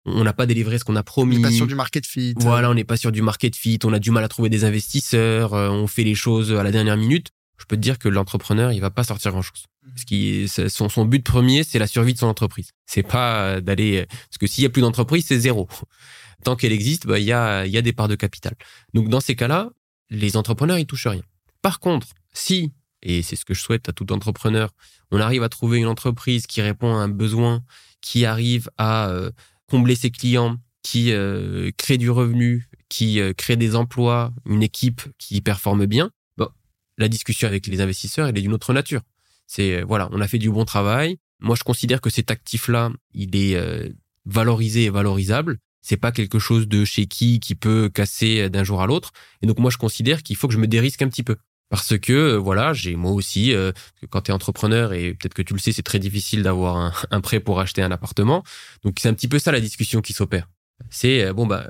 on 0.05 0.23
n'a 0.23 0.33
pas 0.33 0.45
délivré 0.45 0.77
ce 0.77 0.83
qu'on 0.83 0.95
a 0.95 1.03
promis. 1.03 1.37
On 1.37 1.39
n'est 1.39 1.43
pas 1.43 1.51
sur 1.51 1.67
du 1.67 1.75
market 1.75 2.05
fit. 2.05 2.33
Voilà, 2.37 2.69
on 2.69 2.73
n'est 2.73 2.83
pas 2.83 2.97
sur 2.97 3.11
du 3.11 3.21
market 3.21 3.55
fit, 3.55 3.79
on 3.83 3.93
a 3.93 3.99
du 3.99 4.11
mal 4.11 4.23
à 4.23 4.27
trouver 4.27 4.49
des 4.49 4.65
investisseurs, 4.65 5.53
euh, 5.53 5.69
on 5.69 5.87
fait 5.87 6.03
les 6.03 6.15
choses 6.15 6.51
à 6.51 6.63
la 6.63 6.71
dernière 6.71 6.97
minute. 6.97 7.29
Je 7.57 7.65
peux 7.65 7.75
te 7.75 7.81
dire 7.81 7.97
que 7.97 8.07
l'entrepreneur, 8.09 8.71
il 8.71 8.81
va 8.81 8.91
pas 8.91 9.03
sortir 9.03 9.31
grand 9.31 9.41
chose. 9.41 9.65
Mhm. 10.11 10.47
Son, 10.69 10.89
son 10.89 11.05
but 11.05 11.23
premier, 11.23 11.63
c'est 11.63 11.79
la 11.79 11.87
survie 11.87 12.13
de 12.13 12.19
son 12.19 12.27
entreprise. 12.27 12.71
C'est 12.85 13.07
pas 13.07 13.61
d'aller 13.61 14.05
parce 14.05 14.37
que 14.39 14.45
s'il 14.45 14.63
y 14.63 14.67
a 14.67 14.69
plus 14.69 14.81
d'entreprise, 14.81 15.25
c'est 15.27 15.39
zéro. 15.39 15.67
Tant 16.43 16.55
qu'elle 16.55 16.73
existe, 16.73 17.07
bah 17.07 17.17
il 17.17 17.25
y 17.25 17.31
a 17.31 17.65
il 17.65 17.71
y 17.71 17.77
a 17.77 17.81
des 17.81 17.93
parts 17.93 18.07
de 18.07 18.15
capital. 18.15 18.53
Donc 18.93 19.09
dans 19.09 19.21
ces 19.21 19.35
cas-là, 19.35 19.71
les 20.09 20.37
entrepreneurs, 20.37 20.77
ils 20.77 20.85
touchent 20.85 21.07
rien. 21.07 21.23
Par 21.61 21.79
contre, 21.79 22.07
si, 22.33 22.73
et 23.01 23.21
c'est 23.21 23.35
ce 23.35 23.45
que 23.45 23.53
je 23.53 23.61
souhaite 23.61 23.89
à 23.89 23.91
tout 23.91 24.11
entrepreneur, 24.11 24.71
on 25.11 25.19
arrive 25.19 25.43
à 25.43 25.49
trouver 25.49 25.79
une 25.79 25.87
entreprise 25.87 26.47
qui 26.47 26.61
répond 26.61 26.93
à 26.95 26.99
un 26.99 27.09
besoin, 27.09 27.63
qui 28.01 28.25
arrive 28.25 28.69
à 28.77 29.09
euh, 29.09 29.31
combler 29.67 29.95
ses 29.95 30.11
clients, 30.11 30.57
qui 30.83 31.11
euh, 31.11 31.71
crée 31.77 31.97
du 31.97 32.09
revenu, 32.09 32.69
qui 32.89 33.19
euh, 33.19 33.33
crée 33.33 33.55
des 33.57 33.75
emplois, 33.75 34.33
une 34.45 34.63
équipe 34.63 35.01
qui 35.17 35.41
performe 35.41 35.85
bien, 35.85 36.11
bon, 36.37 36.49
la 36.97 37.09
discussion 37.09 37.47
avec 37.47 37.67
les 37.67 37.81
investisseurs, 37.81 38.27
elle 38.27 38.37
est 38.37 38.41
d'une 38.41 38.53
autre 38.53 38.73
nature. 38.73 39.01
C'est 39.45 39.81
voilà, 39.81 40.09
on 40.11 40.21
a 40.21 40.27
fait 40.27 40.39
du 40.39 40.49
bon 40.49 40.65
travail. 40.65 41.17
Moi, 41.39 41.55
je 41.55 41.63
considère 41.63 42.01
que 42.01 42.09
cet 42.09 42.31
actif-là, 42.31 42.91
il 43.13 43.35
est 43.35 43.57
valorisé 44.25 44.85
et 44.85 44.89
valorisable 44.89 45.59
c'est 45.81 45.97
pas 45.97 46.11
quelque 46.11 46.39
chose 46.39 46.67
de 46.67 46.85
chez 46.85 47.05
qui 47.05 47.39
qui 47.39 47.55
peut 47.55 47.89
casser 47.89 48.49
d'un 48.49 48.63
jour 48.63 48.81
à 48.81 48.87
l'autre. 48.87 49.11
Et 49.41 49.47
donc 49.47 49.59
moi 49.59 49.71
je 49.71 49.77
considère 49.77 50.23
qu'il 50.23 50.35
faut 50.35 50.47
que 50.47 50.53
je 50.53 50.59
me 50.59 50.67
dérisque 50.67 51.01
un 51.01 51.09
petit 51.09 51.23
peu 51.23 51.35
parce 51.69 51.97
que 51.97 52.13
euh, 52.13 52.37
voilà, 52.37 52.73
j'ai 52.73 52.95
moi 52.95 53.11
aussi 53.11 53.53
euh, 53.53 53.71
quand 54.09 54.21
tu 54.21 54.31
es 54.31 54.33
entrepreneur 54.33 54.93
et 54.93 55.13
peut-être 55.13 55.33
que 55.33 55.41
tu 55.41 55.53
le 55.53 55.59
sais, 55.59 55.71
c'est 55.71 55.83
très 55.83 55.99
difficile 55.99 56.43
d'avoir 56.43 56.77
un, 56.77 56.93
un, 57.11 57.21
prêt 57.21 57.39
pour 57.39 57.59
acheter 57.59 57.81
un 57.81 57.91
appartement. 57.91 58.43
Donc 58.83 58.97
c'est 58.99 59.09
un 59.09 59.13
petit 59.13 59.27
peu 59.27 59.39
ça 59.39 59.51
la 59.51 59.59
discussion 59.59 60.01
qui 60.01 60.13
s'opère. 60.13 60.47
C'est 60.89 61.25
euh, 61.25 61.33
bon 61.33 61.45
bah 61.45 61.67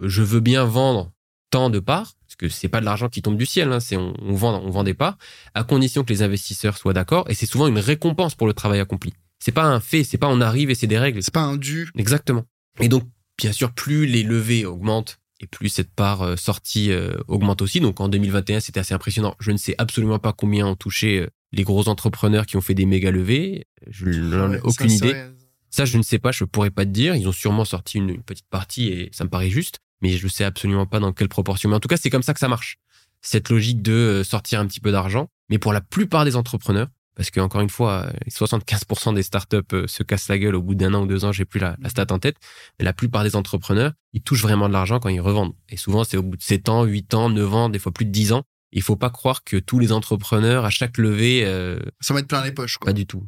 je 0.00 0.22
veux 0.22 0.40
bien 0.40 0.64
vendre 0.64 1.12
tant 1.50 1.70
de 1.70 1.80
parts 1.80 2.12
parce 2.26 2.36
que 2.36 2.48
c'est 2.48 2.68
pas 2.68 2.80
de 2.80 2.84
l'argent 2.84 3.08
qui 3.08 3.22
tombe 3.22 3.36
du 3.36 3.46
ciel, 3.46 3.72
hein, 3.72 3.80
c'est 3.80 3.96
on, 3.96 4.14
on, 4.22 4.34
vend 4.34 4.62
on 4.62 4.70
vend 4.70 4.84
des 4.84 4.94
parts 4.94 5.18
à 5.54 5.64
condition 5.64 6.04
que 6.04 6.12
les 6.12 6.22
investisseurs 6.22 6.76
soient 6.76 6.92
d'accord 6.92 7.28
et 7.28 7.34
c'est 7.34 7.46
souvent 7.46 7.66
une 7.66 7.78
récompense 7.78 8.34
pour 8.34 8.46
le 8.46 8.52
travail 8.52 8.80
accompli. 8.80 9.12
C'est 9.42 9.52
pas 9.52 9.64
un 9.64 9.80
fait, 9.80 10.04
c'est 10.04 10.18
pas 10.18 10.28
on 10.28 10.40
arrive 10.40 10.70
et 10.70 10.74
c'est 10.74 10.86
des 10.86 10.98
règles. 10.98 11.22
C'est 11.22 11.32
pas 11.32 11.40
un 11.40 11.56
dû. 11.56 11.90
Exactement. 11.96 12.44
Et 12.78 12.88
donc 12.88 13.04
Bien 13.40 13.52
sûr, 13.52 13.72
plus 13.72 14.06
les 14.06 14.22
levées 14.22 14.66
augmentent 14.66 15.18
et 15.40 15.46
plus 15.46 15.70
cette 15.70 15.90
part 15.90 16.22
euh, 16.22 16.36
sortie 16.36 16.92
euh, 16.92 17.14
augmente 17.26 17.62
aussi. 17.62 17.80
Donc 17.80 18.00
en 18.00 18.08
2021, 18.08 18.60
c'était 18.60 18.80
assez 18.80 18.94
impressionnant. 18.94 19.34
Je 19.40 19.50
ne 19.50 19.56
sais 19.56 19.74
absolument 19.78 20.18
pas 20.18 20.32
combien 20.32 20.66
ont 20.66 20.76
touché 20.76 21.20
euh, 21.20 21.26
les 21.52 21.64
gros 21.64 21.88
entrepreneurs 21.88 22.46
qui 22.46 22.56
ont 22.56 22.60
fait 22.60 22.74
des 22.74 22.86
méga 22.86 23.10
levées. 23.10 23.66
Je 23.88 24.10
n'en 24.10 24.52
ai 24.52 24.60
aucune 24.60 24.90
idée. 24.90 25.24
Ça, 25.70 25.84
je 25.84 25.96
ne 25.96 26.02
sais 26.02 26.18
pas, 26.18 26.32
je 26.32 26.44
pourrais 26.44 26.70
pas 26.70 26.84
te 26.84 26.90
dire. 26.90 27.14
Ils 27.14 27.26
ont 27.28 27.32
sûrement 27.32 27.64
sorti 27.64 27.98
une, 27.98 28.22
petite 28.22 28.48
partie 28.50 28.88
et 28.88 29.08
ça 29.12 29.24
me 29.24 29.30
paraît 29.30 29.50
juste, 29.50 29.78
mais 30.02 30.10
je 30.10 30.24
ne 30.24 30.30
sais 30.30 30.44
absolument 30.44 30.86
pas 30.86 30.98
dans 30.98 31.12
quelle 31.12 31.28
proportion. 31.28 31.68
Mais 31.70 31.76
en 31.76 31.80
tout 31.80 31.88
cas, 31.88 31.96
c'est 31.96 32.10
comme 32.10 32.22
ça 32.22 32.34
que 32.34 32.40
ça 32.40 32.48
marche. 32.48 32.76
Cette 33.22 33.50
logique 33.50 33.80
de 33.82 34.22
sortir 34.24 34.60
un 34.60 34.66
petit 34.66 34.80
peu 34.80 34.92
d'argent. 34.92 35.28
Mais 35.48 35.58
pour 35.58 35.72
la 35.72 35.80
plupart 35.80 36.24
des 36.24 36.36
entrepreneurs, 36.36 36.88
parce 37.20 37.30
que 37.30 37.38
encore 37.40 37.60
une 37.60 37.68
fois, 37.68 38.10
75% 38.30 39.14
des 39.14 39.22
startups 39.22 39.56
euh, 39.74 39.86
se 39.86 40.02
cassent 40.02 40.28
la 40.28 40.38
gueule 40.38 40.54
au 40.54 40.62
bout 40.62 40.74
d'un 40.74 40.94
an 40.94 41.02
ou 41.02 41.06
deux 41.06 41.26
ans, 41.26 41.32
j'ai 41.32 41.44
plus 41.44 41.60
la, 41.60 41.76
stat 41.86 42.06
en 42.08 42.18
tête, 42.18 42.36
mais 42.78 42.84
la 42.86 42.94
plupart 42.94 43.24
des 43.24 43.36
entrepreneurs, 43.36 43.92
ils 44.14 44.22
touchent 44.22 44.40
vraiment 44.40 44.68
de 44.68 44.72
l'argent 44.72 45.00
quand 45.00 45.10
ils 45.10 45.20
revendent. 45.20 45.52
Et 45.68 45.76
souvent, 45.76 46.02
c'est 46.02 46.16
au 46.16 46.22
bout 46.22 46.38
de 46.38 46.42
7 46.42 46.70
ans, 46.70 46.84
8 46.84 47.12
ans, 47.12 47.28
9 47.28 47.54
ans, 47.54 47.68
des 47.68 47.78
fois 47.78 47.92
plus 47.92 48.06
de 48.06 48.10
10 48.10 48.32
ans. 48.32 48.44
Il 48.72 48.80
faut 48.80 48.96
pas 48.96 49.10
croire 49.10 49.44
que 49.44 49.58
tous 49.58 49.78
les 49.78 49.92
entrepreneurs, 49.92 50.64
à 50.64 50.70
chaque 50.70 50.96
levée... 50.96 51.42
Euh, 51.44 51.78
ça 52.00 52.14
va 52.14 52.20
être 52.20 52.26
plein 52.26 52.42
les 52.42 52.52
poches. 52.52 52.78
Quoi. 52.78 52.86
Pas 52.86 52.94
du 52.94 53.04
tout. 53.04 53.26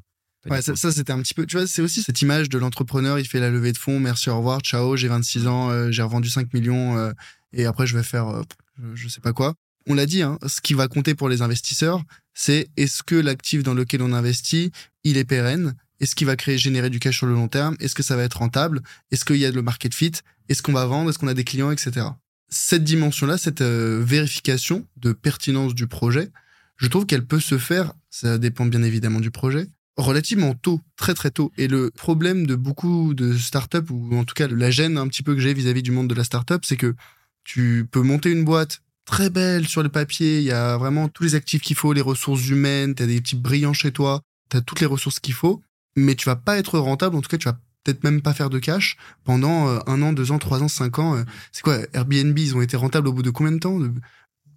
ouais, 0.49 0.63
ça, 0.63 0.75
c'était 0.75 1.13
un 1.13 1.21
petit 1.21 1.35
peu... 1.35 1.45
Tu 1.45 1.59
vois, 1.59 1.67
c'est 1.67 1.83
aussi 1.83 2.03
cette 2.03 2.23
image 2.23 2.49
de 2.49 2.57
l'entrepreneur, 2.57 3.19
il 3.19 3.27
fait 3.27 3.41
la 3.41 3.51
levée 3.51 3.73
de 3.73 3.79
fonds, 3.79 4.01
merci, 4.01 4.31
au 4.31 4.39
revoir, 4.39 4.61
ciao, 4.61 4.97
j'ai 4.97 5.09
26 5.09 5.47
ans, 5.49 5.69
euh, 5.69 5.91
j'ai 5.91 6.03
revendu 6.03 6.31
5 6.31 6.55
millions, 6.55 7.13
et 7.53 7.67
après 7.67 7.87
je 7.87 7.95
vais 7.95 8.03
faire 8.03 8.43
je 8.95 9.09
sais 9.09 9.21
pas 9.21 9.35
quoi 9.35 9.55
on 9.87 9.95
l'a 9.95 10.07
dit, 10.07 10.23
hein, 10.23 10.39
ce 10.47 10.61
qui 10.61 10.75
va 10.75 10.89
compter 10.89 11.15
pour 11.15 11.29
les 11.29 11.43
investisseurs, 11.43 12.03
c'est 12.35 12.69
est-ce 12.77 13.03
que 13.03 13.15
l'actif 13.15 13.63
dans 13.63 13.75
lequel 13.75 14.03
on 14.03 14.13
investit, 14.13 14.73
il 15.05 15.17
est 15.17 15.25
pérenne? 15.25 15.75
Est-ce 16.01 16.15
qu'il 16.15 16.27
va 16.27 16.37
créer, 16.37 16.59
générer 16.59 16.91
du 16.91 16.99
cash 16.99 17.19
sur 17.19 17.27
le 17.27 17.35
long 17.35 17.49
terme? 17.49 17.77
Est-ce 17.79 17.95
que 17.95 18.03
ça 18.03 18.17
va 18.17 18.25
être 18.25 18.39
rentable? 18.39 18.83
Est-ce 19.11 19.25
qu'il 19.25 19.37
y 19.37 19.47
a 19.47 19.51
le 19.51 19.63
market 19.63 19.95
fit? 19.95 20.13
Est-ce 20.49 20.63
qu'on 20.63 20.73
va 20.73 20.87
vendre? 20.87 21.11
Est-ce 21.11 21.19
qu'on 21.19 21.29
a 21.29 21.35
des 21.35 21.45
clients, 21.45 21.71
etc. 21.71 22.07
Cette 22.49 22.85
dimension-là, 22.85 23.39
cette 23.39 23.61
euh, 23.61 24.03
vérification 24.05 24.87
de 24.97 25.13
pertinence 25.13 25.75
du 25.75 25.87
projet, 25.87 26.31
je 26.77 26.89
trouve 26.89 27.07
qu'elle 27.07 27.25
peut 27.25 27.41
se 27.41 27.59
faire, 27.59 27.93
ça 28.11 28.39
dépend 28.39 28.67
bien 28.67 28.83
évidemment 28.83 29.21
du 29.21 29.31
projet, 29.31 29.69
relativement 29.97 30.55
tôt, 30.55 30.81
très 30.97 31.15
très 31.15 31.31
tôt. 31.31 31.53
Et 31.57 31.69
le 31.69 31.91
problème 31.91 32.47
de 32.47 32.57
beaucoup 32.57 33.15
de 33.15 33.37
startups, 33.37 33.91
ou 33.91 34.17
en 34.17 34.25
tout 34.25 34.35
cas 34.35 34.49
la 34.49 34.71
gêne 34.71 34.99
un 34.99 35.07
petit 35.07 35.23
peu 35.23 35.35
que 35.35 35.41
j'ai 35.41 35.55
vis-à-vis 35.55 35.83
du 35.83 35.93
monde 35.93 36.09
de 36.09 36.15
la 36.15 36.25
startup, 36.25 36.65
c'est 36.65 36.77
que 36.77 36.95
tu 37.45 37.87
peux 37.91 38.03
monter 38.03 38.31
une 38.31 38.45
boîte 38.45 38.83
très 39.13 39.29
belle 39.29 39.69
sur 39.69 39.83
le 39.83 39.91
papier. 39.91 40.39
Il 40.39 40.45
y 40.45 40.53
a 40.53 40.79
vraiment 40.79 41.07
tous 41.09 41.23
les 41.23 41.35
actifs 41.35 41.61
qu'il 41.61 41.77
faut, 41.77 41.93
les 41.93 42.01
ressources 42.01 42.49
humaines. 42.49 42.95
Tu 42.95 43.03
as 43.03 43.07
des 43.07 43.21
types 43.21 43.43
brillants 43.43 43.75
chez 43.75 43.93
toi. 43.93 44.23
Tu 44.51 44.57
as 44.57 44.63
toutes 44.63 44.81
les 44.81 44.87
ressources 44.87 45.21
qu'il 45.21 45.35
faut. 45.35 45.63
Mais 45.97 46.15
tu 46.15 46.25
vas 46.25 46.37
pas 46.37 46.57
être 46.57 46.79
rentable. 46.79 47.15
En 47.17 47.21
tout 47.21 47.29
cas, 47.29 47.37
tu 47.37 47.45
vas 47.45 47.59
peut-être 47.85 48.05
même 48.05 48.23
pas 48.23 48.33
faire 48.33 48.49
de 48.49 48.59
cash 48.59 48.97
pendant 49.25 49.69
euh, 49.69 49.81
un 49.87 50.01
an, 50.01 50.15
deux 50.15 50.33
ans, 50.33 50.39
trois 50.39 50.63
ans, 50.63 50.69
cinq 50.69 50.99
ans. 50.99 51.15
Euh. 51.17 51.25
c'est 51.53 51.63
quoi 51.63 51.79
Airbnb, 51.93 52.39
ils 52.39 52.57
ont 52.57 52.63
été 52.63 52.77
rentables 52.79 53.07
au 53.07 53.13
bout 53.13 53.23
de 53.23 53.29
combien 53.29 53.53
de 53.53 53.59
temps? 53.59 53.79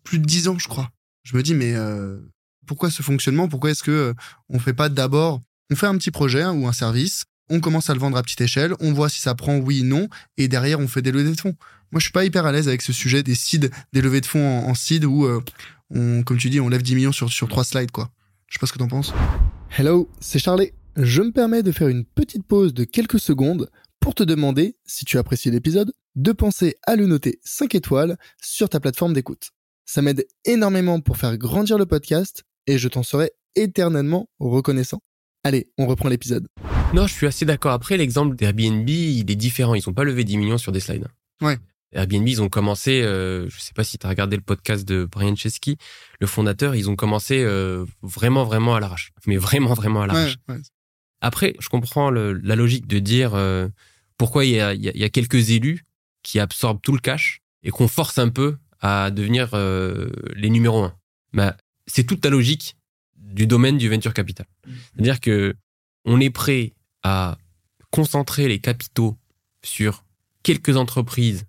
Plus 0.06 0.20
de 0.20 0.26
dix 0.26 0.48
ans, 0.48 0.58
je 0.58 0.70
crois. 0.70 0.90
Je 1.24 1.36
me 1.36 1.44
dis, 1.44 1.54
mais 1.54 1.74
euh, 1.76 2.18
pourquoi 2.66 2.90
ce 2.90 3.04
fonctionnement? 3.04 3.50
Pourquoi 3.50 3.72
est-ce 3.72 3.84
que 3.84 4.14
on 4.48 4.60
fait 4.60 4.74
pas 4.74 4.88
d'abord 4.88 5.42
On 5.70 5.76
fait 5.76 5.88
un 5.88 5.98
petit 5.98 6.12
projet 6.12 6.44
hein, 6.44 6.54
ou 6.54 6.66
un 6.66 6.74
service. 6.74 7.26
On 7.50 7.60
commence 7.60 7.90
à 7.90 7.94
le 7.94 8.00
vendre 8.00 8.18
à 8.18 8.24
petite 8.24 8.42
échelle, 8.42 8.74
on 8.80 8.92
voit 8.92 9.10
si 9.10 9.22
ça 9.22 9.36
prend 9.36 9.58
oui, 9.58 9.84
non, 9.84 10.08
et 10.38 10.48
derrière 10.48 10.80
on 10.80 10.88
fait 10.88 11.02
des 11.02 11.12
levées 11.12 11.32
de 11.32 11.40
fonds. 11.40 11.56
Moi, 11.92 12.00
je 12.00 12.06
suis 12.06 12.12
pas 12.12 12.26
hyper 12.26 12.46
à 12.46 12.52
l'aise 12.52 12.68
avec 12.68 12.82
ce 12.82 12.92
sujet 12.92 13.24
des 13.24 13.36
seeds, 13.36 13.70
des 13.94 14.02
levées 14.02 14.22
de 14.22 14.26
fonds 14.26 14.68
en, 14.68 14.74
seed 14.74 15.06
où, 15.06 15.26
euh, 15.26 15.42
comme 16.24 16.38
tu 16.38 16.50
dis, 16.50 16.60
on 16.60 16.70
lève 16.70 16.82
10 16.82 16.96
millions 16.96 17.12
sur, 17.12 17.32
sur 17.32 17.48
3 17.48 17.64
slides, 17.64 17.92
quoi. 17.92 18.10
Je 18.48 18.56
sais 18.56 18.60
pas 18.60 18.68
ce 18.68 18.74
que 18.74 18.80
t'en 18.80 18.88
penses. 18.88 19.14
Hello, 19.78 20.10
c'est 20.20 20.40
Charlie. 20.40 20.72
Je 20.98 21.22
me 21.22 21.32
permets 21.32 21.64
de 21.64 21.72
faire 21.72 21.88
une 21.88 22.06
petite 22.06 22.46
pause 22.46 22.74
de 22.74 22.84
quelques 22.84 23.20
secondes 23.20 23.70
pour 24.00 24.16
te 24.16 24.24
demander, 24.24 24.76
si 24.86 25.06
tu 25.06 25.18
apprécies 25.18 25.52
l'épisode, 25.52 25.92
de 26.16 26.32
penser 26.32 26.76
à 26.88 26.96
le 26.96 27.06
noter 27.06 27.40
5 27.44 27.76
étoiles 27.76 28.18
sur 28.42 28.70
ta 28.70 28.80
plateforme 28.80 29.14
d'écoute. 29.14 29.52
Ça 29.86 30.02
m'aide 30.02 30.26
énormément 30.46 31.00
pour 31.00 31.18
faire 31.18 31.38
grandir 31.38 31.78
le 31.78 31.86
podcast 31.86 32.44
et 32.68 32.78
je 32.78 32.88
t'en 32.88 33.04
serai 33.04 33.32
éternellement 33.56 34.30
reconnaissant. 34.40 35.00
Allez, 35.44 35.70
on 35.78 35.86
reprend 35.86 36.10
l'épisode. 36.10 36.48
Non, 36.94 37.08
je 37.08 37.14
suis 37.14 37.28
assez 37.28 37.46
d'accord. 37.46 37.72
Après, 37.72 37.98
l'exemple 37.98 38.36
d'Airbnb, 38.36 38.88
il 38.88 39.30
est 39.30 39.36
différent. 39.36 39.76
Ils 39.76 39.84
n'ont 39.86 39.94
pas 39.94 40.04
levé 40.04 40.24
10 40.24 40.38
millions 40.38 40.58
sur 40.58 40.72
des 40.72 40.80
slides. 40.80 41.08
Ouais. 41.42 41.58
Airbnb, 41.92 42.28
ils 42.28 42.42
ont 42.42 42.50
commencé, 42.50 43.02
euh, 43.02 43.50
je 43.50 43.60
sais 43.60 43.74
pas 43.74 43.84
si 43.84 43.98
tu 43.98 44.06
as 44.06 44.10
regardé 44.10 44.36
le 44.36 44.42
podcast 44.42 44.86
de 44.86 45.06
Brian 45.10 45.36
Chesky, 45.36 45.78
le 46.20 46.28
fondateur, 46.28 46.76
ils 46.76 46.90
ont 46.90 46.96
commencé 46.96 47.42
euh, 47.44 47.86
vraiment, 48.02 48.44
vraiment 48.44 48.76
à 48.76 48.80
l'arrache. 48.80 49.12
Mais 49.28 49.38
vraiment, 49.38 49.74
vraiment 49.74 50.02
à 50.02 50.08
l'arrache. 50.08 50.38
Après, 51.22 51.56
je 51.60 51.70
comprends 51.70 52.12
la 52.12 52.56
logique 52.56 52.88
de 52.88 53.00
dire 53.00 53.34
euh, 53.34 53.68
pourquoi 54.18 54.46
il 54.46 54.52
y, 54.52 54.60
a, 54.60 55.10
quelques 55.10 55.50
élus 55.50 55.86
qui 56.24 56.40
absorbent 56.40 56.82
tout 56.82 56.92
le 56.92 57.00
cash 57.00 57.42
et 57.64 57.72
qu'on 57.72 57.88
force 57.88 58.18
un 58.18 58.30
peu 58.30 58.58
à 58.82 59.10
devenir 59.12 59.50
euh, 59.54 60.10
les 60.36 60.50
numéros 60.50 60.84
un. 60.84 60.96
Bah, 61.34 61.58
c'est 61.88 62.04
toute 62.04 62.24
la 62.24 62.30
logique 62.30 62.76
du 63.16 63.48
domaine 63.48 63.78
du 63.78 63.90
venture 63.90 64.14
capital. 64.14 64.46
Mmh. 64.68 64.72
C'est-à-dire 64.94 65.20
que 65.20 65.56
on 66.06 66.20
est 66.20 66.30
prêt 66.30 66.74
à 67.04 67.38
concentrer 67.92 68.48
les 68.48 68.60
capitaux 68.60 69.18
sur 69.64 70.06
quelques 70.44 70.78
entreprises 70.78 71.46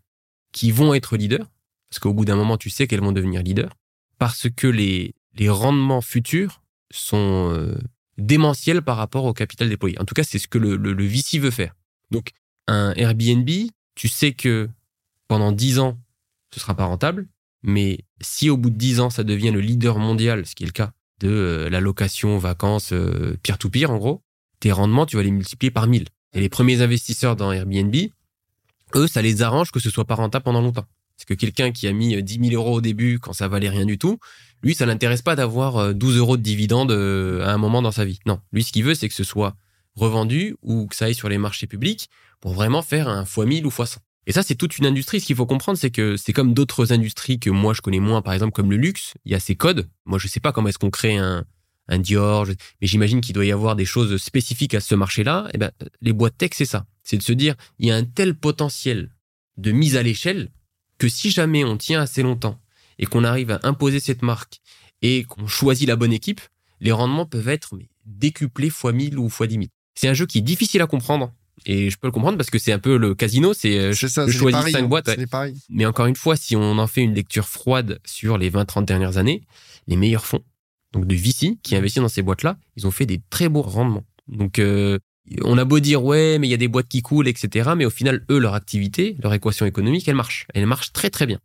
qui 0.52 0.70
vont 0.70 0.94
être 0.94 1.16
leaders, 1.16 1.46
parce 1.90 1.98
qu'au 1.98 2.14
bout 2.14 2.24
d'un 2.24 2.36
moment, 2.36 2.57
tu 2.57 2.70
sais 2.70 2.86
qu'elles 2.86 3.00
vont 3.00 3.12
devenir 3.12 3.42
leaders, 3.42 3.74
parce 4.18 4.48
que 4.48 4.66
les, 4.66 5.14
les 5.34 5.48
rendements 5.48 6.00
futurs 6.00 6.62
sont 6.90 7.52
euh, 7.52 7.76
démentiels 8.16 8.82
par 8.82 8.96
rapport 8.96 9.24
au 9.24 9.34
capital 9.34 9.68
déployé. 9.68 10.00
En 10.00 10.04
tout 10.04 10.14
cas, 10.14 10.24
c'est 10.24 10.38
ce 10.38 10.48
que 10.48 10.59
le, 10.59 10.76
le, 10.76 11.07
VC 11.07 11.38
veut 11.38 11.50
faire. 11.50 11.74
Donc, 12.11 12.30
un 12.66 12.92
Airbnb, 12.94 13.48
tu 13.94 14.09
sais 14.09 14.32
que 14.32 14.68
pendant 15.28 15.52
10 15.52 15.78
ans, 15.78 15.98
ce 16.54 16.61
sera 16.61 16.74
pas 16.74 16.86
rentable, 16.86 17.28
mais 17.62 17.98
si 18.20 18.48
au 18.48 18.57
bout 18.57 18.70
de 18.70 18.76
10 18.76 19.00
ans, 19.00 19.11
ça 19.11 19.24
devient 19.24 19.50
le 19.50 19.61
leader 19.61 19.98
mondial, 19.98 20.46
ce 20.46 20.54
qui 20.54 20.62
est 20.62 20.66
le 20.66 20.72
cas 20.72 20.92
de 21.20 21.28
euh, 21.28 21.70
la 21.70 21.80
location, 21.80 22.38
vacances, 22.38 22.92
euh, 22.92 23.36
peer-to-peer, 23.42 23.90
en 23.90 23.98
gros, 23.98 24.22
tes 24.61 24.72
rendements, 24.72 25.07
tu 25.07 25.16
vas 25.16 25.22
les 25.22 25.30
multiplier 25.30 25.70
par 25.70 25.86
1000. 25.86 26.07
Et 26.32 26.40
les 26.40 26.48
premiers 26.48 26.82
investisseurs 26.82 27.36
dans 27.36 27.52
Airbnb, 27.52 27.94
eux, 28.94 29.07
ça 29.07 29.22
les 29.22 29.42
arrange 29.42 29.70
que 29.70 29.80
ce 29.80 29.90
soit 29.90 30.04
pas 30.04 30.14
rentable 30.14 30.44
pendant 30.44 30.61
longtemps. 30.61 30.86
Parce 31.16 31.24
que 31.24 31.34
quelqu'un 31.34 31.72
qui 31.72 31.86
a 31.86 31.92
mis 31.92 32.22
10 32.22 32.38
euh, 32.38 32.50
000 32.50 32.54
euros 32.62 32.76
au 32.76 32.80
début 32.80 33.18
quand 33.18 33.32
ça 33.32 33.48
valait 33.48 33.70
rien 33.70 33.86
du 33.86 33.98
tout, 33.98 34.18
lui, 34.62 34.74
ça 34.74 34.84
l'intéresse 34.84 35.22
pas 35.22 35.34
d'avoir 35.34 35.94
12 35.94 36.14
euh, 36.14 36.18
euros 36.18 36.36
de 36.36 36.42
dividendes 36.42 36.92
euh, 36.92 37.44
à 37.46 37.52
un 37.52 37.59
moment 37.59 37.80
dans 37.80 37.92
sa 37.92 38.04
vie. 38.04 38.20
Non, 38.26 38.40
lui, 38.52 38.62
ce 38.62 38.72
qu'il 38.72 38.84
veut, 38.84 38.94
c'est 38.94 39.09
que 39.09 39.14
ce 39.14 39.24
soit 39.24 39.57
revendu 39.94 40.57
ou 40.62 40.86
que 40.86 40.94
ça 40.94 41.07
aille 41.07 41.14
sur 41.14 41.30
les 41.30 41.38
marchés 41.38 41.66
publics 41.66 42.11
pour 42.40 42.52
vraiment 42.52 42.82
faire 42.82 43.09
un 43.09 43.22
x 43.22 43.38
1000 43.38 43.64
ou 43.64 43.70
x 43.70 43.76
100. 43.92 44.00
Et 44.26 44.32
ça, 44.32 44.42
c'est 44.42 44.57
toute 44.57 44.76
une 44.76 44.86
industrie. 44.86 45.20
Ce 45.20 45.26
qu'il 45.26 45.36
faut 45.36 45.46
comprendre, 45.46 45.78
c'est 45.78 45.90
que 45.90 46.16
c'est 46.16 46.32
comme 46.32 46.52
d'autres 46.52 46.92
industries 46.92 47.38
que 47.38 47.48
moi 47.48 47.72
je 47.72 47.80
connais 47.80 48.00
moins, 48.00 48.22
par 48.22 48.34
exemple 48.34 48.52
comme 48.52 48.70
le 48.70 48.76
luxe. 48.76 49.14
Il 49.24 49.32
y 49.32 49.34
a 49.34 49.40
ses 49.40 49.54
codes. 49.54 49.88
Moi, 50.04 50.18
je 50.18 50.26
sais 50.28 50.40
pas 50.40 50.52
comment 50.52 50.68
est-ce 50.68 50.78
qu'on 50.78 50.90
crée 50.90 51.16
un, 51.16 51.44
un 51.89 51.99
Dior, 51.99 52.47
mais 52.80 52.87
j'imagine 52.87 53.20
qu'il 53.20 53.34
doit 53.34 53.45
y 53.45 53.53
avoir 53.53 53.76
des 53.76 53.84
choses 53.84 54.16
spécifiques 54.20 54.74
à 54.74 54.80
ce 54.80 54.95
marché-là. 54.95 55.47
Et 55.49 55.53
eh 55.55 55.59
ben, 55.59 55.70
les 56.01 56.12
boîtes 56.12 56.37
tech, 56.37 56.51
c'est 56.55 56.64
ça. 56.64 56.87
C'est 57.05 57.16
de 57.16 57.22
se 57.22 57.32
dire, 57.32 57.55
il 57.78 57.87
y 57.87 57.91
a 57.91 57.97
un 57.97 58.05
tel 58.05 58.34
potentiel 58.34 59.11
de 59.57 59.72
mise 59.72 59.97
à 59.97 60.03
l'échelle 60.03 60.51
que 60.99 61.09
si 61.09 61.30
jamais 61.30 61.64
on 61.64 61.76
tient 61.76 62.01
assez 62.01 62.22
longtemps 62.22 62.61
et 62.99 63.07
qu'on 63.07 63.24
arrive 63.24 63.51
à 63.51 63.61
imposer 63.62 64.01
cette 64.01 64.22
marque 64.22 64.61
et 65.03 65.24
qu'on 65.24 65.47
choisit 65.47 65.87
la 65.87 65.97
bonne 65.97 66.12
équipe, 66.12 66.41
les 66.80 66.93
rendements 66.93 67.26
peuvent 67.26 67.49
être 67.49 67.76
décuplés 68.05 68.70
fois 68.70 68.93
1000 68.93 69.18
ou 69.18 69.28
fois 69.28 69.47
10 69.47 69.55
000. 69.55 69.66
C'est 69.95 70.09
un 70.09 70.14
jeu 70.14 70.26
qui 70.26 70.39
est 70.39 70.43
difficile 70.43 70.82
à 70.82 70.87
comprendre. 70.87 71.32
Et 71.64 71.89
je 71.89 71.97
peux 71.97 72.07
le 72.07 72.12
comprendre 72.12 72.37
parce 72.37 72.51
que 72.51 72.59
c'est 72.59 72.72
un 72.72 72.78
peu 72.78 72.99
le 72.99 73.14
casino, 73.14 73.55
c'est 73.55 73.78
euh, 73.78 73.93
je 73.93 74.07
choisis 74.07 74.72
5 74.72 74.89
boîtes. 74.89 75.11
Mais 75.70 75.87
encore 75.87 76.07
une 76.07 76.16
fois, 76.16 76.37
si 76.37 76.55
on 76.55 76.78
en 76.78 76.87
fait 76.87 77.01
une 77.01 77.14
lecture 77.14 77.49
froide 77.49 77.99
sur 78.05 78.37
les 78.37 78.51
20-30 78.51 78.84
dernières 78.84 79.16
années, 79.16 79.43
les 79.87 79.97
meilleurs 79.97 80.26
fonds 80.26 80.43
donc 80.97 81.07
de 81.07 81.14
VC, 81.14 81.59
qui 81.62 81.76
investissent 81.76 82.03
dans 82.03 82.09
ces 82.09 82.22
boîtes-là, 82.22 82.57
ils 82.76 82.86
ont 82.86 82.90
fait 82.90 83.07
des 83.07 83.20
très 83.28 83.49
beaux 83.49 83.62
rendements. 83.62 84.05
Donc, 84.28 84.59
euh, 84.59 84.99
on 85.42 85.59
a 85.59 85.64
beau 85.64 85.78
dire, 85.78 86.03
ouais, 86.03 86.38
mais 86.38 86.49
il 86.49 86.51
y 86.51 86.55
a 86.55 86.59
des 86.59 86.68
boîtes 86.68 86.88
qui 86.88 87.03
coulent, 87.03 87.28
etc. 87.28 87.70
Mais 87.76 87.84
au 87.84 87.90
final, 87.90 88.24
eux, 88.30 88.38
leur 88.38 88.55
activité, 88.55 89.16
leur 89.22 89.34
équation 89.34 89.66
économique, 89.66 90.09
elle 90.09 90.14
marche. 90.14 90.47
Elle 90.55 90.66
marche 90.66 90.92
très, 90.92 91.11
très 91.11 91.26
bien. 91.26 91.38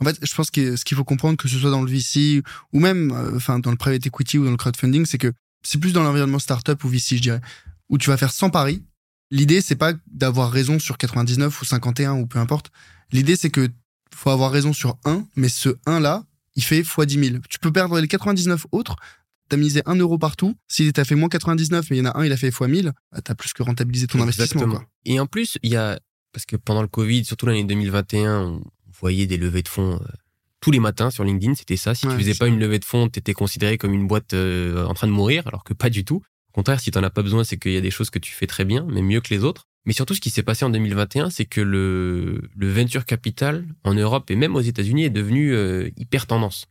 En 0.00 0.04
fait, 0.04 0.18
je 0.22 0.34
pense 0.34 0.50
que 0.50 0.76
ce 0.76 0.84
qu'il 0.84 0.96
faut 0.96 1.04
comprendre, 1.04 1.38
que 1.38 1.48
ce 1.48 1.58
soit 1.58 1.70
dans 1.70 1.82
le 1.82 1.90
VC 1.90 2.42
ou 2.72 2.80
même 2.80 3.10
euh, 3.12 3.34
enfin 3.34 3.58
dans 3.58 3.70
le 3.70 3.76
private 3.76 4.06
equity 4.06 4.38
ou 4.38 4.44
dans 4.44 4.52
le 4.52 4.56
crowdfunding, 4.56 5.06
c'est 5.06 5.18
que 5.18 5.32
c'est 5.62 5.78
plus 5.78 5.92
dans 5.92 6.04
l'environnement 6.04 6.38
startup 6.38 6.84
ou 6.84 6.88
VC, 6.88 7.16
je 7.16 7.22
dirais, 7.22 7.40
où 7.88 7.98
tu 7.98 8.10
vas 8.10 8.16
faire 8.16 8.32
100 8.32 8.50
paris. 8.50 8.84
L'idée, 9.32 9.60
c'est 9.60 9.74
pas 9.74 9.94
d'avoir 10.06 10.52
raison 10.52 10.78
sur 10.78 10.98
99 10.98 11.60
ou 11.60 11.64
51 11.64 12.12
ou 12.14 12.26
peu 12.26 12.38
importe. 12.38 12.70
L'idée, 13.10 13.34
c'est 13.34 13.50
que 13.50 13.68
faut 14.14 14.30
avoir 14.30 14.52
raison 14.52 14.72
sur 14.72 14.98
un, 15.04 15.26
mais 15.36 15.48
ce 15.48 15.76
1 15.86 16.00
là, 16.00 16.24
il 16.58 16.64
fait 16.64 16.80
x 16.80 16.98
10 16.98 17.30
000. 17.30 17.38
Tu 17.48 17.60
peux 17.60 17.72
perdre 17.72 17.98
les 18.00 18.08
99 18.08 18.66
autres. 18.72 18.96
T'as 19.48 19.56
misé 19.56 19.80
1 19.86 19.94
euro 19.94 20.18
partout. 20.18 20.56
S'il 20.66 20.92
t'a 20.92 21.04
fait 21.04 21.14
moins 21.14 21.28
99, 21.28 21.86
mais 21.88 21.96
il 21.96 22.00
y 22.00 22.02
en 22.02 22.10
a 22.10 22.18
un, 22.18 22.24
il 22.26 22.32
a 22.32 22.36
fait 22.36 22.48
x 22.48 22.60
1000, 22.60 22.92
bah, 23.12 23.20
t'as 23.22 23.34
plus 23.36 23.52
que 23.52 23.62
rentabilisé 23.62 24.08
ton 24.08 24.20
investissement. 24.20 24.82
Et 25.06 25.20
en 25.20 25.26
plus, 25.26 25.56
il 25.62 25.70
y 25.70 25.76
a, 25.76 26.00
parce 26.32 26.46
que 26.46 26.56
pendant 26.56 26.82
le 26.82 26.88
Covid, 26.88 27.24
surtout 27.24 27.46
l'année 27.46 27.62
2021, 27.62 28.40
on 28.40 28.62
voyait 29.00 29.26
des 29.26 29.36
levées 29.36 29.62
de 29.62 29.68
fonds 29.68 29.94
euh, 30.02 30.06
tous 30.60 30.72
les 30.72 30.80
matins 30.80 31.10
sur 31.10 31.22
LinkedIn. 31.22 31.54
C'était 31.54 31.76
ça. 31.76 31.94
Si 31.94 32.08
tu 32.08 32.12
faisais 32.12 32.34
pas 32.34 32.48
une 32.48 32.58
levée 32.58 32.80
de 32.80 32.84
fonds, 32.84 33.08
t'étais 33.08 33.34
considéré 33.34 33.78
comme 33.78 33.94
une 33.94 34.08
boîte 34.08 34.34
euh, 34.34 34.84
en 34.84 34.94
train 34.94 35.06
de 35.06 35.12
mourir, 35.12 35.46
alors 35.46 35.62
que 35.62 35.74
pas 35.74 35.90
du 35.90 36.04
tout. 36.04 36.22
Au 36.48 36.52
contraire, 36.52 36.80
si 36.80 36.90
t'en 36.90 37.04
as 37.04 37.10
pas 37.10 37.22
besoin, 37.22 37.44
c'est 37.44 37.56
qu'il 37.56 37.72
y 37.72 37.76
a 37.76 37.80
des 37.80 37.92
choses 37.92 38.10
que 38.10 38.18
tu 38.18 38.32
fais 38.32 38.48
très 38.48 38.64
bien, 38.64 38.84
mais 38.90 39.00
mieux 39.00 39.20
que 39.20 39.32
les 39.32 39.44
autres. 39.44 39.67
Mais 39.84 39.92
surtout, 39.92 40.14
ce 40.14 40.20
qui 40.20 40.30
s'est 40.30 40.42
passé 40.42 40.64
en 40.64 40.70
2021, 40.70 41.30
c'est 41.30 41.44
que 41.44 41.60
le, 41.60 42.42
le 42.54 42.70
venture 42.70 43.06
capital 43.06 43.66
en 43.84 43.94
Europe 43.94 44.30
et 44.30 44.36
même 44.36 44.54
aux 44.54 44.60
États-Unis 44.60 45.04
est 45.04 45.10
devenu 45.10 45.54
euh, 45.54 45.90
hyper 45.96 46.26
tendance. 46.26 46.66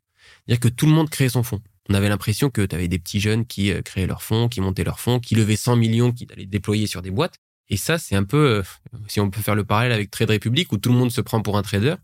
C'est-à-dire 0.46 0.60
que 0.60 0.68
tout 0.68 0.86
le 0.86 0.92
monde 0.92 1.10
créait 1.10 1.30
son 1.30 1.44
fonds. 1.44 1.62
On 1.90 1.94
avait 1.94 2.10
l'impression 2.10 2.50
que 2.50 2.66
tu 2.66 2.76
avais 2.76 2.88
des 2.88 3.00
petits 3.00 3.20
jeunes 3.20 3.46
qui 3.46 3.72
euh, 3.72 3.82
créaient 3.82 4.08
leur 4.08 4.22
fonds, 4.22 4.50
qui 4.50 4.62
montaient 4.62 4.84
leur 4.84 5.00
fonds, 5.00 5.20
qui 5.20 5.36
levaient 5.36 5.56
100 5.56 5.78
millions, 5.78 6.12
qui 6.12 6.28
allaient 6.32 6.46
déployer 6.46 6.86
sur 6.86 7.02
des 7.02 7.12
boîtes. 7.12 7.36
Et 7.70 7.78
ça, 7.78 7.98
c'est 7.98 8.16
un 8.16 8.24
peu, 8.24 8.38
euh, 8.38 8.64
si 9.08 9.20
on 9.20 9.30
peut 9.30 9.42
faire 9.42 9.56
le 9.56 9.64
parallèle 9.64 9.92
avec 9.92 10.12
Trade 10.12 10.32
Republic, 10.32 10.72
où 10.72 10.78
tout 10.78 10.90
le 10.90 10.96
monde 10.96 11.12
se 11.12 11.22
prend 11.22 11.42
pour 11.42 11.58
un 11.58 11.64
trader, 11.64 11.96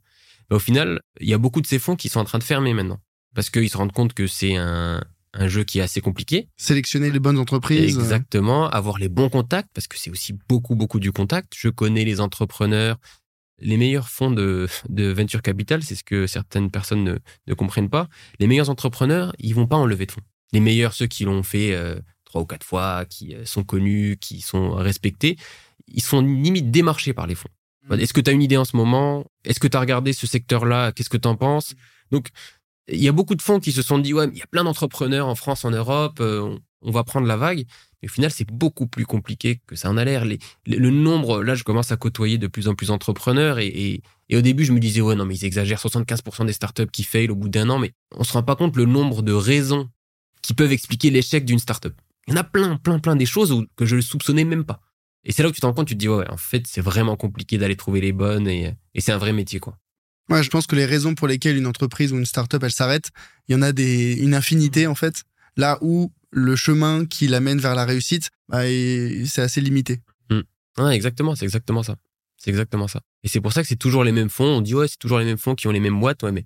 bah, 0.50 0.56
au 0.56 0.60
final, 0.60 1.00
il 1.20 1.30
y 1.30 1.34
a 1.34 1.38
beaucoup 1.38 1.62
de 1.62 1.68
ces 1.68 1.80
fonds 1.80 1.96
qui 1.96 2.10
sont 2.10 2.20
en 2.20 2.26
train 2.26 2.40
de 2.40 2.44
fermer 2.44 2.74
maintenant. 2.74 3.00
Parce 3.36 3.50
qu'ils 3.50 3.70
se 3.70 3.78
rendent 3.78 3.92
compte 3.92 4.14
que 4.14 4.28
c'est 4.28 4.56
un, 4.56 5.04
un 5.34 5.48
jeu 5.48 5.64
qui 5.64 5.80
est 5.80 5.82
assez 5.82 6.02
compliqué. 6.02 6.48
Sélectionner 6.58 7.10
les 7.10 7.20
bonnes 7.20 7.40
entreprises. 7.40 7.98
Exactement, 7.98 8.70
avoir 8.70 8.98
les 8.98 9.10
bons 9.10 9.30
contacts, 9.30 9.70
parce 9.74 9.88
que 9.88 9.98
c'est 9.98 10.10
aussi 10.10 10.34
beaucoup, 10.48 10.76
beaucoup 10.76 11.00
du 11.00 11.12
contact. 11.12 11.54
Je 11.58 11.70
connais 11.70 12.06
les 12.06 12.20
entrepreneurs, 12.20 12.98
les 13.60 13.78
meilleurs 13.78 14.10
fonds 14.10 14.32
de, 14.32 14.68
de 14.90 15.12
venture 15.12 15.42
capital, 15.42 15.84
c'est 15.84 15.96
ce 15.96 16.04
que 16.04 16.28
certaines 16.28 16.70
personnes 16.70 17.04
ne, 17.04 17.18
ne, 17.48 17.54
comprennent 17.54 17.90
pas. 17.90 18.08
Les 18.40 18.48
meilleurs 18.48 18.70
entrepreneurs, 18.70 19.34
ils 19.40 19.56
vont 19.56 19.68
pas 19.68 19.78
en 19.78 19.86
lever 19.86 20.06
de 20.06 20.12
fonds. 20.12 20.22
Les 20.52 20.60
meilleurs, 20.60 20.94
ceux 20.94 21.08
qui 21.08 21.24
l'ont 21.24 21.44
fait 21.44 21.74
euh, 21.74 22.00
trois 22.26 22.42
ou 22.42 22.46
quatre 22.46 22.66
fois, 22.66 23.06
qui 23.06 23.34
euh, 23.36 23.46
sont 23.46 23.64
connus, 23.64 24.18
qui 24.20 24.42
sont 24.42 24.72
respectés, 24.72 25.38
ils 25.88 26.04
sont 26.04 26.22
limite 26.22 26.72
démarchés 26.72 27.14
par 27.14 27.28
les 27.28 27.36
fonds. 27.36 27.50
Mmh. 27.90 28.00
Est-ce 28.00 28.14
que 28.14 28.22
tu 28.22 28.30
as 28.30 28.34
une 28.34 28.42
idée 28.42 28.58
en 28.58 28.66
ce 28.66 28.78
moment? 28.78 29.26
Est-ce 29.44 29.60
que 29.60 29.68
tu 29.68 29.76
as 29.76 29.80
regardé 29.80 30.14
ce 30.14 30.28
secteur-là? 30.28 30.92
Qu'est-ce 30.92 31.10
que 31.10 31.18
tu 31.18 31.28
en 31.28 31.36
penses 31.36 31.74
Donc, 32.12 32.30
il 32.88 33.02
y 33.02 33.08
a 33.08 33.12
beaucoup 33.12 33.36
de 33.36 33.42
fonds 33.42 33.60
qui 33.60 33.72
se 33.72 33.82
sont 33.82 34.00
dit, 34.00 34.14
ouais, 34.14 34.28
il 34.32 34.38
y 34.38 34.42
a 34.42 34.48
plein 34.48 34.64
d'entrepreneurs 34.64 35.28
en 35.28 35.36
France, 35.36 35.66
en 35.66 35.72
Europe, 35.72 36.20
euh, 36.20 36.58
on 36.82 36.92
va 36.92 37.04
prendre 37.04 37.28
la 37.28 37.38
vague. 37.38 37.66
Mais 38.02 38.10
au 38.10 38.12
final, 38.12 38.32
c'est 38.32 38.50
beaucoup 38.50 38.88
plus 38.88 39.06
compliqué 39.06 39.62
que 39.66 39.76
ça 39.76 39.90
en 39.90 39.98
a 39.98 40.04
l'air. 40.04 40.26
le 40.26 40.90
nombre, 40.90 41.42
là, 41.42 41.56
je 41.56 41.64
commence 41.64 41.92
à 41.92 41.98
côtoyer 41.98 42.38
de 42.38 42.48
plus 42.48 42.68
en 42.68 42.76
plus 42.76 42.88
d'entrepreneurs 42.88 43.60
et, 43.60 44.02
au 44.34 44.42
début, 44.42 44.66
je 44.66 44.72
me 44.72 44.80
disais, 44.80 45.00
ouais, 45.00 45.16
non, 45.16 45.26
mais 45.26 45.36
ils 45.36 45.46
exagèrent 45.46 45.80
75% 45.80 46.46
des 46.46 46.54
startups 46.54 46.88
qui 46.92 47.04
fail 47.04 47.30
au 47.30 47.36
bout 47.36 47.50
d'un 47.50 47.70
an, 47.70 47.78
mais 47.78 47.92
on 48.16 48.24
se 48.24 48.34
rend 48.34 48.44
pas 48.44 48.56
compte 48.56 48.76
le 48.76 48.86
nombre 48.86 49.22
de 49.22 49.32
raisons 49.32 49.90
qui 50.42 50.54
peuvent 50.54 50.72
expliquer 50.72 51.12
l'échec 51.12 51.46
d'une 51.46 51.60
startup. 51.60 51.94
Il 52.28 52.34
y 52.34 52.38
en 52.38 52.40
a 52.40 52.44
plein, 52.44 52.78
plein, 52.78 53.00
plein 53.00 53.16
des 53.16 53.26
choses 53.26 53.66
que 53.76 53.86
je 53.86 53.96
ne 53.96 54.02
soupçonnais 54.02 54.44
même 54.44 54.66
pas. 54.66 54.82
Et 55.24 55.32
c'est 55.32 55.44
là 55.44 55.50
où 55.50 55.52
tu 55.52 55.62
te 55.62 55.66
rends 55.66 55.74
compte, 55.74 55.88
tu 55.88 55.94
te 55.94 56.00
dis, 56.00 56.10
ouais, 56.10 56.30
en 56.30 56.38
fait, 56.38 56.66
c'est 56.68 56.82
vraiment 56.82 57.16
compliqué 57.16 57.58
d'aller 57.58 57.76
trouver 57.76 58.02
les 58.02 58.12
bonnes 58.12 58.48
et, 58.48 58.76
c'est 58.98 59.12
un 59.12 59.18
vrai 59.18 59.34
métier, 59.34 59.60
quoi. 59.60 59.78
Ouais, 60.30 60.44
je 60.44 60.50
pense 60.50 60.68
que 60.68 60.76
les 60.76 60.86
raisons 60.86 61.16
pour 61.16 61.28
lesquelles 61.28 61.58
une 61.58 61.68
entreprise 61.68 62.14
ou 62.14 62.18
une 62.18 62.26
startup, 62.26 62.64
elle 62.64 62.72
s'arrête, 62.72 63.10
il 63.48 63.54
y 63.54 63.56
en 63.56 63.62
a 63.62 63.72
des, 63.72 64.14
une 64.14 64.34
infinité, 64.34 64.88
en 64.88 64.96
fait. 64.96 65.24
Là 65.58 65.78
où 65.82 66.12
le 66.32 66.56
chemin 66.56 67.06
qui 67.06 67.28
l'amène 67.28 67.60
vers 67.60 67.76
la 67.76 67.86
réussite, 67.86 68.30
bah, 68.48 68.64
c'est 68.64 69.42
assez 69.42 69.62
limité. 69.62 70.00
Mmh. 70.30 70.90
exactement, 70.92 71.36
c'est 71.36 71.46
exactement 71.46 71.84
ça. 71.84 71.96
C'est 72.38 72.50
exactement 72.50 72.88
ça. 72.88 73.02
Et 73.24 73.28
c'est 73.28 73.40
pour 73.40 73.54
ça 73.54 73.62
que 73.62 73.68
c'est 73.68 73.76
toujours 73.76 74.04
les 74.04 74.12
mêmes 74.12 74.30
fonds. 74.30 74.58
On 74.58 74.62
dit 74.62 74.76
ouais, 74.76 74.88
c'est 74.88 74.98
toujours 74.98 75.20
les 75.20 75.26
mêmes 75.26 75.38
fonds 75.38 75.56
qui 75.56 75.68
ont 75.68 75.72
les 75.72 75.80
mêmes 75.80 76.00
boîtes, 76.00 76.24
ouais, 76.24 76.32
mais 76.32 76.46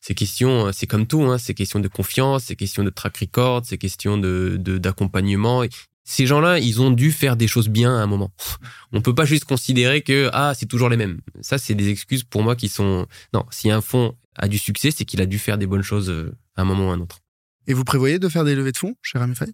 c'est 0.00 0.14
question, 0.14 0.70
c'est 0.72 0.86
comme 0.86 1.06
tout, 1.06 1.22
hein, 1.22 1.38
c'est 1.38 1.54
question 1.54 1.80
de 1.80 1.88
confiance, 1.88 2.44
c'est 2.44 2.56
question 2.56 2.84
de 2.84 2.90
track 2.90 3.16
record, 3.18 3.62
c'est 3.64 3.78
question 3.78 4.18
de 4.18 4.56
d'accompagnement. 4.56 5.64
Ces 6.08 6.24
gens-là, 6.24 6.60
ils 6.60 6.80
ont 6.80 6.92
dû 6.92 7.10
faire 7.10 7.36
des 7.36 7.48
choses 7.48 7.68
bien 7.68 7.90
à 7.90 8.00
un 8.00 8.06
moment. 8.06 8.30
On 8.92 9.02
peut 9.02 9.14
pas 9.14 9.24
juste 9.24 9.44
considérer 9.44 10.02
que 10.02 10.30
ah 10.32 10.54
c'est 10.54 10.66
toujours 10.66 10.88
les 10.88 10.96
mêmes. 10.96 11.20
Ça, 11.40 11.58
c'est 11.58 11.74
des 11.74 11.90
excuses 11.90 12.22
pour 12.22 12.42
moi 12.42 12.54
qui 12.54 12.68
sont 12.68 13.06
non. 13.34 13.44
Si 13.50 13.70
un 13.70 13.80
fonds 13.80 14.16
a 14.36 14.46
du 14.46 14.56
succès, 14.56 14.92
c'est 14.92 15.04
qu'il 15.04 15.20
a 15.20 15.26
dû 15.26 15.38
faire 15.38 15.58
des 15.58 15.66
bonnes 15.66 15.82
choses 15.82 16.08
euh, 16.08 16.32
à 16.54 16.62
un 16.62 16.64
moment 16.64 16.86
ou 16.86 16.90
à 16.90 16.94
un 16.94 17.00
autre. 17.00 17.18
Et 17.66 17.74
vous 17.74 17.84
prévoyez 17.84 18.18
de 18.18 18.28
faire 18.28 18.44
des 18.44 18.54
levées 18.54 18.72
de 18.72 18.76
fonds 18.76 18.94
chez 19.02 19.18
Ramify 19.18 19.52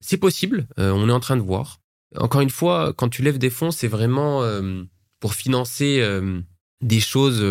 C'est 0.00 0.16
possible, 0.16 0.66
euh, 0.78 0.90
on 0.90 1.08
est 1.08 1.12
en 1.12 1.20
train 1.20 1.36
de 1.36 1.42
voir. 1.42 1.80
Encore 2.16 2.40
une 2.40 2.50
fois, 2.50 2.92
quand 2.96 3.08
tu 3.08 3.22
lèves 3.22 3.38
des 3.38 3.50
fonds, 3.50 3.70
c'est 3.70 3.88
vraiment 3.88 4.42
euh, 4.42 4.82
pour 5.20 5.34
financer 5.34 6.00
euh, 6.00 6.40
des 6.80 7.00
choses 7.00 7.44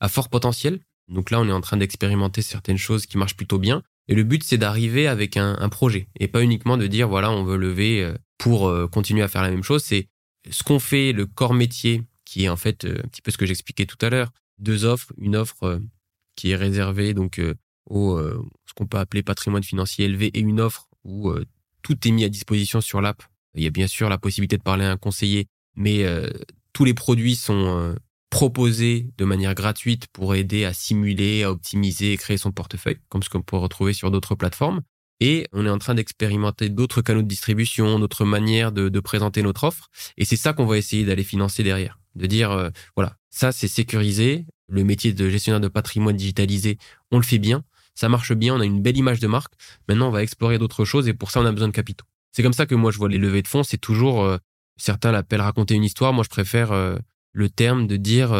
à 0.00 0.08
fort 0.08 0.28
potentiel. 0.28 0.80
Donc 1.08 1.30
là, 1.30 1.40
on 1.40 1.48
est 1.48 1.52
en 1.52 1.60
train 1.60 1.76
d'expérimenter 1.76 2.42
certaines 2.42 2.78
choses 2.78 3.06
qui 3.06 3.18
marchent 3.18 3.36
plutôt 3.36 3.58
bien. 3.58 3.82
Et 4.08 4.14
le 4.14 4.22
but, 4.22 4.42
c'est 4.44 4.58
d'arriver 4.58 5.08
avec 5.08 5.36
un, 5.36 5.56
un, 5.58 5.68
projet 5.68 6.08
et 6.20 6.28
pas 6.28 6.42
uniquement 6.42 6.76
de 6.76 6.86
dire, 6.86 7.08
voilà, 7.08 7.30
on 7.30 7.44
veut 7.44 7.56
lever 7.56 8.12
pour 8.38 8.72
continuer 8.90 9.22
à 9.22 9.28
faire 9.28 9.42
la 9.42 9.50
même 9.50 9.64
chose. 9.64 9.82
C'est 9.82 10.08
ce 10.48 10.62
qu'on 10.62 10.78
fait, 10.78 11.12
le 11.12 11.26
corps 11.26 11.54
métier, 11.54 12.02
qui 12.24 12.44
est 12.44 12.48
en 12.48 12.56
fait 12.56 12.84
un 12.84 13.08
petit 13.08 13.22
peu 13.22 13.30
ce 13.30 13.38
que 13.38 13.46
j'expliquais 13.46 13.86
tout 13.86 13.98
à 14.00 14.10
l'heure, 14.10 14.30
deux 14.58 14.84
offres, 14.84 15.12
une 15.18 15.34
offre 15.34 15.80
qui 16.36 16.50
est 16.50 16.56
réservée 16.56 17.14
donc 17.14 17.40
au 17.90 18.20
ce 18.20 18.74
qu'on 18.74 18.86
peut 18.86 18.98
appeler 18.98 19.22
patrimoine 19.22 19.64
financier 19.64 20.04
élevé 20.04 20.26
et 20.26 20.40
une 20.40 20.60
offre 20.60 20.88
où 21.04 21.32
tout 21.82 21.96
est 22.06 22.10
mis 22.10 22.24
à 22.24 22.28
disposition 22.28 22.80
sur 22.80 23.00
l'app. 23.00 23.22
Il 23.54 23.64
y 23.64 23.66
a 23.66 23.70
bien 23.70 23.88
sûr 23.88 24.08
la 24.08 24.18
possibilité 24.18 24.56
de 24.56 24.62
parler 24.62 24.84
à 24.84 24.92
un 24.92 24.96
conseiller, 24.96 25.48
mais 25.74 26.04
tous 26.72 26.84
les 26.84 26.94
produits 26.94 27.36
sont 27.36 27.96
proposés 28.36 29.08
de 29.16 29.24
manière 29.24 29.54
gratuite 29.54 30.08
pour 30.08 30.34
aider 30.34 30.66
à 30.66 30.74
simuler, 30.74 31.44
à 31.44 31.50
optimiser 31.50 32.12
et 32.12 32.18
créer 32.18 32.36
son 32.36 32.52
portefeuille, 32.52 32.98
comme 33.08 33.22
ce 33.22 33.30
qu'on 33.30 33.40
peut 33.40 33.56
retrouver 33.56 33.94
sur 33.94 34.10
d'autres 34.10 34.34
plateformes. 34.34 34.82
Et 35.20 35.46
on 35.54 35.64
est 35.64 35.70
en 35.70 35.78
train 35.78 35.94
d'expérimenter 35.94 36.68
d'autres 36.68 37.00
canaux 37.00 37.22
de 37.22 37.28
distribution, 37.28 37.98
d'autres 37.98 38.26
manières 38.26 38.72
de, 38.72 38.90
de, 38.90 39.00
présenter 39.00 39.40
notre 39.40 39.64
offre. 39.64 39.88
Et 40.18 40.26
c'est 40.26 40.36
ça 40.36 40.52
qu'on 40.52 40.66
va 40.66 40.76
essayer 40.76 41.06
d'aller 41.06 41.24
financer 41.24 41.62
derrière. 41.62 41.98
De 42.14 42.26
dire, 42.26 42.50
euh, 42.50 42.68
voilà, 42.94 43.16
ça 43.30 43.52
c'est 43.52 43.68
sécurisé. 43.68 44.44
Le 44.68 44.84
métier 44.84 45.14
de 45.14 45.30
gestionnaire 45.30 45.62
de 45.62 45.68
patrimoine 45.68 46.16
digitalisé, 46.16 46.76
on 47.10 47.16
le 47.16 47.24
fait 47.24 47.38
bien. 47.38 47.64
Ça 47.94 48.10
marche 48.10 48.34
bien, 48.34 48.54
on 48.54 48.60
a 48.60 48.66
une 48.66 48.82
belle 48.82 48.98
image 48.98 49.18
de 49.18 49.28
marque. 49.28 49.54
Maintenant, 49.88 50.08
on 50.08 50.12
va 50.12 50.22
explorer 50.22 50.58
d'autres 50.58 50.84
choses 50.84 51.08
et 51.08 51.14
pour 51.14 51.30
ça, 51.30 51.40
on 51.40 51.46
a 51.46 51.52
besoin 51.52 51.68
de 51.68 51.72
capitaux. 51.72 52.04
C'est 52.32 52.42
comme 52.42 52.52
ça 52.52 52.66
que 52.66 52.74
moi, 52.74 52.90
je 52.90 52.98
vois 52.98 53.08
les 53.08 53.16
levées 53.16 53.40
de 53.40 53.48
fonds. 53.48 53.62
C'est 53.62 53.78
toujours, 53.78 54.22
euh, 54.24 54.36
certains 54.76 55.10
l'appellent 55.10 55.40
raconter 55.40 55.72
une 55.72 55.84
histoire. 55.84 56.12
Moi, 56.12 56.22
je 56.22 56.28
préfère 56.28 56.72
euh, 56.72 56.98
le 57.36 57.48
terme 57.48 57.86
de 57.86 57.96
dire 57.96 58.34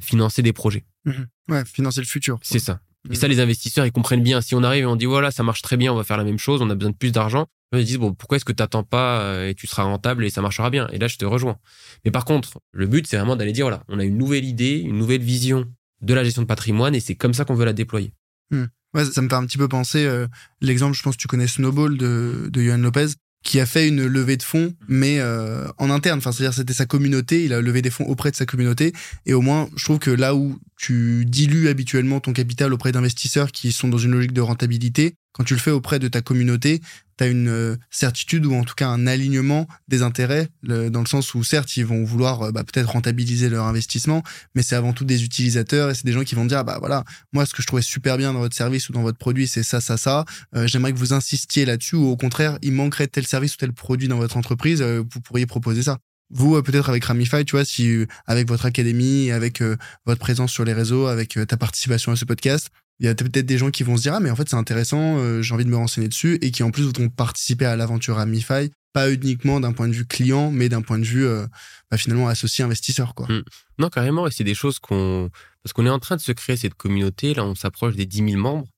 financer 0.00 0.42
des 0.42 0.52
projets. 0.52 0.84
Mmh 1.04 1.12
ouais, 1.48 1.64
financer 1.64 2.00
le 2.00 2.06
futur. 2.06 2.38
C'est 2.42 2.58
ça. 2.58 2.80
Et 3.10 3.14
ça, 3.14 3.28
les 3.28 3.38
investisseurs, 3.38 3.86
ils 3.86 3.92
comprennent 3.92 4.22
bien. 4.22 4.40
Si 4.40 4.54
on 4.54 4.62
arrive 4.64 4.82
et 4.82 4.86
on 4.86 4.96
dit, 4.96 5.04
voilà, 5.04 5.30
ça 5.30 5.44
marche 5.44 5.62
très 5.62 5.76
bien, 5.76 5.92
on 5.92 5.96
va 5.96 6.02
faire 6.02 6.16
la 6.16 6.24
même 6.24 6.38
chose, 6.38 6.60
on 6.60 6.70
a 6.70 6.74
besoin 6.74 6.90
de 6.90 6.96
plus 6.96 7.12
d'argent, 7.12 7.46
ils 7.72 7.84
disent, 7.84 7.98
bon, 7.98 8.14
pourquoi 8.14 8.36
est-ce 8.36 8.44
que 8.44 8.52
tu 8.52 8.62
n'attends 8.62 8.82
pas 8.82 9.20
euh, 9.20 9.48
et 9.48 9.54
tu 9.54 9.66
seras 9.66 9.84
rentable 9.84 10.24
et 10.24 10.30
ça 10.30 10.42
marchera 10.42 10.70
bien? 10.70 10.88
Et 10.92 10.98
là, 10.98 11.06
je 11.06 11.16
te 11.16 11.24
rejoins. 11.24 11.58
Mais 12.04 12.10
par 12.10 12.24
contre, 12.24 12.58
le 12.72 12.86
but, 12.86 13.06
c'est 13.06 13.16
vraiment 13.16 13.36
d'aller 13.36 13.52
dire, 13.52 13.66
voilà, 13.66 13.84
on 13.88 13.98
a 13.98 14.04
une 14.04 14.18
nouvelle 14.18 14.44
idée, 14.44 14.78
une 14.78 14.98
nouvelle 14.98 15.22
vision 15.22 15.66
de 16.02 16.14
la 16.14 16.24
gestion 16.24 16.42
de 16.42 16.46
patrimoine 16.46 16.94
et 16.94 17.00
c'est 17.00 17.14
comme 17.14 17.34
ça 17.34 17.44
qu'on 17.44 17.54
veut 17.54 17.64
la 17.64 17.72
déployer. 17.72 18.12
Mmh. 18.50 18.64
Ouais, 18.94 19.04
ça 19.04 19.22
me 19.22 19.28
fait 19.28 19.34
un 19.34 19.46
petit 19.46 19.58
peu 19.58 19.68
penser, 19.68 20.04
euh, 20.04 20.26
l'exemple, 20.60 20.96
je 20.96 21.02
pense 21.02 21.16
que 21.16 21.20
tu 21.20 21.28
connais 21.28 21.46
Snowball 21.46 21.96
de, 21.98 22.48
de 22.50 22.62
Johan 22.62 22.78
Lopez 22.78 23.08
qui 23.46 23.60
a 23.60 23.64
fait 23.64 23.86
une 23.86 24.04
levée 24.04 24.36
de 24.36 24.42
fonds, 24.42 24.74
mais 24.88 25.20
euh, 25.20 25.68
en 25.78 25.88
interne. 25.88 26.18
Enfin, 26.18 26.32
c'est-à-dire 26.32 26.52
c'était 26.52 26.74
sa 26.74 26.84
communauté. 26.84 27.44
Il 27.44 27.52
a 27.52 27.60
levé 27.60 27.80
des 27.80 27.90
fonds 27.90 28.04
auprès 28.04 28.32
de 28.32 28.36
sa 28.36 28.44
communauté. 28.44 28.92
Et 29.24 29.34
au 29.34 29.40
moins, 29.40 29.68
je 29.76 29.84
trouve 29.84 30.00
que 30.00 30.10
là 30.10 30.34
où 30.34 30.58
tu 30.76 31.24
dilues 31.24 31.68
habituellement 31.68 32.18
ton 32.18 32.32
capital 32.32 32.74
auprès 32.74 32.90
d'investisseurs 32.90 33.52
qui 33.52 33.70
sont 33.70 33.86
dans 33.86 33.98
une 33.98 34.10
logique 34.10 34.32
de 34.32 34.40
rentabilité, 34.40 35.14
quand 35.36 35.44
tu 35.44 35.52
le 35.52 35.60
fais 35.60 35.70
auprès 35.70 35.98
de 35.98 36.08
ta 36.08 36.22
communauté, 36.22 36.80
tu 37.18 37.24
as 37.24 37.26
une 37.26 37.48
euh, 37.48 37.76
certitude 37.90 38.46
ou 38.46 38.54
en 38.54 38.64
tout 38.64 38.74
cas 38.74 38.88
un 38.88 39.06
alignement 39.06 39.68
des 39.86 40.00
intérêts, 40.00 40.48
dans 40.62 41.00
le 41.00 41.06
sens 41.06 41.34
où 41.34 41.44
certes, 41.44 41.76
ils 41.76 41.84
vont 41.84 42.04
vouloir 42.04 42.42
euh, 42.42 42.52
bah, 42.52 42.64
peut-être 42.64 42.90
rentabiliser 42.90 43.50
leur 43.50 43.66
investissement, 43.66 44.22
mais 44.54 44.62
c'est 44.62 44.76
avant 44.76 44.94
tout 44.94 45.04
des 45.04 45.24
utilisateurs 45.24 45.90
et 45.90 45.94
c'est 45.94 46.06
des 46.06 46.12
gens 46.12 46.24
qui 46.24 46.34
vont 46.34 46.46
dire, 46.46 46.64
bah 46.64 46.78
voilà, 46.78 47.04
moi 47.34 47.44
ce 47.44 47.52
que 47.52 47.60
je 47.60 47.66
trouvais 47.66 47.82
super 47.82 48.16
bien 48.16 48.32
dans 48.32 48.38
votre 48.38 48.56
service 48.56 48.88
ou 48.88 48.94
dans 48.94 49.02
votre 49.02 49.18
produit, 49.18 49.46
c'est 49.46 49.62
ça, 49.62 49.82
ça, 49.82 49.98
ça. 49.98 50.24
Euh, 50.54 50.66
j'aimerais 50.66 50.94
que 50.94 50.98
vous 50.98 51.12
insistiez 51.12 51.66
là-dessus 51.66 51.96
ou 51.96 52.06
au 52.06 52.16
contraire, 52.16 52.58
il 52.62 52.72
manquerait 52.72 53.06
tel 53.06 53.26
service 53.26 53.54
ou 53.54 53.58
tel 53.58 53.74
produit 53.74 54.08
dans 54.08 54.18
votre 54.18 54.38
entreprise, 54.38 54.80
vous 54.82 55.20
pourriez 55.20 55.44
proposer 55.44 55.82
ça. 55.82 55.98
Vous, 56.30 56.60
peut-être 56.62 56.88
avec 56.88 57.04
Ramify, 57.04 57.44
tu 57.44 57.52
vois, 57.52 57.64
si 57.64 58.04
avec 58.26 58.48
votre 58.48 58.66
académie, 58.66 59.30
avec 59.30 59.62
votre 60.06 60.18
présence 60.18 60.50
sur 60.50 60.64
les 60.64 60.72
réseaux, 60.72 61.06
avec 61.06 61.38
ta 61.46 61.56
participation 61.56 62.10
à 62.10 62.16
ce 62.16 62.24
podcast, 62.24 62.70
il 62.98 63.06
y 63.06 63.08
a 63.08 63.14
peut-être 63.14 63.46
des 63.46 63.58
gens 63.58 63.70
qui 63.70 63.82
vont 63.82 63.96
se 63.96 64.02
dire 64.02 64.14
ah 64.14 64.20
mais 64.20 64.30
en 64.30 64.36
fait 64.36 64.48
c'est 64.48 64.56
intéressant, 64.56 65.18
euh, 65.18 65.42
j'ai 65.42 65.54
envie 65.54 65.64
de 65.64 65.70
me 65.70 65.76
renseigner 65.76 66.08
dessus 66.08 66.38
et 66.40 66.50
qui 66.50 66.62
en 66.62 66.70
plus 66.70 66.84
voudront 66.84 67.08
participer 67.08 67.66
à 67.66 67.76
l'aventure 67.76 68.18
Amify, 68.18 68.70
pas 68.92 69.10
uniquement 69.10 69.60
d'un 69.60 69.72
point 69.72 69.88
de 69.88 69.92
vue 69.92 70.06
client, 70.06 70.50
mais 70.50 70.68
d'un 70.68 70.82
point 70.82 70.98
de 70.98 71.04
vue 71.04 71.26
euh, 71.26 71.46
bah, 71.90 71.98
finalement 71.98 72.28
associé 72.28 72.64
investisseur 72.64 73.14
quoi. 73.14 73.26
Mmh. 73.28 73.42
Non 73.78 73.88
carrément 73.90 74.26
et 74.26 74.30
c'est 74.30 74.44
des 74.44 74.54
choses 74.54 74.78
qu'on 74.78 75.30
parce 75.62 75.72
qu'on 75.72 75.86
est 75.86 75.90
en 75.90 75.98
train 75.98 76.16
de 76.16 76.20
se 76.20 76.32
créer 76.32 76.56
cette 76.56 76.74
communauté 76.74 77.34
là 77.34 77.44
on 77.44 77.54
s'approche 77.54 77.96
des 77.96 78.06
10 78.06 78.30
000 78.30 78.40
membres 78.40 78.68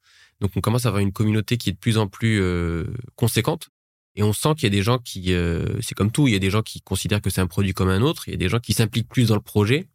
donc 0.40 0.50
on 0.56 0.60
commence 0.60 0.86
à 0.86 0.88
avoir 0.88 1.02
une 1.02 1.12
communauté 1.12 1.56
qui 1.56 1.70
est 1.70 1.74
de 1.74 1.78
plus 1.78 1.98
en 1.98 2.08
plus 2.08 2.40
euh, 2.40 2.84
conséquente 3.14 3.68
et 4.16 4.24
on 4.24 4.32
sent 4.32 4.54
qu'il 4.56 4.64
y 4.64 4.66
a 4.66 4.70
des 4.70 4.82
gens 4.82 4.98
qui 4.98 5.32
c'est 5.80 5.94
comme 5.94 6.10
tout 6.10 6.26
il 6.26 6.32
y 6.32 6.36
a 6.36 6.40
des 6.40 6.50
gens 6.50 6.62
qui 6.62 6.80
considèrent 6.80 7.20
que 7.20 7.30
c'est 7.30 7.40
un 7.40 7.46
produit 7.46 7.72
comme 7.72 7.88
un 7.88 8.02
autre 8.02 8.26
il 8.26 8.32
y 8.32 8.34
a 8.34 8.38
des 8.38 8.48
gens 8.48 8.58
qui 8.58 8.72
s'impliquent 8.72 9.08
plus 9.08 9.28
dans 9.28 9.36
le 9.36 9.40
projet 9.40 9.86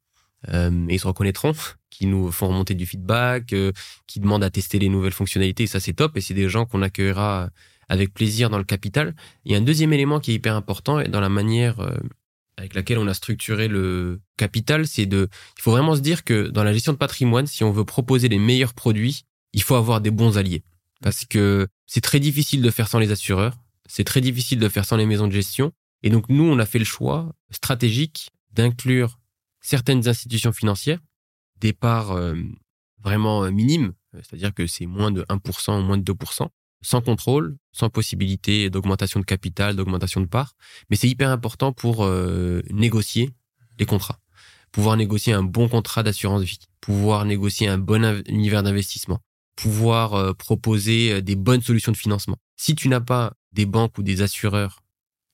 et 0.51 0.93
ils 0.93 0.99
se 0.99 1.07
reconnaîtront 1.07 1.53
qui 1.93 2.07
nous 2.07 2.31
font 2.31 2.47
remonter 2.47 2.73
du 2.73 2.85
feedback, 2.85 3.53
euh, 3.53 3.71
qui 4.07 4.19
demandent 4.19 4.43
à 4.43 4.49
tester 4.49 4.79
les 4.79 4.89
nouvelles 4.89 5.13
fonctionnalités. 5.13 5.63
Et 5.63 5.67
ça, 5.67 5.79
c'est 5.79 5.93
top. 5.93 6.17
Et 6.17 6.21
c'est 6.21 6.33
des 6.33 6.49
gens 6.49 6.65
qu'on 6.65 6.81
accueillera 6.81 7.49
avec 7.87 8.13
plaisir 8.13 8.49
dans 8.49 8.57
le 8.57 8.63
capital. 8.63 9.15
Il 9.45 9.51
y 9.51 9.55
a 9.55 9.59
un 9.59 9.61
deuxième 9.61 9.93
élément 9.93 10.19
qui 10.19 10.31
est 10.31 10.35
hyper 10.35 10.55
important 10.55 10.99
et 10.99 11.07
dans 11.07 11.19
la 11.19 11.29
manière 11.29 11.79
euh, 11.81 11.95
avec 12.57 12.73
laquelle 12.73 12.97
on 12.97 13.07
a 13.07 13.13
structuré 13.13 13.67
le 13.67 14.21
capital, 14.37 14.87
c'est 14.87 15.05
de, 15.05 15.27
il 15.57 15.61
faut 15.61 15.71
vraiment 15.71 15.95
se 15.95 16.01
dire 16.01 16.23
que 16.23 16.47
dans 16.47 16.63
la 16.63 16.73
gestion 16.73 16.93
de 16.93 16.97
patrimoine, 16.97 17.45
si 17.45 17.63
on 17.63 17.71
veut 17.71 17.85
proposer 17.85 18.27
les 18.27 18.39
meilleurs 18.39 18.73
produits, 18.73 19.25
il 19.53 19.61
faut 19.61 19.75
avoir 19.75 20.01
des 20.01 20.11
bons 20.11 20.37
alliés. 20.37 20.63
Parce 21.01 21.25
que 21.25 21.67
c'est 21.85 22.01
très 22.01 22.19
difficile 22.19 22.61
de 22.61 22.69
faire 22.71 22.87
sans 22.87 22.99
les 22.99 23.11
assureurs. 23.11 23.57
C'est 23.87 24.03
très 24.03 24.21
difficile 24.21 24.59
de 24.59 24.69
faire 24.69 24.85
sans 24.85 24.97
les 24.97 25.05
maisons 25.05 25.27
de 25.27 25.33
gestion. 25.33 25.71
Et 26.01 26.09
donc, 26.09 26.29
nous, 26.29 26.43
on 26.43 26.57
a 26.59 26.65
fait 26.65 26.79
le 26.79 26.85
choix 26.85 27.33
stratégique 27.51 28.29
d'inclure 28.53 29.19
certaines 29.63 30.07
institutions 30.07 30.51
financières 30.51 30.99
des 31.59 31.73
parts 31.73 32.11
euh, 32.11 32.35
vraiment 33.01 33.43
euh, 33.43 33.49
minimes, 33.49 33.93
c'est-à-dire 34.13 34.53
que 34.53 34.67
c'est 34.67 34.85
moins 34.85 35.11
de 35.11 35.23
1% 35.23 35.79
ou 35.79 35.81
moins 35.81 35.97
de 35.97 36.13
2%, 36.13 36.47
sans 36.81 37.01
contrôle, 37.01 37.57
sans 37.71 37.89
possibilité 37.89 38.69
d'augmentation 38.69 39.19
de 39.19 39.25
capital, 39.25 39.75
d'augmentation 39.75 40.21
de 40.21 40.27
parts. 40.27 40.53
Mais 40.89 40.97
c'est 40.97 41.09
hyper 41.09 41.29
important 41.29 41.71
pour 41.71 42.03
euh, 42.03 42.61
négocier 42.69 43.31
les 43.79 43.85
contrats. 43.85 44.19
Pouvoir 44.71 44.97
négocier 44.97 45.33
un 45.33 45.43
bon 45.43 45.69
contrat 45.69 46.03
d'assurance 46.03 46.43
vie, 46.43 46.59
pouvoir 46.81 47.25
négocier 47.25 47.67
un 47.67 47.77
bon 47.77 48.23
univers 48.27 48.63
d'investissement, 48.63 49.19
pouvoir 49.55 50.35
proposer 50.35 51.21
des 51.21 51.35
bonnes 51.35 51.61
solutions 51.61 51.91
de 51.91 51.97
financement. 51.97 52.37
Si 52.57 52.73
tu 52.73 52.89
n'as 52.89 52.99
pas 52.99 53.33
des 53.51 53.67
banques 53.67 53.97
ou 53.99 54.03
des 54.03 54.23
assureurs 54.23 54.83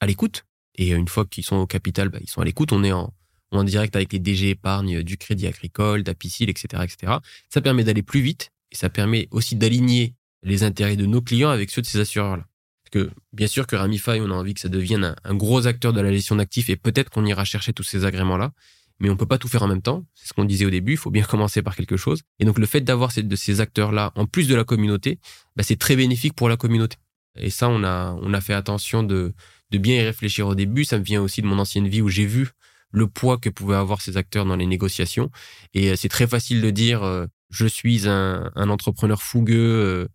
à 0.01 0.07
l'écoute, 0.07 0.45
et 0.75 0.89
une 0.89 1.07
fois 1.07 1.25
qu'ils 1.25 1.45
sont 1.45 1.55
au 1.55 1.67
capital, 1.67 2.09
bah, 2.09 2.19
ils 2.21 2.29
sont 2.29 2.41
à 2.41 2.45
l'écoute, 2.45 2.73
on 2.73 2.83
est 2.83 2.91
en, 2.91 3.13
en 3.51 3.63
direct 3.63 3.95
avec 3.95 4.13
les 4.13 4.19
DG 4.19 4.49
épargne 4.49 5.03
du 5.03 5.17
Crédit 5.17 5.47
Agricole, 5.47 6.03
d'Apicil, 6.03 6.49
etc., 6.49 6.83
etc. 6.83 7.13
Ça 7.49 7.61
permet 7.61 7.83
d'aller 7.83 8.03
plus 8.03 8.21
vite 8.21 8.51
et 8.71 8.75
ça 8.75 8.89
permet 8.89 9.27
aussi 9.31 9.55
d'aligner 9.55 10.13
les 10.43 10.63
intérêts 10.63 10.95
de 10.95 11.05
nos 11.05 11.21
clients 11.21 11.49
avec 11.49 11.69
ceux 11.69 11.81
de 11.81 11.87
ces 11.87 11.99
assureurs-là. 11.99 12.45
Parce 12.83 13.05
que 13.05 13.11
bien 13.33 13.47
sûr 13.47 13.67
que 13.67 13.75
Ramify, 13.75 14.19
on 14.21 14.31
a 14.31 14.35
envie 14.35 14.53
que 14.53 14.61
ça 14.61 14.69
devienne 14.69 15.15
un, 15.23 15.35
gros 15.35 15.67
acteur 15.67 15.93
de 15.93 16.01
la 16.01 16.11
gestion 16.11 16.35
d'actifs 16.35 16.69
et 16.69 16.75
peut-être 16.75 17.09
qu'on 17.09 17.25
ira 17.25 17.43
chercher 17.43 17.73
tous 17.73 17.83
ces 17.83 18.05
agréments-là, 18.05 18.51
mais 18.99 19.09
on 19.09 19.17
peut 19.17 19.25
pas 19.25 19.37
tout 19.37 19.47
faire 19.47 19.63
en 19.63 19.67
même 19.67 19.81
temps. 19.81 20.05
C'est 20.15 20.27
ce 20.27 20.33
qu'on 20.33 20.45
disait 20.45 20.65
au 20.65 20.69
début, 20.69 20.93
il 20.93 20.97
faut 20.97 21.11
bien 21.11 21.23
commencer 21.29 21.61
par 21.61 21.75
quelque 21.75 21.97
chose. 21.97 22.21
Et 22.39 22.45
donc 22.45 22.57
le 22.57 22.65
fait 22.65 22.81
d'avoir 22.81 23.11
ces 23.11 23.61
acteurs-là 23.61 24.11
en 24.15 24.25
plus 24.25 24.47
de 24.47 24.55
la 24.55 24.63
communauté, 24.63 25.19
bah, 25.55 25.63
c'est 25.63 25.77
très 25.77 25.95
bénéfique 25.95 26.33
pour 26.33 26.49
la 26.49 26.57
communauté. 26.57 26.97
Et 27.37 27.49
ça, 27.49 27.69
on 27.69 27.83
a, 27.83 28.17
on 28.21 28.33
a 28.33 28.41
fait 28.41 28.53
attention 28.53 29.03
de, 29.03 29.33
de 29.71 29.77
bien 29.77 29.95
y 29.95 30.01
réfléchir 30.01 30.47
au 30.47 30.55
début. 30.55 30.83
Ça 30.83 30.97
me 30.97 31.03
vient 31.03 31.21
aussi 31.21 31.41
de 31.41 31.47
mon 31.47 31.59
ancienne 31.59 31.87
vie 31.87 32.01
où 32.01 32.09
j'ai 32.09 32.25
vu 32.25 32.49
le 32.91 33.07
poids 33.07 33.37
que 33.37 33.49
pouvaient 33.49 33.75
avoir 33.75 34.01
ces 34.01 34.17
acteurs 34.17 34.45
dans 34.45 34.55
les 34.55 34.65
négociations. 34.65 35.29
Et 35.73 35.91
euh, 35.91 35.95
c'est 35.95 36.09
très 36.09 36.27
facile 36.27 36.61
de 36.61 36.69
dire 36.69 37.03
euh, 37.03 37.27
je 37.49 37.65
suis 37.65 38.07
un, 38.07 38.51
entrepreneur 38.55 39.21
fougueux, 39.21 40.07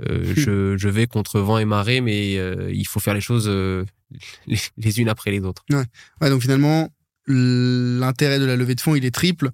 euh, 0.00 0.34
je, 0.36 0.88
vais 0.88 1.06
contre 1.06 1.40
vent 1.40 1.58
et 1.58 1.64
marée, 1.64 2.00
mais 2.00 2.32
il 2.72 2.86
faut 2.86 3.00
faire 3.00 3.14
les 3.14 3.20
choses 3.20 3.48
les, 4.46 5.00
unes 5.00 5.08
après 5.08 5.30
les 5.30 5.40
autres. 5.40 5.64
Ouais. 5.70 6.30
donc 6.30 6.42
finalement, 6.42 6.88
l'intérêt 7.26 8.38
de 8.38 8.44
la 8.44 8.56
levée 8.56 8.74
de 8.74 8.80
fonds, 8.80 8.94
il 8.94 9.04
est 9.04 9.14
triple. 9.14 9.50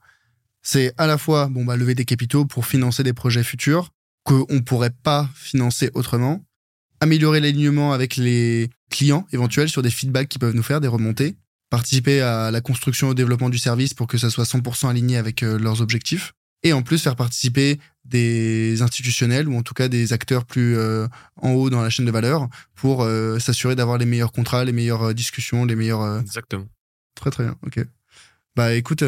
C'est 0.63 0.93
à 0.97 1.07
la 1.07 1.19
fois 1.19 1.49
bon 1.49 1.65
bah 1.65 1.77
lever 1.77 1.95
des 1.95 2.05
capitaux 2.05 2.45
pour 2.45 2.67
financer 2.67 3.03
des 3.03 3.13
projets 3.13 3.45
futurs 3.45 3.91
qu'on 4.25 4.47
ne 4.51 4.61
pourrait 4.61 4.91
pas 4.91 5.29
financer 5.35 5.91
autrement, 5.95 6.45
améliorer 7.01 7.39
l'alignement 7.39 7.93
avec 7.93 8.17
les 8.17 8.71
clients 8.91 9.27
éventuels 9.31 9.69
sur 9.69 9.83
des 9.83 9.91
feedbacks 9.91 10.29
qu'ils 10.29 10.41
peuvent 10.41 10.55
nous 10.55 10.65
faire, 10.65 10.81
des 10.81 10.89
remontées, 10.89 11.37
participer 11.71 12.21
à 12.21 12.51
la 12.51 12.61
construction 12.61 13.09
et 13.09 13.11
au 13.11 13.15
développement 13.15 13.51
du 13.51 13.59
service 13.59 13.95
pour 13.95 14.07
que 14.07 14.19
ça 14.19 14.31
soit 14.31 14.45
100% 14.45 14.89
aligné 14.89 15.17
avec 15.17 15.43
euh, 15.43 15.59
leurs 15.59 15.81
objectifs. 15.83 16.33
Et 16.63 16.73
en 16.73 16.83
plus, 16.83 17.03
faire 17.03 17.17
participer 17.17 17.79
des 18.05 18.83
institutionnels 18.83 19.49
ou 19.49 19.57
en 19.57 19.63
tout 19.63 19.75
cas 19.75 19.89
des 19.89 20.13
acteurs 20.13 20.45
plus 20.45 20.77
euh, 20.77 21.07
en 21.41 21.53
haut 21.53 21.71
dans 21.71 21.83
la 21.83 21.91
chaîne 21.91 22.07
de 22.07 22.11
valeur 22.11 22.49
pour 22.75 23.03
euh, 23.03 23.39
s'assurer 23.39 23.77
d'avoir 23.77 23.99
les 23.99 24.07
meilleurs 24.07 24.33
contrats, 24.33 24.65
les 24.65 24.73
meilleures 24.73 25.15
discussions, 25.15 25.65
les 25.65 25.77
meilleurs. 25.77 26.21
Exactement. 26.21 26.67
Très 27.15 27.31
très 27.31 27.45
bien. 27.45 27.57
Ok. 27.67 27.85
Bah 28.57 28.75
écoute, 28.75 29.05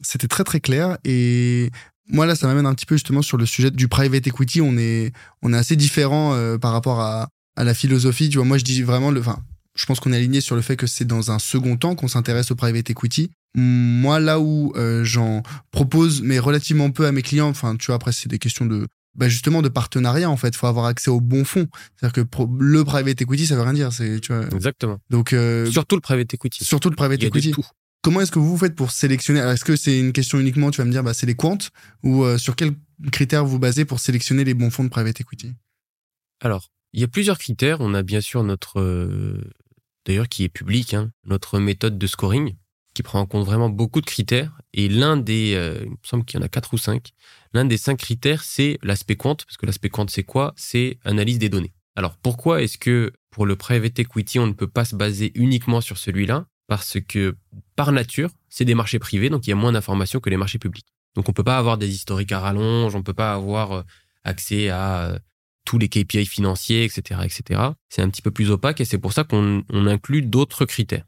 c'était 0.00 0.26
très 0.26 0.42
très 0.42 0.58
clair 0.58 0.98
et 1.04 1.70
moi 2.08 2.26
là, 2.26 2.34
ça 2.34 2.48
m'amène 2.48 2.66
un 2.66 2.74
petit 2.74 2.86
peu 2.86 2.96
justement 2.96 3.22
sur 3.22 3.36
le 3.36 3.46
sujet 3.46 3.70
du 3.70 3.86
private 3.86 4.26
equity. 4.26 4.60
On 4.60 4.76
est 4.76 5.12
on 5.40 5.52
est 5.52 5.56
assez 5.56 5.76
différent 5.76 6.36
par 6.58 6.72
rapport 6.72 7.00
à, 7.00 7.28
à 7.54 7.62
la 7.62 7.74
philosophie. 7.74 8.28
Tu 8.28 8.38
vois, 8.38 8.44
moi 8.44 8.58
je 8.58 8.64
dis 8.64 8.82
vraiment 8.82 9.12
le, 9.12 9.20
enfin 9.20 9.38
je 9.76 9.86
pense 9.86 10.00
qu'on 10.00 10.12
est 10.12 10.16
aligné 10.16 10.40
sur 10.40 10.56
le 10.56 10.62
fait 10.62 10.76
que 10.76 10.86
c'est 10.86 11.04
dans 11.04 11.30
un 11.30 11.38
second 11.38 11.76
temps 11.76 11.94
qu'on 11.94 12.08
s'intéresse 12.08 12.50
au 12.50 12.56
private 12.56 12.90
equity. 12.90 13.30
Moi, 13.54 14.18
là 14.20 14.40
où 14.40 14.72
euh, 14.76 15.04
j'en 15.04 15.42
propose, 15.70 16.22
mais 16.22 16.38
relativement 16.38 16.90
peu 16.90 17.06
à 17.06 17.12
mes 17.12 17.22
clients, 17.22 17.48
enfin, 17.48 17.76
tu 17.76 17.86
vois, 17.86 17.96
après, 17.96 18.12
c'est 18.12 18.28
des 18.28 18.38
questions 18.38 18.66
de, 18.66 18.86
bah, 19.14 19.28
justement, 19.28 19.62
de 19.62 19.68
partenariat, 19.68 20.30
en 20.30 20.36
fait. 20.36 20.48
Il 20.48 20.56
faut 20.56 20.66
avoir 20.66 20.86
accès 20.86 21.10
au 21.10 21.20
bon 21.20 21.44
fonds. 21.44 21.68
C'est-à-dire 21.96 22.26
que 22.26 22.42
le 22.58 22.84
private 22.84 23.20
equity, 23.20 23.46
ça 23.46 23.56
veut 23.56 23.62
rien 23.62 23.72
dire. 23.72 23.92
C'est, 23.92 24.20
tu 24.20 24.32
vois. 24.32 24.46
Exactement. 24.54 24.98
Donc, 25.10 25.32
euh, 25.32 25.66
surtout 25.70 25.96
le 25.96 26.02
private 26.02 26.32
equity. 26.34 26.64
Surtout 26.64 26.90
le 26.90 26.96
private 26.96 27.22
equity. 27.22 27.54
comment 28.02 28.20
est-ce 28.20 28.32
que 28.32 28.38
vous 28.38 28.56
faites 28.56 28.74
pour 28.74 28.90
sélectionner? 28.90 29.40
Est-ce 29.40 29.64
que 29.64 29.76
c'est 29.76 29.98
une 29.98 30.12
question 30.12 30.38
uniquement, 30.38 30.70
tu 30.70 30.78
vas 30.78 30.84
me 30.84 30.92
dire, 30.92 31.02
bah, 31.02 31.14
c'est 31.14 31.26
les 31.26 31.34
comptes 31.34 31.70
ou 32.02 32.24
euh, 32.24 32.38
sur 32.38 32.56
quels 32.56 32.72
critères 33.10 33.44
vous 33.44 33.58
basez 33.58 33.84
pour 33.84 34.00
sélectionner 34.00 34.44
les 34.44 34.54
bons 34.54 34.70
fonds 34.70 34.84
de 34.84 34.88
private 34.88 35.20
equity? 35.20 35.54
Alors, 36.40 36.70
il 36.92 37.00
y 37.00 37.04
a 37.04 37.08
plusieurs 37.08 37.38
critères. 37.38 37.80
On 37.80 37.94
a 37.94 38.02
bien 38.02 38.20
sûr 38.20 38.42
notre, 38.42 38.80
euh, 38.80 39.40
d'ailleurs, 40.06 40.28
qui 40.28 40.44
est 40.44 40.48
public, 40.48 40.94
hein, 40.94 41.10
notre 41.24 41.58
méthode 41.58 41.98
de 41.98 42.06
scoring 42.06 42.56
qui 42.96 43.02
prend 43.02 43.20
en 43.20 43.26
compte 43.26 43.44
vraiment 43.44 43.68
beaucoup 43.68 44.00
de 44.00 44.06
critères. 44.06 44.58
Et 44.72 44.88
l'un 44.88 45.18
des, 45.18 45.52
euh, 45.54 45.80
il 45.84 45.90
me 45.90 45.96
semble 46.02 46.24
qu'il 46.24 46.40
y 46.40 46.42
en 46.42 46.46
a 46.46 46.48
quatre 46.48 46.72
ou 46.72 46.78
cinq. 46.78 47.10
L'un 47.52 47.66
des 47.66 47.76
cinq 47.76 47.98
critères, 47.98 48.42
c'est 48.42 48.78
l'aspect 48.82 49.16
compte. 49.16 49.44
Parce 49.44 49.58
que 49.58 49.66
l'aspect 49.66 49.90
compte, 49.90 50.10
c'est 50.10 50.22
quoi? 50.22 50.54
C'est 50.56 50.98
analyse 51.04 51.38
des 51.38 51.50
données. 51.50 51.74
Alors, 51.94 52.16
pourquoi 52.16 52.62
est-ce 52.62 52.78
que 52.78 53.12
pour 53.30 53.44
le 53.44 53.54
private 53.54 53.98
equity, 53.98 54.38
on 54.38 54.46
ne 54.46 54.54
peut 54.54 54.66
pas 54.66 54.86
se 54.86 54.96
baser 54.96 55.30
uniquement 55.34 55.82
sur 55.82 55.98
celui-là? 55.98 56.46
Parce 56.68 56.98
que, 57.06 57.36
par 57.76 57.92
nature, 57.92 58.30
c'est 58.48 58.64
des 58.64 58.74
marchés 58.74 58.98
privés, 58.98 59.28
donc 59.28 59.46
il 59.46 59.50
y 59.50 59.52
a 59.52 59.56
moins 59.56 59.72
d'informations 59.72 60.18
que 60.18 60.30
les 60.30 60.38
marchés 60.38 60.58
publics. 60.58 60.86
Donc, 61.14 61.28
on 61.28 61.32
peut 61.32 61.44
pas 61.44 61.58
avoir 61.58 61.76
des 61.76 61.90
historiques 61.94 62.32
à 62.32 62.40
rallonge, 62.40 62.94
on 62.94 63.02
peut 63.02 63.14
pas 63.14 63.34
avoir 63.34 63.72
euh, 63.72 63.82
accès 64.24 64.70
à 64.70 65.10
euh, 65.10 65.18
tous 65.66 65.76
les 65.78 65.88
KPI 65.88 66.24
financiers, 66.24 66.84
etc., 66.84 67.20
etc. 67.24 67.60
C'est 67.90 68.00
un 68.00 68.08
petit 68.08 68.22
peu 68.22 68.30
plus 68.30 68.50
opaque 68.50 68.80
et 68.80 68.86
c'est 68.86 68.98
pour 68.98 69.12
ça 69.12 69.24
qu'on 69.24 69.62
inclut 69.70 70.22
d'autres 70.22 70.64
critères. 70.64 71.04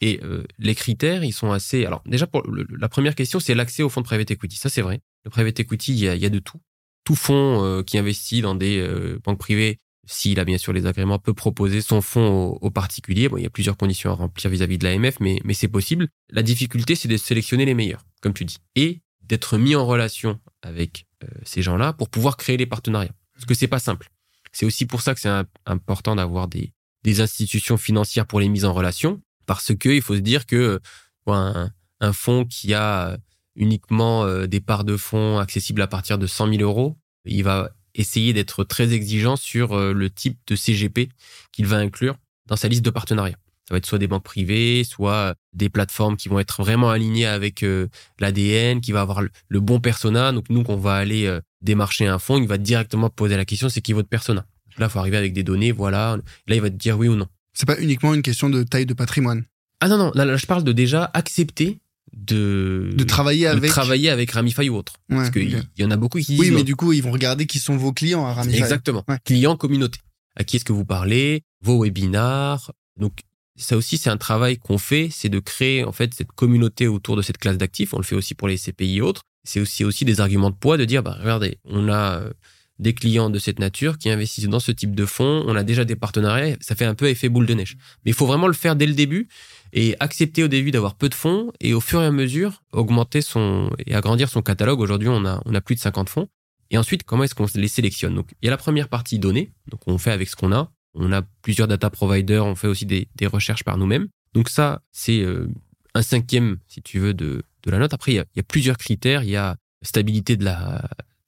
Et 0.00 0.20
euh, 0.22 0.44
les 0.58 0.74
critères, 0.74 1.24
ils 1.24 1.32
sont 1.32 1.50
assez. 1.50 1.84
Alors 1.84 2.02
déjà, 2.06 2.26
pour 2.26 2.42
la 2.46 2.88
première 2.88 3.14
question, 3.14 3.40
c'est 3.40 3.54
l'accès 3.54 3.82
au 3.82 3.88
fonds 3.88 4.00
de 4.00 4.06
private 4.06 4.30
equity. 4.30 4.56
Ça, 4.56 4.68
c'est 4.68 4.80
vrai. 4.80 5.00
Le 5.24 5.30
private 5.30 5.58
equity, 5.60 5.92
il 5.92 5.98
y 5.98 6.08
a, 6.08 6.14
il 6.14 6.22
y 6.22 6.26
a 6.26 6.30
de 6.30 6.38
tout. 6.38 6.60
Tout 7.04 7.16
fonds 7.16 7.64
euh, 7.64 7.82
qui 7.82 7.98
investit 7.98 8.40
dans 8.40 8.54
des 8.54 8.78
euh, 8.78 9.18
banques 9.24 9.40
privées, 9.40 9.80
s'il 10.06 10.38
a 10.38 10.44
bien 10.44 10.58
sûr 10.58 10.72
les 10.72 10.86
agréments, 10.86 11.18
peut 11.18 11.34
proposer 11.34 11.80
son 11.80 12.00
fonds 12.00 12.58
aux, 12.60 12.70
particuliers. 12.70 13.28
Bon, 13.28 13.36
il 13.38 13.42
y 13.42 13.46
a 13.46 13.50
plusieurs 13.50 13.76
conditions 13.76 14.10
à 14.10 14.14
remplir 14.14 14.50
vis-à-vis 14.50 14.78
de 14.78 14.84
l'AMF, 14.84 15.18
mais, 15.18 15.40
mais 15.44 15.54
c'est 15.54 15.68
possible. 15.68 16.08
La 16.30 16.42
difficulté, 16.42 16.94
c'est 16.94 17.08
de 17.08 17.16
sélectionner 17.16 17.64
les 17.64 17.74
meilleurs, 17.74 18.06
comme 18.22 18.34
tu 18.34 18.44
dis, 18.44 18.58
et 18.76 19.00
d'être 19.22 19.58
mis 19.58 19.74
en 19.74 19.84
relation 19.84 20.38
avec 20.62 21.06
ces 21.44 21.60
gens-là 21.60 21.92
pour 21.92 22.08
pouvoir 22.08 22.36
créer 22.36 22.56
les 22.56 22.64
partenariats. 22.64 23.12
Parce 23.38 23.46
que 23.46 23.54
c'est 23.54 23.68
pas 23.68 23.78
simple. 23.78 24.10
C'est 24.52 24.66
aussi 24.66 24.84
pour 24.84 25.00
ça 25.00 25.14
que 25.14 25.20
c'est 25.20 25.30
important 25.64 26.16
d'avoir 26.16 26.48
des, 26.48 26.72
des 27.04 27.20
institutions 27.20 27.76
financières 27.76 28.26
pour 28.26 28.40
les 28.40 28.48
mises 28.48 28.64
en 28.64 28.72
relation, 28.74 29.22
parce 29.46 29.72
que 29.74 29.88
il 29.88 30.02
faut 30.02 30.16
se 30.16 30.20
dire 30.20 30.44
que 30.44 30.80
un, 31.28 31.70
un 32.00 32.12
fonds 32.12 32.44
qui 32.44 32.74
a 32.74 33.16
uniquement 33.54 34.24
euh, 34.24 34.46
des 34.46 34.60
parts 34.60 34.84
de 34.84 34.96
fonds 34.96 35.38
accessibles 35.38 35.82
à 35.82 35.86
partir 35.86 36.18
de 36.18 36.26
100 36.26 36.54
000 36.54 36.62
euros, 36.62 36.96
il 37.24 37.44
va 37.44 37.70
essayer 37.94 38.32
d'être 38.32 38.64
très 38.64 38.92
exigeant 38.92 39.36
sur 39.36 39.72
euh, 39.72 39.92
le 39.92 40.10
type 40.10 40.38
de 40.46 40.56
CGP 40.56 41.08
qu'il 41.52 41.66
va 41.66 41.76
inclure 41.76 42.16
dans 42.46 42.56
sa 42.56 42.68
liste 42.68 42.84
de 42.84 42.90
partenariats. 42.90 43.38
Ça 43.68 43.74
va 43.74 43.78
être 43.78 43.86
soit 43.86 43.98
des 43.98 44.06
banques 44.06 44.24
privées, 44.24 44.82
soit 44.82 45.34
des 45.52 45.68
plateformes 45.68 46.16
qui 46.16 46.28
vont 46.28 46.38
être 46.38 46.62
vraiment 46.62 46.90
alignées 46.90 47.26
avec 47.26 47.62
euh, 47.62 47.88
l'ADN, 48.18 48.80
qui 48.80 48.92
va 48.92 49.02
avoir 49.02 49.20
le, 49.20 49.60
bon 49.60 49.80
persona. 49.80 50.32
Donc 50.32 50.48
nous, 50.48 50.62
qu'on 50.62 50.76
va 50.76 50.94
aller 50.94 51.38
démarcher 51.62 52.06
un 52.06 52.18
fonds, 52.18 52.38
il 52.38 52.48
va 52.48 52.58
directement 52.58 53.10
poser 53.10 53.36
la 53.36 53.44
question, 53.44 53.68
c'est 53.68 53.80
qui 53.80 53.92
votre 53.92 54.08
persona? 54.08 54.46
Là, 54.78 54.86
il 54.86 54.90
faut 54.90 54.98
arriver 54.98 55.16
avec 55.16 55.32
des 55.32 55.42
données, 55.42 55.72
voilà. 55.72 56.18
Là, 56.46 56.54
il 56.54 56.60
va 56.60 56.70
te 56.70 56.76
dire 56.76 56.98
oui 56.98 57.08
ou 57.08 57.16
non. 57.16 57.26
C'est 57.52 57.66
pas 57.66 57.80
uniquement 57.80 58.14
une 58.14 58.22
question 58.22 58.48
de 58.48 58.62
taille 58.62 58.86
de 58.86 58.94
patrimoine. 58.94 59.44
Ah 59.80 59.88
non, 59.88 59.98
non, 59.98 60.12
là, 60.14 60.36
je 60.36 60.46
parle 60.46 60.64
de 60.64 60.72
déjà 60.72 61.10
accepter 61.14 61.80
de, 62.16 62.90
de 62.94 63.04
travailler 63.04 63.46
avec. 63.46 63.70
travailler 63.70 64.10
avec 64.10 64.30
Ramify 64.30 64.68
ou 64.68 64.76
autre. 64.76 64.94
Parce 65.08 65.30
qu'il 65.30 65.64
y, 65.76 65.84
en 65.84 65.90
a 65.90 65.96
beaucoup 65.96 66.18
qui 66.18 66.26
disent 66.26 66.40
oui 66.40 66.50
mais 66.50 66.64
du 66.64 66.76
coup 66.76 66.92
ils 66.92 67.02
vont 67.02 67.10
regarder 67.10 67.46
qui 67.46 67.58
sont 67.58 67.76
vos 67.76 67.92
clients 67.92 68.24
à 68.26 68.32
Ramify 68.32 68.58
exactement. 68.58 69.04
Clients 69.24 69.56
communauté 69.56 70.00
à 70.36 70.44
qui 70.44 70.56
est-ce 70.56 70.64
que 70.64 70.72
vous 70.72 70.84
parlez? 70.84 71.42
Vos 71.62 71.78
webinars. 71.78 72.72
Donc 72.98 73.20
ça 73.56 73.76
aussi 73.76 73.98
c'est 73.98 74.10
un 74.10 74.16
travail 74.16 74.58
qu'on 74.58 74.78
fait 74.78 75.08
c'est 75.10 75.28
de 75.28 75.40
créer 75.40 75.84
en 75.84 75.92
fait 75.92 76.14
cette 76.14 76.32
communauté 76.32 76.86
autour 76.86 77.16
de 77.16 77.22
cette 77.22 77.38
classe 77.38 77.58
d'actifs. 77.58 77.92
On 77.94 77.98
le 77.98 78.04
fait 78.04 78.16
aussi 78.16 78.34
pour 78.34 78.48
les 78.48 78.56
CPI 78.56 78.96
et 78.96 79.00
autres 79.00 79.22
c'est 79.44 79.60
aussi 79.60 79.84
aussi 79.84 80.04
des 80.04 80.20
arguments 80.20 80.50
de 80.50 80.56
poids 80.56 80.76
de 80.76 80.84
dire 80.84 81.02
bah 81.02 81.16
regardez 81.20 81.58
on 81.64 81.88
a 81.88 82.20
euh, 82.20 82.30
des 82.78 82.94
clients 82.94 83.30
de 83.30 83.38
cette 83.38 83.58
nature 83.58 83.98
qui 83.98 84.10
investissent 84.10 84.48
dans 84.48 84.60
ce 84.60 84.72
type 84.72 84.94
de 84.94 85.04
fonds. 85.04 85.44
On 85.46 85.56
a 85.56 85.64
déjà 85.64 85.84
des 85.84 85.96
partenariats. 85.96 86.56
Ça 86.60 86.74
fait 86.74 86.84
un 86.84 86.94
peu 86.94 87.08
effet 87.08 87.28
boule 87.28 87.46
de 87.46 87.54
neige. 87.54 87.76
Mais 88.04 88.12
il 88.12 88.14
faut 88.14 88.26
vraiment 88.26 88.46
le 88.46 88.52
faire 88.52 88.76
dès 88.76 88.86
le 88.86 88.94
début 88.94 89.28
et 89.72 89.96
accepter 90.00 90.44
au 90.44 90.48
début 90.48 90.70
d'avoir 90.70 90.94
peu 90.94 91.08
de 91.08 91.14
fonds 91.14 91.52
et 91.60 91.74
au 91.74 91.80
fur 91.80 92.00
et 92.02 92.06
à 92.06 92.10
mesure 92.10 92.62
augmenter 92.72 93.20
son 93.20 93.70
et 93.86 93.94
agrandir 93.94 94.28
son 94.28 94.42
catalogue. 94.42 94.80
Aujourd'hui, 94.80 95.08
on 95.08 95.24
a, 95.24 95.42
on 95.44 95.54
a 95.54 95.60
plus 95.60 95.74
de 95.74 95.80
50 95.80 96.08
fonds. 96.08 96.28
Et 96.70 96.78
ensuite, 96.78 97.02
comment 97.02 97.24
est-ce 97.24 97.34
qu'on 97.34 97.46
les 97.54 97.68
sélectionne? 97.68 98.14
Donc, 98.14 98.30
il 98.42 98.46
y 98.46 98.48
a 98.48 98.50
la 98.50 98.58
première 98.58 98.88
partie 98.88 99.18
données. 99.18 99.50
Donc, 99.70 99.80
on 99.86 99.98
fait 99.98 100.12
avec 100.12 100.28
ce 100.28 100.36
qu'on 100.36 100.52
a. 100.52 100.70
On 100.94 101.12
a 101.12 101.22
plusieurs 101.42 101.66
data 101.66 101.90
providers. 101.90 102.44
On 102.44 102.54
fait 102.54 102.68
aussi 102.68 102.86
des, 102.86 103.08
des 103.16 103.26
recherches 103.26 103.64
par 103.64 103.78
nous-mêmes. 103.78 104.08
Donc, 104.34 104.50
ça, 104.50 104.82
c'est 104.92 105.20
euh, 105.20 105.48
un 105.94 106.02
cinquième, 106.02 106.58
si 106.68 106.82
tu 106.82 106.98
veux, 106.98 107.14
de, 107.14 107.42
de 107.64 107.70
la 107.70 107.78
note. 107.78 107.92
Après, 107.94 108.12
il 108.12 108.16
y, 108.16 108.18
a, 108.18 108.24
il 108.34 108.38
y 108.38 108.40
a 108.40 108.44
plusieurs 108.44 108.76
critères. 108.76 109.22
Il 109.22 109.30
y 109.30 109.36
a 109.36 109.56
stabilité 109.82 110.36
de 110.36 110.46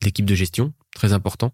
l'équipe 0.02 0.26
de 0.26 0.34
gestion, 0.34 0.72
très 0.94 1.12
important. 1.12 1.52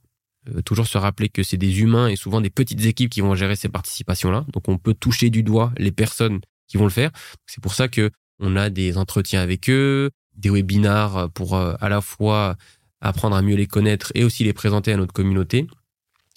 Euh, 0.55 0.63
toujours 0.63 0.87
se 0.87 0.99
rappeler 0.99 1.29
que 1.29 1.43
c'est 1.43 1.57
des 1.57 1.81
humains 1.81 2.09
et 2.09 2.17
souvent 2.17 2.41
des 2.41 2.51
petites 2.51 2.85
équipes 2.85 3.11
qui 3.11 3.21
vont 3.21 3.35
gérer 3.35 3.57
ces 3.57 3.69
participations-là. 3.69 4.45
Donc 4.53 4.69
on 4.69 4.79
peut 4.79 4.95
toucher 4.95 5.31
du 5.31 5.43
doigt 5.43 5.73
les 5.77 5.93
personnes 5.93 6.41
qui 6.69 6.77
vont 6.77 6.85
le 6.85 6.91
faire. 6.91 7.11
C'est 7.47 7.63
pour 7.63 7.75
ça 7.75 7.89
que 7.89 8.11
on 8.39 8.57
a 8.57 8.71
des 8.71 8.99
entretiens 8.99 9.41
avec 9.41 9.71
eux, 9.71 10.11
des 10.37 10.51
webinars 10.51 11.31
pour 11.31 11.57
euh, 11.57 11.75
à 11.81 11.89
la 11.89 12.01
fois 12.01 12.57
apprendre 13.01 13.37
à 13.37 13.43
mieux 13.43 13.57
les 13.57 13.67
connaître 13.67 14.13
et 14.15 14.25
aussi 14.25 14.45
les 14.45 14.53
présenter 14.53 14.93
à 14.93 14.97
notre 14.97 15.13
communauté. 15.13 15.67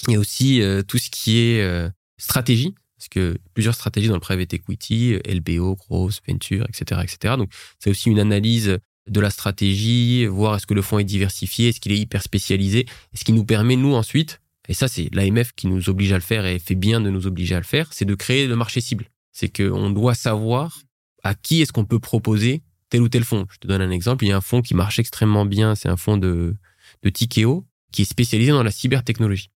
Et 0.08 0.18
aussi 0.18 0.62
euh, 0.62 0.82
tout 0.82 0.98
ce 0.98 1.10
qui 1.10 1.40
est 1.40 1.92
stratégie, 2.18 2.74
parce 3.00 3.10
que 3.10 3.38
plusieurs 3.54 3.74
stratégies 3.74 4.10
dans 4.10 4.14
le 4.14 4.20
private 4.20 4.54
equity, 4.54 5.16
LBO, 5.26 5.76
gross, 5.76 6.22
venture, 6.28 6.66
etc., 6.70 7.02
etc. 7.04 7.36
Donc 7.38 7.50
c'est 7.80 7.90
aussi 7.90 8.10
une 8.10 8.20
analyse 8.20 8.78
de 9.08 9.20
la 9.20 9.30
stratégie, 9.32 10.26
voir 10.28 10.56
est-ce 10.56 10.68
que 10.68 10.74
le 10.74 10.82
fonds 10.82 11.00
est 11.00 11.06
diversifié, 11.06 11.70
est-ce 11.70 11.80
qu'il 11.80 11.94
est 11.94 11.98
hyper 11.98 12.22
spécialisé, 12.22 12.82
et 12.82 13.18
ce 13.18 13.24
qui 13.24 13.34
nous 13.34 13.46
permet, 13.46 13.76
nous, 13.76 13.96
ensuite, 13.96 14.40
et 14.70 14.76
ça, 14.76 14.88
c'est 14.88 15.10
l'AMF 15.14 15.54
qui 15.54 15.66
nous 15.66 15.90
oblige 15.90 16.12
à 16.12 16.16
le 16.16 16.22
faire 16.22 16.46
et 16.46 16.60
fait 16.60 16.76
bien 16.76 17.02
de 17.02 17.10
nous 17.10 17.26
obliger 17.26 17.56
à 17.56 17.58
le 17.58 17.66
faire, 17.66 17.92
c'est 17.92 18.06
de 18.06 18.14
créer 18.14 18.46
le 18.46 18.56
marché 18.56 18.82
cible. 18.82 19.06
C'est 19.32 19.50
qu'on 19.50 19.90
doit 19.90 20.14
savoir 20.14 20.84
à 21.24 21.34
qui 21.34 21.62
est-ce 21.62 21.74
qu'on 21.74 21.86
peut 21.86 22.00
proposer 22.00 22.62
tel 22.90 23.02
ou 23.02 23.10
tel 23.10 23.24
fonds. 23.24 23.48
Je 23.52 23.58
te 23.58 23.68
donne 23.68 23.82
un 23.82 23.90
exemple. 23.90 24.26
Il 24.26 24.28
y 24.28 24.32
a 24.32 24.38
un 24.38 24.42
fonds 24.42 24.62
qui 24.62 24.76
marche 24.76 25.00
extrêmement 25.00 25.46
bien. 25.46 25.74
C'est 25.74 25.90
un 25.90 25.98
fonds 25.98 26.18
de, 26.18 26.56
de 27.02 27.10
Tikeo 27.10 27.66
qui 27.92 28.04
est 28.04 28.06
spécialisé 28.06 28.52
dans 28.52 28.62
la 28.62 28.70
cybertechnologie. 28.70 29.50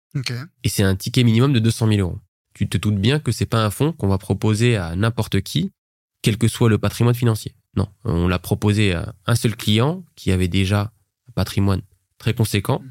Et 0.65 0.71
c'est 0.71 0.83
un 0.83 0.97
ticket 0.97 1.25
minimum 1.25 1.53
de 1.53 1.59
200 1.59 1.89
000 1.89 2.01
euros. 2.01 2.19
Tu 2.63 2.69
te 2.69 2.79
doutes 2.79 3.01
bien 3.01 3.19
que 3.19 3.33
c'est 3.33 3.45
pas 3.45 3.65
un 3.65 3.71
fonds 3.71 3.91
qu'on 3.91 4.07
va 4.07 4.19
proposer 4.19 4.77
à 4.77 4.95
n'importe 4.95 5.41
qui, 5.41 5.73
quel 6.23 6.39
que 6.39 6.47
soit 6.47 6.69
le 6.69 6.79
patrimoine 6.79 7.17
financier. 7.17 7.57
Non, 7.77 7.89
on 8.05 8.29
l'a 8.29 8.39
proposé 8.39 8.93
à 8.93 9.17
un 9.27 9.35
seul 9.35 9.57
client 9.57 10.05
qui 10.15 10.31
avait 10.31 10.47
déjà 10.47 10.93
un 11.29 11.33
patrimoine 11.35 11.81
très 12.19 12.35
conséquent, 12.35 12.79
mm. 12.79 12.91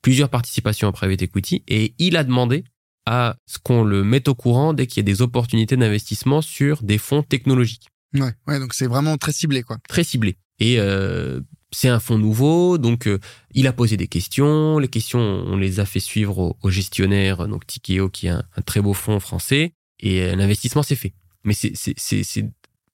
plusieurs 0.00 0.30
participations 0.30 0.88
en 0.88 0.92
private 0.92 1.20
equity, 1.20 1.62
et 1.68 1.94
il 1.98 2.16
a 2.16 2.24
demandé 2.24 2.64
à 3.04 3.36
ce 3.44 3.58
qu'on 3.58 3.84
le 3.84 4.04
mette 4.04 4.26
au 4.26 4.34
courant 4.34 4.72
dès 4.72 4.86
qu'il 4.86 4.96
y 4.96 5.00
a 5.00 5.12
des 5.12 5.20
opportunités 5.20 5.76
d'investissement 5.76 6.40
sur 6.40 6.82
des 6.82 6.96
fonds 6.96 7.22
technologiques. 7.22 7.88
Ouais, 8.14 8.32
ouais 8.46 8.58
donc 8.58 8.72
c'est 8.72 8.86
vraiment 8.86 9.18
très 9.18 9.32
ciblé, 9.32 9.62
quoi. 9.62 9.76
Très 9.86 10.02
ciblé. 10.02 10.38
Et 10.60 10.78
euh, 10.78 11.40
c'est 11.72 11.88
un 11.88 12.00
fonds 12.00 12.18
nouveau, 12.18 12.78
donc 12.78 13.06
euh, 13.06 13.18
il 13.54 13.66
a 13.66 13.72
posé 13.72 13.96
des 13.96 14.06
questions. 14.06 14.78
Les 14.78 14.88
questions, 14.88 15.20
on 15.20 15.56
les 15.56 15.80
a 15.80 15.86
fait 15.86 16.00
suivre 16.00 16.56
au, 16.62 16.70
gestionnaire, 16.70 17.48
donc 17.48 17.66
Tikeo, 17.66 18.08
qui 18.08 18.26
est 18.26 18.30
un, 18.30 18.44
un, 18.56 18.62
très 18.62 18.80
beau 18.80 18.94
fonds 18.94 19.20
français, 19.20 19.74
et 20.00 20.22
euh, 20.22 20.36
l'investissement 20.36 20.82
s'est 20.82 20.96
fait. 20.96 21.14
Mais 21.44 21.54
c'est 21.54 21.74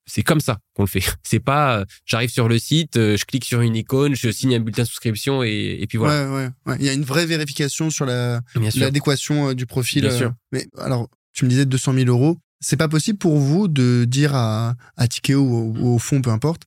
c'est 0.07 0.23
comme 0.23 0.41
ça 0.41 0.59
qu'on 0.75 0.85
le 0.85 0.89
fait. 0.89 1.03
C'est 1.23 1.41
pas, 1.41 1.81
euh, 1.81 1.85
j'arrive 2.05 2.31
sur 2.31 2.49
le 2.49 2.59
site, 2.59 2.97
euh, 2.97 3.17
je 3.17 3.25
clique 3.25 3.45
sur 3.45 3.61
une 3.61 3.75
icône, 3.75 4.15
je 4.15 4.31
signe 4.31 4.55
un 4.55 4.61
bulletin 4.61 4.83
de 4.83 4.89
souscription 4.89 5.43
et, 5.43 5.79
et 5.81 5.87
puis 5.87 5.99
voilà. 5.99 6.31
Ouais, 6.31 6.37
ouais, 6.37 6.51
ouais. 6.67 6.77
Il 6.79 6.87
y 6.87 6.89
a 6.89 6.93
une 6.93 7.03
vraie 7.03 7.27
vérification 7.27 7.91
sur 7.91 8.07
la 8.07 8.41
l'adéquation 8.77 9.53
du 9.53 9.67
profil. 9.67 10.03
Bien 10.03 10.17
sûr. 10.17 10.33
Mais 10.53 10.67
alors, 10.79 11.09
tu 11.33 11.45
me 11.45 11.51
disais 11.51 11.67
200 11.67 11.95
000 11.95 12.07
euros. 12.07 12.39
C'est 12.61 12.77
pas 12.77 12.89
possible 12.89 13.19
pour 13.19 13.37
vous 13.37 13.69
de 13.69 14.07
dire 14.09 14.35
à, 14.35 14.75
à 14.97 15.09
Tikeo 15.09 15.43
ou, 15.43 15.95
au 15.95 15.99
fond, 15.99 16.23
peu 16.23 16.31
importe, 16.31 16.63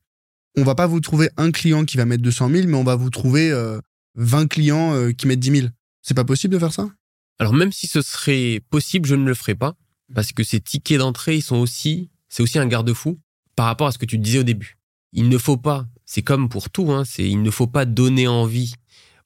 on 0.58 0.64
va 0.64 0.76
pas 0.76 0.88
vous 0.88 1.00
trouver 1.00 1.30
un 1.38 1.52
client 1.52 1.86
qui 1.86 1.98
va 1.98 2.06
mettre 2.06 2.24
200 2.24 2.50
000, 2.50 2.68
mais 2.68 2.78
on 2.78 2.84
va 2.84 2.96
vous 2.96 3.10
trouver 3.10 3.54
20 4.16 4.48
clients 4.48 5.12
qui 5.14 5.28
mettent 5.28 5.40
10 5.40 5.62
000. 5.62 5.68
C'est 6.02 6.14
pas 6.14 6.26
possible 6.26 6.54
de 6.54 6.60
faire 6.60 6.74
ça? 6.74 6.90
Alors 7.40 7.54
même 7.54 7.72
si 7.72 7.88
ce 7.88 8.02
serait 8.02 8.62
possible, 8.70 9.08
je 9.08 9.16
ne 9.16 9.26
le 9.26 9.34
ferai 9.34 9.56
pas 9.56 9.76
parce 10.14 10.32
que 10.32 10.44
ces 10.44 10.60
tickets 10.60 11.00
d'entrée, 11.00 11.38
ils 11.38 11.42
sont 11.42 11.58
aussi, 11.58 12.10
c'est 12.28 12.44
aussi 12.44 12.60
un 12.60 12.68
garde-fou 12.68 13.20
par 13.56 13.66
rapport 13.66 13.88
à 13.88 13.92
ce 13.92 13.98
que 13.98 14.06
tu 14.06 14.18
disais 14.18 14.40
au 14.40 14.44
début. 14.44 14.78
Il 15.14 15.30
ne 15.30 15.38
faut 15.38 15.58
pas, 15.58 15.88
c'est 16.06 16.22
comme 16.22 16.50
pour 16.50 16.70
tout, 16.70 16.92
hein, 16.92 17.04
c'est 17.06 17.28
il 17.28 17.42
ne 17.42 17.52
faut 17.52 17.68
pas 17.68 17.86
donner 17.86 18.28
envie 18.28 18.74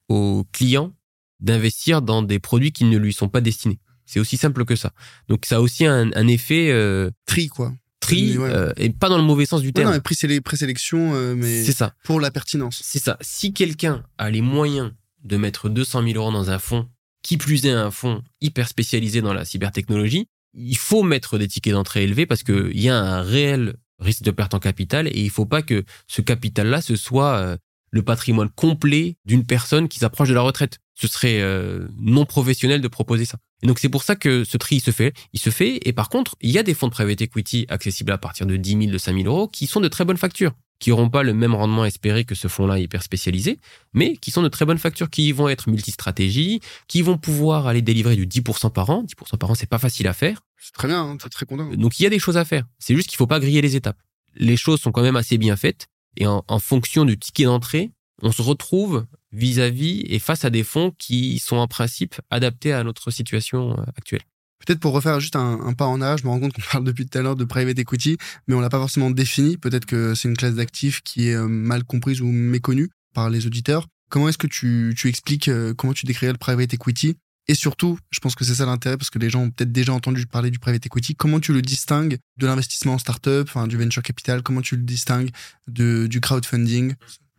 aux 0.10 0.46
clients 0.52 0.94
d'investir 1.40 2.02
dans 2.02 2.22
des 2.22 2.40
produits 2.40 2.72
qui 2.72 2.86
ne 2.86 2.98
lui 2.98 3.14
sont 3.14 3.30
pas 3.30 3.42
destinés. 3.42 3.80
C'est 4.06 4.20
aussi 4.20 4.38
simple 4.38 4.66
que 4.66 4.76
ça. 4.76 4.92
Donc 5.28 5.46
ça 5.46 5.58
a 5.58 5.60
aussi 5.60 5.86
un, 5.86 6.12
effet 6.28 6.70
euh, 6.72 7.10
tri 7.26 7.48
quoi. 7.48 7.74
Tri 8.04 8.36
euh, 8.38 8.74
et 8.76 8.90
pas 8.90 9.08
dans 9.08 9.18
le 9.18 9.24
mauvais 9.24 9.46
sens 9.46 9.62
du 9.62 9.72
terme. 9.72 9.90
non, 9.90 9.94
mais 9.94 10.42
présélection, 10.42 11.16
euh, 11.16 11.36
mais 11.36 11.64
c'est 11.64 11.72
ça. 11.72 11.96
Pour 12.04 12.20
la 12.20 12.32
pertinence. 12.32 12.82
C'est 12.84 13.02
ça. 13.02 13.18
Si 13.22 13.54
quelqu'un 13.54 14.04
a 14.18 14.30
les 14.30 14.42
moyens 14.42 14.92
de 15.24 15.38
mettre 15.38 15.70
200 15.70 16.04
000 16.04 16.16
euros 16.18 16.32
dans 16.32 16.50
un 16.50 16.60
fonds, 16.60 16.90
qui 17.22 17.38
plus 17.38 17.66
est 17.66 17.72
un 17.72 17.92
fonds 17.92 18.22
hyper 18.42 18.68
spécialisé 18.68 19.22
dans 19.22 19.34
la 19.34 19.46
cybertechnologie, 19.46 20.28
il 20.54 20.78
faut 20.78 21.04
mettre 21.04 21.38
des 21.38 21.48
tickets 21.48 21.74
d'entrée 21.74 22.04
élevés 22.04 22.26
parce 22.26 22.44
qu'il 22.44 22.80
y 22.80 22.90
a 22.90 22.98
un 22.98 23.22
réel 23.22 23.76
risque 24.00 24.24
de 24.24 24.32
perte 24.32 24.54
en 24.54 24.60
capital 24.60 25.08
et 25.08 25.22
il 25.22 25.30
faut 25.30 25.46
pas 25.46 25.62
que 25.62 25.86
ce 26.08 26.22
capital-là 26.22 26.82
ce 26.82 26.98
soit 26.98 27.38
euh, 27.38 27.58
le 27.92 28.02
patrimoine 28.02 28.50
complet 28.50 29.16
d'une 29.24 29.46
personne 29.46 29.88
qui 29.88 30.00
s'approche 30.00 30.28
de 30.28 30.34
la 30.34 30.42
retraite. 30.42 30.80
Ce 30.96 31.08
serait 31.08 31.42
euh, 31.42 31.88
non 31.98 32.26
professionnel 32.26 32.82
de 32.82 32.88
proposer 32.88 33.26
ça. 33.26 33.38
Et 33.62 33.68
donc 33.68 33.80
c'est 33.80 33.90
pour 33.90 34.04
ça 34.04 34.16
que 34.16 34.44
ce 34.44 34.58
tri 34.58 34.76
il 34.78 34.82
se 34.82 34.92
fait. 34.92 35.14
Il 35.34 35.40
se 35.40 35.50
fait 35.50 35.80
et 35.88 35.94
par 35.94 36.10
contre 36.10 36.36
il 36.42 36.52
y 36.52 36.58
a 36.58 36.64
des 36.64 36.74
fonds 36.74 36.88
de 36.88 36.92
private 36.92 37.22
equity 37.22 37.66
accessibles 37.70 38.12
à 38.12 38.18
partir 38.18 38.46
de 38.46 38.56
10 38.56 38.70
000, 38.70 38.86
de 38.86 38.98
5 38.98 39.16
000 39.16 39.28
euros 39.28 39.48
qui 39.48 39.68
sont 39.68 39.80
de 39.80 39.88
très 39.88 40.06
bonnes 40.06 40.18
factures 40.18 40.54
qui 40.84 40.90
n'auront 40.90 41.10
pas 41.10 41.24
le 41.24 41.34
même 41.34 41.56
rendement 41.56 41.86
espéré 41.86 42.26
que 42.26 42.36
ce 42.36 42.50
fonds-là 42.50 42.78
hyper 42.78 43.04
spécialisé, 43.04 43.58
mais 43.94 44.18
qui 44.18 44.32
sont 44.32 44.42
de 44.42 44.50
très 44.50 44.66
bonnes 44.66 44.78
factures, 44.78 45.10
qui 45.10 45.32
vont 45.32 45.48
être 45.48 45.70
multistratégies, 45.70 46.60
qui 46.90 47.02
vont 47.02 47.18
pouvoir 47.18 47.68
aller 47.68 47.82
délivrer 47.82 48.18
du 48.18 48.28
10% 48.28 48.70
par 48.70 48.90
an. 48.90 49.04
10% 49.04 49.38
par 49.38 49.52
an, 49.52 49.56
c'est 49.56 49.70
pas 49.70 49.78
facile 49.78 50.10
à 50.10 50.14
faire. 50.14 50.42
C'est 50.60 50.74
très 50.74 50.90
bien, 50.90 51.02
hein, 51.02 51.16
très 51.16 51.46
content. 51.46 51.74
Donc 51.74 52.02
il 52.02 52.04
y 52.04 52.06
a 52.06 52.10
des 52.10 52.20
choses 52.20 52.36
à 52.36 52.44
faire. 52.44 52.66
C'est 52.80 52.96
juste 52.96 53.08
qu'il 53.08 53.16
faut 53.16 53.28
pas 53.28 53.40
griller 53.40 53.62
les 53.62 53.78
étapes. 53.78 53.98
Les 54.36 54.58
choses 54.58 54.82
sont 54.82 54.92
quand 54.92 55.04
même 55.04 55.16
assez 55.16 55.38
bien 55.38 55.56
faites, 55.56 55.88
et 56.18 56.28
en, 56.28 56.44
fonction 56.60 57.06
du 57.06 57.18
ticket 57.18 57.46
d'entrée, 57.46 57.92
on 58.22 58.34
se 58.34 58.42
retrouve 58.42 59.06
vis-à-vis 59.34 60.04
-vis 60.04 60.06
et 60.08 60.20
face 60.20 60.46
à 60.46 60.50
des 60.50 60.64
fonds 60.64 60.94
qui 60.98 61.40
sont 61.40 61.58
en 61.58 61.68
principe 61.68 62.16
adaptés 62.30 62.74
à 62.74 62.84
notre 62.84 63.12
situation 63.12 63.72
euh, 63.72 63.84
actuelle. 63.98 64.22
Peut-être 64.66 64.80
pour 64.80 64.94
refaire 64.94 65.20
juste 65.20 65.36
un, 65.36 65.74
pas 65.74 65.88
en 65.88 66.00
arrière, 66.00 66.18
je 66.18 66.24
me 66.24 66.30
rends 66.30 66.40
compte 66.40 66.54
qu'on 66.54 66.62
parle 66.72 66.84
depuis 66.86 67.06
tout 67.06 67.18
à 67.18 67.22
l'heure 67.22 67.36
de 67.36 67.44
private 67.44 67.78
equity, 67.78 68.18
mais 68.48 68.56
on 68.56 68.62
l'a 68.62 68.70
pas 68.70 68.80
forcément 68.80 69.12
défini. 69.12 69.58
Peut-être 69.58 69.86
que 69.86 70.16
c'est 70.16 70.30
une 70.30 70.38
classe 70.38 70.56
d'actifs 70.56 71.02
qui 71.02 71.30
est 71.30 71.36
euh, 71.36 71.48
mal 71.48 71.84
comprise 71.84 72.22
ou 72.22 72.28
méconnue 72.28 72.90
par 73.14 73.30
les 73.30 73.46
auditeurs. 73.46 73.88
Comment 74.10 74.30
est-ce 74.30 74.38
que 74.38 74.48
tu, 74.48 74.96
expliques, 75.06 75.48
euh, 75.48 75.74
comment 75.74 75.94
tu 75.94 76.06
décrirais 76.06 76.32
le 76.32 76.38
private 76.38 76.74
equity? 76.74 77.18
Et 77.48 77.56
surtout, 77.56 78.00
je 78.10 78.20
pense 78.22 78.36
que 78.36 78.46
c'est 78.46 78.56
ça 78.56 78.66
l'intérêt 78.66 78.96
parce 78.96 79.10
que 79.10 79.20
les 79.20 79.30
gens 79.30 79.42
ont 79.42 79.50
peut-être 79.50 79.72
déjà 79.72 79.92
entendu 79.92 80.26
parler 80.28 80.50
du 80.50 80.60
private 80.60 80.86
equity. 80.86 81.16
Comment 81.16 81.42
tu 81.42 81.52
le 81.52 81.62
distingues 81.62 82.18
de 82.38 82.48
l'investissement 82.48 82.94
en 82.94 82.98
startup, 82.98 83.44
enfin 83.50 83.68
du 83.68 83.78
venture 83.78 84.02
capital? 84.02 84.44
Comment 84.44 84.62
tu 84.62 84.78
le 84.78 84.84
distingues 84.84 85.30
du 85.68 86.22
crowdfunding, 86.22 86.94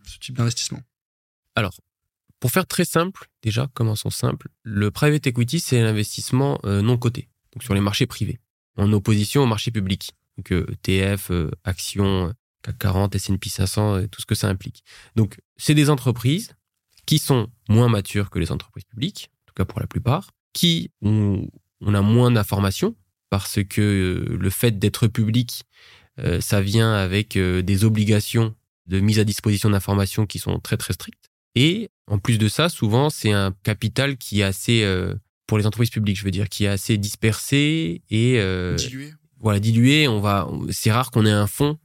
ce 0.04 0.18
type 0.18 0.36
d'investissement? 0.36 0.80
Alors, 1.54 1.74
pour 2.40 2.50
faire 2.50 2.66
très 2.66 2.84
simple, 2.84 3.28
déjà, 3.42 3.68
commençons 3.74 4.10
simple, 4.10 4.48
le 4.62 4.90
private 4.90 5.26
equity, 5.26 5.60
c'est 5.60 5.80
l'investissement 5.80 6.60
euh, 6.64 6.82
non 6.82 6.98
coté, 6.98 7.28
donc 7.52 7.62
sur 7.62 7.74
les 7.74 7.80
marchés 7.80 8.06
privés, 8.06 8.40
en 8.76 8.92
opposition 8.92 9.42
au 9.42 9.46
marché 9.46 9.70
public, 9.70 10.10
donc 10.36 10.50
ETF, 10.50 11.30
euh, 11.30 11.50
actions, 11.64 12.32
CAC 12.62 12.78
40, 12.78 13.14
S&P 13.14 13.48
500, 13.48 14.00
et 14.00 14.08
tout 14.08 14.20
ce 14.20 14.26
que 14.26 14.34
ça 14.34 14.48
implique. 14.48 14.84
Donc, 15.14 15.40
c'est 15.56 15.74
des 15.74 15.90
entreprises 15.90 16.54
qui 17.06 17.18
sont 17.18 17.48
moins 17.68 17.88
matures 17.88 18.30
que 18.30 18.38
les 18.38 18.50
entreprises 18.50 18.84
publiques, 18.84 19.30
en 19.44 19.46
tout 19.46 19.54
cas 19.54 19.64
pour 19.64 19.80
la 19.80 19.86
plupart, 19.86 20.32
qui 20.52 20.90
ont, 21.02 21.48
on 21.80 21.94
a 21.94 22.02
moins 22.02 22.30
d'informations 22.30 22.96
parce 23.30 23.62
que 23.64 23.80
euh, 23.80 24.36
le 24.36 24.50
fait 24.50 24.78
d'être 24.78 25.06
public, 25.06 25.62
ça 26.40 26.60
vient 26.60 26.94
avec 26.94 27.36
des 27.36 27.84
obligations 27.84 28.54
de 28.86 29.00
mise 29.00 29.18
à 29.18 29.24
disposition 29.24 29.68
d'informations 29.70 30.26
qui 30.26 30.38
sont 30.38 30.60
très 30.60 30.76
très 30.76 30.92
strictes. 30.92 31.28
Et 31.54 31.90
en 32.06 32.18
plus 32.18 32.38
de 32.38 32.48
ça, 32.48 32.68
souvent, 32.68 33.10
c'est 33.10 33.32
un 33.32 33.52
capital 33.62 34.16
qui 34.16 34.40
est 34.40 34.44
assez, 34.44 34.82
euh, 34.82 35.14
pour 35.46 35.58
les 35.58 35.66
entreprises 35.66 35.90
publiques, 35.90 36.18
je 36.18 36.24
veux 36.24 36.30
dire, 36.30 36.48
qui 36.48 36.64
est 36.64 36.68
assez 36.68 36.98
dispersé 36.98 38.02
et 38.10 38.38
euh, 38.38 38.74
dilué. 38.74 39.12
Voilà, 39.38 39.60
dilué. 39.60 40.08
On 40.08 40.20
va, 40.20 40.48
c'est 40.70 40.90
rare 40.90 41.10
qu'on 41.10 41.26
ait 41.26 41.30
un 41.30 41.46
fonds 41.46 41.78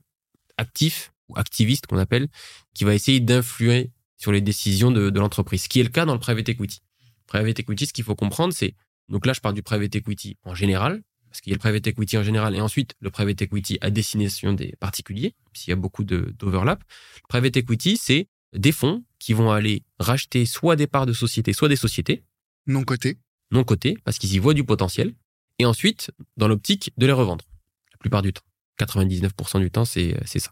actif 0.58 1.14
ou 1.30 1.38
activiste 1.38 1.88
qu'on 1.88 1.98
appelle, 1.98 2.28
qui 2.74 2.84
va 2.84 2.96
essayer 2.96 3.20
d'influer 3.20 3.92
sur 4.18 4.32
les 4.32 4.42
décisions 4.42 4.92
de, 4.92 5.10
de 5.10 5.20
l'entreprise. 5.20 5.64
Ce 5.64 5.70
qui 5.70 5.80
est 5.80 5.84
le 5.84 5.90
cas 5.90 6.06
dans 6.06 6.14
le 6.14 6.20
private 6.20 6.50
equity. 6.50 6.82
Private 7.28 7.60
equity, 7.60 7.86
ce 7.86 7.94
qu'il 7.94 8.04
faut 8.04 8.16
comprendre, 8.16 8.54
c'est 8.54 8.76
donc 9.10 9.26
là, 9.26 9.34
je 9.34 9.42
parle 9.42 9.56
du 9.56 9.64
private 9.64 9.96
equity 9.96 10.38
en 10.44 10.56
général, 10.56 11.02
parce 11.30 11.42
qu'il 11.42 11.52
y 11.52 11.54
a 11.54 11.58
le 11.58 11.60
private 11.60 11.86
equity 11.88 12.18
en 12.18 12.24
général 12.24 12.56
et 12.56 12.62
ensuite 12.62 12.96
le 13.00 13.10
private 13.10 13.42
equity 13.42 13.78
à 13.82 13.90
destination 13.90 14.54
des 14.54 14.76
particuliers, 14.80 15.36
s'il 15.54 15.72
y 15.72 15.74
a 15.74 15.76
beaucoup 15.76 16.04
d'overlap. 16.04 16.84
Le 17.24 17.28
private 17.28 17.58
equity, 17.58 17.98
c'est 17.98 18.28
des 18.54 18.72
fonds 18.72 19.04
qui 19.20 19.34
vont 19.34 19.52
aller 19.52 19.84
racheter 20.00 20.46
soit 20.46 20.76
des 20.76 20.88
parts 20.88 21.06
de 21.06 21.14
sociétés, 21.14 21.54
soit 21.54 21.70
des 21.70 21.76
sociétés. 21.76 22.24
Non 22.68 22.84
cotées. 22.84 23.18
Non 23.52 23.64
cotées, 23.64 23.98
parce 24.04 24.18
qu'ils 24.18 24.34
y 24.34 24.40
voient 24.40 24.54
du 24.54 24.64
potentiel. 24.64 25.14
Et 25.60 25.66
ensuite, 25.66 26.12
dans 26.38 26.48
l'optique 26.48 26.92
de 26.98 27.06
les 27.06 27.12
revendre. 27.12 27.46
La 27.92 27.98
plupart 27.98 28.22
du 28.22 28.34
temps. 28.34 28.44
99% 28.80 29.60
du 29.60 29.72
temps, 29.72 29.86
c'est 29.86 30.16
ça. 30.26 30.52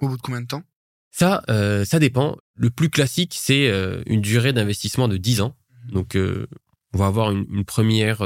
Au 0.00 0.08
bout 0.08 0.16
de 0.16 0.22
combien 0.22 0.40
de 0.40 0.46
temps? 0.46 0.62
Ça, 1.10 1.42
euh, 1.48 1.84
ça 1.84 1.98
dépend. 1.98 2.38
Le 2.54 2.70
plus 2.70 2.90
classique, 2.90 3.34
c'est 3.36 3.68
euh, 3.68 4.02
une 4.06 4.20
durée 4.20 4.52
d'investissement 4.52 5.08
de 5.08 5.16
10 5.16 5.42
ans. 5.42 5.56
Mhm. 5.86 5.90
Donc, 5.92 6.16
euh, 6.16 6.46
on 6.92 6.98
va 6.98 7.06
avoir 7.06 7.32
une, 7.32 7.46
une 7.50 7.64
première 7.64 8.22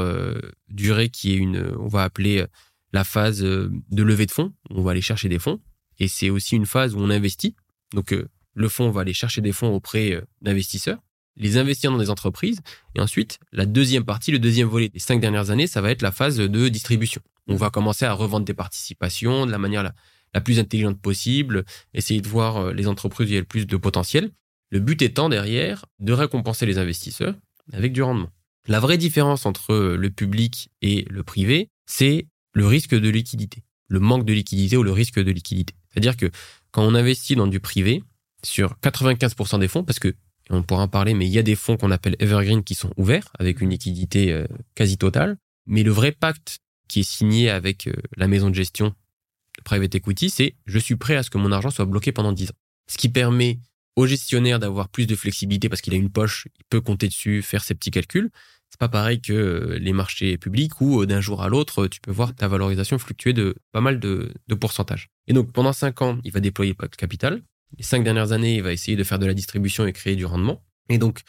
durée 0.67 1.09
qui 1.09 1.33
est 1.33 1.37
une, 1.37 1.73
on 1.79 1.87
va 1.87 2.03
appeler 2.03 2.45
la 2.93 3.03
phase 3.03 3.39
de 3.39 4.03
levée 4.03 4.27
de 4.27 4.31
fonds. 4.31 4.53
On 4.69 4.83
va 4.83 4.91
aller 4.91 5.01
chercher 5.01 5.27
des 5.27 5.39
fonds. 5.39 5.59
Et 5.97 6.07
c'est 6.07 6.29
aussi 6.29 6.55
une 6.55 6.67
phase 6.67 6.93
où 6.93 6.99
on 6.99 7.09
investit. 7.09 7.55
Donc, 7.95 8.13
le 8.53 8.69
fonds 8.69 8.89
va 8.89 9.01
aller 9.01 9.13
chercher 9.13 9.41
des 9.41 9.51
fonds 9.51 9.73
auprès 9.73 10.13
euh, 10.13 10.21
d'investisseurs, 10.41 10.99
les 11.35 11.57
investir 11.57 11.91
dans 11.91 11.97
des 11.97 12.09
entreprises. 12.09 12.59
Et 12.95 13.01
ensuite, 13.01 13.39
la 13.51 13.65
deuxième 13.65 14.03
partie, 14.03 14.31
le 14.31 14.39
deuxième 14.39 14.67
volet 14.67 14.89
des 14.89 14.99
cinq 14.99 15.21
dernières 15.21 15.51
années, 15.51 15.67
ça 15.67 15.81
va 15.81 15.91
être 15.91 16.01
la 16.01 16.11
phase 16.11 16.37
de 16.37 16.67
distribution. 16.67 17.21
On 17.47 17.55
va 17.55 17.69
commencer 17.69 18.05
à 18.05 18.13
revendre 18.13 18.45
des 18.45 18.53
participations 18.53 19.45
de 19.45 19.51
la 19.51 19.57
manière 19.57 19.83
la, 19.83 20.41
plus 20.41 20.59
intelligente 20.59 20.99
possible, 21.01 21.65
essayer 21.93 22.21
de 22.21 22.27
voir 22.27 22.57
euh, 22.57 22.73
les 22.73 22.87
entreprises 22.87 23.27
où 23.27 23.29
il 23.31 23.33
y 23.33 23.37
a 23.37 23.41
le 23.41 23.45
plus 23.45 23.65
de 23.65 23.77
potentiel. 23.77 24.31
Le 24.71 24.79
but 24.79 25.01
étant 25.01 25.29
derrière 25.29 25.85
de 25.99 26.13
récompenser 26.13 26.65
les 26.65 26.77
investisseurs 26.77 27.33
avec 27.73 27.93
du 27.93 28.03
rendement. 28.03 28.29
La 28.67 28.79
vraie 28.79 28.97
différence 28.97 29.47
entre 29.47 29.73
le 29.73 30.09
public 30.11 30.69
et 30.83 31.05
le 31.09 31.23
privé, 31.23 31.69
c'est 31.87 32.27
le 32.53 32.67
risque 32.67 32.93
de 32.93 33.09
liquidité, 33.09 33.63
le 33.87 33.99
manque 33.99 34.25
de 34.25 34.33
liquidité 34.33 34.77
ou 34.77 34.83
le 34.83 34.91
risque 34.91 35.19
de 35.19 35.31
liquidité. 35.31 35.73
C'est-à-dire 35.89 36.17
que 36.17 36.29
quand 36.71 36.83
on 36.83 36.93
investit 36.93 37.35
dans 37.35 37.47
du 37.47 37.59
privé, 37.59 38.03
sur 38.43 38.75
95% 38.81 39.59
des 39.59 39.67
fonds, 39.67 39.83
parce 39.83 39.99
que 39.99 40.15
on 40.49 40.63
pourra 40.63 40.83
en 40.83 40.87
parler, 40.87 41.13
mais 41.13 41.27
il 41.27 41.31
y 41.31 41.37
a 41.37 41.43
des 41.43 41.55
fonds 41.55 41.77
qu'on 41.77 41.91
appelle 41.91 42.15
evergreen 42.19 42.63
qui 42.63 42.73
sont 42.73 42.91
ouverts 42.97 43.31
avec 43.37 43.61
une 43.61 43.69
liquidité 43.69 44.31
euh, 44.31 44.45
quasi 44.75 44.97
totale. 44.97 45.37
Mais 45.67 45.83
le 45.83 45.91
vrai 45.91 46.11
pacte 46.11 46.59
qui 46.87 47.01
est 47.01 47.09
signé 47.09 47.49
avec 47.49 47.87
euh, 47.87 47.93
la 48.17 48.27
maison 48.27 48.49
de 48.49 48.55
gestion 48.55 48.87
de 48.87 49.63
private 49.63 49.93
equity, 49.93 50.29
c'est 50.29 50.55
je 50.65 50.79
suis 50.79 50.95
prêt 50.95 51.15
à 51.15 51.23
ce 51.23 51.29
que 51.29 51.37
mon 51.37 51.51
argent 51.51 51.69
soit 51.69 51.85
bloqué 51.85 52.11
pendant 52.11 52.33
10 52.33 52.49
ans. 52.49 52.57
Ce 52.87 52.97
qui 52.97 53.09
permet 53.09 53.59
au 53.95 54.07
gestionnaire 54.07 54.59
d'avoir 54.59 54.89
plus 54.89 55.05
de 55.05 55.15
flexibilité 55.15 55.69
parce 55.69 55.81
qu'il 55.81 55.93
a 55.93 55.97
une 55.97 56.09
poche, 56.09 56.47
il 56.57 56.65
peut 56.69 56.81
compter 56.81 57.07
dessus, 57.07 57.41
faire 57.43 57.63
ses 57.63 57.75
petits 57.75 57.91
calculs. 57.91 58.31
C'est 58.71 58.79
pas 58.79 58.89
pareil 58.89 59.21
que 59.21 59.33
euh, 59.33 59.77
les 59.79 59.93
marchés 59.93 60.37
publics 60.37 60.81
où 60.81 61.05
d'un 61.05 61.21
jour 61.21 61.43
à 61.43 61.49
l'autre, 61.49 61.85
tu 61.87 61.99
peux 62.01 62.11
voir 62.11 62.33
ta 62.33 62.47
valorisation 62.47 62.97
fluctuer 62.97 63.33
de 63.33 63.55
pas 63.71 63.81
mal 63.81 63.99
de, 63.99 64.31
de 64.47 64.55
pourcentage. 64.55 65.09
Et 65.27 65.33
donc 65.33 65.51
pendant 65.51 65.73
5 65.73 66.01
ans, 66.01 66.19
il 66.23 66.31
va 66.31 66.39
déployer 66.39 66.75
le 66.79 66.87
capital 66.87 67.43
les 67.77 67.83
cinq 67.83 68.03
dernières 68.03 68.31
années, 68.31 68.55
il 68.55 68.63
va 68.63 68.73
essayer 68.73 68.97
de 68.97 69.03
faire 69.03 69.19
de 69.19 69.25
la 69.25 69.33
distribution 69.33 69.85
et 69.85 69.93
créer 69.93 70.15
du 70.15 70.25
rendement. 70.25 70.63
Et 70.89 70.97
donc, 70.97 71.21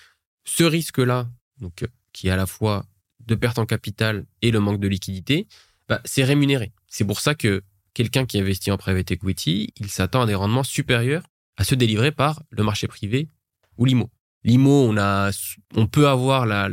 ce 0.45 0.65
risque-là, 0.65 1.29
donc, 1.61 1.83
euh, 1.83 1.89
qui 2.13 2.29
est 2.29 2.31
à 2.31 2.37
la 2.37 2.47
fois 2.47 2.87
de 3.27 3.35
perte 3.35 3.59
en 3.59 3.67
capital 3.67 4.25
et 4.43 4.51
le 4.51 4.61
manque 4.61 4.81
de 4.81 4.89
liquidité, 4.89 5.47
bah, 5.89 6.01
c'est 6.05 6.25
rémunéré. 6.25 6.73
C'est 6.89 7.05
pour 7.05 7.21
ça 7.21 7.35
que 7.35 7.63
quelqu'un 7.95 8.25
qui 8.25 8.39
investit 8.39 8.71
en 8.71 8.79
private 8.79 9.11
equity, 9.11 9.73
il 9.77 9.91
s'attend 9.91 10.23
à 10.23 10.27
des 10.27 10.35
rendements 10.35 10.63
supérieurs 10.63 11.23
à 11.57 11.65
ceux 11.65 11.77
délivrés 11.77 12.13
par 12.13 12.43
le 12.51 12.63
marché 12.65 12.89
privé 12.89 13.29
ou 13.77 13.85
l'IMO. 13.85 14.11
L'IMO, 14.45 14.89
on 14.89 14.97
a, 14.97 15.31
on 15.75 15.87
peut 15.87 16.09
avoir 16.09 16.47
la, 16.47 16.69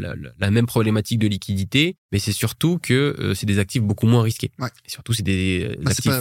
même 0.49 0.65
problématique 0.65 1.19
de 1.19 1.27
liquidité, 1.27 1.97
mais 2.11 2.19
c'est 2.19 2.31
surtout 2.31 2.79
que 2.81 3.15
euh, 3.19 3.33
c'est 3.33 3.45
des 3.45 3.59
actifs 3.59 3.81
beaucoup 3.81 4.07
moins 4.07 4.21
risqués. 4.21 4.51
Et 4.85 4.89
surtout, 4.89 5.13
c'est 5.13 5.23
des 5.23 5.67
euh, 5.69 5.75
bah, 5.81 5.91
actifs. 5.91 6.11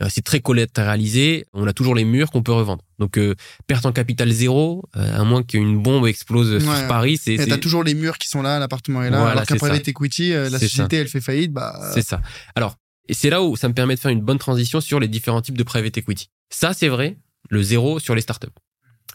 Euh, 0.00 0.06
c'est 0.10 0.22
très 0.22 0.40
collatéralisé. 0.40 1.46
On 1.52 1.66
a 1.66 1.72
toujours 1.72 1.94
les 1.94 2.04
murs 2.04 2.30
qu'on 2.30 2.42
peut 2.42 2.52
revendre. 2.52 2.82
Donc 2.98 3.18
euh, 3.18 3.34
perte 3.66 3.86
en 3.86 3.92
capital 3.92 4.30
zéro, 4.30 4.84
euh, 4.96 5.20
à 5.20 5.24
moins 5.24 5.42
qu'une 5.42 5.82
bombe 5.82 6.06
explose 6.06 6.62
sur 6.62 6.86
Paris. 6.86 7.18
C'est, 7.22 7.36
t'as 7.36 7.58
toujours 7.58 7.82
les 7.82 7.94
murs 7.94 8.18
qui 8.18 8.28
sont 8.28 8.42
là, 8.42 8.58
l'appartement 8.58 9.02
est 9.02 9.10
là. 9.10 9.28
alors 9.28 9.46
qu'un 9.46 9.56
private 9.56 9.88
equity, 9.88 10.30
la 10.30 10.58
société 10.58 10.96
elle 10.96 11.08
fait 11.08 11.20
faillite, 11.20 11.52
bah. 11.52 11.90
C'est 11.94 12.02
ça. 12.02 12.20
Alors 12.54 12.76
et 13.08 13.14
c'est 13.14 13.30
là 13.30 13.42
où 13.42 13.56
ça 13.56 13.68
me 13.68 13.74
permet 13.74 13.94
de 13.94 14.00
faire 14.00 14.10
une 14.10 14.20
bonne 14.20 14.38
transition 14.38 14.80
sur 14.80 14.98
les 14.98 15.08
différents 15.08 15.40
types 15.40 15.56
de 15.56 15.62
private 15.62 15.96
equity. 15.96 16.28
Ça 16.50 16.74
c'est 16.74 16.88
vrai, 16.88 17.16
le 17.48 17.62
zéro 17.62 17.98
sur 17.98 18.14
les 18.14 18.20
startups. 18.20 18.48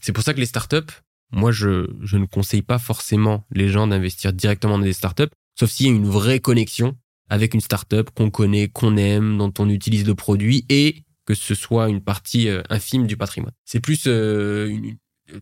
C'est 0.01 0.13
pour 0.13 0.23
ça 0.23 0.33
que 0.33 0.39
les 0.39 0.45
startups, 0.45 0.93
moi 1.31 1.51
je 1.51 1.87
je 2.01 2.17
ne 2.17 2.25
conseille 2.25 2.61
pas 2.61 2.79
forcément 2.79 3.45
les 3.51 3.69
gens 3.69 3.87
d'investir 3.87 4.33
directement 4.33 4.77
dans 4.77 4.83
des 4.83 4.93
startups, 4.93 5.31
sauf 5.57 5.69
s'il 5.69 5.87
y 5.87 5.89
a 5.89 5.93
une 5.93 6.07
vraie 6.07 6.39
connexion 6.39 6.95
avec 7.29 7.53
une 7.53 7.61
startup 7.61 8.09
qu'on 8.09 8.29
connaît, 8.29 8.67
qu'on 8.67 8.97
aime, 8.97 9.37
dont 9.37 9.53
on 9.57 9.69
utilise 9.69 10.05
le 10.05 10.15
produit 10.15 10.65
et 10.69 11.03
que 11.25 11.33
ce 11.33 11.55
soit 11.55 11.87
une 11.87 12.01
partie 12.01 12.49
euh, 12.49 12.61
infime 12.69 13.07
du 13.07 13.15
patrimoine. 13.15 13.53
C'est 13.63 13.79
plus 13.79 14.03
euh, 14.07 14.67
une, 14.67 14.97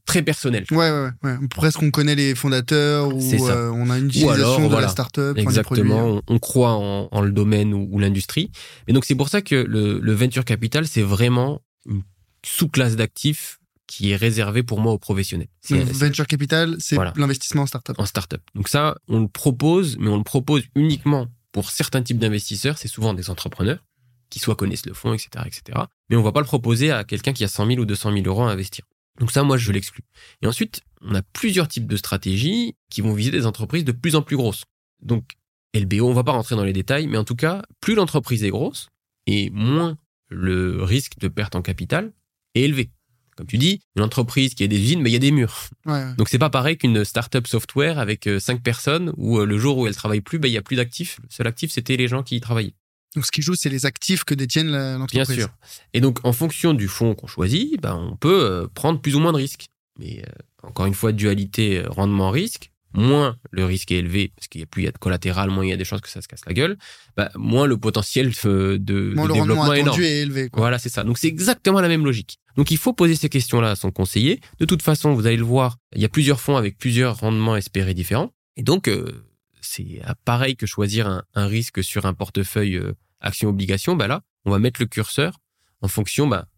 très 0.05 0.21
personnel. 0.21 0.65
Ouais, 0.71 0.91
ouais, 0.91 1.09
ouais. 1.23 1.47
Presque 1.49 1.81
on 1.81 1.91
connaît 1.91 2.15
les 2.15 2.35
fondateurs 2.35 3.07
ou 3.07 3.19
euh, 3.19 3.69
on 3.71 3.89
a 3.89 3.97
une 3.97 4.07
utilisation 4.07 4.69
de 4.69 4.75
la 4.75 4.87
startup. 4.87 5.37
Exactement. 5.37 6.21
On, 6.27 6.39
croit 6.39 6.73
en, 6.73 7.21
le 7.21 7.31
domaine 7.31 7.73
ou, 7.73 7.99
l'industrie. 7.99 8.51
Et 8.87 8.93
donc 8.93 9.05
c'est 9.05 9.15
pour 9.15 9.29
ça 9.29 9.41
que 9.41 9.55
le, 9.55 10.13
venture 10.13 10.45
capital 10.45 10.87
c'est 10.87 11.01
vraiment 11.01 11.61
une 11.85 12.03
sous-classe 12.45 12.95
d'actifs 12.95 13.58
qui 13.89 14.11
est 14.11 14.15
réservée 14.15 14.61
pour 14.61 14.79
moi 14.79 14.93
aux 14.93 14.99
professionnels. 14.99 15.47
venture 15.69 16.27
capital, 16.27 16.75
c'est 16.79 16.95
l'investissement 17.15 17.63
en 17.63 17.65
startup. 17.65 17.99
En 17.99 18.05
startup. 18.05 18.41
Donc 18.53 18.69
ça, 18.69 18.95
on 19.07 19.21
le 19.21 19.27
propose, 19.27 19.97
mais 19.97 20.09
on 20.09 20.17
le 20.17 20.23
propose 20.23 20.63
uniquement 20.75 21.27
pour 21.51 21.71
certains 21.71 22.03
types 22.03 22.19
d'investisseurs, 22.19 22.77
c'est 22.77 22.87
souvent 22.87 23.15
des 23.15 23.31
entrepreneurs 23.31 23.83
qui 24.29 24.37
soit 24.37 24.55
connaissent 24.55 24.85
le 24.85 24.93
fonds, 24.93 25.13
etc., 25.13 25.29
etc. 25.47 25.79
Mais 26.09 26.15
on 26.15 26.21
va 26.21 26.31
pas 26.31 26.39
le 26.39 26.45
proposer 26.45 26.91
à 26.91 27.03
quelqu'un 27.03 27.33
qui 27.33 27.43
a 27.43 27.47
100 27.47 27.65
000 27.65 27.79
ou 27.79 27.85
200 27.85 28.13
000 28.13 28.25
euros 28.27 28.43
à 28.43 28.51
investir. 28.51 28.85
Donc 29.19 29.31
ça, 29.31 29.41
moi, 29.41 29.57
je 29.57 29.71
l'exclus. 29.71 30.03
Et 30.43 30.47
ensuite, 30.47 30.81
on 31.01 31.15
a 31.15 31.23
plusieurs 31.23 31.67
types 31.67 31.87
de 31.87 31.97
stratégies 31.97 32.75
qui 32.91 33.01
vont 33.01 33.13
viser 33.13 33.31
des 33.31 33.47
entreprises 33.47 33.83
de 33.83 33.91
plus 33.91 34.15
en 34.15 34.21
plus 34.21 34.37
grosses. 34.37 34.65
Donc, 35.01 35.31
LBO, 35.73 36.07
on 36.07 36.13
va 36.13 36.23
pas 36.23 36.31
rentrer 36.31 36.55
dans 36.55 36.63
les 36.63 36.73
détails, 36.73 37.07
mais 37.07 37.17
en 37.17 37.23
tout 37.23 37.35
cas, 37.35 37.63
plus 37.81 37.95
l'entreprise 37.95 38.43
est 38.43 38.49
grosse 38.49 38.87
et 39.25 39.49
moins 39.49 39.97
le 40.27 40.83
risque 40.83 41.17
de 41.17 41.27
perte 41.27 41.55
en 41.55 41.63
capital 41.63 42.13
est 42.53 42.61
élevé. 42.61 42.91
Comme 43.39 43.47
tu 43.47 43.57
dis, 43.57 43.79
une 43.95 44.03
entreprise 44.03 44.53
qui 44.53 44.65
a 44.65 44.67
des 44.67 44.77
usines, 44.77 45.01
mais 45.01 45.09
il 45.09 45.13
y 45.13 45.15
a 45.15 45.19
des 45.19 45.31
murs. 45.31 45.69
Ouais. 45.85 46.13
Donc 46.17 46.27
c'est 46.27 46.37
pas 46.37 46.49
pareil 46.49 46.77
qu'une 46.77 47.05
startup 47.05 47.47
software 47.47 47.97
avec 47.97 48.27
euh, 48.27 48.37
cinq 48.37 48.61
personnes 48.61 49.13
où 49.15 49.39
euh, 49.39 49.45
le 49.45 49.57
jour 49.57 49.77
où 49.77 49.87
elle 49.87 49.95
travaille 49.95 50.19
plus, 50.19 50.39
bah, 50.39 50.49
il 50.49 50.53
y 50.53 50.57
a 50.57 50.61
plus 50.61 50.75
d'actifs. 50.75 51.19
Le 51.23 51.29
seul 51.31 51.47
actif, 51.47 51.71
c'était 51.71 51.95
les 51.95 52.09
gens 52.09 52.21
qui 52.21 52.35
y 52.35 52.41
travaillaient. 52.41 52.73
Donc 53.15 53.25
ce 53.25 53.31
qui 53.31 53.41
joue, 53.41 53.55
c'est 53.55 53.69
les 53.69 53.85
actifs 53.85 54.25
que 54.25 54.33
détiennent 54.33 54.71
la- 54.71 54.89
Bien 54.91 54.97
l'entreprise. 54.97 55.37
sûr. 55.37 55.47
Et 55.93 56.01
donc 56.01 56.19
en 56.25 56.33
fonction 56.33 56.73
du 56.73 56.89
fonds 56.89 57.15
qu'on 57.15 57.27
choisit, 57.27 57.79
bah, 57.81 57.95
on 57.95 58.17
peut 58.17 58.43
euh, 58.43 58.67
prendre 58.73 58.99
plus 58.99 59.15
ou 59.15 59.19
moins 59.21 59.31
de 59.31 59.37
risques. 59.37 59.67
Mais 59.97 60.21
euh, 60.27 60.31
encore 60.67 60.85
une 60.85 60.93
fois, 60.93 61.13
dualité 61.13 61.81
rendement-risque. 61.87 62.71
Moins 62.95 63.37
le 63.51 63.65
risque 63.65 63.91
est 63.91 63.97
élevé, 63.99 64.31
parce 64.35 64.47
qu'il 64.47 64.61
y 64.61 64.63
a 64.63 64.65
plus 64.65 64.81
il 64.81 64.85
y 64.85 64.87
a 64.87 64.91
de 64.91 64.97
collatéral, 64.97 65.51
moins 65.51 65.63
il 65.63 65.69
y 65.69 65.73
a 65.73 65.77
des 65.77 65.85
chances 65.85 66.01
que 66.01 66.09
ça 66.09 66.23
se 66.23 66.27
casse 66.27 66.41
la 66.47 66.53
gueule, 66.53 66.75
bah, 67.15 67.29
moins 67.35 67.67
le 67.67 67.77
potentiel 67.77 68.31
de, 68.31 69.13
Moins 69.13 69.27
le 69.27 69.33
rendement 69.33 69.33
développement 69.35 69.73
est 69.73 69.79
énorme. 69.81 70.01
est 70.01 70.21
élevé. 70.23 70.49
Quoi. 70.49 70.61
Voilà, 70.61 70.79
c'est 70.79 70.89
ça. 70.89 71.03
Donc 71.03 71.19
c'est 71.19 71.27
exactement 71.27 71.81
la 71.81 71.87
même 71.87 72.03
logique. 72.03 72.39
Donc 72.59 72.71
il 72.71 72.77
faut 72.77 72.91
poser 72.91 73.15
ces 73.15 73.29
questions-là 73.29 73.71
à 73.71 73.75
son 73.77 73.89
conseiller. 73.89 74.41
De 74.59 74.65
toute 74.65 74.81
façon, 74.81 75.13
vous 75.13 75.25
allez 75.25 75.37
le 75.37 75.45
voir, 75.45 75.77
il 75.95 76.01
y 76.01 76.05
a 76.05 76.09
plusieurs 76.09 76.41
fonds 76.41 76.57
avec 76.57 76.77
plusieurs 76.77 77.17
rendements 77.17 77.55
espérés 77.55 77.93
différents. 77.93 78.33
Et 78.57 78.63
donc 78.63 78.89
euh, 78.89 79.23
c'est 79.61 80.01
pareil 80.25 80.57
que 80.57 80.65
choisir 80.65 81.07
un, 81.07 81.23
un 81.35 81.47
risque 81.47 81.81
sur 81.81 82.05
un 82.05 82.13
portefeuille 82.13 82.75
euh, 82.75 82.91
action-obligation. 83.21 83.95
Bah 83.95 84.07
là, 84.07 84.23
on 84.43 84.51
va 84.51 84.59
mettre 84.59 84.81
le 84.81 84.87
curseur 84.87 85.39
en 85.79 85.87
fonction 85.87 86.27
bah, 86.27 86.49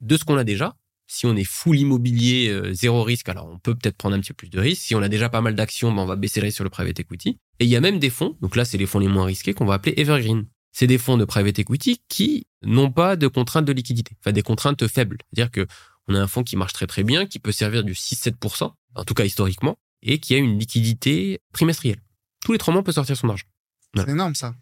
de 0.00 0.16
ce 0.16 0.22
qu'on 0.22 0.36
a 0.36 0.44
déjà. 0.44 0.76
Si 1.08 1.26
on 1.26 1.34
est 1.34 1.42
full 1.42 1.80
immobilier, 1.80 2.50
euh, 2.50 2.72
zéro 2.72 3.02
risque, 3.02 3.28
alors 3.28 3.48
on 3.52 3.58
peut 3.58 3.74
peut-être 3.74 3.96
prendre 3.96 4.14
un 4.14 4.20
petit 4.20 4.34
peu 4.34 4.36
plus 4.46 4.50
de 4.50 4.60
risque. 4.60 4.82
Si 4.82 4.94
on 4.94 5.02
a 5.02 5.08
déjà 5.08 5.28
pas 5.28 5.40
mal 5.40 5.56
d'actions, 5.56 5.90
bah, 5.90 6.02
on 6.02 6.06
va 6.06 6.14
baisser 6.14 6.38
le 6.38 6.44
risque 6.44 6.58
sur 6.58 6.64
le 6.64 6.70
private 6.70 7.00
equity. 7.00 7.40
Et 7.58 7.64
il 7.64 7.68
y 7.68 7.74
a 7.74 7.80
même 7.80 7.98
des 7.98 8.10
fonds, 8.10 8.36
donc 8.42 8.54
là 8.54 8.64
c'est 8.64 8.78
les 8.78 8.86
fonds 8.86 9.00
les 9.00 9.08
moins 9.08 9.24
risqués 9.24 9.54
qu'on 9.54 9.66
va 9.66 9.74
appeler 9.74 9.94
evergreen. 9.96 10.46
C'est 10.72 10.86
des 10.86 10.98
fonds 10.98 11.16
de 11.16 11.24
private 11.24 11.58
equity 11.58 12.02
qui 12.08 12.46
n'ont 12.62 12.90
pas 12.90 13.16
de 13.16 13.26
contraintes 13.26 13.64
de 13.64 13.72
liquidité, 13.72 14.16
enfin 14.20 14.32
des 14.32 14.42
contraintes 14.42 14.86
faibles. 14.86 15.18
C'est-à-dire 15.32 15.50
que 15.50 15.66
on 16.08 16.14
a 16.14 16.20
un 16.20 16.26
fonds 16.26 16.42
qui 16.42 16.56
marche 16.56 16.72
très 16.72 16.86
très 16.86 17.04
bien, 17.04 17.26
qui 17.26 17.38
peut 17.38 17.52
servir 17.52 17.84
du 17.84 17.92
6-7%, 17.92 18.72
en 18.94 19.04
tout 19.04 19.14
cas 19.14 19.24
historiquement, 19.24 19.76
et 20.02 20.18
qui 20.18 20.34
a 20.34 20.38
une 20.38 20.58
liquidité 20.58 21.40
trimestrielle. 21.52 22.00
Tous 22.44 22.52
les 22.52 22.58
trois 22.58 22.72
mois, 22.72 22.80
on 22.80 22.84
peut 22.84 22.92
sortir 22.92 23.16
son 23.16 23.28
argent. 23.28 23.46
C'est 23.94 24.08
énorme 24.08 24.34
ça. 24.34 24.54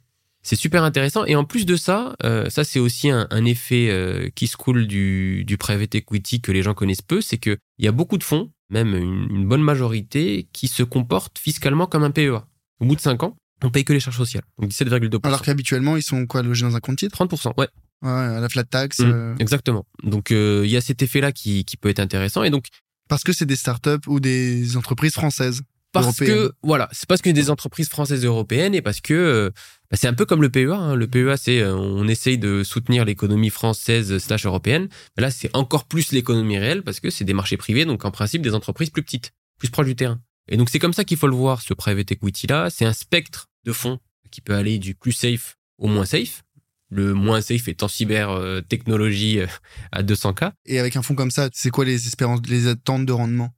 C'est 0.43 0.57
super 0.57 0.85
intéressant. 0.85 1.25
Et 1.25 1.35
en 1.35 1.45
plus 1.45 1.67
de 1.67 1.77
ça, 1.77 2.15
euh, 2.25 2.49
ça 2.51 2.63
c'est 2.63 2.79
aussi 2.79 3.11
un, 3.11 3.27
un 3.31 3.45
effet 3.45 3.89
euh, 3.91 4.29
qui 4.35 4.47
se 4.47 4.57
coule 4.57 4.87
du, 4.87 5.45
du 5.45 5.57
private 5.57 5.95
equity 5.97 6.41
que 6.41 6.53
les 6.53 6.63
gens 6.63 6.75
connaissent 6.75 7.03
peu, 7.03 7.21
c'est 7.21 7.39
qu'il 7.39 7.59
y 7.79 7.89
a 7.89 7.93
beaucoup 7.93 8.17
de 8.17 8.23
fonds, 8.23 8.53
même 8.71 8.95
une, 8.95 9.29
une 9.31 9.49
bonne 9.49 9.63
majorité, 9.63 10.49
qui 10.53 10.69
se 10.69 10.83
comportent 10.83 11.39
fiscalement 11.39 11.87
comme 11.87 12.05
un 12.05 12.13
PEA. 12.13 12.47
Au 12.79 12.85
bout 12.85 12.95
de 12.95 13.01
5 13.01 13.23
ans, 13.25 13.37
on 13.63 13.71
paye 13.71 13.85
que 13.85 13.93
les 13.93 14.01
charges 14.01 14.17
sociales. 14.17 14.45
Donc 14.61 14.71
17,2%. 14.71 15.21
Alors 15.25 15.43
qu'habituellement, 15.43 15.97
ils 15.97 16.03
sont 16.03 16.27
quoi 16.27 16.43
logés 16.43 16.65
dans 16.67 16.77
un 16.77 16.81
compte 16.81 16.99
titre? 16.99 17.17
30%, 17.25 17.53
ouais. 17.59 17.69
Ouais, 18.03 18.11
à 18.11 18.41
la 18.41 18.49
flat 18.49 18.65
tax. 18.65 18.99
Mm, 19.01 19.05
euh, 19.05 19.35
Exactement. 19.39 19.87
Donc 20.03 20.31
euh, 20.31 20.63
il 20.65 20.71
y 20.71 20.77
a 20.77 20.81
cet 20.81 21.03
effet-là 21.03 21.33
qui, 21.33 21.65
qui 21.65 21.77
peut 21.77 21.89
être 21.89 22.01
intéressant. 22.01 22.43
Et 22.43 22.51
donc 22.51 22.67
Parce 23.09 23.25
que 23.25 23.33
c'est 23.33 23.47
des 23.47 23.57
startups 23.57 24.07
ou 24.07 24.21
des 24.21 24.77
entreprises 24.77 25.15
françaises. 25.15 25.63
parce 25.93 26.07
européennes. 26.07 26.49
que 26.49 26.53
voilà, 26.63 26.89
c'est 26.93 27.09
parce 27.09 27.23
que 27.23 27.31
des 27.31 27.49
entreprises 27.49 27.89
françaises 27.89 28.23
et 28.23 28.27
européennes 28.27 28.75
et 28.75 28.83
parce 28.83 29.01
que 29.01 29.15
euh, 29.15 29.51
bah, 29.91 29.97
c'est 29.99 30.09
un 30.09 30.13
peu 30.13 30.27
comme 30.27 30.43
le 30.43 30.51
PEA. 30.51 30.73
hein. 30.75 30.95
Le 30.95 31.07
PEA, 31.07 31.37
c'est 31.39 31.61
euh, 31.63 31.75
on 31.75 32.07
essaye 32.07 32.37
de 32.37 32.63
soutenir 32.65 33.07
l'économie 33.07 33.49
française 33.51 34.19
slash 34.19 34.45
européenne. 34.45 34.89
Mais 35.17 35.23
là, 35.23 35.31
c'est 35.31 35.49
encore 35.57 35.87
plus 35.87 36.13
l'économie 36.13 36.59
réelle 36.59 36.83
parce 36.83 37.01
que 37.01 37.09
c'est 37.09 37.25
des 37.25 37.33
marchés 37.35 37.57
privés, 37.57 37.87
donc 37.87 38.05
en 38.05 38.11
principe 38.11 38.43
des 38.43 38.53
entreprises 38.55 38.91
plus 38.91 39.03
petites, 39.03 39.33
plus 39.59 39.71
proches 39.71 39.87
du 39.87 39.97
terrain. 39.97 40.21
Et 40.49 40.57
donc 40.57 40.71
c'est 40.71 40.79
comme 40.79 40.93
ça 40.93 41.05
qu'il 41.05 41.17
faut 41.17 41.27
le 41.27 41.35
voir, 41.35 41.61
ce 41.61 41.75
private 41.75 42.13
equity 42.13 42.47
là. 42.47 42.71
C'est 42.71 42.85
un 42.85 42.93
spectre 42.93 43.49
de 43.65 43.73
fonds 43.73 43.99
qui 44.31 44.41
peut 44.41 44.55
aller 44.55 44.79
du 44.79 44.95
plus 44.95 45.13
safe 45.13 45.57
au 45.79 45.89
moins 45.89 46.05
safe. 46.05 46.43
Le 46.89 47.15
moins 47.15 47.41
safe 47.41 47.67
étant 47.67 47.89
cyber 47.89 48.31
euh, 48.31 48.61
technologie 48.61 49.41
euh, 49.41 49.47
à 49.91 50.05
200K. 50.05 50.53
Et 50.67 50.79
avec 50.79 50.95
un 50.95 51.03
fonds 51.03 51.17
comme 51.17 51.33
ça, 51.33 51.49
c'est 51.53 51.71
quoi 51.71 51.85
les 51.85 52.07
espérances, 52.07 52.41
les 52.47 52.69
attentes 52.69 53.07
de 53.07 53.13
rendement? 53.13 53.53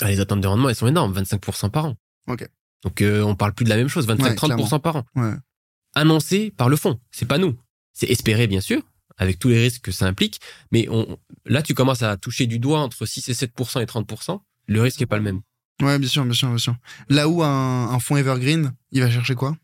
Ah, 0.00 0.08
les 0.08 0.18
attentes 0.20 0.40
de 0.40 0.46
rendement, 0.46 0.70
elles 0.70 0.76
sont 0.76 0.86
énormes, 0.86 1.12
25% 1.12 1.70
par 1.70 1.84
an. 1.86 1.96
Ok. 2.26 2.48
Donc 2.82 3.02
euh, 3.02 3.22
on 3.22 3.34
parle 3.34 3.52
plus 3.52 3.64
de 3.64 3.70
la 3.70 3.76
même 3.76 3.88
chose, 3.88 4.06
Ouais, 4.06 4.14
25-30% 4.14 4.80
par 4.80 4.96
an. 4.96 5.04
Ouais. 5.14 5.34
Annoncé 5.94 6.50
par 6.50 6.68
le 6.68 6.76
fonds, 6.76 6.98
c'est 7.10 7.26
pas 7.26 7.36
nous. 7.38 7.58
C'est 7.92 8.08
espéré 8.08 8.46
bien 8.46 8.62
sûr, 8.62 8.80
avec 9.18 9.38
tous 9.38 9.48
les 9.48 9.60
risques 9.60 9.82
que 9.82 9.92
ça 9.92 10.06
implique, 10.06 10.40
mais 10.72 10.88
on, 10.88 11.18
là 11.44 11.62
tu 11.62 11.74
commences 11.74 12.02
à 12.02 12.16
toucher 12.16 12.46
du 12.46 12.58
doigt 12.58 12.80
entre 12.80 13.04
6 13.04 13.28
et 13.28 13.32
7% 13.32 13.82
et 13.82 13.84
30%, 13.84 14.40
le 14.66 14.80
risque 14.80 15.02
est 15.02 15.06
pas 15.06 15.18
le 15.18 15.22
même. 15.24 15.42
Ouais, 15.80 15.98
bien 15.98 16.08
sûr, 16.08 16.24
bien 16.24 16.34
sûr, 16.34 16.48
bien 16.48 16.58
sûr. 16.58 16.76
Là 17.08 17.28
où 17.28 17.42
un, 17.42 17.90
un 17.90 17.98
fonds 17.98 18.16
evergreen, 18.16 18.72
il 18.92 19.00
va 19.00 19.10
chercher 19.10 19.34
quoi? 19.34 19.56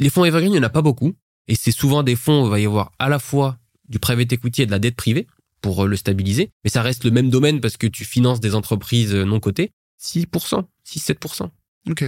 Les 0.00 0.10
fonds 0.10 0.24
evergreen, 0.24 0.50
il 0.52 0.58
n'y 0.58 0.60
en 0.60 0.66
a 0.66 0.70
pas 0.70 0.82
beaucoup, 0.82 1.14
et 1.46 1.54
c'est 1.54 1.70
souvent 1.70 2.02
des 2.02 2.16
fonds 2.16 2.42
où 2.42 2.46
il 2.46 2.50
va 2.50 2.58
y 2.58 2.66
avoir 2.66 2.90
à 2.98 3.08
la 3.08 3.20
fois 3.20 3.58
du 3.88 4.00
private 4.00 4.32
equity 4.32 4.62
et 4.62 4.66
de 4.66 4.72
la 4.72 4.80
dette 4.80 4.96
privée 4.96 5.28
pour 5.60 5.84
euh, 5.84 5.86
le 5.86 5.94
stabiliser, 5.94 6.50
mais 6.64 6.70
ça 6.70 6.82
reste 6.82 7.04
le 7.04 7.12
même 7.12 7.30
domaine 7.30 7.60
parce 7.60 7.76
que 7.76 7.86
tu 7.86 8.04
finances 8.04 8.40
des 8.40 8.56
entreprises 8.56 9.14
euh, 9.14 9.24
non 9.24 9.38
cotées, 9.38 9.70
6%, 10.02 10.64
6-7%. 10.84 11.48
Ok. 11.90 12.04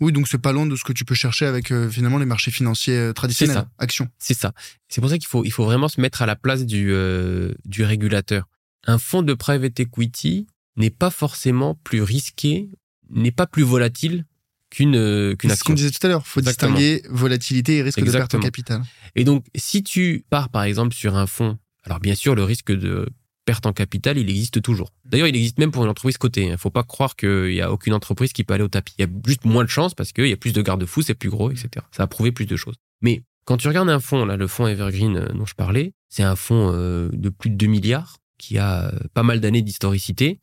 Oui, 0.00 0.12
donc 0.12 0.28
c'est 0.28 0.38
pas 0.38 0.52
loin 0.52 0.66
de 0.66 0.74
ce 0.76 0.82
que 0.82 0.92
tu 0.92 1.04
peux 1.04 1.14
chercher 1.14 1.44
avec 1.46 1.70
euh, 1.70 1.88
finalement 1.90 2.18
les 2.18 2.24
marchés 2.26 2.50
financiers 2.50 2.96
euh, 2.96 3.12
traditionnels. 3.12 3.54
ça. 3.54 3.68
Actions. 3.78 4.08
C'est 4.18 4.34
ça. 4.34 4.52
C'est 4.88 5.00
pour 5.00 5.10
ça 5.10 5.18
qu'il 5.18 5.26
faut, 5.28 5.44
il 5.44 5.52
faut 5.52 5.64
vraiment 5.64 5.88
se 5.88 6.00
mettre 6.00 6.22
à 6.22 6.26
la 6.26 6.36
place 6.36 6.64
du, 6.64 6.90
euh, 6.90 7.52
du 7.66 7.84
régulateur. 7.84 8.48
Un 8.86 8.98
fonds 8.98 9.22
de 9.22 9.34
private 9.34 9.78
equity 9.78 10.46
n'est 10.76 10.90
pas 10.90 11.10
forcément 11.10 11.74
plus 11.84 12.00
risqué, 12.02 12.70
n'est 13.10 13.32
pas 13.32 13.46
plus 13.46 13.62
volatile 13.62 14.24
qu'une 14.70 14.96
euh, 14.96 15.34
qu'une 15.36 15.50
C'est 15.50 15.56
ce 15.56 15.64
qu'on 15.64 15.72
action. 15.72 15.86
disait 15.86 15.90
tout 15.90 16.06
à 16.06 16.10
l'heure. 16.10 16.26
Faut 16.26 16.40
Exactement. 16.40 16.74
distinguer 16.74 17.02
volatilité 17.10 17.76
et 17.78 17.82
risque 17.82 18.02
de 18.02 18.10
perte 18.10 18.34
en 18.34 18.40
capital. 18.40 18.82
Et 19.16 19.24
donc, 19.24 19.44
si 19.54 19.82
tu 19.82 20.24
pars 20.30 20.48
par 20.48 20.62
exemple 20.62 20.94
sur 20.94 21.16
un 21.16 21.26
fonds, 21.26 21.58
alors 21.84 22.00
bien 22.00 22.14
sûr, 22.14 22.34
le 22.34 22.44
risque 22.44 22.72
de 22.72 23.08
perte 23.44 23.66
en 23.66 23.72
capital, 23.72 24.16
il 24.18 24.28
existe 24.30 24.62
toujours. 24.62 24.92
D'ailleurs, 25.04 25.26
il 25.26 25.34
existe 25.34 25.58
même 25.58 25.72
pour 25.72 25.82
une 25.82 25.90
entreprise 25.90 26.18
cotée. 26.18 26.42
Il 26.42 26.50
ne 26.50 26.56
faut 26.56 26.70
pas 26.70 26.84
croire 26.84 27.16
qu'il 27.16 27.52
y 27.52 27.60
a 27.60 27.72
aucune 27.72 27.94
entreprise 27.94 28.32
qui 28.32 28.44
peut 28.44 28.54
aller 28.54 28.62
au 28.62 28.68
tapis. 28.68 28.94
Il 28.98 29.02
y 29.02 29.04
a 29.04 29.10
juste 29.26 29.44
moins 29.44 29.64
de 29.64 29.70
chances 29.70 29.94
parce 29.94 30.12
qu'il 30.12 30.26
y 30.28 30.32
a 30.32 30.36
plus 30.36 30.52
de 30.52 30.62
garde-fous, 30.62 31.02
c'est 31.02 31.14
plus 31.14 31.30
gros, 31.30 31.50
etc. 31.50 31.68
Ça 31.90 32.04
a 32.04 32.06
prouvé 32.06 32.30
plus 32.30 32.46
de 32.46 32.54
choses. 32.54 32.76
Mais 33.00 33.22
quand 33.46 33.56
tu 33.56 33.66
regardes 33.66 33.88
un 33.88 33.98
fonds, 33.98 34.24
là, 34.24 34.36
le 34.36 34.46
fonds 34.46 34.68
Evergreen 34.68 35.16
euh, 35.16 35.32
dont 35.32 35.46
je 35.46 35.54
parlais, 35.54 35.94
c'est 36.08 36.22
un 36.22 36.36
fonds 36.36 36.70
euh, 36.72 37.08
de 37.12 37.28
plus 37.30 37.50
de 37.50 37.56
2 37.56 37.66
milliards 37.66 38.18
qui 38.38 38.58
a 38.58 38.88
euh, 38.88 38.98
pas 39.14 39.22
mal 39.24 39.40
d'années 39.40 39.62
d'historicité, 39.62 40.38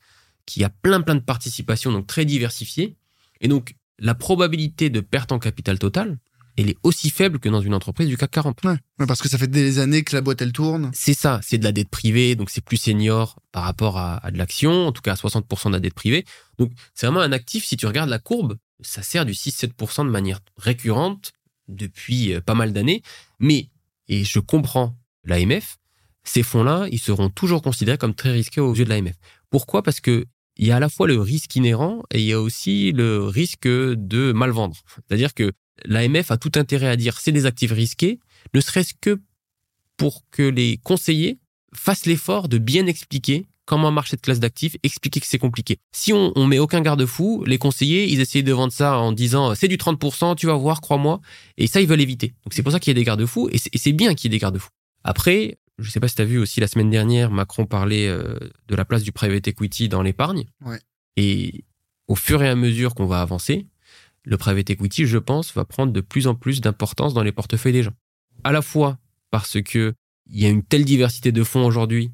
qui 0.48 0.64
a 0.64 0.69
plein 0.69 1.02
plein 1.02 1.14
de 1.14 1.19
participations, 1.19 1.91
donc 1.91 2.07
très 2.07 2.26
diversifiées. 2.26 2.95
Et 3.41 3.48
donc, 3.48 3.76
la 3.99 4.15
probabilité 4.15 4.90
de 4.90 4.99
perte 4.99 5.32
en 5.32 5.38
capital 5.38 5.78
total, 5.78 6.18
elle 6.57 6.72
est 6.72 6.78
aussi 6.82 7.11
faible 7.11 7.38
que 7.38 7.49
dans 7.49 7.61
une 7.61 7.76
entreprise 7.76 8.07
du 8.07 8.18
CAC 8.18 8.32
40. 8.32 8.64
Ouais. 8.64 8.72
Ouais, 8.99 9.06
parce 9.06 9.22
que 9.22 9.30
ça 9.30 9.38
fait 9.38 9.48
des 9.48 9.78
années 9.78 10.03
que 10.03 10.15
la 10.15 10.22
boîte 10.22 10.41
elle 10.41 10.53
tourne. 10.53 10.90
C'est 10.94 11.14
ça, 11.14 11.40
c'est 11.44 11.60
de 11.60 11.64
la 11.64 11.72
dette 11.72 11.90
privée, 11.90 12.36
donc 12.36 12.49
c'est 12.49 12.64
plus 12.64 12.78
senior 12.78 13.38
par 13.52 13.64
rapport 13.64 13.98
à, 13.98 14.18
à 14.26 14.32
de 14.32 14.40
l'action, 14.40 14.88
en 14.88 14.91
tout 14.91 15.03
cas 15.03 15.11
à 15.11 15.15
60% 15.15 15.68
de 15.68 15.74
la 15.74 15.80
dette 15.80 15.94
privée. 15.94 16.26
Donc 16.57 16.72
c'est 16.95 17.06
vraiment 17.06 17.22
un 17.22 17.32
actif, 17.32 17.64
si 17.64 17.78
tu 17.78 17.86
regardes 17.86 18.10
la 18.10 18.18
courbe, 18.18 18.57
ça 18.82 19.03
sert 19.03 19.26
du 19.26 19.34
6-7% 19.34 20.06
de 20.06 20.10
manière 20.10 20.40
récurrente 20.57 21.34
depuis 21.68 22.34
euh, 22.34 22.41
pas 22.41 22.56
mal 22.56 22.74
d'années. 22.74 23.03
Mais, 23.40 23.69
et 24.07 24.24
je 24.24 24.40
comprends 24.40 24.98
l'AMF, 25.24 25.78
ces 26.24 26.44
fonds-là, 26.44 26.88
ils 26.91 26.99
seront 26.99 27.30
toujours 27.30 27.61
considérés 27.61 27.98
comme 27.98 28.15
très 28.15 28.32
risqués 28.32 28.61
aux 28.61 28.74
yeux 28.74 28.86
de 28.86 28.90
l'AMF. 28.90 29.15
Pourquoi? 29.49 29.84
Parce 29.84 29.99
que 29.99 30.26
il 30.57 30.67
y 30.67 30.71
a 30.71 30.77
à 30.77 30.79
la 30.79 30.89
fois 30.89 31.07
le 31.07 31.19
risque 31.19 31.55
inhérent 31.55 32.03
et 32.11 32.19
il 32.19 32.25
y 32.25 32.34
a 32.34 32.41
aussi 32.41 32.91
le 32.91 33.23
risque 33.23 33.67
de 33.67 34.31
mal 34.31 34.51
vendre. 34.51 34.75
C'est-à-dire 35.07 35.34
que 35.34 35.51
l'AMF 35.85 36.31
a 36.31 36.38
tout 36.38 36.51
intérêt 36.55 36.88
à 36.88 36.95
dire 36.95 37.19
c'est 37.19 37.31
des 37.31 37.45
actifs 37.45 37.71
risqués, 37.71 38.19
ne 38.53 38.61
serait-ce 38.61 38.93
que 38.99 39.19
pour 39.97 40.23
que 40.31 40.43
les 40.43 40.77
conseillers 40.77 41.39
fassent 41.73 42.05
l'effort 42.05 42.47
de 42.47 42.57
bien 42.57 42.88
expliquer 42.88 43.45
comment 43.65 43.91
marche 43.91 44.11
cette 44.11 44.21
classe 44.21 44.39
d'actifs, 44.39 44.77
expliquer 44.81 45.19
que 45.19 45.27
c'est 45.27 45.38
compliqué. 45.38 45.77
Si 45.91 46.13
on, 46.13 46.31
on 46.35 46.47
met 46.47 46.57
aucun 46.57 46.81
garde-fou, 46.81 47.43
les 47.45 47.57
conseillers, 47.57 48.09
ils 48.09 48.21
essayent 48.21 48.43
de 48.43 48.53
vendre 48.53 48.71
ça 48.71 48.97
en 48.97 49.11
disant 49.11 49.53
c'est 49.55 49.67
du 49.67 49.75
30%, 49.75 50.35
tu 50.35 50.47
vas 50.47 50.55
voir, 50.55 50.79
crois-moi. 50.79 51.19
Et 51.57 51.67
ça, 51.67 51.81
ils 51.81 51.88
veulent 51.88 52.01
éviter. 52.01 52.29
Donc 52.45 52.53
c'est 52.53 52.63
pour 52.63 52.71
ça 52.71 52.79
qu'il 52.79 52.91
y 52.91 52.95
a 52.95 52.99
des 52.99 53.03
garde-fous 53.03 53.49
et 53.51 53.57
c'est 53.77 53.91
bien 53.91 54.15
qu'il 54.15 54.31
y 54.31 54.34
ait 54.34 54.38
des 54.38 54.41
garde-fous. 54.41 54.69
Après, 55.03 55.57
je 55.79 55.89
sais 55.91 55.99
pas 55.99 56.07
si 56.07 56.15
tu 56.15 56.21
as 56.21 56.25
vu 56.25 56.37
aussi 56.39 56.59
la 56.59 56.67
semaine 56.67 56.89
dernière, 56.89 57.29
Macron 57.31 57.65
parlait 57.65 58.07
euh, 58.07 58.37
de 58.67 58.75
la 58.75 58.85
place 58.85 59.03
du 59.03 59.11
private 59.11 59.47
equity 59.47 59.89
dans 59.89 60.01
l'épargne. 60.01 60.45
Ouais. 60.65 60.79
Et 61.17 61.65
au 62.07 62.15
fur 62.15 62.41
et 62.43 62.49
à 62.49 62.55
mesure 62.55 62.95
qu'on 62.95 63.05
va 63.05 63.21
avancer, 63.21 63.67
le 64.23 64.37
private 64.37 64.69
equity, 64.69 65.05
je 65.05 65.17
pense, 65.17 65.53
va 65.53 65.65
prendre 65.65 65.93
de 65.93 66.01
plus 66.01 66.27
en 66.27 66.35
plus 66.35 66.61
d'importance 66.61 67.13
dans 67.13 67.23
les 67.23 67.31
portefeuilles 67.31 67.73
des 67.73 67.83
gens. 67.83 67.93
À 68.43 68.51
la 68.51 68.61
fois 68.61 68.97
parce 69.31 69.61
que 69.61 69.93
il 70.29 70.39
y 70.41 70.45
a 70.45 70.49
une 70.49 70.63
telle 70.63 70.83
diversité 70.85 71.31
de 71.31 71.43
fonds 71.43 71.65
aujourd'hui 71.65 72.11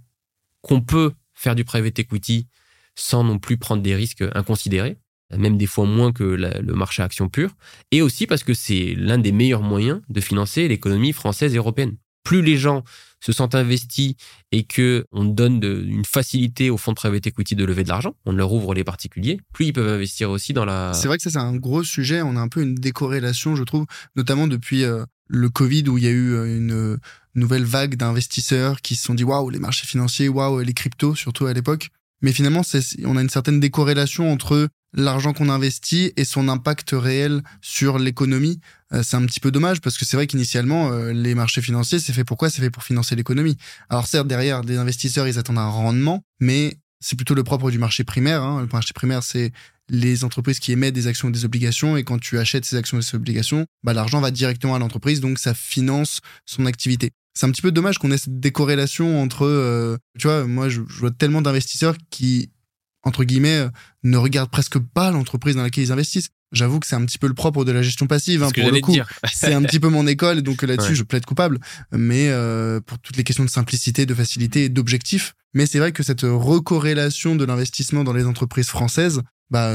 qu'on 0.62 0.82
peut 0.82 1.12
faire 1.34 1.56
du 1.56 1.64
private 1.64 1.98
equity 2.00 2.48
sans 2.96 3.24
non 3.24 3.40
plus 3.40 3.58
prendre 3.58 3.82
des 3.82 3.96
risques 3.96 4.24
inconsidérés, 4.36 4.98
même 5.36 5.58
des 5.58 5.66
fois 5.66 5.86
moins 5.86 6.12
que 6.12 6.24
la- 6.24 6.60
le 6.62 6.74
marché 6.74 7.02
action 7.02 7.28
pur, 7.28 7.56
et 7.92 8.02
aussi 8.04 8.28
parce 8.28 8.44
que 8.44 8.54
c'est 8.54 8.94
l'un 8.96 9.18
des 9.18 9.32
meilleurs 9.32 9.64
moyens 9.64 10.02
de 10.10 10.22
financer 10.22 10.68
l'économie 10.68 11.12
française 11.12 11.56
et 11.56 11.58
européenne. 11.58 11.96
Plus 12.24 12.42
les 12.42 12.58
gens 12.58 12.84
se 13.20 13.32
sentent 13.32 13.56
investis 13.56 14.16
et 14.52 14.64
que 14.64 15.06
on 15.12 15.24
donne 15.24 15.64
une 15.64 16.04
facilité 16.06 16.70
aux 16.70 16.78
fonds 16.78 16.92
de 16.92 16.98
private 16.98 17.26
equity 17.28 17.56
de 17.56 17.64
lever 17.64 17.84
de 17.84 17.90
l'argent, 17.90 18.16
on 18.26 18.34
leur 18.34 18.52
ouvre 18.52 18.74
les 18.74 18.84
particuliers, 18.84 19.40
plus 19.54 19.68
ils 19.68 19.74
peuvent 19.74 19.88
investir 19.88 20.30
aussi 20.30 20.52
dans 20.52 20.66
la. 20.66 20.94
C'est 20.94 21.08
vrai 21.08 21.18
que 21.18 21.24
ça 21.24 21.30
c'est 21.30 21.38
un 21.38 21.56
gros 21.56 21.84
sujet. 21.84 22.22
On 22.22 22.36
a 22.36 22.40
un 22.40 22.50
peu 22.50 22.62
une 22.62 22.76
décorrélation, 22.76 23.56
je 23.56 23.64
trouve, 23.64 23.86
notamment 24.16 24.48
depuis 24.48 24.84
euh, 24.84 25.06
le 25.28 25.50
Covid 25.50 25.88
où 25.88 25.98
il 25.98 26.04
y 26.04 26.08
a 26.08 26.12
eu 26.12 26.34
euh, 26.34 26.58
une 26.58 27.00
nouvelle 27.36 27.64
vague 27.64 27.96
d'investisseurs 27.96 28.82
qui 28.82 28.96
se 28.96 29.06
sont 29.06 29.14
dit 29.14 29.24
waouh 29.24 29.50
les 29.50 29.60
marchés 29.60 29.88
financiers, 29.88 30.28
waouh 30.28 30.60
les 30.60 30.74
cryptos 30.74 31.16
surtout 31.16 31.46
à 31.46 31.54
l'époque. 31.54 31.90
Mais 32.22 32.32
finalement, 32.32 32.62
on 33.06 33.18
a 33.18 33.22
une 33.22 33.30
certaine 33.30 33.60
décorrélation 33.60 34.32
entre 34.32 34.70
l'argent 34.94 35.34
qu'on 35.34 35.50
investit 35.50 36.14
et 36.16 36.26
son 36.26 36.48
impact 36.48 36.92
réel 36.94 37.42
sur 37.62 38.00
l'économie. 38.00 38.60
Euh, 38.94 39.02
c'est 39.04 39.16
un 39.16 39.26
petit 39.26 39.40
peu 39.40 39.52
dommage 39.52 39.82
parce 39.82 39.98
que 39.98 40.06
c'est 40.06 40.18
vrai 40.18 40.28
qu'initialement, 40.28 40.92
euh, 40.92 41.12
les 41.14 41.36
marchés 41.36 41.62
financiers, 41.62 42.00
c'est 42.00 42.14
fait 42.14 42.24
pourquoi 42.24 42.50
C'est 42.50 42.62
fait 42.62 42.70
pour 42.70 42.84
financer 42.84 43.16
l'économie. 43.16 43.58
Alors 43.90 44.08
certes, 44.08 44.28
derrière, 44.28 44.62
des 44.62 44.78
investisseurs, 44.78 45.28
ils 45.28 45.40
attendent 45.40 45.58
un 45.58 45.68
rendement, 45.68 46.24
mais 46.40 46.78
c'est 47.00 47.16
plutôt 47.16 47.34
le 47.34 47.44
propre 47.44 47.72
du 47.72 47.80
marché 47.80 48.04
primaire. 48.04 48.44
Hein. 48.44 48.62
Le 48.62 48.68
marché 48.72 48.94
primaire, 48.94 49.24
c'est 49.24 49.52
les 49.90 50.24
entreprises 50.24 50.60
qui 50.60 50.72
émettent 50.72 50.94
des 50.94 51.08
actions 51.08 51.28
ou 51.28 51.32
des 51.32 51.44
obligations 51.44 51.98
et 51.98 52.04
quand 52.04 52.20
tu 52.20 52.40
achètes 52.40 52.66
ces 52.66 52.78
actions 52.78 52.98
ou 52.98 53.02
ces 53.02 53.18
obligations, 53.18 53.66
bah, 53.84 53.94
l'argent 53.94 54.22
va 54.22 54.32
directement 54.32 54.76
à 54.76 54.80
l'entreprise, 54.80 55.20
donc 55.20 55.40
ça 55.40 55.54
finance 55.54 56.22
son 56.46 56.66
activité 56.66 57.12
c'est 57.34 57.46
un 57.46 57.52
petit 57.52 57.62
peu 57.62 57.72
dommage 57.72 57.98
qu'on 57.98 58.12
ait 58.12 58.18
cette 58.18 58.40
décorrélation 58.40 59.22
entre, 59.22 59.46
euh, 59.46 59.98
tu 60.20 60.28
vois, 60.28 60.46
moi 60.46 60.70
je, 60.70 60.82
vois 60.82 61.12
tellement 61.12 61.42
d'investisseurs 61.42 61.96
qui, 62.10 62.52
entre 63.04 63.24
guillemets, 63.24 63.58
euh, 63.58 63.70
ne 64.04 64.18
regardent 64.18 64.50
presque 64.50 64.80
pas 64.80 65.12
l'entreprise 65.12 65.56
dans 65.56 65.64
laquelle 65.64 65.84
ils 65.84 65.92
investissent. 65.92 66.30
J'avoue 66.52 66.80
que 66.80 66.88
c'est 66.88 66.96
un 66.96 67.06
petit 67.06 67.18
peu 67.18 67.28
le 67.28 67.34
propre 67.34 67.66
de 67.66 67.72
la 67.72 67.82
gestion 67.82 68.06
passive, 68.06 68.44
hein, 68.44 68.52
pour 68.54 68.72
le 68.72 68.80
coup. 68.80 68.96
c'est 69.34 69.54
un 69.54 69.62
petit 69.64 69.80
peu 69.80 69.90
mon 69.90 70.06
école, 70.06 70.42
donc 70.42 70.62
là-dessus 70.62 70.96
je 70.96 71.04
plaide 71.04 71.26
coupable. 71.26 71.60
Mais 71.92 72.30
euh, 72.30 72.80
pour 72.80 73.00
toutes 73.00 73.18
les 73.18 73.24
questions 73.24 73.44
de 73.44 73.50
simplicité, 73.50 74.06
de 74.06 74.14
facilité 74.14 74.66
et 74.66 74.70
d'objectif. 74.70 75.34
Mais 75.54 75.66
c'est 75.66 75.80
vrai 75.80 75.92
que 75.92 76.04
cette 76.04 76.22
recorrélation 76.22 77.36
de 77.36 77.44
l'investissement 77.44 78.04
dans 78.04 78.14
les 78.14 78.26
entreprises 78.26 78.68
françaises, 78.68 79.22
bah 79.50 79.72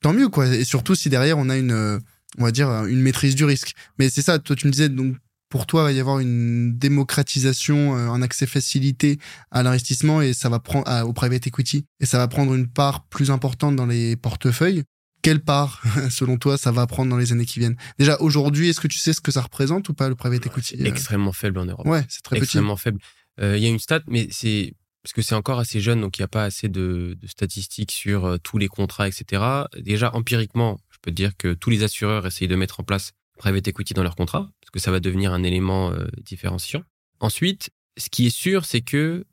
tant 0.00 0.12
mieux 0.12 0.28
quoi. 0.28 0.46
Et 0.46 0.64
surtout 0.64 0.94
si 0.94 1.08
derrière 1.08 1.38
on 1.38 1.48
a 1.50 1.56
une, 1.56 2.00
on 2.38 2.44
va 2.44 2.50
dire 2.52 2.68
une 2.86 3.00
maîtrise 3.00 3.34
du 3.34 3.44
risque. 3.44 3.74
Mais 3.98 4.08
c'est 4.08 4.22
ça, 4.22 4.38
toi 4.38 4.56
tu 4.56 4.66
me 4.66 4.72
disais 4.72 4.88
donc 4.88 5.16
pour 5.50 5.66
toi, 5.66 5.82
il 5.82 5.84
va 5.84 5.92
y 5.92 6.00
avoir 6.00 6.20
une 6.20 6.78
démocratisation, 6.78 7.96
euh, 7.96 8.08
un 8.08 8.22
accès 8.22 8.46
facilité 8.46 9.18
à 9.50 9.62
l'investissement 9.62 10.22
et 10.22 10.32
ça 10.32 10.48
va 10.48 10.60
prendre 10.60 10.88
au 11.06 11.12
private 11.12 11.46
equity 11.48 11.84
et 11.98 12.06
ça 12.06 12.18
va 12.18 12.28
prendre 12.28 12.54
une 12.54 12.68
part 12.68 13.04
plus 13.08 13.30
importante 13.32 13.76
dans 13.76 13.86
les 13.86 14.16
portefeuilles. 14.16 14.84
Quelle 15.22 15.40
part, 15.40 15.82
selon 16.10 16.38
toi, 16.38 16.56
ça 16.56 16.70
va 16.70 16.86
prendre 16.86 17.10
dans 17.10 17.16
les 17.16 17.32
années 17.32 17.44
qui 17.44 17.58
viennent? 17.58 17.76
Déjà, 17.98 18.16
aujourd'hui, 18.20 18.68
est-ce 18.68 18.80
que 18.80 18.86
tu 18.86 18.98
sais 18.98 19.12
ce 19.12 19.20
que 19.20 19.32
ça 19.32 19.42
représente 19.42 19.88
ou 19.88 19.92
pas, 19.92 20.08
le 20.08 20.14
private 20.14 20.46
equity 20.46 20.76
euh? 20.80 20.86
Extrêmement 20.86 21.32
faible 21.32 21.58
en 21.58 21.66
Europe. 21.66 21.86
Ouais, 21.86 22.06
c'est 22.08 22.22
très 22.22 22.38
Extrêmement 22.38 22.76
faible. 22.76 23.00
Euh, 23.40 23.56
il 23.56 23.62
y 23.62 23.66
a 23.66 23.70
une 23.70 23.80
stat, 23.80 24.00
mais 24.06 24.28
c'est 24.30 24.72
parce 25.02 25.12
que 25.14 25.22
c'est 25.22 25.34
encore 25.34 25.58
assez 25.58 25.80
jeune, 25.80 26.00
donc 26.00 26.18
il 26.18 26.20
n'y 26.20 26.24
a 26.24 26.28
pas 26.28 26.44
assez 26.44 26.68
de, 26.68 27.18
de 27.20 27.26
statistiques 27.26 27.90
sur 27.90 28.38
tous 28.42 28.58
les 28.58 28.68
contrats, 28.68 29.08
etc. 29.08 29.42
Déjà, 29.78 30.14
empiriquement, 30.14 30.78
je 30.90 30.98
peux 31.02 31.10
te 31.10 31.16
dire 31.16 31.36
que 31.36 31.54
tous 31.54 31.70
les 31.70 31.82
assureurs 31.82 32.26
essayent 32.26 32.48
de 32.48 32.56
mettre 32.56 32.80
en 32.80 32.84
place 32.84 33.12
private 33.40 33.66
equity 33.68 33.94
dans 33.94 34.02
leur 34.02 34.16
contrat, 34.16 34.50
parce 34.60 34.70
que 34.70 34.78
ça 34.78 34.90
va 34.90 35.00
devenir 35.00 35.32
un 35.32 35.42
élément 35.42 35.90
euh, 35.90 36.06
différenciant. 36.22 36.82
Ensuite, 37.20 37.70
ce 37.96 38.10
qui 38.10 38.26
est 38.26 38.36
sûr, 38.44 38.66
c'est 38.66 38.82
que 38.82 38.96
euh, 38.96 39.24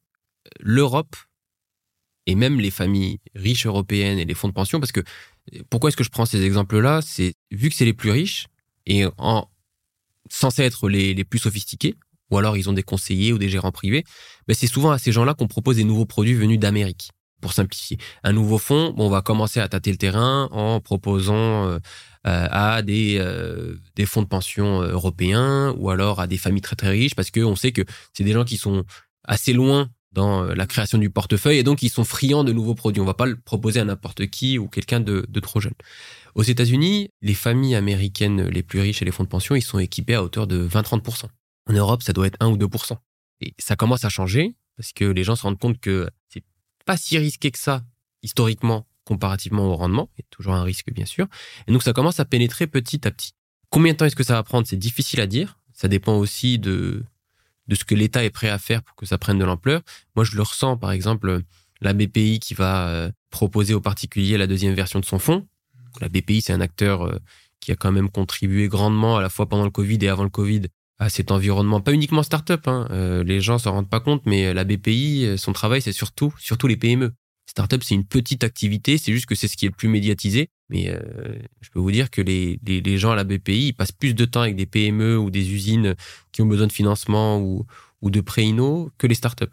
l'Europe 0.62 1.16
et 2.26 2.36
même 2.36 2.60
les 2.60 2.72
familles 2.72 3.20
riches 3.36 3.66
européennes 3.66 4.18
et 4.18 4.26
les 4.26 4.34
fonds 4.34 4.48
de 4.48 4.54
pension, 4.54 4.80
parce 4.80 4.94
que 4.94 5.02
euh, 5.02 5.62
pourquoi 5.70 5.90
est-ce 5.90 5.98
que 5.98 6.06
je 6.06 6.10
prends 6.10 6.26
ces 6.26 6.42
exemples-là? 6.44 7.02
C'est 7.02 7.34
vu 7.52 7.70
que 7.70 7.76
c'est 7.76 7.86
les 7.86 7.94
plus 7.94 8.12
riches 8.12 8.48
et 8.86 9.04
en 9.18 9.50
censés 10.30 10.64
être 10.64 10.88
les, 10.88 11.14
les 11.14 11.26
plus 11.26 11.40
sophistiqués, 11.40 11.96
ou 12.32 12.38
alors 12.38 12.56
ils 12.56 12.70
ont 12.70 12.74
des 12.74 12.84
conseillers 12.84 13.34
ou 13.34 13.38
des 13.38 13.50
gérants 13.50 13.72
privés, 13.74 14.04
ben 14.48 14.54
c'est 14.54 14.68
souvent 14.68 14.92
à 14.92 15.00
ces 15.00 15.12
gens-là 15.12 15.34
qu'on 15.34 15.48
propose 15.48 15.76
des 15.76 15.84
nouveaux 15.84 16.06
produits 16.06 16.34
venus 16.34 16.60
d'Amérique 16.60 17.12
pour 17.42 17.54
simplifier. 17.54 17.98
Un 18.24 18.34
nouveau 18.34 18.58
fonds, 18.58 18.94
on 18.98 19.10
va 19.10 19.22
commencer 19.22 19.60
à 19.60 19.68
tâter 19.68 19.92
le 19.92 19.98
terrain 19.98 20.50
en 20.52 20.80
proposant 20.80 21.80
euh, 22.28 22.48
à 22.52 22.82
des, 22.82 23.18
euh, 23.20 23.78
des 23.96 24.06
fonds 24.06 24.22
de 24.22 24.28
pension 24.28 24.82
euh, 24.82 24.92
européens 24.92 25.74
ou 25.78 25.90
alors 25.90 26.20
à 26.20 26.28
des 26.28 26.38
familles 26.38 26.62
très 26.62 26.76
très 26.76 26.90
riches 26.90 27.16
parce 27.16 27.32
qu'on 27.32 27.56
sait 27.56 27.72
que 27.72 27.84
c'est 28.12 28.26
des 28.26 28.34
gens 28.34 28.44
qui 28.44 28.58
sont 28.58 28.84
assez 29.24 29.54
loin 29.54 29.90
dans 30.12 30.44
la 30.44 30.66
création 30.66 30.98
du 30.98 31.10
portefeuille 31.10 31.60
et 31.60 31.64
donc 31.64 31.84
ils 31.84 31.90
sont 31.90 32.04
friands 32.04 32.44
de 32.44 32.52
nouveaux 32.52 32.76
produits. 32.76 33.02
On 33.02 33.06
va 33.06 33.14
pas 33.14 33.28
le 33.28 33.38
proposer 33.38 33.80
à 33.80 33.86
n'importe 33.86 34.28
qui 34.28 34.58
ou 34.58 34.68
quelqu'un 34.68 35.00
de, 35.00 35.26
de, 35.30 35.40
trop 35.40 35.62
jeune. 35.62 35.76
Aux 36.36 36.44
États-Unis, 36.44 37.12
les 37.22 37.34
familles 37.34 37.76
américaines 37.76 38.46
les 38.50 38.64
plus 38.64 38.82
riches 38.82 39.02
et 39.02 39.06
les 39.06 39.12
fonds 39.12 39.24
de 39.24 39.30
pension, 39.30 39.56
ils 39.56 39.62
sont 39.62 39.80
équipés 39.80 40.16
à 40.16 40.24
hauteur 40.24 40.48
de 40.48 40.68
20-30%. 40.68 41.28
En 41.70 41.74
Europe, 41.74 42.04
ça 42.04 42.12
doit 42.12 42.28
être 42.28 42.38
1 42.42 42.48
ou 42.48 42.58
2%. 42.58 42.98
Et 43.40 43.54
ça 43.58 43.78
commence 43.78 44.04
à 44.04 44.10
changer 44.10 44.56
parce 44.76 44.92
que 44.92 45.06
les 45.06 45.24
gens 45.24 45.38
se 45.38 45.44
rendent 45.44 45.60
compte 45.60 45.80
que 45.80 46.10
pas 46.88 46.98
si 46.98 47.18
risqué 47.20 47.52
que 47.52 47.60
ça 47.60 47.84
historiquement 48.24 48.88
comparativement 49.04 49.66
au 49.66 49.76
rendement. 49.76 50.10
Il 50.16 50.22
y 50.22 50.24
a 50.24 50.28
toujours 50.32 50.54
un 50.54 50.64
risque, 50.64 50.92
bien 50.92 51.06
sûr. 51.06 51.28
Et 51.68 51.72
donc, 51.72 51.84
ça 51.84 51.94
commence 51.94 52.20
à 52.20 52.26
pénétrer 52.26 52.66
petit 52.66 53.08
à 53.08 53.12
petit. 53.12 53.34
Combien 53.70 53.94
de 53.94 53.98
temps 53.98 54.06
est-ce 54.06 54.16
que 54.16 54.24
ça 54.24 54.34
va 54.34 54.44
prendre? 54.44 54.66
C'est 54.66 54.78
difficile 54.78 55.22
à 55.22 55.28
dire. 55.28 55.60
Ça 55.74 55.88
dépend 55.88 56.18
aussi 56.18 56.58
de, 56.58 57.04
de 57.68 57.76
ce 57.76 57.86
que 57.86 57.94
l'État 57.94 58.24
est 58.24 58.30
prêt 58.30 58.50
à 58.50 58.58
faire 58.58 58.82
pour 58.82 58.96
que 58.96 59.06
ça 59.06 59.18
prenne 59.18 59.38
de 59.38 59.46
l'ampleur. 59.46 59.82
Moi, 60.16 60.26
je 60.26 60.36
le 60.36 60.42
ressens, 60.42 60.78
par 60.78 60.92
exemple, 60.92 61.42
la 61.82 61.94
BPI 61.94 62.40
qui 62.40 62.54
va 62.54 62.88
euh, 62.88 63.12
proposer 63.30 63.74
aux 63.74 63.82
particuliers 63.82 64.38
la 64.38 64.48
deuxième 64.48 64.74
version 64.74 65.00
de 65.00 65.06
son 65.06 65.20
fonds. 65.20 65.48
La 66.02 66.10
BPI, 66.10 66.42
c'est 66.42 66.54
un 66.54 66.62
acteur 66.62 67.06
euh, 67.06 67.20
qui 67.60 67.72
a 67.72 67.76
quand 67.76 67.92
même 67.92 68.10
contribué 68.10 68.68
grandement, 68.68 69.18
à 69.18 69.22
la 69.22 69.30
fois 69.30 69.48
pendant 69.48 69.66
le 69.66 69.72
Covid 69.72 70.00
et 70.02 70.10
avant 70.10 70.24
le 70.24 70.30
Covid, 70.30 70.64
à 71.00 71.10
cet 71.10 71.32
environnement, 71.32 71.80
pas 71.80 71.94
uniquement 71.94 72.24
start-up, 72.24 72.68
hein. 72.68 72.88
euh, 72.92 73.24
les 73.24 73.40
gens 73.40 73.58
s'en 73.60 73.72
rendent 73.72 73.90
pas 73.90 74.00
compte, 74.00 74.24
mais 74.26 74.54
la 74.54 74.64
BPI, 74.64 75.38
son 75.38 75.54
travail, 75.54 75.82
c'est 75.82 75.92
surtout, 75.92 76.34
surtout 76.40 76.68
les 76.68 76.78
PME. 76.78 77.14
Startup, 77.46 77.82
c'est 77.84 77.96
une 77.96 78.06
petite 78.06 78.44
activité, 78.44 78.98
c'est 78.98 79.14
juste 79.14 79.26
que 79.26 79.36
c'est 79.36 79.48
ce 79.48 79.56
qui 79.56 79.66
est 79.66 79.70
le 79.70 79.76
plus 79.76 79.88
médiatisé. 79.88 80.50
Mais 80.70 80.90
euh, 80.90 81.00
je 81.62 81.70
peux 81.70 81.80
vous 81.80 81.92
dire 81.92 82.10
que 82.10 82.22
les, 82.22 82.60
les, 82.66 82.98
gens 82.98 83.12
à 83.12 83.16
la 83.16 83.24
BPI, 83.24 83.68
ils 83.68 83.74
passent 83.74 83.94
plus 83.94 84.14
de 84.14 84.26
temps 84.26 84.42
avec 84.42 84.56
des 84.56 84.66
PME 84.66 85.18
ou 85.18 85.30
des 85.30 85.54
usines 85.54 85.96
qui 86.32 86.42
ont 86.42 86.46
besoin 86.46 86.68
de 86.68 86.74
financement 86.74 87.40
ou, 87.40 87.66
ou 88.02 88.10
de 88.10 88.22
pré 88.22 88.44
que 88.98 89.08
les 89.08 89.16
startups. 89.16 89.46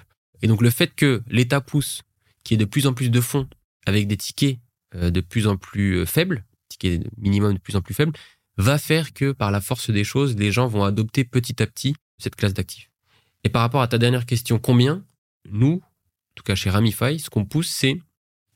Et 0.43 0.49
donc 0.49 0.61
le 0.61 0.71
fait 0.71 0.95
que 0.95 1.23
l'État 1.29 1.61
pousse, 1.61 2.03
qu'il 2.43 2.57
y 2.59 2.61
ait 2.61 2.65
de 2.65 2.69
plus 2.69 2.87
en 2.87 2.95
plus 2.95 3.11
de 3.11 3.21
fonds 3.21 3.49
avec 3.87 4.09
des 4.09 4.17
tickets 4.17 4.59
euh, 4.97 5.11
de 5.11 5.21
plus 5.21 5.47
en 5.47 5.57
plus 5.57 5.99
euh, 5.99 6.07
faibles, 6.07 6.45
tickets 6.69 7.03
minimum 7.17 7.55
de 7.55 7.59
plus 7.59 7.77
en 7.77 7.81
plus 7.81 7.95
faibles, 7.95 8.13
va 8.57 8.79
faire 8.79 9.13
que 9.13 9.33
par 9.33 9.51
la 9.51 9.61
force 9.61 9.91
des 9.91 10.05
choses, 10.05 10.37
les 10.37 10.53
gens 10.53 10.67
vont 10.67 10.85
adopter 10.85 11.25
petit 11.25 11.63
à 11.63 11.67
petit 11.67 11.95
cette 12.19 12.37
classe 12.37 12.55
d'actifs. 12.55 12.91
Et 13.43 13.49
par 13.49 13.63
rapport 13.63 13.83
à 13.83 13.89
ta 13.89 13.99
dernière 13.99 14.27
question, 14.27 14.59
combien 14.59 15.05
Nous, 15.51 15.81
en 15.83 16.35
tout 16.35 16.45
cas 16.45 16.55
chez 16.55 16.71
Ramify, 16.71 17.19
ce 17.19 17.31
qu'on 17.31 17.45
pousse, 17.45 17.69
c'est 17.69 18.01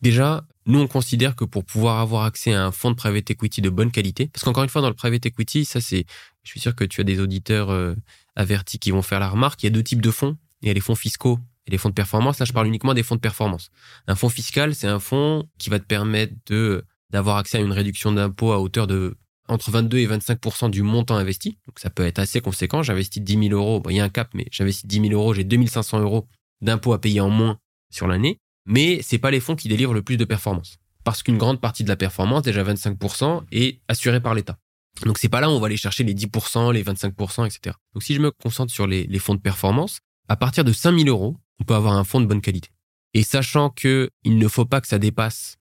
déjà, 0.01 0.47
nous, 0.67 0.79
on 0.79 0.87
considère 0.87 1.37
que 1.37 1.45
pour 1.45 1.65
pouvoir 1.65 1.99
avoir 1.99 2.25
accès 2.25 2.55
à 2.55 2.65
un 2.65 2.73
fonds 2.73 2.91
de 2.91 2.97
private 2.97 3.31
equity 3.31 3.61
de 3.61 3.71
bonne 3.71 3.91
qualité, 3.91 4.29
parce 4.29 4.45
qu'encore 4.45 4.63
une 4.63 4.71
fois, 4.71 4.83
dans 4.83 4.89
le 4.89 4.95
private 4.95 5.27
equity, 5.27 5.65
ça 5.65 5.81
c'est, 5.81 6.07
je 6.43 6.51
suis 6.51 6.61
sûr 6.61 6.75
que 6.75 6.85
tu 6.85 7.01
as 7.01 7.05
des 7.05 7.21
auditeurs 7.21 7.71
euh, 7.71 7.95
avertis 8.37 8.79
qui 8.79 8.91
vont 8.91 9.03
faire 9.03 9.21
la 9.21 9.29
remarque, 9.29 9.63
il 9.63 9.67
y 9.67 9.69
a 9.69 9.71
deux 9.71 9.83
types 9.83 10.03
de 10.03 10.11
fonds. 10.11 10.37
Il 10.63 10.69
y 10.69 10.71
a 10.71 10.75
les 10.75 10.81
fonds 10.81 10.95
fiscaux 10.95 11.39
et 11.67 11.71
les 11.71 11.79
fonds 11.79 11.89
de 11.89 11.95
performance. 11.95 12.39
Là, 12.39 12.47
je 12.47 12.53
parle 12.53 12.67
uniquement 12.67 12.95
des 12.95 13.03
fonds 13.03 13.15
de 13.15 13.21
performance. 13.21 13.71
Un 14.07 14.15
fonds 14.15 14.29
fiscal, 14.29 14.75
c'est 14.75 14.89
un 14.89 14.99
fonds 14.99 15.49
qui 15.59 15.71
va 15.71 15.79
te 15.79 15.85
permettre 15.85 16.35
de 16.47 16.85
d'avoir 17.11 17.39
accès 17.39 17.57
à 17.57 17.61
une 17.63 17.73
réduction 17.73 18.13
d'impôt 18.13 18.53
à 18.53 18.61
hauteur 18.61 18.87
de 18.87 19.17
entre 19.49 19.71
22 19.71 19.99
et 19.99 20.07
25% 20.07 20.71
du 20.71 20.83
montant 20.83 21.17
investi. 21.17 21.59
Donc 21.67 21.79
ça 21.79 21.91
peut 21.91 22.07
être 22.07 22.19
assez 22.19 22.41
conséquent. 22.41 22.83
J'investis 22.83 23.23
10 23.23 23.49
000 23.49 23.55
euros. 23.55 23.83
il 23.89 23.97
y 23.97 24.01
a 24.01 24.05
un 24.05 24.09
cap, 24.09 24.31
mais 24.35 24.47
j'investis 24.51 24.87
10 24.87 25.09
000 25.09 25.13
euros, 25.13 25.35
j'ai 25.35 25.45
2500 25.45 26.01
euros 26.01 26.27
d'impôt 26.61 26.93
à 26.93 27.01
payer 27.01 27.21
en 27.21 27.31
moins 27.31 27.59
sur 27.91 28.07
l'année, 28.07 28.41
mais 28.67 29.01
c'est 29.03 29.19
pas 29.19 29.31
les 29.31 29.41
fonds 29.41 29.57
qui 29.57 29.69
délivrent 29.69 29.95
le 29.95 30.03
plus 30.03 30.17
de 30.17 30.25
performance. 30.25 30.77
Parce 31.05 31.23
qu'une 31.23 31.39
grande 31.39 31.61
partie 31.61 31.85
de 31.85 31.89
la 31.89 31.97
performance, 31.97 32.43
déjà 32.43 32.63
25%, 32.63 33.45
est 33.53 33.81
assurée 33.89 34.21
par 34.21 34.35
l'État. 34.35 34.59
Donc 35.05 35.19
c'est 35.19 35.29
pas 35.29 35.41
là 35.41 35.49
où 35.49 35.53
on 35.53 35.61
va 35.61 35.67
aller 35.67 35.77
chercher 35.77 36.05
les 36.05 36.15
10%, 36.15 36.73
les 36.73 36.83
25%, 36.83 37.47
etc. 37.47 37.77
Donc 37.95 38.03
si 38.03 38.15
je 38.15 38.21
me 38.21 38.31
concentre 38.31 38.73
sur 38.73 38.87
les, 38.87 39.19
fonds 39.19 39.35
de 39.35 39.41
performance, 39.41 40.01
à 40.29 40.37
partir 40.37 40.65
de 40.65 40.73
5000 40.73 41.09
euros, 41.09 41.37
on 41.61 41.65
peut 41.65 41.75
avoir 41.75 41.95
un 41.95 42.05
fonds 42.05 42.21
de 42.21 42.27
bonne 42.27 42.41
qualité. 42.41 42.71
Et 43.15 43.23
sachant 43.23 43.71
que 43.71 44.11
il 44.25 44.39
ne 44.39 44.49
faut 44.49 44.67
pas 44.67 44.81
que 44.81 44.89
ça 44.89 44.99
dépasse 44.99 45.57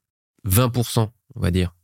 20%, 0.48 1.10
on 1.36 1.40
va 1.40 1.52
dire, 1.52 1.76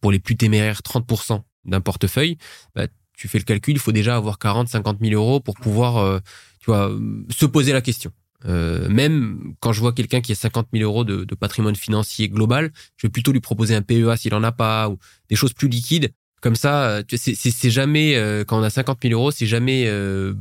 pour 0.00 0.12
les 0.12 0.18
plus 0.18 0.36
téméraires 0.36 0.80
30% 0.80 1.42
d'un 1.64 1.80
portefeuille, 1.80 2.38
bah, 2.74 2.86
tu 3.16 3.28
fais 3.28 3.38
le 3.38 3.44
calcul, 3.44 3.74
il 3.74 3.80
faut 3.80 3.92
déjà 3.92 4.16
avoir 4.16 4.38
40, 4.38 4.68
50 4.68 4.98
000 5.00 5.12
euros 5.14 5.40
pour 5.40 5.54
pouvoir, 5.56 5.98
euh, 5.98 6.18
tu 6.60 6.66
vois, 6.66 6.90
se 7.30 7.46
poser 7.46 7.72
la 7.72 7.82
question. 7.82 8.12
Euh, 8.46 8.88
même 8.88 9.54
quand 9.60 9.72
je 9.72 9.80
vois 9.80 9.92
quelqu'un 9.92 10.22
qui 10.22 10.32
a 10.32 10.34
50 10.34 10.68
000 10.72 10.84
euros 10.84 11.04
de, 11.04 11.24
de, 11.24 11.34
patrimoine 11.34 11.76
financier 11.76 12.28
global, 12.28 12.72
je 12.96 13.06
vais 13.06 13.10
plutôt 13.10 13.32
lui 13.32 13.40
proposer 13.40 13.74
un 13.74 13.82
PEA 13.82 14.16
s'il 14.16 14.34
en 14.34 14.42
a 14.42 14.52
pas 14.52 14.88
ou 14.88 14.98
des 15.28 15.36
choses 15.36 15.52
plus 15.52 15.68
liquides. 15.68 16.12
Comme 16.40 16.56
ça, 16.56 16.84
euh, 16.84 17.02
c'est 17.16 17.70
jamais 17.70 18.16
euh, 18.16 18.44
quand 18.44 18.58
on 18.58 18.62
a 18.62 18.70
50 18.70 18.98
000 19.02 19.12
euros, 19.14 19.30
c'est 19.30 19.46
jamais 19.46 19.84
euh, 19.86 20.32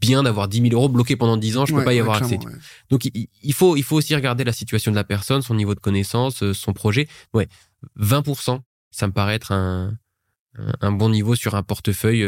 bien 0.00 0.24
d'avoir 0.24 0.48
10 0.48 0.62
000 0.62 0.74
euros 0.74 0.88
bloqués 0.88 1.14
pendant 1.14 1.36
10 1.36 1.56
ans. 1.56 1.66
Je 1.66 1.74
peux 1.74 1.84
pas 1.84 1.94
y 1.94 2.00
avoir 2.00 2.16
accès. 2.16 2.38
Donc 2.90 3.08
il, 3.14 3.54
faut 3.54 3.76
il 3.76 3.84
faut 3.84 3.96
aussi 3.96 4.14
regarder 4.16 4.42
la 4.42 4.52
situation 4.52 4.90
de 4.90 4.96
la 4.96 5.04
personne, 5.04 5.42
son 5.42 5.54
niveau 5.54 5.76
de 5.76 5.80
connaissance, 5.80 6.52
son 6.52 6.72
projet. 6.72 7.06
Ouais, 7.32 7.48
20% 7.98 8.60
ça 8.90 9.06
me 9.06 9.12
paraît 9.12 9.36
être 9.36 9.52
un, 9.52 9.96
un, 10.80 10.92
bon 10.92 11.10
niveau 11.10 11.34
sur 11.34 11.54
un 11.54 11.62
portefeuille 11.62 12.26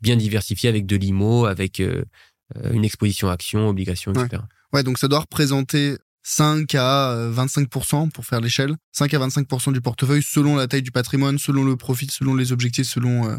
bien 0.00 0.16
diversifié 0.16 0.68
avec 0.68 0.86
de 0.86 0.96
l'IMO, 0.96 1.46
avec 1.46 1.80
une 1.80 2.84
exposition 2.84 3.28
action, 3.28 3.68
obligation, 3.68 4.12
etc. 4.12 4.42
Ouais. 4.72 4.82
donc 4.82 4.98
ça 4.98 5.08
doit 5.08 5.20
représenter 5.20 5.96
5 6.22 6.74
à 6.74 7.30
25% 7.32 8.10
pour 8.10 8.24
faire 8.24 8.40
l'échelle, 8.40 8.76
5 8.92 9.12
à 9.14 9.18
25% 9.18 9.72
du 9.72 9.80
portefeuille 9.80 10.22
selon 10.22 10.56
la 10.56 10.66
taille 10.66 10.82
du 10.82 10.92
patrimoine, 10.92 11.38
selon 11.38 11.64
le 11.64 11.76
profit, 11.76 12.08
selon 12.10 12.34
les 12.34 12.52
objectifs, 12.52 12.86
selon 12.86 13.38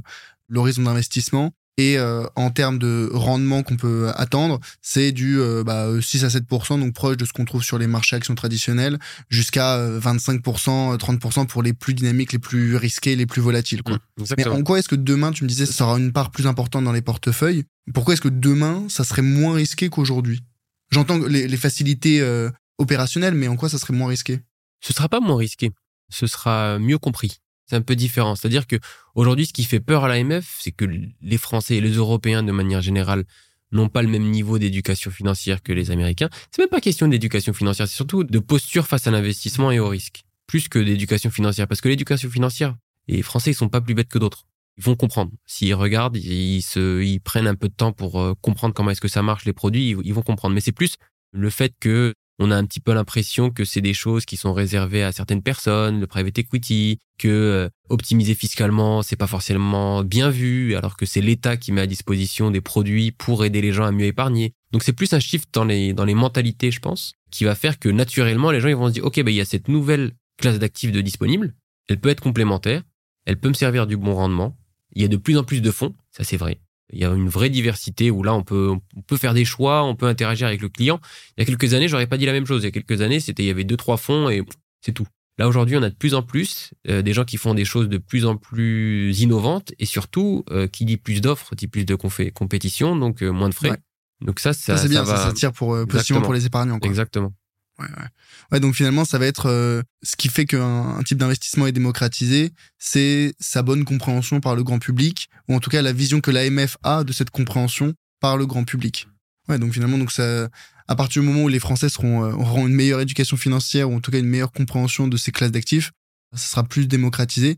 l'horizon 0.49 0.83
d'investissement. 0.83 1.53
Et 1.77 1.97
euh, 1.97 2.25
en 2.35 2.51
termes 2.51 2.79
de 2.79 3.09
rendement 3.13 3.61
qu'on 3.61 3.75
peut 3.75 4.09
attendre, 4.15 4.59
c'est 4.81 5.11
du 5.11 5.39
euh, 5.39 5.63
bah, 5.63 5.89
6 5.99 6.23
à 6.23 6.29
7%, 6.29 6.79
donc 6.79 6.93
proche 6.93 7.17
de 7.17 7.25
ce 7.25 7.33
qu'on 7.33 7.43
trouve 7.43 7.63
sur 7.63 7.77
les 7.77 7.87
marchés 7.87 8.15
actions 8.15 8.33
traditionnels, 8.33 8.97
jusqu'à 9.29 9.77
25%, 9.99 10.97
30% 10.97 11.47
pour 11.47 11.63
les 11.63 11.73
plus 11.73 11.93
dynamiques, 11.93 12.31
les 12.31 12.39
plus 12.39 12.77
risqués, 12.77 13.17
les 13.17 13.25
plus 13.25 13.41
volatiles. 13.41 13.83
Quoi. 13.83 13.97
Mmh, 14.17 14.23
Mais 14.37 14.47
en 14.47 14.63
quoi 14.63 14.79
est-ce 14.79 14.87
que 14.87 14.95
demain, 14.95 15.31
tu 15.31 15.43
me 15.43 15.49
disais, 15.49 15.65
ça 15.65 15.85
aura 15.85 15.99
une 15.99 16.13
part 16.13 16.31
plus 16.31 16.47
importante 16.47 16.85
dans 16.85 16.93
les 16.93 17.01
portefeuilles 17.01 17.65
Pourquoi 17.93 18.13
est-ce 18.13 18.21
que 18.21 18.29
demain, 18.29 18.85
ça 18.87 19.03
serait 19.03 19.21
moins 19.21 19.55
risqué 19.55 19.89
qu'aujourd'hui? 19.89 20.43
J'entends 20.91 21.17
les, 21.17 21.47
les 21.47 21.57
facilités 21.57 22.21
euh, 22.21 22.49
opérationnelles, 22.77 23.33
mais 23.33 23.49
en 23.49 23.57
quoi 23.57 23.67
ça 23.67 23.79
serait 23.79 23.93
moins 23.93 24.07
risqué? 24.07 24.39
Ce 24.79 24.93
sera 24.93 25.09
pas 25.09 25.19
moins 25.19 25.37
risqué, 25.37 25.71
ce 26.09 26.25
sera 26.27 26.79
mieux 26.79 26.99
compris 26.99 27.41
c'est 27.65 27.75
un 27.75 27.81
peu 27.81 27.95
différent. 27.95 28.35
C'est-à-dire 28.35 28.67
que 28.67 28.77
aujourd'hui, 29.15 29.45
ce 29.45 29.53
qui 29.53 29.63
fait 29.63 29.79
peur 29.79 30.03
à 30.03 30.07
l'AMF, 30.07 30.59
c'est 30.59 30.71
que 30.71 30.85
les 30.85 31.37
Français 31.37 31.77
et 31.77 31.81
les 31.81 31.93
Européens, 31.93 32.43
de 32.43 32.51
manière 32.51 32.81
générale, 32.81 33.25
n'ont 33.71 33.89
pas 33.89 34.01
le 34.01 34.07
même 34.07 34.29
niveau 34.29 34.59
d'éducation 34.59 35.11
financière 35.11 35.61
que 35.61 35.73
les 35.73 35.91
Américains. 35.91 36.29
C'est 36.51 36.61
même 36.61 36.69
pas 36.69 36.81
question 36.81 37.07
d'éducation 37.07 37.53
financière, 37.53 37.87
c'est 37.87 37.95
surtout 37.95 38.23
de 38.23 38.39
posture 38.39 38.87
face 38.87 39.07
à 39.07 39.11
l'investissement 39.11 39.71
et 39.71 39.79
au 39.79 39.87
risque, 39.87 40.23
plus 40.47 40.67
que 40.67 40.79
d'éducation 40.79 41.29
financière. 41.29 41.67
Parce 41.67 41.81
que 41.81 41.89
l'éducation 41.89 42.29
financière, 42.29 42.75
les 43.07 43.21
Français, 43.21 43.51
ils 43.51 43.55
sont 43.55 43.69
pas 43.69 43.81
plus 43.81 43.93
bêtes 43.93 44.09
que 44.09 44.19
d'autres. 44.19 44.45
Ils 44.77 44.83
vont 44.83 44.95
comprendre. 44.95 45.31
S'ils 45.45 45.73
regardent, 45.73 46.17
ils, 46.17 46.59
ils 46.59 47.19
prennent 47.19 47.47
un 47.47 47.55
peu 47.55 47.69
de 47.69 47.73
temps 47.73 47.93
pour 47.93 48.19
euh, 48.19 48.33
comprendre 48.41 48.73
comment 48.73 48.91
est-ce 48.91 49.01
que 49.01 49.07
ça 49.07 49.21
marche, 49.21 49.45
les 49.45 49.53
produits, 49.53 49.95
ils 50.03 50.13
vont 50.13 50.21
comprendre. 50.21 50.53
Mais 50.53 50.61
c'est 50.61 50.73
plus 50.73 50.95
le 51.31 51.49
fait 51.49 51.73
que 51.79 52.13
on 52.39 52.51
a 52.51 52.55
un 52.55 52.65
petit 52.65 52.79
peu 52.79 52.93
l'impression 52.93 53.49
que 53.49 53.63
c'est 53.63 53.81
des 53.81 53.93
choses 53.93 54.25
qui 54.25 54.37
sont 54.37 54.53
réservées 54.53 55.03
à 55.03 55.11
certaines 55.11 55.41
personnes, 55.41 55.99
le 55.99 56.07
private 56.07 56.39
equity, 56.39 56.99
que 57.17 57.27
euh, 57.27 57.69
optimiser 57.89 58.35
fiscalement, 58.35 59.01
c'est 59.01 59.15
pas 59.15 59.27
forcément 59.27 60.03
bien 60.03 60.29
vu, 60.29 60.75
alors 60.75 60.97
que 60.97 61.05
c'est 61.05 61.21
l'État 61.21 61.55
qui 61.55 61.71
met 61.71 61.81
à 61.81 61.87
disposition 61.87 62.51
des 62.51 62.61
produits 62.61 63.11
pour 63.11 63.45
aider 63.45 63.61
les 63.61 63.71
gens 63.71 63.85
à 63.85 63.91
mieux 63.91 64.05
épargner. 64.05 64.53
Donc 64.71 64.83
c'est 64.83 64.93
plus 64.93 65.13
un 65.13 65.19
shift 65.19 65.53
dans 65.53 65.63
les, 65.63 65.93
dans 65.93 66.05
les 66.05 66.15
mentalités, 66.15 66.71
je 66.71 66.79
pense, 66.79 67.13
qui 67.31 67.45
va 67.45 67.55
faire 67.55 67.79
que 67.79 67.89
naturellement, 67.89 68.51
les 68.51 68.59
gens 68.59 68.73
vont 68.75 68.87
se 68.87 68.93
dire, 68.93 69.05
OK, 69.05 69.15
ben, 69.21 69.31
il 69.31 69.37
y 69.37 69.41
a 69.41 69.45
cette 69.45 69.69
nouvelle 69.69 70.11
classe 70.37 70.59
d'actifs 70.59 70.91
de 70.91 71.01
disponible, 71.01 71.55
elle 71.87 71.99
peut 71.99 72.09
être 72.09 72.21
complémentaire, 72.21 72.83
elle 73.25 73.39
peut 73.39 73.49
me 73.49 73.53
servir 73.53 73.87
du 73.87 73.95
bon 73.95 74.13
rendement, 74.13 74.57
il 74.93 75.01
y 75.01 75.05
a 75.05 75.07
de 75.07 75.17
plus 75.17 75.37
en 75.37 75.43
plus 75.43 75.61
de 75.61 75.71
fonds, 75.71 75.95
ça 76.11 76.23
c'est 76.23 76.37
vrai. 76.37 76.59
Il 76.93 76.99
y 76.99 77.05
a 77.05 77.09
une 77.09 77.29
vraie 77.29 77.49
diversité 77.49 78.11
où 78.11 78.23
là, 78.23 78.33
on 78.33 78.43
peut, 78.43 78.73
on 78.95 79.01
peut 79.01 79.17
faire 79.17 79.33
des 79.33 79.45
choix, 79.45 79.83
on 79.83 79.95
peut 79.95 80.05
interagir 80.05 80.47
avec 80.47 80.61
le 80.61 80.69
client. 80.69 80.99
Il 81.37 81.41
y 81.41 81.43
a 81.43 81.45
quelques 81.45 81.73
années, 81.73 81.87
j'aurais 81.87 82.07
pas 82.07 82.17
dit 82.17 82.25
la 82.25 82.31
même 82.31 82.45
chose. 82.45 82.61
Il 82.61 82.65
y 82.65 82.67
a 82.67 82.71
quelques 82.71 83.01
années, 83.01 83.19
c'était, 83.19 83.43
il 83.43 83.47
y 83.47 83.51
avait 83.51 83.63
deux, 83.63 83.77
trois 83.77 83.97
fonds 83.97 84.29
et 84.29 84.43
c'est 84.81 84.91
tout. 84.91 85.07
Là, 85.37 85.47
aujourd'hui, 85.47 85.75
on 85.75 85.83
a 85.83 85.89
de 85.89 85.95
plus 85.95 86.13
en 86.13 86.21
plus 86.21 86.71
euh, 86.87 87.01
des 87.01 87.11
gens 87.11 87.25
qui 87.25 87.37
font 87.37 87.53
des 87.53 87.65
choses 87.65 87.89
de 87.89 87.97
plus 87.97 88.25
en 88.25 88.37
plus 88.37 89.19
innovantes 89.19 89.73
et 89.79 89.85
surtout, 89.85 90.45
euh, 90.49 90.67
qui 90.67 90.85
dit 90.85 90.97
plus 90.97 91.19
d'offres, 91.19 91.55
dit 91.55 91.67
plus 91.67 91.85
de 91.85 91.95
compétition, 91.95 92.95
donc 92.95 93.21
euh, 93.21 93.31
moins 93.31 93.49
de 93.49 93.53
frais. 93.53 93.77
Donc 94.21 94.39
ça, 94.39 94.53
ça, 94.53 94.77
ça 94.77 94.83
c'est 94.83 94.87
bien, 94.87 95.03
ça, 95.03 95.17
ça, 95.17 95.33
tire 95.33 95.51
pour, 95.51 95.77
pour 96.23 96.33
les 96.33 96.45
épargnants. 96.45 96.79
Quoi. 96.79 96.89
Exactement. 96.89 97.33
Ouais, 97.77 97.87
ouais. 97.87 98.07
ouais, 98.51 98.59
donc 98.61 98.73
finalement, 98.73 99.03
ça 99.03 99.17
va 99.17 99.25
être 99.25 99.47
euh, 99.47 99.81
ce 100.01 100.15
qui 100.15 100.29
fait 100.29 100.45
qu'un 100.45 101.01
type 101.03 101.17
d'investissement 101.17 101.67
est 101.67 101.73
démocratisé, 101.73 102.51
c'est 102.77 103.33
sa 103.39 103.63
bonne 103.63 103.83
compréhension 103.83 104.39
par 104.39 104.55
le 104.55 104.63
grand 104.63 104.79
public, 104.79 105.29
ou 105.49 105.55
en 105.55 105.59
tout 105.59 105.69
cas 105.69 105.81
la 105.81 105.91
vision 105.91 106.21
que 106.21 106.31
l'AMF 106.31 106.77
a 106.83 107.03
de 107.03 107.11
cette 107.11 107.31
compréhension 107.31 107.93
par 108.21 108.37
le 108.37 108.45
grand 108.45 108.63
public. 108.63 109.07
Ouais, 109.49 109.59
donc 109.59 109.73
finalement, 109.73 109.97
donc 109.97 110.11
ça, 110.11 110.47
à 110.87 110.95
partir 110.95 111.21
du 111.21 111.27
moment 111.27 111.43
où 111.43 111.47
les 111.49 111.59
Français 111.59 111.89
seront, 111.89 112.23
euh, 112.23 112.31
auront 112.31 112.65
une 112.65 112.73
meilleure 112.73 113.01
éducation 113.01 113.35
financière, 113.35 113.89
ou 113.89 113.95
en 113.95 113.99
tout 113.99 114.11
cas 114.11 114.19
une 114.19 114.27
meilleure 114.27 114.53
compréhension 114.53 115.07
de 115.07 115.17
ces 115.17 115.31
classes 115.31 115.51
d'actifs, 115.51 115.91
ça 116.33 116.47
sera 116.47 116.63
plus 116.63 116.87
démocratisé. 116.87 117.57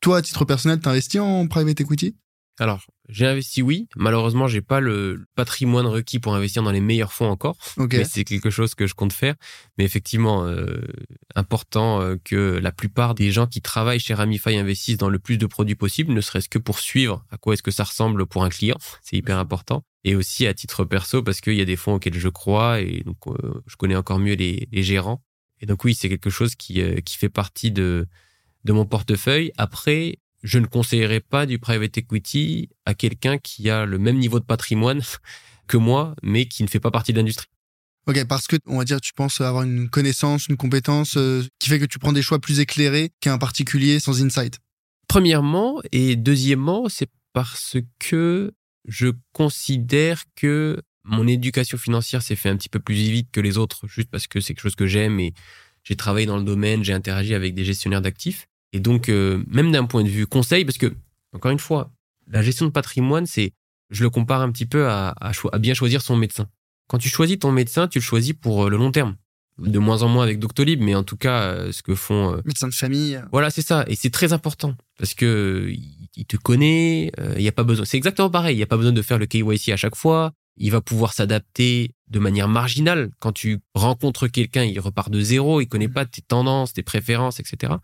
Toi, 0.00 0.18
à 0.18 0.22
titre 0.22 0.44
personnel, 0.44 0.80
t'investis 0.80 1.20
en 1.20 1.46
private 1.46 1.80
equity? 1.80 2.14
Alors, 2.58 2.84
j'ai 3.08 3.26
investi, 3.26 3.60
oui. 3.60 3.88
Malheureusement, 3.96 4.48
j'ai 4.48 4.62
pas 4.62 4.80
le 4.80 5.26
patrimoine 5.34 5.86
requis 5.86 6.20
pour 6.20 6.34
investir 6.34 6.62
dans 6.62 6.70
les 6.70 6.80
meilleurs 6.80 7.12
fonds 7.12 7.28
encore. 7.28 7.56
Mais 7.76 8.04
c'est 8.04 8.24
quelque 8.24 8.48
chose 8.48 8.74
que 8.74 8.86
je 8.86 8.94
compte 8.94 9.12
faire. 9.12 9.34
Mais 9.76 9.84
effectivement, 9.84 10.46
euh, 10.46 10.80
important 11.34 12.00
euh, 12.00 12.16
que 12.24 12.58
la 12.62 12.72
plupart 12.72 13.14
des 13.14 13.30
gens 13.30 13.46
qui 13.46 13.60
travaillent 13.60 14.00
chez 14.00 14.14
Ramify 14.14 14.56
investissent 14.56 14.96
dans 14.96 15.10
le 15.10 15.18
plus 15.18 15.36
de 15.36 15.46
produits 15.46 15.74
possible, 15.74 16.12
ne 16.12 16.20
serait-ce 16.20 16.48
que 16.48 16.58
pour 16.58 16.78
suivre 16.78 17.24
à 17.30 17.36
quoi 17.36 17.54
est-ce 17.54 17.62
que 17.62 17.70
ça 17.70 17.84
ressemble 17.84 18.26
pour 18.26 18.42
un 18.42 18.48
client. 18.48 18.76
C'est 19.02 19.16
hyper 19.16 19.38
important. 19.38 19.84
Et 20.04 20.16
aussi 20.16 20.46
à 20.46 20.54
titre 20.54 20.84
perso, 20.84 21.22
parce 21.22 21.40
qu'il 21.40 21.54
y 21.54 21.62
a 21.62 21.66
des 21.66 21.76
fonds 21.76 21.94
auxquels 21.94 22.18
je 22.18 22.28
crois 22.28 22.80
et 22.80 23.02
donc 23.04 23.16
euh, 23.26 23.62
je 23.66 23.76
connais 23.76 23.96
encore 23.96 24.18
mieux 24.18 24.34
les, 24.34 24.68
les, 24.70 24.82
gérants. 24.82 25.22
Et 25.60 25.66
donc 25.66 25.84
oui, 25.84 25.94
c'est 25.94 26.08
quelque 26.08 26.30
chose 26.30 26.54
qui, 26.54 26.82
qui 27.02 27.16
fait 27.16 27.30
partie 27.30 27.70
de, 27.70 28.06
de 28.64 28.72
mon 28.72 28.84
portefeuille. 28.84 29.52
Après, 29.56 30.18
je 30.44 30.58
ne 30.58 30.66
conseillerais 30.66 31.20
pas 31.20 31.46
du 31.46 31.58
private 31.58 31.98
equity 31.98 32.68
à 32.84 32.94
quelqu'un 32.94 33.38
qui 33.38 33.70
a 33.70 33.86
le 33.86 33.98
même 33.98 34.18
niveau 34.18 34.38
de 34.38 34.44
patrimoine 34.44 35.02
que 35.66 35.76
moi, 35.76 36.14
mais 36.22 36.46
qui 36.46 36.62
ne 36.62 36.68
fait 36.68 36.80
pas 36.80 36.90
partie 36.90 37.12
de 37.12 37.18
l'industrie. 37.18 37.48
Ok, 38.06 38.22
parce 38.26 38.46
que 38.46 38.56
on 38.66 38.76
va 38.76 38.84
dire, 38.84 39.00
tu 39.00 39.14
penses 39.14 39.40
avoir 39.40 39.62
une 39.62 39.88
connaissance, 39.88 40.48
une 40.48 40.58
compétence 40.58 41.16
euh, 41.16 41.42
qui 41.58 41.70
fait 41.70 41.78
que 41.78 41.86
tu 41.86 41.98
prends 41.98 42.12
des 42.12 42.20
choix 42.20 42.38
plus 42.38 42.60
éclairés 42.60 43.10
qu'un 43.20 43.38
particulier 43.38 43.98
sans 43.98 44.22
insight. 44.22 44.60
Premièrement 45.08 45.80
et 45.90 46.14
deuxièmement, 46.14 46.90
c'est 46.90 47.08
parce 47.32 47.78
que 47.98 48.52
je 48.86 49.08
considère 49.32 50.24
que 50.36 50.82
mon 51.04 51.26
éducation 51.26 51.78
financière 51.78 52.20
s'est 52.20 52.36
fait 52.36 52.50
un 52.50 52.56
petit 52.56 52.68
peu 52.68 52.78
plus 52.78 52.94
vite 52.94 53.30
que 53.32 53.40
les 53.40 53.56
autres, 53.56 53.86
juste 53.86 54.10
parce 54.10 54.26
que 54.26 54.40
c'est 54.40 54.52
quelque 54.52 54.62
chose 54.62 54.76
que 54.76 54.86
j'aime 54.86 55.18
et 55.18 55.32
j'ai 55.82 55.96
travaillé 55.96 56.26
dans 56.26 56.36
le 56.36 56.44
domaine, 56.44 56.84
j'ai 56.84 56.92
interagi 56.92 57.34
avec 57.34 57.54
des 57.54 57.64
gestionnaires 57.64 58.02
d'actifs. 58.02 58.46
Et 58.74 58.80
donc, 58.80 59.08
euh, 59.08 59.42
même 59.46 59.70
d'un 59.70 59.84
point 59.84 60.02
de 60.02 60.08
vue 60.08 60.26
conseil, 60.26 60.64
parce 60.64 60.78
que, 60.78 60.92
encore 61.32 61.52
une 61.52 61.60
fois, 61.60 61.92
la 62.26 62.42
gestion 62.42 62.66
de 62.66 62.72
patrimoine, 62.72 63.24
c'est, 63.24 63.52
je 63.90 64.02
le 64.02 64.10
compare 64.10 64.40
un 64.40 64.50
petit 64.50 64.66
peu 64.66 64.88
à, 64.88 65.14
à, 65.20 65.58
bien 65.58 65.74
choisir 65.74 66.02
son 66.02 66.16
médecin. 66.16 66.48
Quand 66.88 66.98
tu 66.98 67.08
choisis 67.08 67.38
ton 67.38 67.52
médecin, 67.52 67.86
tu 67.86 68.00
le 68.00 68.02
choisis 68.02 68.32
pour 68.32 68.64
euh, 68.64 68.68
le 68.68 68.76
long 68.76 68.90
terme. 68.90 69.14
De 69.58 69.78
moins 69.78 70.02
en 70.02 70.08
moins 70.08 70.24
avec 70.24 70.40
Doctolib, 70.40 70.82
mais 70.82 70.96
en 70.96 71.04
tout 71.04 71.16
cas, 71.16 71.42
euh, 71.42 71.70
ce 71.70 71.84
que 71.84 71.94
font. 71.94 72.42
médecin 72.44 72.66
de 72.66 72.74
famille. 72.74 73.22
Voilà, 73.30 73.50
c'est 73.50 73.62
ça. 73.62 73.84
Et 73.86 73.94
c'est 73.94 74.10
très 74.10 74.32
important. 74.32 74.74
Parce 74.98 75.14
que 75.14 75.72
il 76.16 76.26
te 76.26 76.36
connaît, 76.36 77.12
il 77.36 77.42
n'y 77.42 77.48
a 77.48 77.52
pas 77.52 77.62
besoin. 77.62 77.84
C'est 77.84 77.96
exactement 77.96 78.30
pareil. 78.30 78.56
Il 78.56 78.58
n'y 78.58 78.64
a 78.64 78.66
pas 78.66 78.76
besoin 78.76 78.92
de 78.92 79.02
faire 79.02 79.18
le 79.18 79.26
KYC 79.26 79.68
à 79.68 79.76
chaque 79.76 79.94
fois. 79.94 80.32
Il 80.56 80.72
va 80.72 80.80
pouvoir 80.80 81.12
s'adapter 81.12 81.94
de 82.08 82.18
manière 82.18 82.48
marginale. 82.48 83.10
Quand 83.20 83.32
tu 83.32 83.60
rencontres 83.74 84.26
quelqu'un, 84.26 84.64
il 84.64 84.80
repart 84.80 85.10
de 85.10 85.20
zéro, 85.20 85.60
il 85.60 85.68
connaît 85.68 85.88
pas 85.88 86.04
tes 86.04 86.22
tendances, 86.22 86.72
tes 86.72 86.82
préférences, 86.82 87.38
etc. 87.38 87.74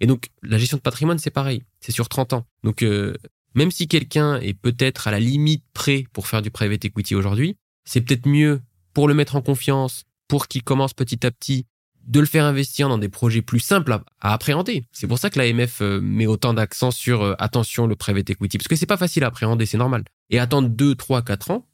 Et 0.00 0.06
donc, 0.06 0.28
la 0.42 0.58
gestion 0.58 0.76
de 0.76 0.82
patrimoine, 0.82 1.18
c'est 1.18 1.30
pareil. 1.30 1.62
C'est 1.80 1.92
sur 1.92 2.08
30 2.08 2.32
ans. 2.32 2.46
Donc, 2.62 2.82
euh, 2.82 3.14
même 3.54 3.70
si 3.70 3.88
quelqu'un 3.88 4.38
est 4.40 4.54
peut-être 4.54 5.08
à 5.08 5.10
la 5.10 5.20
limite 5.20 5.64
prêt 5.72 6.04
pour 6.12 6.28
faire 6.28 6.42
du 6.42 6.50
private 6.50 6.84
equity 6.84 7.14
aujourd'hui, 7.14 7.56
c'est 7.84 8.00
peut-être 8.00 8.26
mieux 8.26 8.60
pour 8.94 9.08
le 9.08 9.14
mettre 9.14 9.36
en 9.36 9.42
confiance, 9.42 10.04
pour 10.28 10.48
qu'il 10.48 10.62
commence 10.62 10.94
petit 10.94 11.26
à 11.26 11.30
petit, 11.30 11.66
de 12.06 12.20
le 12.20 12.26
faire 12.26 12.44
investir 12.44 12.88
dans 12.88 12.98
des 12.98 13.08
projets 13.08 13.42
plus 13.42 13.60
simples 13.60 13.98
à, 14.20 14.32
appréhender. 14.32 14.84
C'est 14.92 15.06
pour 15.06 15.18
ça 15.18 15.28
que 15.28 15.38
l'AMF 15.38 15.82
euh, 15.82 16.00
met 16.00 16.26
autant 16.26 16.54
d'accent 16.54 16.90
sur 16.90 17.22
euh, 17.22 17.34
attention 17.38 17.86
le 17.86 17.96
private 17.96 18.30
equity, 18.30 18.58
parce 18.58 18.68
que 18.68 18.76
c'est 18.76 18.86
pas 18.86 18.96
facile 18.96 19.24
à 19.24 19.26
appréhender, 19.26 19.66
c'est 19.66 19.76
normal. 19.76 20.04
Et 20.30 20.38
attendre 20.38 20.68
2, 20.68 20.94
3, 20.94 21.22
4 21.22 21.50
ans, 21.50 21.66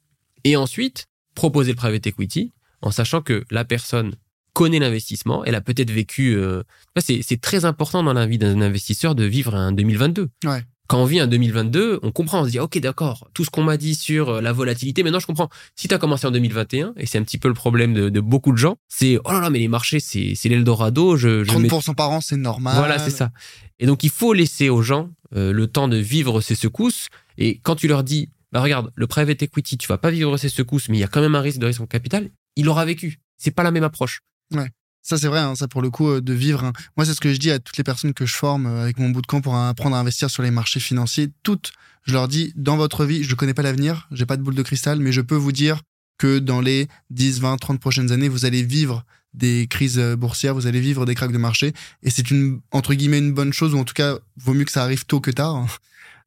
et 0.42 0.56
ensuite 0.56 1.06
proposer 1.34 1.72
le 1.72 1.76
private 1.76 2.06
equity 2.06 2.52
en 2.82 2.90
sachant 2.90 3.22
que 3.22 3.44
la 3.50 3.64
personne 3.64 4.14
connaît 4.54 4.78
l'investissement, 4.78 5.44
elle 5.44 5.54
a 5.54 5.60
peut-être 5.60 5.90
vécu. 5.90 6.34
Euh... 6.34 6.62
C'est 6.96 7.40
très 7.40 7.66
important 7.66 8.02
dans 8.02 8.14
la 8.14 8.26
vie 8.26 8.38
d'un 8.38 8.62
investisseur 8.62 9.14
de 9.14 9.24
vivre 9.24 9.54
un 9.54 9.72
2022. 9.72 10.30
Ouais. 10.44 10.64
Quand 10.86 11.02
on 11.02 11.06
vit 11.06 11.18
un 11.18 11.26
2022, 11.26 12.00
on 12.02 12.12
comprend, 12.12 12.42
on 12.42 12.44
se 12.44 12.50
dit 12.50 12.60
ok 12.60 12.78
d'accord, 12.78 13.28
tout 13.32 13.42
ce 13.44 13.50
qu'on 13.50 13.62
m'a 13.62 13.78
dit 13.78 13.94
sur 13.94 14.28
euh, 14.28 14.40
la 14.42 14.52
volatilité, 14.52 15.02
maintenant 15.02 15.18
je 15.18 15.26
comprends. 15.26 15.48
Si 15.76 15.88
tu 15.88 15.94
as 15.94 15.98
commencé 15.98 16.26
en 16.26 16.30
2021, 16.30 16.92
et 16.98 17.06
c'est 17.06 17.16
un 17.16 17.22
petit 17.22 17.38
peu 17.38 17.48
le 17.48 17.54
problème 17.54 17.94
de, 17.94 18.10
de 18.10 18.20
beaucoup 18.20 18.52
de 18.52 18.58
gens, 18.58 18.76
c'est 18.88 19.18
oh 19.24 19.32
là 19.32 19.40
là 19.40 19.48
mais 19.48 19.60
les 19.60 19.68
marchés 19.68 19.98
c'est 19.98 20.36
l'Eldorado. 20.44 21.16
Je, 21.16 21.42
je 21.42 21.50
30% 21.50 21.94
par 21.94 22.10
an 22.10 22.20
c'est 22.20 22.36
normal. 22.36 22.76
Voilà 22.76 22.98
c'est 22.98 23.10
ça. 23.10 23.30
Et 23.78 23.86
donc 23.86 24.04
il 24.04 24.10
faut 24.10 24.34
laisser 24.34 24.68
aux 24.68 24.82
gens 24.82 25.08
euh, 25.34 25.52
le 25.52 25.66
temps 25.68 25.88
de 25.88 25.96
vivre 25.96 26.42
ces 26.42 26.54
secousses. 26.54 27.08
Et 27.38 27.60
quand 27.62 27.76
tu 27.76 27.88
leur 27.88 28.04
dis 28.04 28.28
bah 28.52 28.60
regarde 28.60 28.90
le 28.94 29.06
private 29.06 29.42
equity 29.42 29.78
tu 29.78 29.88
vas 29.88 29.98
pas 29.98 30.10
vivre 30.10 30.36
ces 30.36 30.50
secousses 30.50 30.90
mais 30.90 30.98
il 30.98 31.00
y 31.00 31.04
a 31.04 31.08
quand 31.08 31.22
même 31.22 31.34
un 31.34 31.40
risque 31.40 31.58
de 31.58 31.66
risque 31.66 31.80
en 31.80 31.86
capital, 31.86 32.28
il 32.56 32.68
aura 32.68 32.84
vécu. 32.84 33.20
C'est 33.38 33.52
pas 33.52 33.62
la 33.62 33.70
même 33.70 33.84
approche. 33.84 34.20
Ouais. 34.52 34.68
Ça, 35.02 35.18
c'est 35.18 35.28
vrai, 35.28 35.40
hein, 35.40 35.54
ça 35.54 35.68
pour 35.68 35.82
le 35.82 35.90
coup, 35.90 36.08
euh, 36.08 36.20
de 36.22 36.32
vivre. 36.32 36.72
Moi, 36.96 37.04
c'est 37.04 37.12
ce 37.12 37.20
que 37.20 37.32
je 37.32 37.38
dis 37.38 37.50
à 37.50 37.58
toutes 37.58 37.76
les 37.76 37.84
personnes 37.84 38.14
que 38.14 38.24
je 38.24 38.34
forme 38.34 38.66
euh, 38.66 38.82
avec 38.82 38.98
mon 38.98 39.10
bootcamp 39.10 39.42
pour 39.42 39.54
apprendre 39.54 39.96
à 39.96 40.00
investir 40.00 40.30
sur 40.30 40.42
les 40.42 40.50
marchés 40.50 40.80
financiers. 40.80 41.30
Toutes, 41.42 41.72
je 42.04 42.14
leur 42.14 42.26
dis, 42.26 42.54
dans 42.56 42.78
votre 42.78 43.04
vie, 43.04 43.22
je 43.22 43.34
connais 43.34 43.52
pas 43.52 43.62
l'avenir, 43.62 44.08
j'ai 44.12 44.24
pas 44.24 44.38
de 44.38 44.42
boule 44.42 44.54
de 44.54 44.62
cristal, 44.62 45.00
mais 45.00 45.12
je 45.12 45.20
peux 45.20 45.34
vous 45.34 45.52
dire 45.52 45.82
que 46.16 46.38
dans 46.38 46.62
les 46.62 46.88
10, 47.10 47.40
20, 47.40 47.58
30 47.58 47.80
prochaines 47.80 48.12
années, 48.12 48.28
vous 48.28 48.46
allez 48.46 48.62
vivre 48.62 49.04
des 49.34 49.66
crises 49.68 49.98
euh, 49.98 50.16
boursières, 50.16 50.54
vous 50.54 50.66
allez 50.66 50.80
vivre 50.80 51.04
des 51.04 51.14
cracks 51.14 51.32
de 51.32 51.38
marché. 51.38 51.74
Et 52.02 52.08
c'est 52.08 52.30
une, 52.30 52.60
entre 52.70 52.94
guillemets, 52.94 53.18
une 53.18 53.34
bonne 53.34 53.52
chose, 53.52 53.74
ou 53.74 53.78
en 53.78 53.84
tout 53.84 53.94
cas, 53.94 54.16
vaut 54.36 54.54
mieux 54.54 54.64
que 54.64 54.72
ça 54.72 54.82
arrive 54.82 55.04
tôt 55.04 55.20
que 55.20 55.30
tard. 55.30 55.66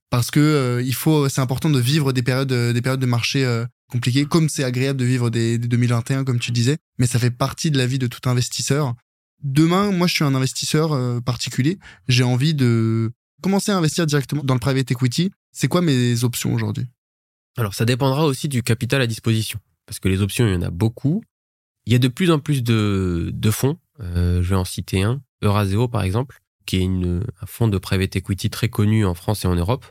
Parce 0.09 0.31
que 0.31 0.81
il 0.85 0.93
faut, 0.93 1.29
c'est 1.29 1.41
important 1.41 1.69
de 1.69 1.79
vivre 1.79 2.13
des 2.13 2.23
périodes, 2.23 2.51
des 2.51 2.81
périodes 2.81 2.99
de 2.99 3.05
marché 3.05 3.65
compliquées, 3.89 4.25
comme 4.25 4.49
c'est 4.49 4.63
agréable 4.63 4.99
de 4.99 5.05
vivre 5.05 5.29
des, 5.29 5.57
des 5.57 5.67
2021, 5.67 6.23
comme 6.23 6.39
tu 6.39 6.51
disais, 6.51 6.77
mais 6.97 7.07
ça 7.07 7.19
fait 7.19 7.31
partie 7.31 7.71
de 7.71 7.77
la 7.77 7.87
vie 7.87 7.99
de 7.99 8.07
tout 8.07 8.29
investisseur. 8.29 8.95
Demain, 9.43 9.91
moi, 9.91 10.07
je 10.07 10.13
suis 10.15 10.23
un 10.23 10.33
investisseur 10.33 11.21
particulier. 11.23 11.77
J'ai 12.07 12.23
envie 12.23 12.53
de 12.53 13.11
commencer 13.41 13.71
à 13.71 13.77
investir 13.77 14.05
directement 14.05 14.43
dans 14.43 14.53
le 14.53 14.59
private 14.59 14.91
equity. 14.91 15.31
C'est 15.51 15.67
quoi 15.67 15.81
mes 15.81 16.23
options 16.23 16.53
aujourd'hui? 16.53 16.87
Alors, 17.57 17.73
ça 17.73 17.85
dépendra 17.85 18.25
aussi 18.25 18.47
du 18.47 18.63
capital 18.63 19.01
à 19.01 19.07
disposition, 19.07 19.59
parce 19.85 19.99
que 19.99 20.07
les 20.07 20.21
options, 20.21 20.47
il 20.47 20.53
y 20.53 20.55
en 20.55 20.61
a 20.61 20.69
beaucoup. 20.69 21.23
Il 21.85 21.93
y 21.93 21.95
a 21.95 21.99
de 21.99 22.07
plus 22.07 22.29
en 22.31 22.39
plus 22.39 22.63
de, 22.63 23.31
de 23.33 23.51
fonds. 23.51 23.77
Euh, 23.99 24.43
je 24.43 24.49
vais 24.49 24.55
en 24.55 24.65
citer 24.65 25.01
un, 25.01 25.21
Euraseo 25.41 25.87
par 25.87 26.03
exemple, 26.03 26.37
qui 26.65 26.77
est 26.77 26.81
une, 26.81 27.23
un 27.41 27.45
fonds 27.45 27.67
de 27.67 27.77
private 27.77 28.15
equity 28.15 28.49
très 28.49 28.69
connu 28.69 29.05
en 29.05 29.15
France 29.15 29.45
et 29.45 29.47
en 29.47 29.55
Europe, 29.55 29.85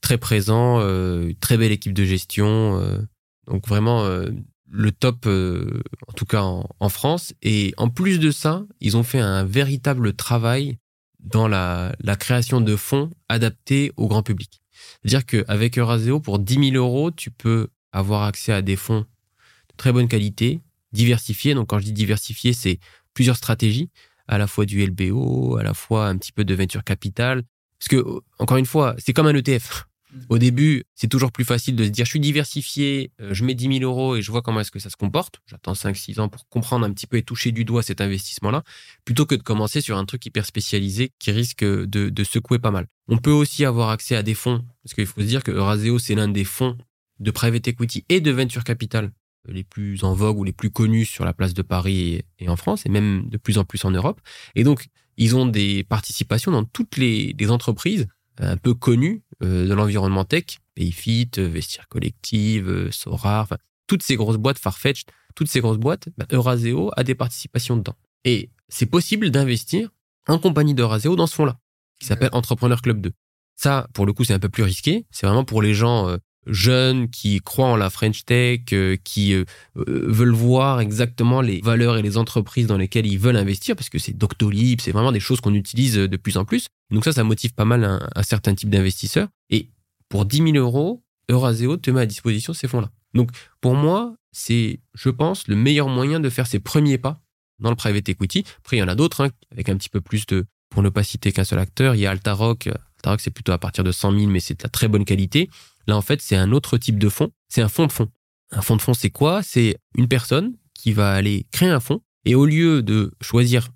très 0.00 0.18
présent, 0.18 0.80
euh, 0.80 1.32
très 1.40 1.56
belle 1.56 1.72
équipe 1.72 1.92
de 1.92 2.04
gestion, 2.04 2.80
euh, 2.80 2.98
donc 3.46 3.66
vraiment 3.66 4.04
euh, 4.04 4.30
le 4.70 4.92
top, 4.92 5.26
euh, 5.26 5.80
en 6.06 6.12
tout 6.12 6.26
cas 6.26 6.42
en, 6.42 6.68
en, 6.80 6.88
France. 6.88 7.32
Et 7.42 7.74
en 7.76 7.88
plus 7.88 8.18
de 8.18 8.30
ça, 8.30 8.64
ils 8.80 8.96
ont 8.96 9.02
fait 9.02 9.20
un 9.20 9.44
véritable 9.44 10.14
travail 10.14 10.78
dans 11.20 11.48
la, 11.48 11.94
la 12.00 12.16
création 12.16 12.60
de 12.60 12.76
fonds 12.76 13.10
adaptés 13.28 13.92
au 13.96 14.08
grand 14.08 14.22
public. 14.22 14.62
C'est-à-dire 15.02 15.26
qu'avec 15.26 15.78
Euraseo, 15.78 16.20
pour 16.20 16.38
10 16.38 16.72
000 16.72 16.76
euros, 16.76 17.10
tu 17.10 17.30
peux 17.30 17.68
avoir 17.92 18.22
accès 18.22 18.52
à 18.52 18.62
des 18.62 18.76
fonds 18.76 19.00
de 19.00 19.76
très 19.76 19.92
bonne 19.92 20.08
qualité, 20.08 20.60
diversifiés. 20.92 21.54
Donc 21.54 21.68
quand 21.68 21.78
je 21.78 21.84
dis 21.84 21.92
diversifiés, 21.92 22.52
c'est 22.52 22.78
plusieurs 23.14 23.36
stratégies, 23.36 23.90
à 24.28 24.38
la 24.38 24.46
fois 24.46 24.66
du 24.66 24.84
LBO, 24.84 25.56
à 25.56 25.62
la 25.62 25.74
fois 25.74 26.06
un 26.06 26.16
petit 26.18 26.32
peu 26.32 26.44
de 26.44 26.54
venture 26.54 26.84
capital. 26.84 27.42
Parce 27.78 27.88
que, 27.88 28.04
encore 28.38 28.56
une 28.56 28.66
fois, 28.66 28.94
c'est 28.98 29.12
comme 29.12 29.26
un 29.26 29.34
ETF. 29.34 29.87
Au 30.28 30.38
début, 30.38 30.84
c'est 30.94 31.08
toujours 31.08 31.32
plus 31.32 31.44
facile 31.44 31.76
de 31.76 31.84
se 31.84 31.90
dire, 31.90 32.04
je 32.04 32.10
suis 32.10 32.20
diversifié, 32.20 33.12
euh, 33.20 33.34
je 33.34 33.44
mets 33.44 33.54
10 33.54 33.80
000 33.80 33.90
euros 33.90 34.16
et 34.16 34.22
je 34.22 34.30
vois 34.30 34.42
comment 34.42 34.60
est-ce 34.60 34.70
que 34.70 34.78
ça 34.78 34.90
se 34.90 34.96
comporte. 34.96 35.40
J'attends 35.46 35.74
5-6 35.74 36.20
ans 36.20 36.28
pour 36.28 36.48
comprendre 36.48 36.86
un 36.86 36.92
petit 36.92 37.06
peu 37.06 37.16
et 37.16 37.22
toucher 37.22 37.52
du 37.52 37.64
doigt 37.64 37.82
cet 37.82 38.00
investissement-là, 38.00 38.62
plutôt 39.04 39.26
que 39.26 39.34
de 39.34 39.42
commencer 39.42 39.80
sur 39.80 39.98
un 39.98 40.04
truc 40.04 40.24
hyper 40.24 40.46
spécialisé 40.46 41.12
qui 41.18 41.30
risque 41.30 41.64
de, 41.64 42.24
secouer 42.24 42.58
pas 42.58 42.70
mal. 42.70 42.86
On 43.08 43.18
peut 43.18 43.30
aussi 43.30 43.64
avoir 43.64 43.90
accès 43.90 44.16
à 44.16 44.22
des 44.22 44.34
fonds, 44.34 44.64
parce 44.82 44.94
qu'il 44.94 45.06
faut 45.06 45.20
se 45.20 45.26
dire 45.26 45.42
que 45.42 45.50
Euraseo, 45.50 45.98
c'est 45.98 46.14
l'un 46.14 46.28
des 46.28 46.44
fonds 46.44 46.76
de 47.20 47.30
private 47.30 47.68
equity 47.68 48.04
et 48.08 48.20
de 48.20 48.30
venture 48.30 48.64
capital 48.64 49.10
les 49.46 49.64
plus 49.64 50.04
en 50.04 50.14
vogue 50.14 50.38
ou 50.38 50.44
les 50.44 50.52
plus 50.52 50.70
connus 50.70 51.06
sur 51.06 51.24
la 51.24 51.32
place 51.32 51.54
de 51.54 51.62
Paris 51.62 52.22
et, 52.38 52.48
en 52.48 52.56
France, 52.56 52.84
et 52.86 52.88
même 52.88 53.28
de 53.28 53.38
plus 53.38 53.58
en 53.58 53.64
plus 53.64 53.84
en 53.84 53.90
Europe. 53.90 54.20
Et 54.54 54.64
donc, 54.64 54.88
ils 55.16 55.36
ont 55.36 55.46
des 55.46 55.84
participations 55.84 56.52
dans 56.52 56.64
toutes 56.64 56.96
les, 56.96 57.34
entreprises 57.50 58.02
euh, 58.02 58.17
un 58.38 58.56
peu 58.56 58.74
connues 58.74 59.22
euh, 59.42 59.66
de 59.66 59.74
l'environnement 59.74 60.24
tech, 60.24 60.58
Payfit, 60.74 61.30
euh, 61.38 61.48
Vestiaire 61.48 61.88
Collective, 61.88 62.90
Sora, 62.90 63.42
enfin, 63.42 63.58
toutes 63.86 64.02
ces 64.02 64.16
grosses 64.16 64.36
boîtes, 64.36 64.58
Farfetch, 64.58 65.04
toutes 65.34 65.48
ces 65.48 65.60
grosses 65.60 65.78
boîtes, 65.78 66.08
bah, 66.16 66.26
Euraseo 66.32 66.90
a 66.96 67.04
des 67.04 67.14
participations 67.14 67.76
dedans. 67.76 67.96
Et 68.24 68.50
c'est 68.68 68.86
possible 68.86 69.30
d'investir 69.30 69.90
en 70.26 70.38
compagnie 70.38 70.74
d'Euraseo 70.74 71.16
dans 71.16 71.26
ce 71.26 71.34
fonds-là, 71.34 71.58
qui 71.98 72.06
s'appelle 72.06 72.30
Entrepreneur 72.32 72.82
Club 72.82 73.00
2. 73.00 73.12
Ça, 73.56 73.88
pour 73.92 74.06
le 74.06 74.12
coup, 74.12 74.24
c'est 74.24 74.34
un 74.34 74.38
peu 74.38 74.48
plus 74.48 74.62
risqué. 74.62 75.06
C'est 75.10 75.26
vraiment 75.26 75.44
pour 75.44 75.62
les 75.62 75.74
gens 75.74 76.16
jeunes 76.48 77.08
qui 77.08 77.40
croient 77.40 77.68
en 77.68 77.76
la 77.76 77.90
French 77.90 78.24
Tech, 78.24 78.60
euh, 78.72 78.96
qui 79.04 79.34
euh, 79.34 79.44
euh, 79.76 80.04
veulent 80.08 80.34
voir 80.34 80.80
exactement 80.80 81.40
les 81.40 81.60
valeurs 81.60 81.96
et 81.96 82.02
les 82.02 82.16
entreprises 82.16 82.66
dans 82.66 82.78
lesquelles 82.78 83.06
ils 83.06 83.18
veulent 83.18 83.36
investir, 83.36 83.76
parce 83.76 83.88
que 83.88 83.98
c'est 83.98 84.12
Doctolib, 84.12 84.80
c'est 84.80 84.92
vraiment 84.92 85.12
des 85.12 85.20
choses 85.20 85.40
qu'on 85.40 85.54
utilise 85.54 85.94
de 85.94 86.16
plus 86.16 86.36
en 86.36 86.44
plus. 86.44 86.66
Donc 86.90 87.04
ça, 87.04 87.12
ça 87.12 87.24
motive 87.24 87.54
pas 87.54 87.64
mal 87.64 87.84
un, 87.84 88.22
certain 88.22 88.54
type 88.54 88.70
d'investisseurs. 88.70 89.28
Et 89.50 89.68
pour 90.08 90.24
10 90.24 90.38
000 90.38 90.52
euros, 90.56 91.02
Euraseo 91.30 91.76
te 91.76 91.90
met 91.90 92.00
à 92.00 92.06
disposition 92.06 92.52
ces 92.52 92.68
fonds-là. 92.68 92.90
Donc 93.14 93.30
pour 93.60 93.74
moi, 93.74 94.14
c'est, 94.32 94.80
je 94.94 95.10
pense, 95.10 95.48
le 95.48 95.56
meilleur 95.56 95.88
moyen 95.88 96.20
de 96.20 96.30
faire 96.30 96.46
ses 96.46 96.58
premiers 96.58 96.98
pas 96.98 97.20
dans 97.58 97.70
le 97.70 97.76
private 97.76 98.08
equity. 98.08 98.44
Après, 98.58 98.76
il 98.76 98.80
y 98.80 98.82
en 98.82 98.88
a 98.88 98.94
d'autres, 98.94 99.24
hein, 99.24 99.30
avec 99.52 99.68
un 99.68 99.76
petit 99.76 99.88
peu 99.88 100.00
plus 100.00 100.26
de, 100.26 100.46
pour 100.70 100.82
ne 100.82 100.88
pas 100.88 101.02
citer 101.02 101.32
qu'un 101.32 101.44
seul 101.44 101.58
acteur, 101.58 101.94
il 101.94 102.00
y 102.00 102.06
a 102.06 102.10
Altaroc. 102.10 102.68
Altaroc, 102.98 103.20
c'est 103.20 103.30
plutôt 103.30 103.52
à 103.52 103.58
partir 103.58 103.84
de 103.84 103.92
100 103.92 104.12
000, 104.18 104.30
mais 104.30 104.40
c'est 104.40 104.62
de 104.62 104.68
très 104.68 104.88
bonne 104.88 105.04
qualité. 105.04 105.50
Là, 105.88 105.96
en 105.96 106.02
fait, 106.02 106.20
c'est 106.20 106.36
un 106.36 106.52
autre 106.52 106.76
type 106.76 106.98
de 106.98 107.08
fonds. 107.08 107.32
C'est 107.48 107.62
un 107.62 107.68
fonds 107.68 107.86
de 107.86 107.92
fonds. 107.92 108.10
Un 108.52 108.60
fonds 108.60 108.76
de 108.76 108.82
fonds, 108.82 108.94
c'est 108.94 109.10
quoi? 109.10 109.42
C'est 109.42 109.76
une 109.96 110.06
personne 110.06 110.52
qui 110.74 110.92
va 110.92 111.12
aller 111.12 111.46
créer 111.50 111.70
un 111.70 111.80
fonds 111.80 112.02
et 112.24 112.34
au 112.34 112.44
lieu 112.44 112.82
de 112.82 113.12
choisir 113.22 113.70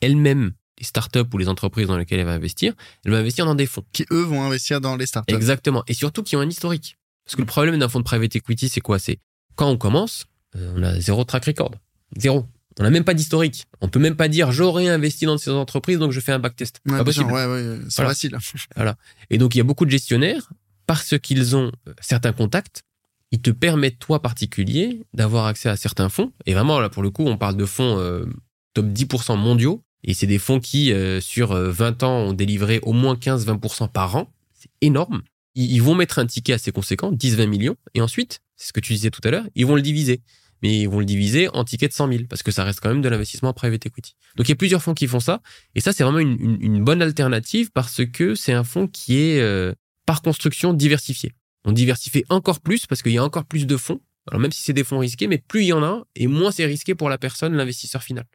elle-même 0.00 0.52
les 0.78 0.84
startups 0.84 1.20
ou 1.32 1.38
les 1.38 1.48
entreprises 1.48 1.86
dans 1.86 1.96
lesquelles 1.96 2.18
elle 2.18 2.26
va 2.26 2.32
investir, 2.32 2.74
elle 3.04 3.12
va 3.12 3.18
investir 3.18 3.46
dans 3.46 3.54
des 3.54 3.66
fonds. 3.66 3.84
Qui, 3.92 4.04
eux, 4.10 4.22
vont 4.22 4.42
investir 4.42 4.80
dans 4.80 4.96
les 4.96 5.06
startups. 5.06 5.32
Exactement. 5.32 5.84
Et 5.86 5.94
surtout 5.94 6.24
qui 6.24 6.34
ont 6.34 6.40
un 6.40 6.48
historique. 6.48 6.98
Parce 7.24 7.36
que 7.36 7.40
le 7.40 7.46
problème 7.46 7.78
d'un 7.78 7.88
fonds 7.88 8.00
de 8.00 8.04
private 8.04 8.34
equity, 8.34 8.68
c'est 8.68 8.80
quoi? 8.80 8.98
C'est 8.98 9.20
quand 9.54 9.68
on 9.68 9.76
commence, 9.76 10.26
euh, 10.56 10.74
on 10.76 10.82
a 10.82 10.98
zéro 10.98 11.22
track 11.22 11.44
record. 11.44 11.72
Zéro. 12.16 12.44
On 12.80 12.82
n'a 12.82 12.90
même 12.90 13.04
pas 13.04 13.14
d'historique. 13.14 13.66
On 13.80 13.88
peut 13.88 14.00
même 14.00 14.16
pas 14.16 14.28
dire 14.28 14.50
j'aurais 14.50 14.88
investi 14.88 15.26
dans 15.26 15.38
ces 15.38 15.50
entreprises, 15.50 15.98
donc 15.98 16.10
je 16.10 16.20
fais 16.20 16.32
un 16.32 16.38
backtest. 16.38 16.80
Ouais, 16.86 16.98
pas 16.98 17.04
possible. 17.04 17.30
Ouais, 17.30 17.46
ouais, 17.46 17.78
c'est 17.88 18.02
facile. 18.02 18.36
voilà. 18.74 18.96
Et 19.30 19.38
donc 19.38 19.54
il 19.54 19.58
y 19.58 19.60
a 19.60 19.64
beaucoup 19.64 19.84
de 19.84 19.90
gestionnaires 19.90 20.50
parce 20.92 21.18
qu'ils 21.18 21.56
ont 21.56 21.72
euh, 21.88 21.94
certains 22.00 22.32
contacts, 22.32 22.82
ils 23.30 23.40
te 23.40 23.50
permettent, 23.50 23.98
toi 23.98 24.20
particulier, 24.20 25.00
d'avoir 25.14 25.46
accès 25.46 25.70
à 25.70 25.76
certains 25.76 26.10
fonds. 26.10 26.32
Et 26.44 26.52
vraiment, 26.52 26.80
là, 26.80 26.90
pour 26.90 27.02
le 27.02 27.10
coup, 27.10 27.24
on 27.24 27.38
parle 27.38 27.56
de 27.56 27.64
fonds 27.64 27.98
euh, 27.98 28.26
top 28.74 28.86
10% 28.86 29.38
mondiaux. 29.38 29.82
Et 30.04 30.12
c'est 30.14 30.26
des 30.26 30.38
fonds 30.38 30.60
qui, 30.60 30.92
euh, 30.92 31.20
sur 31.20 31.54
20 31.54 32.02
ans, 32.02 32.18
ont 32.18 32.32
délivré 32.32 32.80
au 32.82 32.92
moins 32.92 33.14
15-20% 33.14 33.88
par 33.88 34.16
an. 34.16 34.30
C'est 34.52 34.70
énorme. 34.82 35.22
Ils, 35.54 35.80
vont 35.80 35.94
mettre 35.94 36.18
un 36.18 36.26
ticket 36.26 36.54
assez 36.54 36.72
conséquent, 36.72 37.12
10-20 37.12 37.46
millions. 37.46 37.76
Et 37.94 38.00
ensuite, 38.00 38.40
c'est 38.56 38.68
ce 38.68 38.72
que 38.72 38.80
tu 38.80 38.92
disais 38.92 39.10
tout 39.10 39.20
à 39.24 39.30
l'heure, 39.30 39.44
ils 39.54 39.66
vont 39.66 39.76
le 39.76 39.82
diviser. 39.82 40.22
Mais 40.62 40.80
ils 40.80 40.88
vont 40.88 40.98
le 41.00 41.04
diviser 41.04 41.48
en 41.48 41.64
tickets 41.64 41.90
de 41.90 41.94
100 41.94 42.08
000 42.08 42.24
parce 42.28 42.42
que 42.42 42.50
ça 42.50 42.64
reste 42.64 42.80
quand 42.80 42.88
même 42.88 43.02
de 43.02 43.08
l'investissement 43.08 43.50
en 43.50 43.52
private 43.52 43.84
equity. 43.84 44.14
Donc 44.36 44.46
il 44.48 44.50
y 44.50 44.52
a 44.52 44.56
plusieurs 44.56 44.82
fonds 44.82 44.94
qui 44.94 45.06
font 45.06 45.20
ça. 45.20 45.42
Et 45.74 45.80
ça, 45.80 45.92
c'est 45.92 46.04
vraiment 46.04 46.20
une, 46.20 46.84
bonne 46.84 47.02
alternative 47.02 47.70
parce 47.72 48.02
que 48.06 48.34
c'est 48.34 48.52
un 48.52 48.64
fonds 48.64 48.86
qui 48.86 49.18
est 49.18 49.74
par 50.06 50.22
construction 50.22 50.72
diversifié. 50.72 51.32
On 51.64 51.72
diversifie 51.72 52.24
encore 52.28 52.60
plus 52.60 52.86
parce 52.86 53.02
qu'il 53.02 53.12
y 53.12 53.18
a 53.18 53.24
encore 53.24 53.44
plus 53.44 53.66
de 53.66 53.76
fonds. 53.76 54.00
Alors 54.30 54.40
même 54.40 54.52
si 54.52 54.62
c'est 54.62 54.72
des 54.72 54.84
fonds 54.84 54.98
risqués, 54.98 55.26
mais 55.26 55.38
plus 55.38 55.62
il 55.62 55.66
y 55.66 55.72
en 55.72 55.82
a, 55.82 56.04
et 56.14 56.26
moins 56.26 56.52
c'est 56.52 56.64
risqué 56.64 56.94
pour 56.94 57.08
la 57.08 57.18
personne, 57.18 57.54
l'investisseur 57.54 58.02
final. 58.02 58.26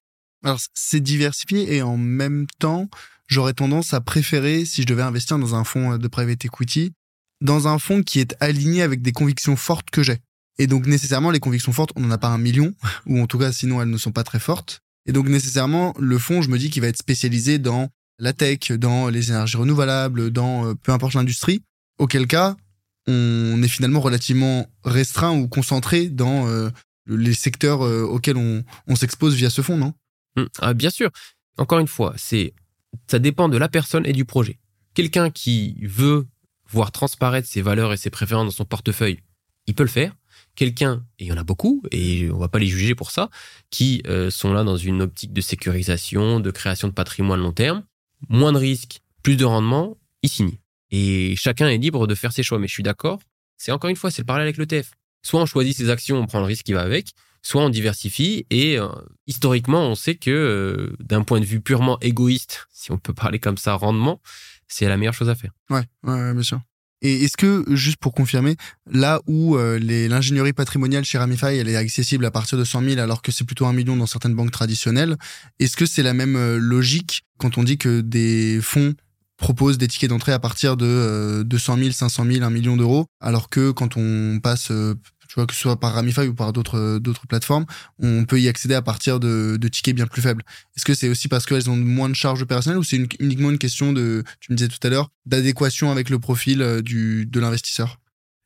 Alors 0.43 0.59
c'est 0.73 0.99
diversifié 0.99 1.75
et 1.75 1.81
en 1.81 1.97
même 1.97 2.45
temps, 2.59 2.89
j'aurais 3.27 3.53
tendance 3.53 3.93
à 3.93 4.01
préférer, 4.01 4.65
si 4.65 4.81
je 4.81 4.87
devais 4.87 5.01
investir 5.01 5.39
dans 5.39 5.55
un 5.55 5.63
fonds 5.63 5.97
de 5.97 6.07
private 6.07 6.45
equity, 6.45 6.93
dans 7.41 7.67
un 7.67 7.79
fonds 7.79 8.03
qui 8.03 8.19
est 8.19 8.35
aligné 8.39 8.81
avec 8.81 9.01
des 9.01 9.11
convictions 9.11 9.55
fortes 9.55 9.89
que 9.89 10.03
j'ai. 10.03 10.19
Et 10.59 10.67
donc 10.67 10.87
nécessairement, 10.87 11.31
les 11.31 11.39
convictions 11.39 11.71
fortes, 11.71 11.91
on 11.95 12.01
n'en 12.01 12.11
a 12.11 12.17
pas 12.17 12.29
un 12.29 12.37
million, 12.37 12.73
ou 13.05 13.19
en 13.19 13.27
tout 13.27 13.37
cas 13.37 13.51
sinon 13.51 13.81
elles 13.81 13.89
ne 13.89 13.97
sont 13.97 14.11
pas 14.11 14.23
très 14.23 14.39
fortes. 14.39 14.81
Et 15.05 15.13
donc 15.13 15.29
nécessairement, 15.29 15.93
le 15.99 16.17
fonds, 16.17 16.41
je 16.41 16.49
me 16.49 16.57
dis 16.57 16.69
qu'il 16.69 16.81
va 16.81 16.89
être 16.89 16.97
spécialisé 16.97 17.59
dans 17.59 17.89
la 18.19 18.33
tech, 18.33 18.71
dans 18.71 19.09
les 19.09 19.29
énergies 19.29 19.57
renouvelables, 19.57 20.31
dans 20.31 20.67
euh, 20.67 20.73
peu 20.75 20.91
importe 20.91 21.13
l'industrie, 21.13 21.63
auquel 21.97 22.27
cas 22.27 22.55
on 23.09 23.63
est 23.63 23.69
finalement 23.69 24.01
relativement 24.01 24.67
restreint 24.83 25.33
ou 25.37 25.47
concentré 25.47 26.09
dans 26.09 26.47
euh, 26.49 26.69
les 27.05 27.33
secteurs 27.33 27.85
euh, 27.85 28.03
auxquels 28.03 28.35
on, 28.35 28.95
s'expose 28.95 29.33
via 29.33 29.49
ce 29.49 29.61
fonds, 29.61 29.77
non? 29.77 29.93
Hum, 30.35 30.49
ah, 30.59 30.73
Bien 30.73 30.89
sûr. 30.89 31.09
Encore 31.57 31.79
une 31.79 31.87
fois, 31.87 32.13
c'est 32.17 32.53
ça 33.09 33.19
dépend 33.19 33.47
de 33.47 33.57
la 33.57 33.69
personne 33.69 34.05
et 34.05 34.11
du 34.11 34.25
projet. 34.25 34.59
Quelqu'un 34.93 35.29
qui 35.29 35.77
veut 35.85 36.27
voir 36.69 36.91
transparaître 36.91 37.47
ses 37.47 37.61
valeurs 37.61 37.93
et 37.93 37.97
ses 37.97 38.09
préférences 38.09 38.45
dans 38.45 38.51
son 38.51 38.65
portefeuille, 38.65 39.19
il 39.67 39.73
peut 39.73 39.83
le 39.83 39.89
faire. 39.89 40.13
Quelqu'un, 40.55 41.05
et 41.17 41.25
il 41.25 41.27
y 41.27 41.31
en 41.31 41.37
a 41.37 41.43
beaucoup, 41.43 41.83
et 41.91 42.29
on 42.29 42.37
va 42.37 42.49
pas 42.49 42.59
les 42.59 42.67
juger 42.67 42.93
pour 42.93 43.11
ça, 43.11 43.29
qui 43.69 44.03
sont 44.29 44.53
là 44.53 44.63
dans 44.63 44.75
une 44.75 45.03
optique 45.03 45.31
de 45.31 45.41
sécurisation, 45.41 46.39
de 46.39 46.51
création 46.51 46.87
de 46.87 46.93
patrimoine 46.93 47.39
long 47.39 47.53
terme, 47.53 47.83
moins 48.29 48.51
de 48.51 48.57
risques, 48.57 49.01
plus 49.23 49.35
de 49.35 49.45
rendement, 49.45 49.97
il 50.21 50.29
signe. 50.29 50.57
Et 50.91 51.35
chacun 51.35 51.67
est 51.67 51.77
libre 51.77 52.07
de 52.07 52.15
faire 52.15 52.31
ses 52.31 52.43
choix. 52.43 52.59
Mais 52.59 52.67
je 52.67 52.73
suis 52.73 52.83
d'accord, 52.83 53.19
c'est 53.57 53.71
encore 53.71 53.89
une 53.89 53.95
fois, 53.95 54.11
c'est 54.11 54.21
le 54.21 54.25
parallèle 54.25 54.47
avec 54.47 54.57
l'ETF. 54.57 54.91
Soit 55.23 55.41
on 55.41 55.45
choisit 55.45 55.75
ses 55.75 55.89
actions, 55.89 56.17
on 56.17 56.25
prend 56.25 56.39
le 56.39 56.45
risque 56.45 56.65
qui 56.65 56.73
va 56.73 56.81
avec, 56.81 57.13
soit 57.41 57.61
on 57.61 57.69
diversifie. 57.69 58.45
Et 58.49 58.79
euh, 58.79 58.87
historiquement, 59.25 59.81
on 59.81 59.95
sait 59.95 60.15
que 60.15 60.31
euh, 60.31 60.95
d'un 60.99 61.23
point 61.23 61.39
de 61.39 61.45
vue 61.45 61.59
purement 61.59 61.99
égoïste, 61.99 62.67
si 62.71 62.91
on 62.91 62.97
peut 62.97 63.13
parler 63.13 63.39
comme 63.39 63.57
ça, 63.57 63.73
rendement, 63.73 64.21
c'est 64.67 64.87
la 64.87 64.97
meilleure 64.97 65.13
chose 65.13 65.29
à 65.29 65.35
faire. 65.35 65.51
Ouais, 65.69 65.83
bien 66.03 66.43
sûr. 66.43 66.61
Et 67.03 67.25
est-ce 67.25 67.37
que, 67.37 67.63
juste 67.75 67.97
pour 67.97 68.11
confirmer, 68.11 68.55
là 68.89 69.21
où 69.27 69.55
euh, 69.55 69.77
l'ingénierie 69.79 70.53
patrimoniale 70.53 71.05
chez 71.05 71.19
Ramify, 71.19 71.45
elle 71.45 71.69
est 71.69 71.75
accessible 71.75 72.25
à 72.25 72.31
partir 72.31 72.57
de 72.57 72.63
100 72.63 72.81
000 72.81 72.99
alors 72.99 73.21
que 73.21 73.31
c'est 73.31 73.43
plutôt 73.43 73.67
un 73.67 73.73
million 73.73 73.95
dans 73.95 74.07
certaines 74.07 74.33
banques 74.33 74.51
traditionnelles, 74.51 75.15
est-ce 75.59 75.77
que 75.77 75.85
c'est 75.85 76.01
la 76.01 76.15
même 76.15 76.57
logique 76.57 77.26
quand 77.37 77.57
on 77.57 77.63
dit 77.63 77.77
que 77.77 78.01
des 78.01 78.59
fonds 78.61 78.95
proposent 79.37 79.77
des 79.77 79.87
tickets 79.87 80.09
d'entrée 80.09 80.33
à 80.33 80.39
partir 80.39 80.77
de 80.77 81.43
200 81.45 81.77
000, 81.77 81.91
500 81.91 82.25
000, 82.25 82.43
1 82.43 82.49
million 82.49 82.75
d'euros, 82.75 83.05
alors 83.21 83.49
que 83.49 83.71
quand 83.71 83.95
on 83.95 84.39
passe, 84.41 84.71
euh, 84.71 84.95
tu 85.29 85.35
vois, 85.35 85.45
que 85.45 85.53
ce 85.53 85.61
soit 85.61 85.79
par 85.79 85.93
Ramify 85.93 86.27
ou 86.27 86.33
par 86.33 86.53
d'autres 86.53 86.97
d'autres 86.99 87.27
plateformes, 87.27 87.65
on 87.99 88.25
peut 88.25 88.41
y 88.41 88.47
accéder 88.47 88.73
à 88.73 88.81
partir 88.81 89.19
de, 89.19 89.57
tickets 89.71 89.95
bien 89.95 90.07
plus 90.07 90.21
faibles. 90.21 90.43
Est-ce 90.75 90.85
que 90.85 90.95
c'est 90.95 91.09
aussi 91.09 91.27
parce 91.27 91.45
qu'elles 91.45 91.69
ont 91.69 91.75
moins 91.75 92.09
de 92.09 92.15
charges 92.15 92.41
opérationnelles 92.41 92.79
ou 92.79 92.83
c'est 92.83 92.97
uniquement 93.19 93.51
une 93.51 93.59
question 93.59 93.93
de, 93.93 94.23
tu 94.39 94.51
me 94.51 94.57
disais 94.57 94.69
tout 94.69 94.85
à 94.85 94.89
l'heure, 94.89 95.09
d'adéquation 95.25 95.91
avec 95.91 96.09
le 96.09 96.19
profil 96.19 96.61
euh, 96.61 96.81
du, 96.81 97.27
de 97.27 97.39
l'investisseur? 97.39 97.99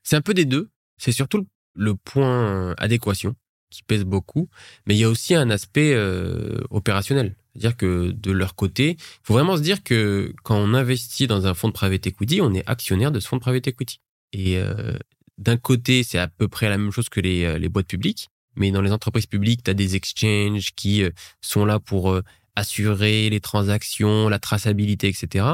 C'est 0.03 0.18
un 0.18 0.22
peu 0.22 0.34
des 0.34 0.45
deux. 0.45 0.69
C'est 0.97 1.13
surtout 1.13 1.47
le 1.73 1.95
point 1.95 2.76
adéquation 2.77 3.35
qui 3.72 3.81
pèse 3.84 4.03
beaucoup, 4.03 4.49
mais 4.85 4.95
il 4.95 4.99
y 4.99 5.03
a 5.03 5.09
aussi 5.09 5.34
un 5.34 5.49
aspect 5.49 5.93
euh, 5.95 6.59
opérationnel. 6.69 7.35
C'est-à-dire 7.53 7.76
que 7.76 8.11
de 8.11 8.32
leur 8.32 8.56
côté, 8.56 8.91
il 8.91 9.19
faut 9.23 9.34
vraiment 9.34 9.57
se 9.57 9.61
dire 9.61 9.84
que 9.84 10.34
quand 10.44 10.56
on 10.56 10.73
investit 10.73 11.28
dans 11.28 11.48
un 11.48 11.53
fonds 11.53 11.68
de 11.68 11.73
private 11.73 12.07
equity, 12.07 12.41
on 12.41 12.53
est 12.53 12.68
actionnaire 12.68 13.11
de 13.11 13.19
ce 13.19 13.28
fonds 13.28 13.38
de 13.38 13.41
private 13.41 13.68
equity. 13.68 13.99
Et 14.34 14.57
euh, 14.57 14.98
d'un 15.38 15.57
côté, 15.57 16.03
c'est 16.03 16.18
à 16.18 16.28
peu 16.28 16.48
près 16.48 16.69
la 16.69 16.78
même 16.78 16.91
chose 16.91 17.10
que 17.10 17.19
les, 17.19 17.44
euh, 17.44 17.69
boîtes 17.69 17.88
publiques, 17.88 18.30
mais 18.56 18.72
dans 18.72 18.82
les 18.82 18.91
entreprises 18.91 19.26
publiques, 19.26 19.64
tu 19.64 19.72
as 19.72 19.73
des 19.73 19.95
exchanges 19.95 20.72
qui 20.76 21.03
sont 21.40 21.65
là 21.65 21.80
pour 21.80 22.19
assurer 22.57 23.30
les 23.30 23.40
transactions, 23.40 24.28
la 24.28 24.40
traçabilité, 24.40 25.07
etc. 25.07 25.45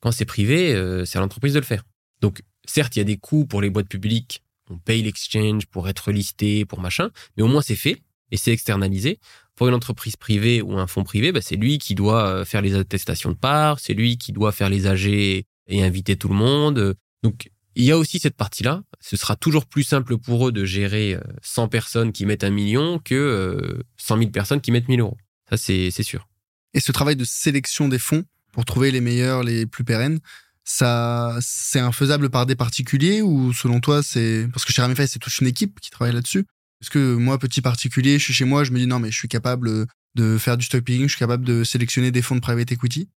Quand 0.00 0.12
c'est 0.12 0.26
privé, 0.26 0.74
c'est 1.06 1.16
à 1.16 1.22
l'entreprise 1.22 1.54
de 1.54 1.58
le 1.58 1.64
faire. 1.64 1.84
Donc, 2.20 2.42
certes, 2.66 2.96
il 2.96 2.98
y 2.98 3.02
a 3.02 3.04
des 3.04 3.16
coûts 3.16 3.46
pour 3.46 3.62
les 3.62 3.70
boîtes 3.70 3.88
publiques 3.88 4.42
on 4.70 4.78
paye 4.78 5.02
l'exchange 5.02 5.66
pour 5.66 5.88
être 5.88 6.12
listé, 6.12 6.64
pour 6.64 6.80
machin, 6.80 7.10
mais 7.36 7.42
au 7.42 7.48
moins 7.48 7.62
c'est 7.62 7.76
fait 7.76 8.02
et 8.30 8.36
c'est 8.36 8.52
externalisé. 8.52 9.18
Pour 9.54 9.68
une 9.68 9.74
entreprise 9.74 10.16
privée 10.16 10.62
ou 10.62 10.78
un 10.78 10.86
fonds 10.86 11.04
privé, 11.04 11.32
bah, 11.32 11.40
c'est 11.42 11.56
lui 11.56 11.78
qui 11.78 11.94
doit 11.94 12.26
euh, 12.26 12.44
faire 12.44 12.62
les 12.62 12.74
attestations 12.74 13.30
de 13.30 13.36
part, 13.36 13.80
c'est 13.80 13.94
lui 13.94 14.16
qui 14.16 14.32
doit 14.32 14.52
faire 14.52 14.68
les 14.68 14.86
AG 14.86 15.06
et 15.06 15.44
inviter 15.70 16.16
tout 16.16 16.28
le 16.28 16.34
monde. 16.34 16.94
Donc 17.22 17.50
il 17.74 17.84
y 17.84 17.92
a 17.92 17.98
aussi 17.98 18.18
cette 18.18 18.36
partie-là. 18.36 18.82
Ce 19.00 19.16
sera 19.16 19.36
toujours 19.36 19.66
plus 19.66 19.84
simple 19.84 20.18
pour 20.18 20.48
eux 20.48 20.52
de 20.52 20.64
gérer 20.64 21.16
100 21.42 21.64
euh, 21.64 21.66
personnes 21.68 22.12
qui 22.12 22.26
mettent 22.26 22.44
un 22.44 22.50
million 22.50 22.98
que 22.98 23.84
100 23.96 24.16
euh, 24.16 24.18
000 24.18 24.30
personnes 24.30 24.60
qui 24.60 24.72
mettent 24.72 24.88
1000 24.88 25.00
euros. 25.00 25.16
Ça, 25.48 25.56
c'est 25.56 25.90
sûr. 26.02 26.28
Et 26.74 26.80
ce 26.80 26.92
travail 26.92 27.16
de 27.16 27.24
sélection 27.24 27.88
des 27.88 27.98
fonds 27.98 28.24
pour 28.52 28.64
trouver 28.64 28.90
les 28.90 29.00
meilleurs, 29.00 29.42
les 29.42 29.66
plus 29.66 29.84
pérennes, 29.84 30.20
ça 30.64 31.36
c'est 31.40 31.80
infaisable 31.80 32.28
par 32.28 32.44
des 32.44 32.54
particuliers 32.54 33.22
ou 33.22 33.54
selon 33.54 33.80
toi 33.80 34.02
c'est 34.02 34.46
parce 34.52 34.66
que 34.66 34.72
chez 34.72 34.82
Ramify 34.82 35.08
c'est 35.08 35.18
toute 35.18 35.38
une 35.38 35.46
équipe 35.46 35.80
qui 35.80 35.90
travaille 35.90 36.12
là-dessus 36.12 36.44
est-ce 36.80 36.90
que 36.90 37.14
moi 37.14 37.38
petit 37.38 37.60
particulier 37.60 38.18
je 38.18 38.24
suis 38.24 38.34
chez 38.34 38.44
moi 38.44 38.64
je 38.64 38.72
me 38.72 38.78
dis 38.78 38.86
non 38.86 38.98
mais 38.98 39.10
je 39.10 39.16
suis 39.16 39.28
capable 39.28 39.86
de 40.14 40.38
faire 40.38 40.56
du 40.56 40.64
stock 40.64 40.82
picking 40.82 41.04
je 41.04 41.08
suis 41.08 41.18
capable 41.18 41.44
de 41.44 41.64
sélectionner 41.64 42.10
des 42.10 42.22
fonds 42.22 42.36
de 42.36 42.40
private 42.40 42.72
equity 42.72 43.08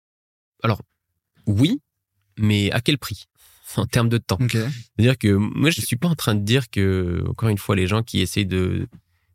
alors 0.64 0.82
oui 1.46 1.82
mais 2.38 2.72
à 2.72 2.82
quel 2.82 2.98
prix? 2.98 3.26
En 3.78 3.86
termes 3.86 4.10
de 4.10 4.18
temps 4.18 4.38
c'est-à-dire 4.50 5.18
que 5.18 5.30
moi 5.34 5.70
je 5.70 5.80
suis 5.80 5.96
pas 5.96 6.10
en 6.10 6.16
train 6.16 6.36
de 6.36 6.44
dire 6.44 6.70
que 6.70 7.24
encore 7.30 7.48
une 7.48 7.58
fois 7.58 7.76
les 7.76 7.88
gens 7.88 8.04
qui 8.04 8.20
essayent 8.20 8.46
de 8.46 8.88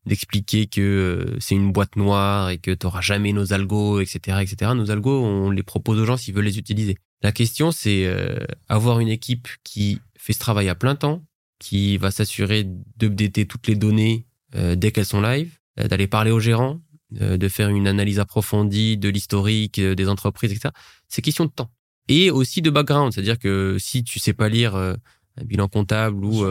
d'expliquer 0.07 0.67
que 0.67 0.81
euh, 0.81 1.37
c'est 1.41 1.55
une 1.55 1.73
boîte 1.73 1.97
noire 1.97 2.51
et 2.51 2.59
que 2.59 2.71
tu 2.71 2.87
n'auras 2.87 3.01
jamais 3.01 3.33
nos 3.33 3.53
algos, 3.53 4.01
etc., 4.01 4.39
etc. 4.41 4.73
Nos 4.75 4.91
algos, 4.91 5.23
on 5.23 5.51
les 5.51 5.65
propose 5.65 5.99
aux 5.99 6.05
gens 6.05 6.17
s'ils 6.17 6.35
veulent 6.35 6.45
les 6.45 6.59
utiliser. 6.59 6.97
La 7.23 7.33
question, 7.33 7.73
c'est 7.73 8.07
euh, 8.07 8.39
avoir 8.69 9.01
une 9.01 9.09
équipe 9.09 9.49
qui 9.65 10.01
fait 10.17 10.33
ce 10.33 10.39
travail 10.39 10.69
à 10.69 10.75
plein 10.75 10.95
temps, 10.95 11.23
qui 11.59 11.97
va 11.97 12.11
s'assurer 12.11 12.67
d'updater 12.97 13.47
toutes 13.47 13.67
les 13.67 13.77
données 13.77 14.27
euh, 14.55 14.75
dès 14.75 14.93
qu'elles 14.93 15.07
sont 15.07 15.21
live, 15.21 15.59
euh, 15.81 15.89
d'aller 15.89 16.07
parler 16.07 16.31
aux 16.31 16.41
gérants, 16.41 16.81
de 17.13 17.49
faire 17.49 17.69
une 17.69 17.87
analyse 17.87 18.19
approfondie 18.19 18.97
de 18.97 19.09
l'historique 19.09 19.81
des 19.81 20.09
entreprises, 20.09 20.51
etc. 20.51 20.71
C'est 21.07 21.23
question 21.23 21.45
de 21.45 21.51
temps. 21.51 21.71
Et 22.09 22.33
aussi 22.33 22.63
de 22.63 22.69
background, 22.69 23.13
c'est-à-dire 23.13 23.39
que 23.39 23.77
si 23.79 24.03
tu 24.03 24.19
sais 24.19 24.33
pas 24.33 24.49
lire 24.49 24.75
un 24.75 24.97
bilan 25.45 25.69
comptable 25.69 26.25
ou 26.25 26.45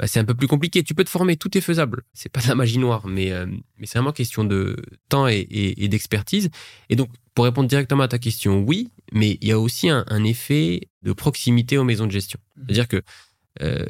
bah, 0.00 0.06
c'est 0.06 0.18
un 0.18 0.24
peu 0.24 0.34
plus 0.34 0.48
compliqué. 0.48 0.82
Tu 0.82 0.94
peux 0.94 1.04
te 1.04 1.10
former, 1.10 1.36
tout 1.36 1.56
est 1.58 1.60
faisable. 1.60 2.04
C'est 2.14 2.30
pas 2.30 2.40
de 2.40 2.48
la 2.48 2.54
magie 2.54 2.78
noire, 2.78 3.06
mais, 3.06 3.32
euh, 3.32 3.44
mais 3.76 3.86
c'est 3.86 3.98
vraiment 3.98 4.12
question 4.12 4.44
de 4.44 4.76
temps 5.10 5.28
et, 5.28 5.46
et, 5.50 5.88
d'expertise. 5.88 6.48
Et 6.88 6.96
donc, 6.96 7.10
pour 7.34 7.44
répondre 7.44 7.68
directement 7.68 8.04
à 8.04 8.08
ta 8.08 8.18
question, 8.18 8.64
oui, 8.66 8.88
mais 9.12 9.36
il 9.42 9.48
y 9.48 9.52
a 9.52 9.58
aussi 9.58 9.90
un, 9.90 10.04
un 10.08 10.24
effet 10.24 10.88
de 11.02 11.12
proximité 11.12 11.76
aux 11.76 11.84
maisons 11.84 12.06
de 12.06 12.12
gestion. 12.12 12.40
Mmh. 12.56 12.62
C'est-à-dire 12.64 12.88
que 12.88 12.96
euh, 12.96 13.02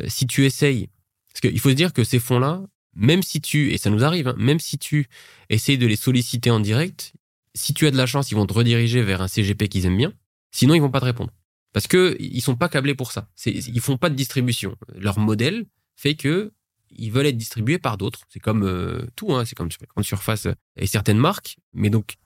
si 0.06 0.26
tu 0.26 0.44
essayes, 0.44 0.88
parce 1.32 1.40
qu'il 1.40 1.60
faut 1.60 1.70
se 1.70 1.74
dire 1.74 1.92
que 1.92 2.04
ces 2.04 2.18
fonds-là, 2.18 2.62
même 2.94 3.22
si 3.22 3.40
tu, 3.40 3.72
et 3.72 3.78
ça 3.78 3.90
nous 3.90 4.04
arrive, 4.04 4.28
hein, 4.28 4.34
même 4.36 4.60
si 4.60 4.78
tu 4.78 5.08
essayes 5.48 5.78
de 5.78 5.86
les 5.86 5.96
solliciter 5.96 6.50
en 6.50 6.60
direct, 6.60 7.12
si 7.54 7.74
tu 7.74 7.86
as 7.86 7.90
de 7.90 7.96
la 7.96 8.06
chance, 8.06 8.30
ils 8.30 8.34
vont 8.34 8.46
te 8.46 8.52
rediriger 8.52 9.02
vers 9.02 9.22
un 9.22 9.28
CGP 9.28 9.68
qu'ils 9.68 9.86
aiment 9.86 9.96
bien. 9.96 10.12
Sinon, 10.50 10.74
ils 10.74 10.80
vont 10.80 10.90
pas 10.90 11.00
te 11.00 11.04
répondre. 11.04 11.32
Parce 11.72 11.86
que 11.86 12.16
ils 12.18 12.40
sont 12.40 12.56
pas 12.56 12.68
câblés 12.68 12.94
pour 12.94 13.12
ça. 13.12 13.28
Ils 13.46 13.80
font 13.80 13.96
pas 13.96 14.10
de 14.10 14.16
distribution. 14.16 14.76
Leur 14.94 15.18
modèle, 15.18 15.66
fait 15.94 16.14
que 16.14 16.52
ils 16.90 17.12
veulent 17.12 17.26
être 17.26 17.36
distribués 17.36 17.78
par 17.78 17.96
d'autres. 17.96 18.22
C'est 18.28 18.40
comme 18.40 18.64
euh, 18.64 19.06
tout, 19.14 19.32
hein, 19.32 19.44
c'est 19.44 19.54
comme 19.54 19.68
grande 19.94 20.04
surface 20.04 20.48
et 20.76 20.86
certaines 20.86 21.18
marques. 21.18 21.56
Mais 21.72 21.90
donc, 21.90 22.16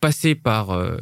passer 0.00 0.34
par 0.34 0.70
euh, 0.70 0.96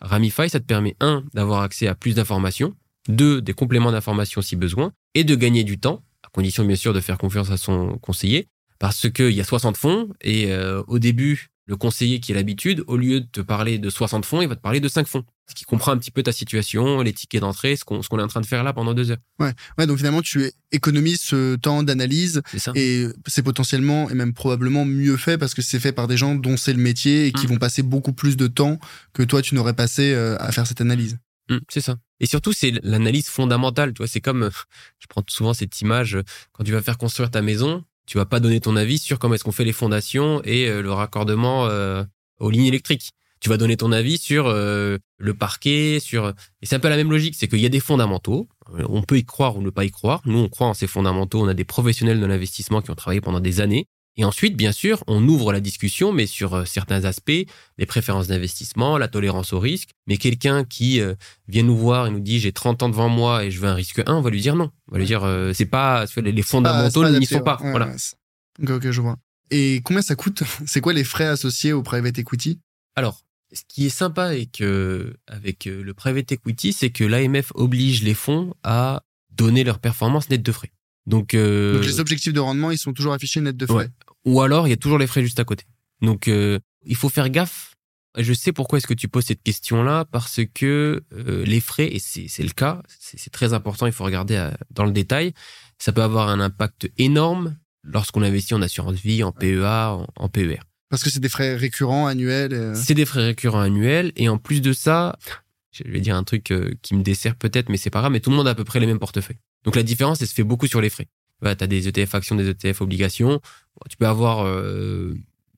Ramify, 0.00 0.48
ça 0.48 0.60
te 0.60 0.64
permet, 0.64 0.96
un, 1.00 1.24
d'avoir 1.34 1.62
accès 1.62 1.88
à 1.88 1.96
plus 1.96 2.14
d'informations, 2.14 2.76
deux, 3.08 3.42
des 3.42 3.54
compléments 3.54 3.90
d'informations 3.90 4.42
si 4.42 4.54
besoin, 4.54 4.92
et 5.14 5.24
de 5.24 5.34
gagner 5.34 5.64
du 5.64 5.78
temps, 5.78 6.02
à 6.22 6.28
condition 6.28 6.64
bien 6.64 6.76
sûr 6.76 6.92
de 6.92 7.00
faire 7.00 7.18
confiance 7.18 7.50
à 7.50 7.56
son 7.56 7.98
conseiller, 7.98 8.48
parce 8.78 9.10
qu'il 9.10 9.32
y 9.32 9.40
a 9.40 9.44
60 9.44 9.76
fonds, 9.76 10.08
et 10.20 10.52
euh, 10.52 10.82
au 10.88 10.98
début, 10.98 11.52
le 11.66 11.76
conseiller 11.76 12.18
qui 12.18 12.32
a 12.32 12.34
l'habitude, 12.34 12.82
au 12.88 12.96
lieu 12.96 13.20
de 13.20 13.26
te 13.26 13.40
parler 13.40 13.78
de 13.78 13.88
60 13.88 14.24
fonds, 14.24 14.42
il 14.42 14.48
va 14.48 14.56
te 14.56 14.60
parler 14.60 14.80
de 14.80 14.88
5 14.88 15.06
fonds. 15.06 15.24
Ce 15.48 15.54
qui 15.54 15.64
comprend 15.64 15.92
un 15.92 15.98
petit 15.98 16.10
peu 16.10 16.22
ta 16.22 16.32
situation, 16.32 17.02
les 17.02 17.12
tickets 17.12 17.40
d'entrée, 17.40 17.76
ce 17.76 17.84
qu'on 17.84 18.00
est 18.00 18.22
en 18.22 18.26
train 18.26 18.40
de 18.40 18.46
faire 18.46 18.64
là 18.64 18.72
pendant 18.72 18.94
deux 18.94 19.10
heures. 19.10 19.18
Ouais, 19.38 19.52
ouais 19.78 19.86
donc 19.86 19.98
finalement, 19.98 20.22
tu 20.22 20.50
économises 20.72 21.20
ce 21.20 21.56
temps 21.56 21.82
d'analyse 21.82 22.42
et 22.74 23.06
c'est 23.26 23.42
potentiellement 23.42 24.10
et 24.10 24.14
même 24.14 24.32
probablement 24.32 24.84
mieux 24.84 25.16
fait 25.16 25.38
parce 25.38 25.54
que 25.54 25.62
c'est 25.62 25.78
fait 25.78 25.92
par 25.92 26.08
des 26.08 26.16
gens 26.16 26.34
dont 26.34 26.56
c'est 26.56 26.72
le 26.72 26.80
métier 26.80 27.26
et 27.26 27.32
qui 27.32 27.46
mmh. 27.46 27.50
vont 27.50 27.58
passer 27.58 27.82
beaucoup 27.82 28.12
plus 28.12 28.36
de 28.36 28.48
temps 28.48 28.78
que 29.12 29.22
toi, 29.22 29.42
tu 29.42 29.54
n'aurais 29.54 29.74
passé 29.74 30.12
euh, 30.12 30.36
à 30.40 30.50
faire 30.52 30.66
cette 30.66 30.80
analyse. 30.80 31.18
Mmh, 31.48 31.58
c'est 31.68 31.80
ça. 31.80 31.96
Et 32.20 32.26
surtout, 32.26 32.52
c'est 32.52 32.72
l'analyse 32.82 33.28
fondamentale. 33.28 33.92
Tu 33.92 33.98
vois, 33.98 34.06
c'est 34.06 34.20
comme, 34.20 34.50
je 34.98 35.06
prends 35.08 35.22
souvent 35.28 35.54
cette 35.54 35.80
image, 35.80 36.18
quand 36.52 36.64
tu 36.64 36.72
vas 36.72 36.82
faire 36.82 36.98
construire 36.98 37.30
ta 37.30 37.42
maison, 37.42 37.84
tu 38.06 38.18
vas 38.18 38.26
pas 38.26 38.40
donner 38.40 38.60
ton 38.60 38.76
avis 38.76 38.98
sur 38.98 39.18
comment 39.18 39.34
est-ce 39.34 39.44
qu'on 39.44 39.52
fait 39.52 39.64
les 39.64 39.72
fondations 39.72 40.42
et 40.44 40.68
euh, 40.68 40.82
le 40.82 40.92
raccordement 40.92 41.66
euh, 41.66 42.04
aux 42.38 42.50
lignes 42.50 42.66
électriques. 42.66 43.12
Tu 43.40 43.48
vas 43.48 43.56
donner 43.56 43.76
ton 43.76 43.90
avis 43.90 44.18
sur 44.18 44.46
euh, 44.46 44.98
le 45.18 45.34
parquet, 45.34 45.98
sur 46.00 46.28
et 46.28 46.66
c'est 46.66 46.76
un 46.76 46.78
peu 46.78 46.88
la 46.88 46.96
même 46.96 47.10
logique, 47.10 47.34
c'est 47.36 47.48
qu'il 47.48 47.58
y 47.58 47.66
a 47.66 47.70
des 47.70 47.80
fondamentaux. 47.80 48.48
On 48.88 49.02
peut 49.02 49.18
y 49.18 49.24
croire 49.24 49.56
ou 49.56 49.62
ne 49.62 49.70
pas 49.70 49.84
y 49.84 49.90
croire. 49.90 50.20
Nous, 50.26 50.38
on 50.38 50.48
croit 50.48 50.68
en 50.68 50.74
ces 50.74 50.86
fondamentaux. 50.86 51.42
On 51.42 51.48
a 51.48 51.54
des 51.54 51.64
professionnels 51.64 52.20
de 52.20 52.26
l'investissement 52.26 52.82
qui 52.82 52.92
ont 52.92 52.94
travaillé 52.94 53.20
pendant 53.20 53.40
des 53.40 53.60
années 53.60 53.88
et 54.16 54.24
ensuite, 54.24 54.56
bien 54.56 54.72
sûr, 54.72 55.02
on 55.06 55.26
ouvre 55.26 55.52
la 55.52 55.60
discussion, 55.60 56.12
mais 56.12 56.26
sur 56.26 56.54
euh, 56.54 56.64
certains 56.66 57.04
aspects, 57.04 57.46
les 57.78 57.86
préférences 57.86 58.26
d'investissement, 58.26 58.98
la 58.98 59.08
tolérance 59.08 59.54
au 59.54 59.58
risque. 59.58 59.90
Mais 60.06 60.18
quelqu'un 60.18 60.64
qui 60.64 61.00
euh, 61.00 61.14
vient 61.48 61.62
nous 61.62 61.76
voir 61.76 62.06
et 62.06 62.10
nous 62.10 62.20
dit 62.20 62.38
j'ai 62.38 62.52
30 62.52 62.82
ans 62.82 62.88
devant 62.90 63.08
moi 63.08 63.44
et 63.44 63.50
je 63.50 63.58
veux 63.58 63.68
un 63.68 63.74
risque 63.74 64.02
1, 64.04 64.12
on 64.12 64.20
va 64.20 64.28
lui 64.28 64.42
dire 64.42 64.54
non. 64.54 64.70
On 64.88 64.92
va 64.92 64.98
lui 64.98 65.06
dire 65.06 65.24
euh, 65.24 65.52
c'est 65.54 65.64
pas 65.64 66.04
les 66.16 66.42
fondamentaux 66.42 67.08
n'y 67.08 67.24
sont 67.24 67.40
pas. 67.40 67.56
voilà. 67.60 67.94
ok, 68.62 68.70
ok, 68.70 68.90
je 68.90 69.00
vois. 69.00 69.16
Et 69.50 69.80
combien 69.82 70.02
ça 70.02 70.14
coûte? 70.14 70.42
C'est 70.66 70.80
quoi 70.80 70.94
les 70.94 71.04
frais 71.04 71.26
associés 71.26 71.74
au 71.74 71.82
private 71.82 72.18
equity? 72.18 72.58
Alors, 72.96 73.20
ce 73.52 73.62
qui 73.68 73.84
est 73.84 73.90
sympa 73.90 74.24
avec 74.24 74.62
avec 75.26 75.66
le 75.66 75.92
private 75.92 76.32
equity, 76.32 76.72
c'est 76.72 76.88
que 76.88 77.04
l'AMF 77.04 77.52
oblige 77.54 78.02
les 78.02 78.14
fonds 78.14 78.54
à 78.62 79.02
donner 79.30 79.62
leur 79.62 79.78
performance 79.78 80.30
nette 80.30 80.42
de 80.42 80.52
frais. 80.52 80.72
Donc, 81.06 81.34
Donc, 81.34 81.84
les 81.84 82.00
objectifs 82.00 82.32
de 82.32 82.40
rendement, 82.40 82.70
ils 82.70 82.78
sont 82.78 82.94
toujours 82.94 83.12
affichés 83.12 83.42
net 83.42 83.56
de 83.56 83.66
frais. 83.66 83.90
Ou 84.24 84.40
alors, 84.40 84.66
il 84.66 84.70
y 84.70 84.74
a 84.74 84.76
toujours 84.76 84.98
les 84.98 85.06
frais 85.06 85.22
juste 85.22 85.40
à 85.40 85.44
côté. 85.44 85.64
Donc, 86.00 86.28
euh, 86.28 86.58
il 86.84 86.96
faut 86.96 87.08
faire 87.08 87.30
gaffe. 87.30 87.74
Je 88.18 88.34
sais 88.34 88.52
pourquoi 88.52 88.78
est-ce 88.78 88.86
que 88.86 88.94
tu 88.94 89.08
poses 89.08 89.24
cette 89.24 89.42
question-là, 89.42 90.04
parce 90.04 90.40
que 90.52 91.02
euh, 91.14 91.44
les 91.46 91.60
frais, 91.60 91.86
et 91.86 91.98
c'est 91.98 92.42
le 92.42 92.50
cas, 92.50 92.82
c'est 92.88 93.30
très 93.30 93.54
important, 93.54 93.86
il 93.86 93.92
faut 93.92 94.04
regarder 94.04 94.36
euh, 94.36 94.50
dans 94.70 94.84
le 94.84 94.92
détail, 94.92 95.32
ça 95.78 95.92
peut 95.92 96.02
avoir 96.02 96.28
un 96.28 96.38
impact 96.38 96.90
énorme 96.98 97.56
lorsqu'on 97.82 98.20
investit 98.20 98.52
en 98.52 98.60
assurance 98.60 98.96
vie, 98.96 99.22
en 99.22 99.32
PEA, 99.32 99.96
en, 100.16 100.28
PER. 100.28 100.60
Parce 100.90 101.02
que 101.02 101.08
c'est 101.08 101.20
des 101.20 101.30
frais 101.30 101.56
récurrents 101.56 102.06
annuels. 102.06 102.72
C'est 102.76 102.92
des 102.92 103.06
frais 103.06 103.24
récurrents 103.24 103.60
annuels, 103.60 104.12
et 104.16 104.28
en 104.28 104.36
plus 104.36 104.60
de 104.60 104.74
ça, 104.74 105.16
je 105.70 105.82
vais 105.84 106.00
dire 106.00 106.14
un 106.14 106.24
truc 106.24 106.52
qui 106.82 106.94
me 106.94 107.02
dessert 107.02 107.34
peut-être, 107.34 107.70
mais 107.70 107.78
c'est 107.78 107.88
pas 107.88 108.00
grave, 108.00 108.12
mais 108.12 108.20
tout 108.20 108.28
le 108.28 108.36
monde 108.36 108.46
a 108.46 108.50
à 108.50 108.54
peu 108.54 108.64
près 108.64 108.78
les 108.78 108.86
mêmes 108.86 108.98
portefeuilles. 108.98 109.40
Donc 109.64 109.74
la 109.74 109.82
différence, 109.82 110.20
elle 110.20 110.28
se 110.28 110.34
fait 110.34 110.44
beaucoup 110.44 110.66
sur 110.66 110.82
les 110.82 110.90
frais 110.90 111.08
tu 111.42 111.64
as 111.64 111.66
des 111.66 111.88
ETF 111.88 112.14
actions, 112.14 112.36
des 112.36 112.48
ETF 112.48 112.80
obligations. 112.80 113.40
Tu 113.90 113.96
peux 113.96 114.06
avoir 114.06 114.46
euh, 114.46 115.14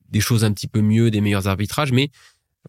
des 0.09 0.19
choses 0.19 0.43
un 0.43 0.51
petit 0.51 0.67
peu 0.67 0.81
mieux, 0.81 1.11
des 1.11 1.21
meilleurs 1.21 1.47
arbitrages, 1.47 1.91
mais 1.91 2.09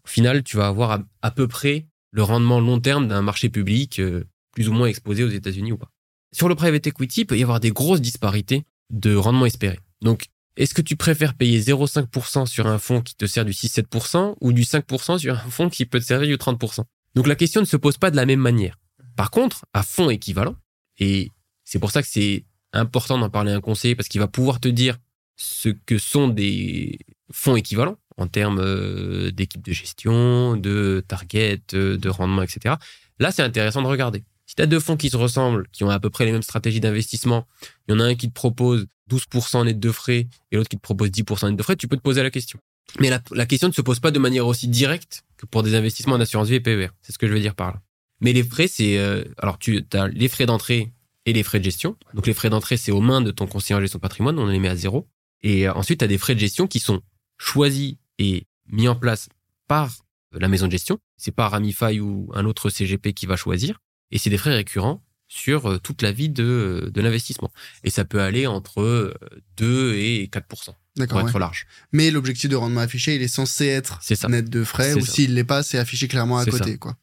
au 0.03 0.07
final, 0.07 0.43
tu 0.43 0.57
vas 0.57 0.67
avoir 0.67 0.99
à, 1.21 1.31
peu 1.31 1.47
près 1.47 1.87
le 2.11 2.23
rendement 2.23 2.59
long 2.59 2.79
terme 2.79 3.07
d'un 3.07 3.21
marché 3.21 3.49
public 3.49 3.99
euh, 3.99 4.23
plus 4.51 4.69
ou 4.69 4.73
moins 4.73 4.87
exposé 4.87 5.23
aux 5.23 5.29
États-Unis 5.29 5.71
ou 5.71 5.77
pas. 5.77 5.91
Sur 6.31 6.49
le 6.49 6.55
private 6.55 6.87
equity, 6.87 7.21
il 7.21 7.25
peut 7.25 7.37
y 7.37 7.43
avoir 7.43 7.59
des 7.59 7.71
grosses 7.71 8.01
disparités 8.01 8.63
de 8.89 9.15
rendement 9.15 9.45
espéré. 9.45 9.79
Donc, 10.01 10.27
est-ce 10.55 10.73
que 10.73 10.81
tu 10.81 10.95
préfères 10.95 11.35
payer 11.35 11.59
0,5% 11.59 12.45
sur 12.47 12.67
un 12.67 12.79
fonds 12.79 13.01
qui 13.01 13.15
te 13.15 13.25
sert 13.25 13.45
du 13.45 13.51
6-7% 13.51 14.35
ou 14.41 14.53
du 14.53 14.63
5% 14.63 15.19
sur 15.19 15.35
un 15.35 15.49
fonds 15.49 15.69
qui 15.69 15.85
peut 15.85 15.99
te 15.99 16.05
servir 16.05 16.27
du 16.27 16.35
30% 16.35 16.83
Donc 17.15 17.27
la 17.27 17.35
question 17.35 17.61
ne 17.61 17.65
se 17.65 17.77
pose 17.77 17.97
pas 17.97 18.11
de 18.11 18.15
la 18.15 18.25
même 18.25 18.39
manière. 18.39 18.77
Par 19.15 19.31
contre, 19.31 19.65
à 19.73 19.83
fonds 19.83 20.09
équivalent, 20.09 20.55
et 20.99 21.31
c'est 21.63 21.79
pour 21.79 21.91
ça 21.91 22.01
que 22.01 22.07
c'est 22.07 22.45
important 22.77 23.17
d'en 23.17 23.29
parler 23.29 23.51
à 23.51 23.55
un 23.55 23.61
conseiller 23.61 23.95
parce 23.95 24.07
qu'il 24.07 24.19
va 24.19 24.27
pouvoir 24.27 24.59
te 24.59 24.67
dire 24.67 24.97
ce 25.35 25.69
que 25.69 25.97
sont 25.97 26.27
des 26.27 26.99
fonds 27.31 27.55
équivalents 27.55 27.97
en 28.17 28.27
termes 28.27 28.59
euh, 28.59 29.31
d'équipe 29.31 29.63
de 29.63 29.71
gestion, 29.71 30.57
de 30.57 31.03
target, 31.07 31.61
euh, 31.73 31.97
de 31.97 32.09
rendement, 32.09 32.41
etc. 32.41 32.75
Là, 33.19 33.31
c'est 33.31 33.43
intéressant 33.43 33.81
de 33.81 33.87
regarder. 33.87 34.23
Si 34.47 34.55
tu 34.55 34.61
as 34.61 34.65
deux 34.65 34.79
fonds 34.79 34.97
qui 34.97 35.09
se 35.09 35.17
ressemblent, 35.17 35.67
qui 35.71 35.83
ont 35.83 35.89
à 35.89 35.99
peu 35.99 36.09
près 36.09 36.25
les 36.25 36.31
mêmes 36.31 36.41
stratégies 36.41 36.79
d'investissement, 36.79 37.47
il 37.87 37.93
y 37.93 37.95
en 37.95 37.99
a 37.99 38.05
un 38.05 38.15
qui 38.15 38.29
te 38.29 38.33
propose 38.33 38.87
12% 39.11 39.65
net 39.65 39.79
de 39.79 39.91
frais 39.91 40.27
et 40.51 40.55
l'autre 40.55 40.69
qui 40.69 40.77
te 40.77 40.81
propose 40.81 41.09
10% 41.09 41.49
net 41.49 41.55
de 41.55 41.63
frais, 41.63 41.75
tu 41.75 41.87
peux 41.87 41.97
te 41.97 42.01
poser 42.01 42.23
la 42.23 42.31
question. 42.31 42.59
Mais 42.99 43.09
la, 43.09 43.45
question 43.45 43.67
ne 43.67 43.73
se 43.73 43.81
pose 43.81 43.99
pas 43.99 44.11
de 44.11 44.19
manière 44.19 44.47
aussi 44.47 44.67
directe 44.67 45.23
que 45.35 45.45
pour 45.45 45.61
des 45.61 45.75
investissements 45.75 46.15
en 46.15 46.21
assurance 46.21 46.47
vie 46.47 46.55
et 46.55 46.59
PER. 46.61 46.87
C'est 47.01 47.11
ce 47.11 47.17
que 47.17 47.27
je 47.27 47.33
veux 47.33 47.39
dire 47.39 47.53
par 47.53 47.73
là. 47.73 47.81
Mais 48.21 48.33
les 48.33 48.43
frais, 48.43 48.67
c'est... 48.67 48.97
Euh, 48.97 49.23
alors, 49.37 49.59
tu 49.59 49.85
as 49.93 50.07
les 50.07 50.27
frais 50.29 50.45
d'entrée 50.45 50.91
et 51.27 51.33
les 51.33 51.43
frais 51.43 51.59
de 51.59 51.65
gestion. 51.65 51.97
Donc, 52.13 52.25
les 52.25 52.33
frais 52.33 52.49
d'entrée, 52.49 52.77
c'est 52.77 52.91
aux 52.91 53.01
mains 53.01 53.21
de 53.21 53.31
ton 53.31 53.45
conseiller 53.47 53.75
en 53.75 53.81
gestion 53.81 53.99
patrimoine. 53.99 54.39
On 54.39 54.47
les 54.47 54.59
met 54.59 54.69
à 54.69 54.75
zéro. 54.77 55.07
Et 55.43 55.67
ensuite, 55.67 55.99
tu 55.99 56.05
as 56.05 56.07
des 56.07 56.17
frais 56.17 56.33
de 56.33 56.39
gestion 56.39 56.67
qui 56.67 56.79
sont 56.79 57.01
choisis 57.37 57.95
et 58.17 58.47
mis 58.71 58.87
en 58.87 58.95
place 58.95 59.27
par 59.67 59.91
la 60.31 60.47
maison 60.47 60.67
de 60.67 60.71
gestion. 60.71 60.99
C'est 61.17 61.35
pas 61.35 61.49
Ramify 61.49 61.99
ou 61.99 62.31
un 62.33 62.45
autre 62.45 62.69
CGP 62.69 63.13
qui 63.13 63.25
va 63.25 63.35
choisir. 63.35 63.79
Et 64.09 64.17
c'est 64.17 64.29
des 64.29 64.37
frais 64.37 64.55
récurrents 64.55 65.03
sur 65.27 65.69
euh, 65.69 65.77
toute 65.79 66.01
la 66.01 66.13
vie 66.13 66.29
de, 66.29 66.89
de 66.93 67.01
l'investissement. 67.01 67.51
Et 67.83 67.89
ça 67.89 68.05
peut 68.05 68.21
aller 68.21 68.47
entre 68.47 69.13
2 69.57 69.65
euh, 69.65 69.97
et 69.97 70.29
4% 70.31 71.07
pour 71.09 71.19
être 71.19 71.39
large. 71.39 71.67
Mais 71.91 72.09
l'objectif 72.09 72.49
de 72.49 72.55
rendement 72.55 72.79
affiché, 72.79 73.15
il 73.15 73.21
est 73.21 73.27
censé 73.27 73.65
être 73.67 73.99
net 74.29 74.49
de 74.49 74.63
frais, 74.63 74.93
ou 74.93 75.05
s'il 75.05 75.33
l'est 75.33 75.43
pas, 75.43 75.61
c'est 75.61 75.77
affiché 75.77 76.07
clairement 76.07 76.37
à 76.37 76.45
côté. 76.45 76.77
Quoi. 76.77 76.95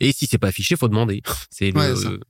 Et 0.00 0.12
si 0.12 0.26
c'est 0.26 0.38
pas 0.38 0.48
affiché, 0.48 0.76
faut 0.76 0.88
demander. 0.88 1.22
C'est 1.50 1.70
le, 1.70 2.20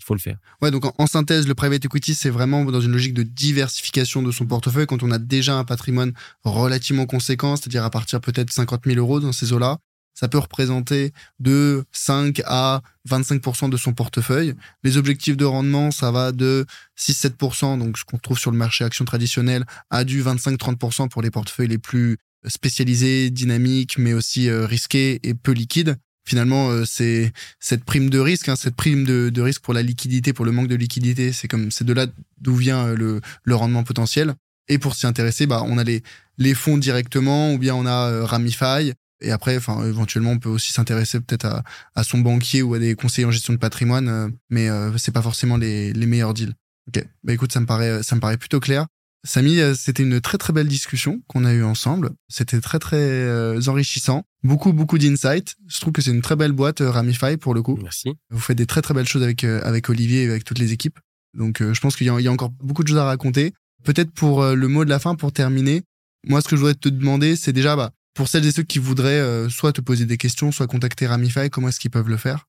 il 0.00 0.04
faut 0.04 0.14
le 0.14 0.20
faire. 0.20 0.38
Ouais, 0.62 0.70
donc 0.70 0.84
en, 0.98 1.06
synthèse, 1.06 1.46
le 1.46 1.54
private 1.54 1.84
equity, 1.84 2.14
c'est 2.14 2.30
vraiment 2.30 2.64
dans 2.64 2.80
une 2.80 2.92
logique 2.92 3.14
de 3.14 3.22
diversification 3.22 4.22
de 4.22 4.32
son 4.32 4.46
portefeuille 4.46 4.86
quand 4.86 5.02
on 5.02 5.10
a 5.10 5.18
déjà 5.18 5.56
un 5.56 5.64
patrimoine 5.64 6.12
relativement 6.42 7.06
conséquent, 7.06 7.56
c'est-à-dire 7.56 7.84
à 7.84 7.90
partir 7.90 8.20
peut-être 8.20 8.50
50 8.50 8.82
000 8.86 8.98
euros 8.98 9.20
dans 9.20 9.32
ces 9.32 9.52
eaux-là. 9.52 9.78
Ça 10.14 10.28
peut 10.28 10.38
représenter 10.38 11.12
de 11.38 11.84
5 11.92 12.42
à 12.44 12.82
25% 13.08 13.70
de 13.70 13.76
son 13.76 13.92
portefeuille. 13.92 14.54
Les 14.82 14.96
objectifs 14.96 15.36
de 15.36 15.44
rendement, 15.44 15.90
ça 15.90 16.10
va 16.10 16.32
de 16.32 16.66
6-7%, 16.98 17.78
donc 17.78 17.96
ce 17.96 18.04
qu'on 18.04 18.18
trouve 18.18 18.38
sur 18.38 18.50
le 18.50 18.56
marché 18.56 18.84
action 18.84 19.04
traditionnel, 19.04 19.64
à 19.88 20.04
du 20.04 20.22
25-30% 20.22 21.08
pour 21.08 21.22
les 21.22 21.30
portefeuilles 21.30 21.68
les 21.68 21.78
plus 21.78 22.18
spécialisés, 22.46 23.30
dynamiques, 23.30 23.98
mais 23.98 24.14
aussi 24.14 24.48
euh, 24.48 24.66
risqués 24.66 25.20
et 25.22 25.34
peu 25.34 25.52
liquides 25.52 25.96
finalement 26.30 26.70
euh, 26.70 26.84
c'est 26.84 27.32
cette 27.58 27.82
prime 27.82 28.08
de 28.08 28.20
risque 28.20 28.48
hein, 28.48 28.54
cette 28.54 28.76
prime 28.76 29.04
de, 29.04 29.40
risque 29.40 29.62
pour 29.62 29.74
la 29.74 29.82
liquidité 29.82 30.32
pour 30.32 30.44
le 30.44 30.52
manque 30.52 30.68
de 30.68 30.76
liquidité 30.76 31.32
c'est 31.32 31.48
comme 31.48 31.72
c'est 31.72 31.84
de 31.84 31.92
là 31.92 32.06
d'où 32.40 32.54
vient 32.54 32.86
euh, 32.86 33.20
le, 33.42 33.54
rendement 33.54 33.82
potentiel. 33.82 34.34
Et 34.68 34.78
pour 34.78 34.94
s'y 34.94 35.08
intéresser 35.08 35.46
bah 35.46 35.64
on 35.66 35.76
a 35.76 35.82
les 35.84 36.54
fonds 36.54 36.78
directement 36.78 37.52
ou 37.52 37.58
bien 37.58 37.74
on 37.74 37.84
a 37.84 38.08
euh, 38.10 38.24
Ramify. 38.24 38.92
Et 39.20 39.32
après 39.32 39.56
enfin 39.56 39.84
éventuellement 39.84 40.30
on 40.30 40.38
peut 40.38 40.48
aussi 40.48 40.72
s'intéresser 40.72 41.20
peut-être 41.20 41.46
à, 41.46 41.64
à 41.96 42.04
son 42.04 42.18
banquier 42.18 42.62
ou 42.62 42.74
à 42.74 42.78
des 42.78 42.94
conseillers 42.94 43.26
en 43.26 43.32
gestion 43.32 43.52
de 43.52 43.58
patrimoine 43.58 44.32
mais 44.50 44.68
c'est 44.96 45.12
pas 45.12 45.22
forcément 45.22 45.56
les, 45.56 45.92
les 45.92 46.06
meilleurs 46.06 46.32
deals. 46.32 46.54
Ok. 46.88 47.04
Bah 47.24 47.32
écoute 47.32 47.52
ça 47.52 47.60
me 47.60 47.66
paraît 47.66 48.04
ça 48.04 48.14
me 48.14 48.20
paraît 48.20 48.38
plutôt 48.38 48.60
clair 48.60 48.86
Samy, 49.22 49.60
euh, 49.60 49.74
c'était 49.74 50.02
une 50.02 50.20
très 50.20 50.38
très 50.38 50.52
belle 50.52 50.68
discussion 50.68 51.20
qu'on 51.26 51.44
a 51.44 51.52
eue 51.52 51.62
ensemble. 51.62 52.10
C'était 52.28 52.60
très 52.60 52.78
très 52.78 52.96
euh, 52.96 53.60
enrichissant. 53.66 54.24
Beaucoup 54.42 54.72
beaucoup 54.72 54.98
d'insights. 54.98 55.56
Je 55.66 55.80
trouve 55.80 55.92
que 55.92 56.00
c'est 56.00 56.10
une 56.10 56.22
très 56.22 56.36
belle 56.36 56.52
boîte 56.52 56.80
euh, 56.80 56.90
Ramify 56.90 57.36
pour 57.36 57.52
le 57.54 57.62
coup. 57.62 57.78
Merci. 57.82 58.14
Vous 58.30 58.40
faites 58.40 58.56
des 58.56 58.66
très 58.66 58.80
très 58.80 58.94
belles 58.94 59.08
choses 59.08 59.22
avec 59.22 59.44
avec 59.44 59.90
Olivier 59.90 60.24
et 60.24 60.30
avec 60.30 60.44
toutes 60.44 60.58
les 60.58 60.72
équipes. 60.72 60.98
Donc 61.34 61.62
je 61.62 61.80
pense 61.80 61.94
qu'il 61.96 62.06
y, 62.06 62.28
a 62.28 62.32
encore 62.32 62.50
beaucoup 62.50 62.82
de 62.82 62.88
choses 62.88 62.98
à 62.98 63.04
raconter. 63.04 63.52
Peut-être 63.84 64.10
pour 64.10 64.44
le 64.44 64.68
mot 64.68 64.84
de 64.84 64.90
la 64.90 64.98
fin 64.98 65.14
pour 65.14 65.32
terminer. 65.32 65.82
Moi 66.26 66.40
ce 66.40 66.48
que 66.48 66.56
je 66.56 66.60
voudrais 66.60 66.74
te 66.74 66.88
demander 66.88 67.36
c'est 67.36 67.52
déjà 67.52 67.76
bah 67.76 67.92
pour 68.14 68.26
celles 68.26 68.44
et 68.46 68.50
ceux 68.50 68.64
qui 68.64 68.80
voudraient 68.80 69.48
soit 69.48 69.72
te 69.72 69.80
poser 69.80 70.06
des 70.06 70.16
questions, 70.16 70.50
soit 70.50 70.66
contacter 70.66 71.06
Ramify, 71.06 71.50
comment 71.50 71.68
est-ce 71.68 71.78
qu'ils 71.78 71.92
peuvent 71.92 72.08
le 72.08 72.16
faire? 72.16 72.46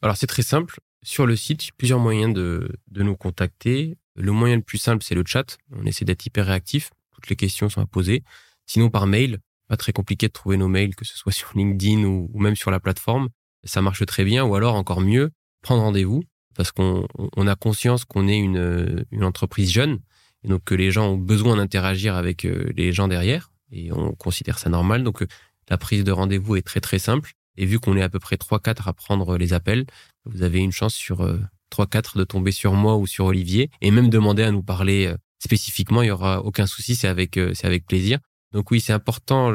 Alors 0.00 0.16
c'est 0.16 0.26
très 0.26 0.42
simple. 0.42 0.80
Sur 1.02 1.26
le 1.26 1.36
site, 1.36 1.64
il 1.64 1.66
y 1.66 1.70
a 1.70 1.74
plusieurs 1.76 1.98
moyens 1.98 2.32
de, 2.32 2.70
de 2.90 3.02
nous 3.02 3.16
contacter. 3.16 3.98
Le 4.14 4.32
moyen 4.32 4.56
le 4.56 4.62
plus 4.62 4.78
simple, 4.78 5.02
c'est 5.02 5.14
le 5.14 5.24
chat. 5.26 5.58
On 5.72 5.84
essaie 5.86 6.04
d'être 6.04 6.24
hyper 6.24 6.46
réactif. 6.46 6.90
Toutes 7.12 7.28
les 7.28 7.36
questions 7.36 7.68
sont 7.68 7.80
à 7.80 7.86
poser. 7.86 8.22
Sinon, 8.66 8.90
par 8.90 9.06
mail, 9.06 9.38
pas 9.68 9.76
très 9.76 9.92
compliqué 9.92 10.28
de 10.28 10.32
trouver 10.32 10.56
nos 10.56 10.68
mails, 10.68 10.94
que 10.94 11.04
ce 11.04 11.16
soit 11.16 11.32
sur 11.40 11.50
LinkedIn 11.54 12.04
ou, 12.04 12.30
même 12.34 12.56
sur 12.56 12.70
la 12.70 12.80
plateforme. 12.80 13.28
Ça 13.64 13.80
marche 13.80 14.04
très 14.06 14.24
bien. 14.24 14.44
Ou 14.44 14.54
alors, 14.54 14.74
encore 14.74 15.00
mieux, 15.00 15.30
prendre 15.62 15.82
rendez-vous 15.82 16.22
parce 16.54 16.70
qu'on 16.70 17.06
a 17.46 17.56
conscience 17.56 18.04
qu'on 18.04 18.28
est 18.28 18.38
une, 18.38 19.06
une 19.10 19.24
entreprise 19.24 19.72
jeune 19.72 20.00
et 20.44 20.48
donc 20.48 20.64
que 20.64 20.74
les 20.74 20.90
gens 20.90 21.12
ont 21.12 21.16
besoin 21.16 21.56
d'interagir 21.56 22.14
avec 22.14 22.44
euh, 22.44 22.70
les 22.76 22.92
gens 22.92 23.08
derrière 23.08 23.52
et 23.70 23.90
on 23.92 24.12
considère 24.12 24.58
ça 24.58 24.68
normal. 24.68 25.02
Donc, 25.02 25.22
euh, 25.22 25.26
la 25.68 25.78
prise 25.78 26.04
de 26.04 26.12
rendez-vous 26.12 26.56
est 26.56 26.62
très 26.62 26.80
très 26.80 26.98
simple. 26.98 27.32
Et 27.56 27.66
vu 27.66 27.78
qu'on 27.78 27.96
est 27.96 28.02
à 28.02 28.08
peu 28.08 28.18
près 28.18 28.36
3-4 28.36 28.88
à 28.88 28.92
prendre 28.92 29.36
les 29.36 29.52
appels, 29.52 29.86
vous 30.24 30.42
avez 30.42 30.60
une 30.60 30.72
chance 30.72 30.94
sur 30.94 31.22
euh, 31.22 31.38
3-4 31.72 32.18
de 32.18 32.24
tomber 32.24 32.52
sur 32.52 32.74
moi 32.74 32.96
ou 32.96 33.06
sur 33.06 33.24
Olivier 33.24 33.70
et 33.80 33.90
même 33.90 34.10
demander 34.10 34.42
à 34.42 34.50
nous 34.50 34.62
parler 34.62 35.06
euh, 35.06 35.16
spécifiquement, 35.38 36.02
il 36.02 36.08
y 36.08 36.10
aura 36.10 36.42
aucun 36.42 36.66
souci, 36.66 36.94
c'est 36.94 37.08
avec 37.08 37.36
euh, 37.36 37.52
c'est 37.54 37.66
avec 37.66 37.86
plaisir. 37.86 38.18
Donc 38.52 38.70
oui, 38.70 38.80
c'est 38.80 38.92
important 38.92 39.50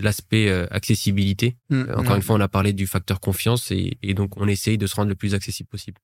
l'aspect 0.00 0.48
euh, 0.48 0.66
accessibilité. 0.72 1.56
Mmh, 1.70 1.84
encore 1.96 2.16
une 2.16 2.22
fois, 2.22 2.34
on 2.34 2.40
a 2.40 2.48
parlé 2.48 2.72
du 2.72 2.88
facteur 2.88 3.20
confiance 3.20 3.70
et, 3.70 3.96
donc 4.14 4.36
on 4.38 4.48
essaye 4.48 4.76
de 4.76 4.88
se 4.88 4.96
rendre 4.96 5.08
le 5.08 5.14
plus 5.14 5.34
accessible 5.34 5.68
possible. 5.68 5.98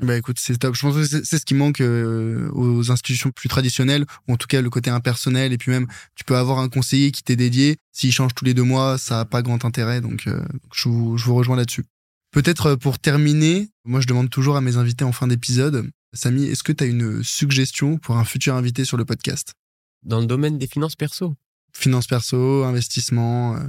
Bah 0.00 0.16
écoute, 0.16 0.38
c'est 0.38 0.56
top. 0.56 0.76
Je 0.76 0.80
pense 0.80 0.94
que 0.94 1.04
c'est 1.04 1.38
ce 1.38 1.44
qui 1.44 1.54
manque 1.54 1.80
aux 1.80 2.90
institutions 2.90 3.30
plus 3.30 3.48
traditionnelles, 3.48 4.06
ou 4.28 4.34
en 4.34 4.36
tout 4.36 4.46
cas 4.46 4.60
le 4.60 4.70
côté 4.70 4.90
impersonnel. 4.90 5.52
Et 5.52 5.58
puis 5.58 5.72
même, 5.72 5.88
tu 6.14 6.24
peux 6.24 6.36
avoir 6.36 6.60
un 6.60 6.68
conseiller 6.68 7.10
qui 7.10 7.24
t'est 7.24 7.36
dédié. 7.36 7.76
S'il 7.92 8.12
change 8.12 8.32
tous 8.34 8.44
les 8.44 8.54
deux 8.54 8.62
mois, 8.62 8.96
ça 8.96 9.16
n'a 9.16 9.24
pas 9.24 9.42
grand 9.42 9.64
intérêt. 9.64 10.00
Donc 10.00 10.28
je, 10.72 10.88
vous, 10.88 11.18
je 11.18 11.24
vous 11.24 11.34
rejoins 11.34 11.56
là-dessus. 11.56 11.84
Peut-être 12.32 12.66
euh, 12.66 12.76
pour 12.76 12.98
terminer, 12.98 13.70
moi 13.84 14.00
je 14.00 14.06
demande 14.06 14.30
toujours 14.30 14.56
à 14.56 14.60
mes 14.60 14.78
invités 14.78 15.04
en 15.04 15.12
fin 15.12 15.26
d'épisode, 15.26 15.90
Samy, 16.14 16.44
est-ce 16.44 16.62
que 16.62 16.72
tu 16.72 16.82
as 16.82 16.86
une 16.86 17.22
suggestion 17.22 17.98
pour 17.98 18.16
un 18.16 18.24
futur 18.24 18.54
invité 18.54 18.84
sur 18.84 18.96
le 18.96 19.04
podcast? 19.04 19.54
Dans 20.02 20.20
le 20.20 20.26
domaine 20.26 20.58
des 20.58 20.66
finances 20.66 20.96
perso 20.96 21.36
Finances 21.74 22.06
perso, 22.06 22.64
investissement. 22.64 23.56
Euh. 23.56 23.68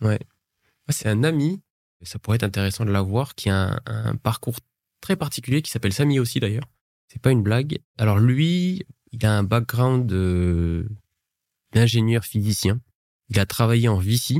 Ouais. 0.00 0.18
C'est 0.88 1.08
un 1.08 1.22
ami, 1.22 1.60
ça 2.02 2.18
pourrait 2.18 2.36
être 2.36 2.44
intéressant 2.44 2.84
de 2.84 2.90
l'avoir, 2.90 3.34
qui 3.34 3.50
a 3.50 3.80
un, 3.86 4.16
parcours 4.16 4.58
très 5.00 5.16
particulier 5.16 5.60
qui 5.60 5.70
s'appelle 5.70 5.92
Samy 5.92 6.18
aussi 6.18 6.40
d'ailleurs. 6.40 6.68
C'est 7.08 7.20
pas 7.20 7.30
une 7.30 7.42
blague. 7.42 7.78
Alors 7.96 8.18
lui, 8.18 8.84
il 9.12 9.26
a 9.26 9.36
un 9.36 9.42
background 9.42 10.10
d'ingénieur 11.72 12.24
physicien. 12.24 12.80
Il 13.28 13.38
a 13.38 13.46
travaillé 13.46 13.88
en 13.88 13.98
VC, 13.98 14.36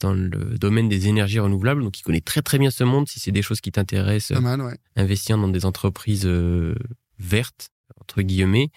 dans 0.00 0.12
le 0.12 0.58
domaine 0.58 0.88
des 0.88 1.08
énergies 1.08 1.38
renouvelables, 1.38 1.82
donc 1.82 1.98
il 1.98 2.02
connaît 2.02 2.20
très 2.20 2.42
très 2.42 2.58
bien 2.58 2.70
ce 2.70 2.84
monde. 2.84 3.08
Si 3.08 3.20
c'est 3.20 3.32
des 3.32 3.42
choses 3.42 3.60
qui 3.60 3.70
t'intéressent, 3.72 4.38
investir 4.96 5.38
dans 5.38 5.48
des 5.48 5.64
entreprises 5.64 6.26
euh, 6.26 6.74
vertes 7.18 7.68
entre 8.00 8.22
guillemets. 8.22 8.70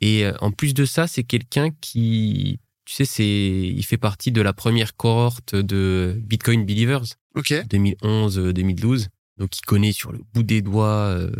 Et 0.00 0.24
euh, 0.24 0.32
en 0.40 0.50
plus 0.50 0.74
de 0.74 0.84
ça, 0.84 1.06
c'est 1.06 1.24
quelqu'un 1.24 1.70
qui, 1.80 2.60
tu 2.84 2.94
sais, 2.94 3.04
c'est, 3.04 3.24
il 3.26 3.84
fait 3.84 3.96
partie 3.96 4.32
de 4.32 4.40
la 4.40 4.52
première 4.52 4.96
cohorte 4.96 5.54
de 5.54 6.16
Bitcoin 6.22 6.64
Believers, 6.64 7.04
2011-2012. 7.36 9.08
Donc 9.38 9.56
il 9.56 9.62
connaît 9.62 9.92
sur 9.92 10.12
le 10.12 10.20
bout 10.32 10.42
des 10.42 10.62
doigts. 10.62 10.86
Euh, 10.86 11.30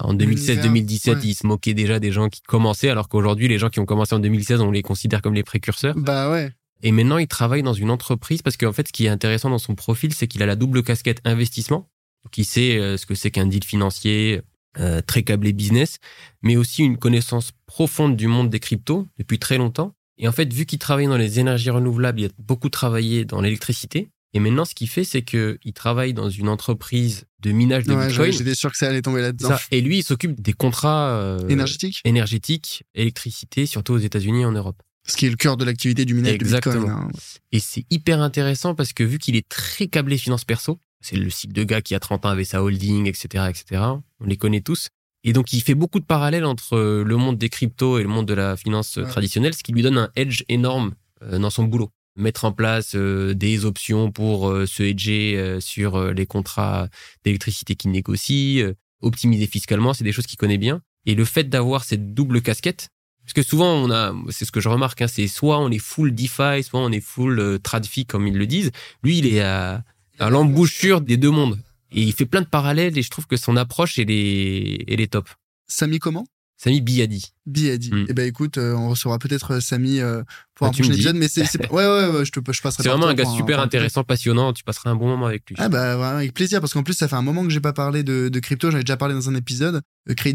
en 0.00 0.14
2016-2017, 0.14 1.20
il 1.22 1.34
se 1.34 1.46
moquait 1.46 1.74
déjà 1.74 2.00
des 2.00 2.10
gens 2.10 2.28
qui 2.28 2.42
commençaient, 2.42 2.88
alors 2.88 3.08
qu'aujourd'hui, 3.08 3.46
les 3.46 3.58
gens 3.58 3.70
qui 3.70 3.78
ont 3.78 3.86
commencé 3.86 4.14
en 4.14 4.18
2016, 4.18 4.60
on 4.60 4.72
les 4.72 4.82
considère 4.82 5.22
comme 5.22 5.34
les 5.34 5.44
précurseurs. 5.44 5.94
Bah 5.96 6.30
ouais. 6.30 6.52
Et 6.82 6.92
maintenant, 6.92 7.18
il 7.18 7.26
travaille 7.26 7.62
dans 7.62 7.72
une 7.72 7.90
entreprise 7.90 8.42
parce 8.42 8.56
qu'en 8.56 8.72
fait, 8.72 8.88
ce 8.88 8.92
qui 8.92 9.06
est 9.06 9.08
intéressant 9.08 9.50
dans 9.50 9.58
son 9.58 9.74
profil, 9.74 10.12
c'est 10.12 10.26
qu'il 10.26 10.42
a 10.42 10.46
la 10.46 10.56
double 10.56 10.82
casquette 10.82 11.20
investissement, 11.24 11.88
qui 12.30 12.44
sait 12.44 12.78
euh, 12.78 12.96
ce 12.96 13.06
que 13.06 13.14
c'est 13.14 13.30
qu'un 13.30 13.46
deal 13.46 13.64
financier, 13.64 14.42
euh, 14.78 15.00
très 15.00 15.22
câblé 15.22 15.52
business, 15.52 15.98
mais 16.42 16.56
aussi 16.56 16.82
une 16.82 16.98
connaissance 16.98 17.52
profonde 17.64 18.16
du 18.16 18.26
monde 18.26 18.50
des 18.50 18.60
cryptos 18.60 19.06
depuis 19.18 19.38
très 19.38 19.56
longtemps. 19.56 19.94
Et 20.18 20.28
en 20.28 20.32
fait, 20.32 20.52
vu 20.52 20.66
qu'il 20.66 20.78
travaille 20.78 21.06
dans 21.06 21.16
les 21.16 21.40
énergies 21.40 21.70
renouvelables, 21.70 22.20
il 22.20 22.26
a 22.26 22.30
beaucoup 22.38 22.68
travaillé 22.68 23.24
dans 23.24 23.40
l'électricité. 23.40 24.08
Et 24.34 24.38
maintenant, 24.38 24.66
ce 24.66 24.74
qu'il 24.74 24.88
fait, 24.88 25.04
c'est 25.04 25.22
qu'il 25.22 25.72
travaille 25.74 26.12
dans 26.12 26.28
une 26.28 26.50
entreprise 26.50 27.24
de 27.40 27.52
minage 27.52 27.84
de 27.84 27.94
Bitcoin. 27.94 28.32
J'étais 28.32 28.54
sûr 28.54 28.70
que 28.70 28.76
ça 28.76 28.88
allait 28.88 29.00
tomber 29.00 29.22
là-dedans. 29.22 29.56
Et 29.70 29.80
lui, 29.80 29.98
il 29.98 30.02
s'occupe 30.02 30.40
des 30.40 30.52
contrats 30.52 31.08
euh, 31.08 31.48
énergétiques, 31.48 32.02
énergétiques, 32.04 32.84
électricité, 32.94 33.64
surtout 33.64 33.94
aux 33.94 33.98
États-Unis 33.98 34.42
et 34.42 34.44
en 34.44 34.52
Europe. 34.52 34.82
Ce 35.06 35.16
qui 35.16 35.26
est 35.26 35.30
le 35.30 35.36
cœur 35.36 35.56
de 35.56 35.64
l'activité 35.64 36.04
du 36.04 36.14
minage 36.14 36.34
Exactement. 36.34 36.74
de 36.74 36.80
Bitcoin. 36.80 37.04
Hein. 37.04 37.10
Et 37.52 37.60
c'est 37.60 37.84
hyper 37.90 38.20
intéressant 38.20 38.74
parce 38.74 38.92
que 38.92 39.04
vu 39.04 39.18
qu'il 39.18 39.36
est 39.36 39.48
très 39.48 39.86
câblé 39.86 40.18
finance 40.18 40.44
perso, 40.44 40.78
c'est 41.00 41.16
le 41.16 41.30
cycle 41.30 41.52
de 41.52 41.64
gars 41.64 41.80
qui 41.80 41.94
a 41.94 42.00
30 42.00 42.26
ans 42.26 42.30
avait 42.30 42.44
sa 42.44 42.62
holding, 42.62 43.06
etc., 43.06 43.44
etc. 43.48 43.82
On 44.20 44.26
les 44.26 44.36
connaît 44.36 44.60
tous. 44.60 44.88
Et 45.24 45.32
donc, 45.32 45.52
il 45.52 45.60
fait 45.60 45.74
beaucoup 45.74 45.98
de 45.98 46.04
parallèles 46.04 46.44
entre 46.44 46.78
le 46.78 47.16
monde 47.16 47.36
des 47.36 47.48
cryptos 47.48 47.98
et 47.98 48.02
le 48.02 48.08
monde 48.08 48.26
de 48.26 48.34
la 48.34 48.56
finance 48.56 48.98
traditionnelle, 49.08 49.54
ce 49.54 49.62
qui 49.62 49.72
lui 49.72 49.82
donne 49.82 49.98
un 49.98 50.10
edge 50.14 50.44
énorme 50.48 50.94
euh, 51.22 51.38
dans 51.38 51.50
son 51.50 51.64
boulot. 51.64 51.90
Mettre 52.16 52.44
en 52.44 52.52
place 52.52 52.94
euh, 52.94 53.34
des 53.34 53.64
options 53.64 54.10
pour 54.12 54.48
euh, 54.48 54.66
se 54.66 54.82
hedger 54.82 55.58
sur 55.60 56.12
les 56.12 56.26
contrats 56.26 56.88
d'électricité 57.24 57.74
qu'il 57.74 57.90
négocie, 57.90 58.62
optimiser 59.02 59.46
fiscalement, 59.46 59.94
c'est 59.94 60.04
des 60.04 60.12
choses 60.12 60.26
qu'il 60.26 60.38
connaît 60.38 60.58
bien. 60.58 60.80
Et 61.06 61.14
le 61.14 61.24
fait 61.24 61.44
d'avoir 61.44 61.84
cette 61.84 62.14
double 62.14 62.40
casquette, 62.40 62.88
parce 63.26 63.34
que 63.34 63.42
souvent 63.42 63.74
on 63.74 63.90
a, 63.90 64.14
c'est 64.30 64.44
ce 64.44 64.52
que 64.52 64.60
je 64.60 64.68
remarque, 64.68 65.02
hein, 65.02 65.08
c'est 65.08 65.26
soit 65.26 65.58
on 65.58 65.68
est 65.72 65.80
full 65.80 66.14
DeFi, 66.14 66.62
soit 66.62 66.78
on 66.78 66.92
est 66.92 67.00
full 67.00 67.40
euh, 67.40 67.58
TradFi 67.58 68.06
comme 68.06 68.28
ils 68.28 68.38
le 68.38 68.46
disent. 68.46 68.70
Lui, 69.02 69.18
il 69.18 69.26
est 69.26 69.40
à, 69.40 69.82
à 70.20 70.30
l'embouchure 70.30 71.00
des 71.00 71.16
deux 71.16 71.32
mondes. 71.32 71.58
Et 71.90 72.02
il 72.02 72.12
fait 72.12 72.24
plein 72.24 72.40
de 72.40 72.46
parallèles 72.46 72.96
et 72.96 73.02
je 73.02 73.10
trouve 73.10 73.26
que 73.26 73.36
son 73.36 73.56
approche, 73.56 73.98
elle 73.98 74.12
est, 74.12 74.84
elle 74.86 75.00
est 75.00 75.12
top. 75.12 75.28
Samy 75.66 75.98
comment? 75.98 76.26
Samy 76.56 76.80
Biadi. 76.80 77.32
Biadi. 77.44 77.92
Mm. 77.92 78.06
Eh 78.08 78.12
ben 78.14 78.26
écoute, 78.26 78.56
euh, 78.56 78.74
on 78.74 78.88
recevra 78.88 79.18
peut-être 79.18 79.54
euh, 79.54 79.60
Samy 79.60 80.00
euh, 80.00 80.22
pour 80.54 80.66
bah, 80.66 80.70
un 80.70 80.72
prochain 80.72 80.92
épisode, 80.92 81.16
mais 81.16 81.28
c'est 81.28 81.42
ouais, 81.70 81.86
ouais 81.86 82.08
ouais 82.08 82.24
je 82.24 82.32
te 82.32 82.40
je 82.50 82.62
passerai. 82.62 82.82
C'est 82.82 82.88
vraiment 82.88 83.06
un 83.06 83.14
gars 83.14 83.26
super 83.26 83.60
intéressant, 83.60 84.04
passionnant. 84.04 84.54
Tu 84.54 84.64
passeras 84.64 84.90
un 84.90 84.96
bon 84.96 85.06
moment 85.06 85.26
avec 85.26 85.48
lui. 85.48 85.56
Ah 85.58 85.68
bah 85.68 85.96
vraiment 85.96 86.16
avec 86.16 86.32
plaisir 86.32 86.60
parce 86.60 86.72
qu'en 86.72 86.82
plus 86.82 86.94
ça 86.94 87.08
fait 87.08 87.16
un 87.16 87.22
moment 87.22 87.44
que 87.44 87.50
j'ai 87.50 87.60
pas 87.60 87.74
parlé 87.74 88.02
de, 88.02 88.28
de 88.28 88.40
crypto. 88.40 88.70
J'avais 88.70 88.84
déjà 88.84 88.96
parlé 88.96 89.14
dans 89.14 89.28
un 89.28 89.34
épisode 89.34 89.82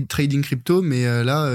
trading 0.10 0.42
crypto, 0.42 0.82
mais 0.82 1.06
là 1.24 1.50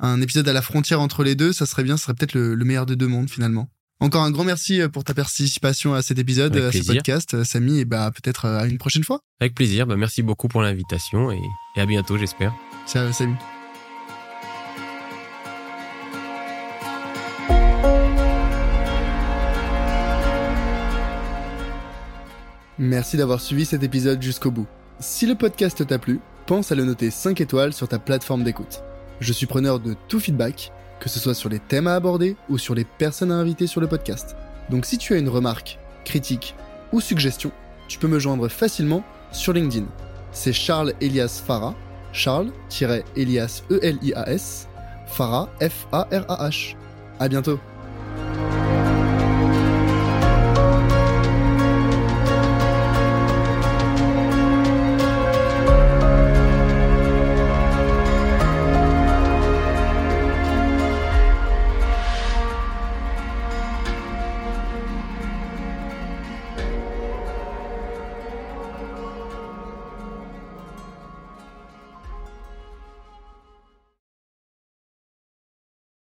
un 0.00 0.20
épisode 0.20 0.48
à 0.48 0.52
la 0.52 0.62
frontière 0.62 1.00
entre 1.00 1.22
les 1.22 1.36
deux, 1.36 1.52
ça 1.52 1.66
serait 1.66 1.84
bien. 1.84 1.96
Ça 1.96 2.06
serait 2.06 2.14
peut-être 2.14 2.34
le, 2.34 2.56
meilleur 2.64 2.86
des 2.86 2.96
deux 2.96 3.08
mondes 3.08 3.30
finalement. 3.30 3.68
Encore 4.00 4.24
un 4.24 4.32
grand 4.32 4.44
merci 4.44 4.80
pour 4.92 5.04
ta 5.04 5.14
participation 5.14 5.94
à 5.94 6.02
cet 6.02 6.18
épisode, 6.18 6.56
à 6.56 6.72
ce 6.72 6.84
podcast, 6.84 7.44
Samy, 7.44 7.78
et 7.78 7.84
bah 7.84 8.10
peut-être 8.10 8.46
à 8.46 8.66
une 8.66 8.78
prochaine 8.78 9.04
fois. 9.04 9.20
Avec 9.40 9.54
plaisir. 9.54 9.86
Bah, 9.86 9.96
merci 9.96 10.22
beaucoup 10.22 10.48
pour 10.48 10.62
l'invitation 10.62 11.30
et, 11.30 11.40
et 11.76 11.80
à 11.80 11.86
bientôt, 11.86 12.18
j'espère. 12.18 12.52
Ciao, 12.86 13.12
salut. 13.12 13.53
Merci 22.78 23.16
d'avoir 23.16 23.40
suivi 23.40 23.64
cet 23.64 23.84
épisode 23.84 24.20
jusqu'au 24.20 24.50
bout. 24.50 24.66
Si 24.98 25.26
le 25.26 25.36
podcast 25.36 25.86
t'a 25.86 25.98
plu, 25.98 26.20
pense 26.46 26.72
à 26.72 26.74
le 26.74 26.84
noter 26.84 27.10
5 27.10 27.40
étoiles 27.40 27.72
sur 27.72 27.86
ta 27.86 28.00
plateforme 28.00 28.42
d'écoute. 28.42 28.82
Je 29.20 29.32
suis 29.32 29.46
preneur 29.46 29.78
de 29.78 29.94
tout 30.08 30.18
feedback, 30.18 30.72
que 30.98 31.08
ce 31.08 31.20
soit 31.20 31.34
sur 31.34 31.48
les 31.48 31.60
thèmes 31.60 31.86
à 31.86 31.94
aborder 31.94 32.36
ou 32.48 32.58
sur 32.58 32.74
les 32.74 32.84
personnes 32.84 33.30
à 33.30 33.36
inviter 33.36 33.68
sur 33.68 33.80
le 33.80 33.86
podcast. 33.86 34.34
Donc 34.70 34.86
si 34.86 34.98
tu 34.98 35.14
as 35.14 35.18
une 35.18 35.28
remarque, 35.28 35.78
critique 36.04 36.56
ou 36.92 37.00
suggestion, 37.00 37.52
tu 37.86 37.98
peux 37.98 38.08
me 38.08 38.18
joindre 38.18 38.48
facilement 38.48 39.04
sur 39.30 39.52
LinkedIn. 39.52 39.86
C'est 40.32 40.52
Charles 40.52 40.94
Elias 41.00 41.42
Farah, 41.46 41.76
Charles-Elias 42.12 43.62
E-L-I-A-S, 43.70 44.68
Farah 45.06 45.48
F-A-R-A-H. 45.60 46.74
À 47.20 47.28
bientôt 47.28 47.60